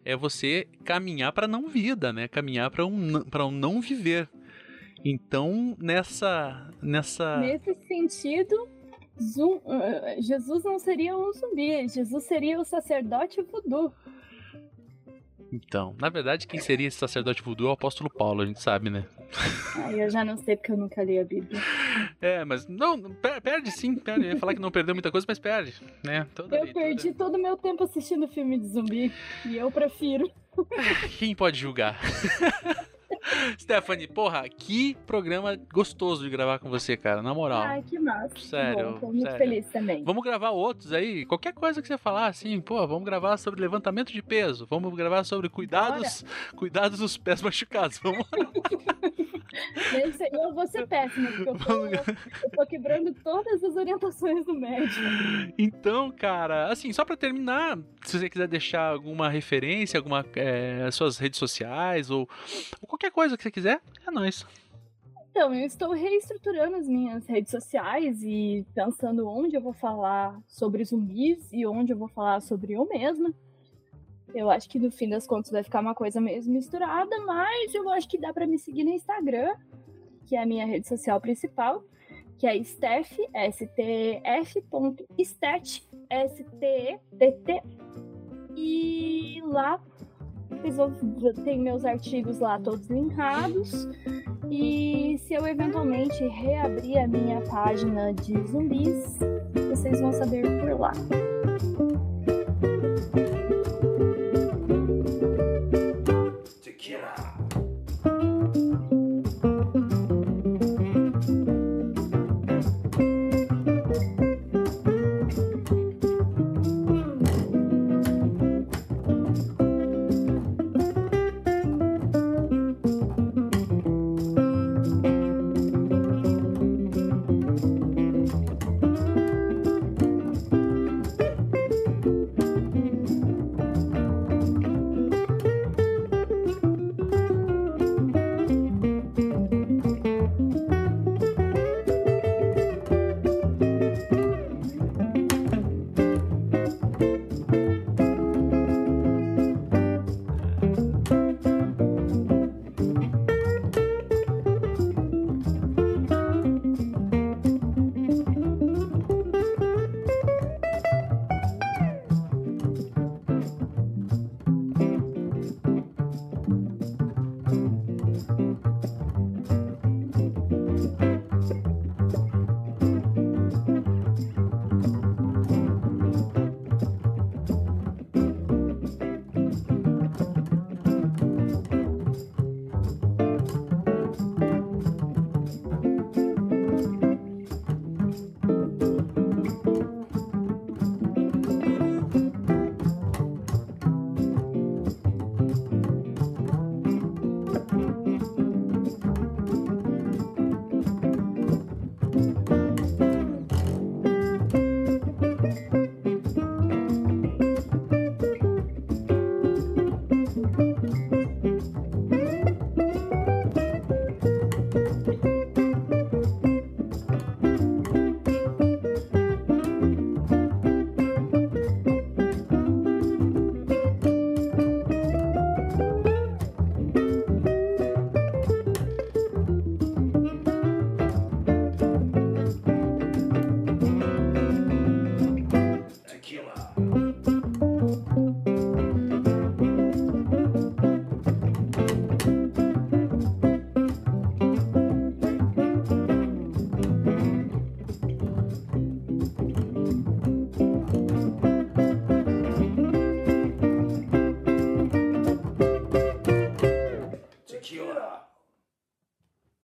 é 0.05 0.15
você 0.15 0.67
caminhar 0.85 1.31
para 1.31 1.47
não 1.47 1.67
vida, 1.67 2.13
né? 2.13 2.27
Caminhar 2.27 2.69
para 2.69 2.85
um 2.85 3.17
um 3.17 3.51
não 3.51 3.81
viver. 3.81 4.29
Então, 5.03 5.75
nessa 5.79 6.69
nessa 6.83 7.37
Nesse 7.37 7.73
sentido, 7.87 8.69
Jesus 10.19 10.63
não 10.63 10.79
seria 10.79 11.17
um 11.17 11.31
zumbi, 11.33 11.87
Jesus 11.87 12.23
seria 12.25 12.59
o 12.59 12.65
sacerdote 12.65 13.41
voodoo. 13.41 13.91
então, 15.51 15.95
na 15.99 16.09
verdade, 16.09 16.47
quem 16.47 16.59
seria 16.59 16.87
esse 16.87 16.97
sacerdote 16.97 17.41
voodoo 17.41 17.67
é 17.67 17.69
o 17.69 17.73
apóstolo 17.73 18.09
Paulo, 18.09 18.41
a 18.41 18.45
gente 18.45 18.61
sabe, 18.61 18.89
né? 18.89 19.05
Eu 19.91 20.09
já 20.09 20.23
não 20.23 20.37
sei 20.37 20.55
porque 20.55 20.71
eu 20.71 20.77
nunca 20.77 21.03
li 21.03 21.19
a 21.19 21.23
Bíblia. 21.23 21.61
É, 22.21 22.45
mas 22.45 22.67
não, 22.67 22.99
perde 23.43 23.71
sim, 23.71 23.95
perde. 23.95 24.25
Eu 24.25 24.33
ia 24.33 24.39
falar 24.39 24.53
que 24.55 24.61
não 24.61 24.71
perdeu 24.71 24.95
muita 24.95 25.11
coisa, 25.11 25.25
mas 25.27 25.37
perde, 25.39 25.73
né? 26.03 26.25
Toda 26.33 26.55
eu 26.55 26.63
leitura. 26.63 26.85
perdi 26.85 27.13
todo 27.13 27.35
o 27.35 27.41
meu 27.41 27.57
tempo 27.57 27.83
assistindo 27.83 28.27
filme 28.27 28.57
de 28.57 28.67
zumbi 28.67 29.11
e 29.45 29.57
eu 29.57 29.69
prefiro. 29.69 30.31
Quem 31.19 31.35
pode 31.35 31.59
julgar? 31.59 31.99
Stephanie, 33.59 34.07
porra, 34.07 34.47
que 34.49 34.95
programa 35.05 35.57
gostoso 35.71 36.23
de 36.23 36.29
gravar 36.29 36.59
com 36.59 36.69
você, 36.69 36.95
cara, 36.95 37.21
na 37.21 37.33
moral. 37.33 37.61
Ai, 37.61 37.83
que 37.83 37.99
massa. 37.99 38.37
Sério. 38.37 38.93
Bom, 38.93 38.99
tô 38.99 39.07
muito 39.07 39.23
sério. 39.23 39.37
feliz 39.37 39.65
também. 39.67 40.03
Vamos 40.03 40.23
gravar 40.23 40.49
outros 40.51 40.93
aí, 40.93 41.25
qualquer 41.25 41.53
coisa 41.53 41.81
que 41.81 41.87
você 41.87 41.97
falar, 41.97 42.27
assim, 42.27 42.59
pô, 42.61 42.85
vamos 42.87 43.05
gravar 43.05 43.37
sobre 43.37 43.61
levantamento 43.61 44.11
de 44.11 44.21
peso, 44.21 44.65
vamos 44.69 44.93
gravar 44.95 45.23
sobre 45.23 45.49
cuidados, 45.49 46.23
cuidados 46.55 46.99
dos 46.99 47.17
pés 47.17 47.41
machucados. 47.41 47.97
Vamos 47.99 48.27
eu 50.31 50.53
vou 50.53 50.67
ser 50.67 50.87
péssima, 50.87 51.29
porque 51.31 51.49
eu 51.49 51.57
tô, 51.57 51.85
eu 51.85 52.49
tô, 52.51 52.65
quebrando 52.65 53.13
todas 53.23 53.63
as 53.63 53.75
orientações 53.75 54.45
do 54.45 54.53
médico. 54.53 55.01
Então, 55.57 56.11
cara, 56.11 56.71
assim, 56.71 56.91
só 56.93 57.03
para 57.03 57.17
terminar, 57.17 57.77
se 58.03 58.19
você 58.19 58.29
quiser 58.29 58.47
deixar 58.47 58.91
alguma 58.91 59.29
referência, 59.29 59.97
alguma 59.97 60.25
é, 60.35 60.89
suas 60.91 61.17
redes 61.17 61.39
sociais 61.39 62.09
ou, 62.09 62.29
ou 62.81 62.87
qualquer 62.87 63.11
coisa 63.17 63.35
que 63.35 63.41
você 63.41 63.49
quiser, 63.49 63.81
é 64.05 64.11
nóis. 64.11 64.45
Então, 65.31 65.51
eu 65.51 65.65
estou 65.65 65.91
reestruturando 65.91 66.75
as 66.75 66.87
minhas 66.87 67.25
redes 67.25 67.49
sociais 67.49 68.21
e 68.21 68.63
pensando 68.75 69.27
onde 69.27 69.55
eu 69.55 69.61
vou 69.61 69.73
falar 69.73 70.39
sobre 70.47 70.85
zumbis 70.85 71.51
e 71.51 71.65
onde 71.65 71.91
eu 71.91 71.97
vou 71.97 72.07
falar 72.07 72.39
sobre 72.41 72.73
eu 72.73 72.87
mesma. 72.87 73.33
Eu 74.35 74.51
acho 74.51 74.69
que 74.69 74.77
no 74.77 74.91
fim 74.91 75.09
das 75.09 75.25
contas 75.25 75.49
vai 75.49 75.63
ficar 75.63 75.79
uma 75.79 75.95
coisa 75.95 76.21
mesmo 76.21 76.53
misturada, 76.53 77.19
mas 77.21 77.73
eu 77.73 77.89
acho 77.89 78.07
que 78.07 78.19
dá 78.19 78.31
para 78.31 78.45
me 78.45 78.59
seguir 78.59 78.83
no 78.83 78.91
Instagram, 78.91 79.55
que 80.27 80.35
é 80.35 80.43
a 80.43 80.45
minha 80.45 80.67
rede 80.67 80.87
social 80.87 81.19
principal, 81.19 81.83
que 82.37 82.45
é 82.45 82.63
steph, 82.63 83.17
stf.stat, 83.51 84.63
S-T-E-T-T. 86.07 87.63
E 88.55 89.41
lá 89.43 89.81
tem 91.43 91.59
meus 91.59 91.85
artigos 91.85 92.39
lá 92.39 92.59
todos 92.59 92.87
linkados. 92.87 93.87
E 94.49 95.19
se 95.19 95.33
eu 95.33 95.47
eventualmente 95.47 96.25
reabrir 96.27 96.97
a 96.99 97.07
minha 97.07 97.41
página 97.41 98.13
de 98.13 98.33
zumbis, 98.47 99.17
vocês 99.69 99.99
vão 99.99 100.13
saber 100.13 100.43
por 100.59 100.79
lá. 100.79 100.91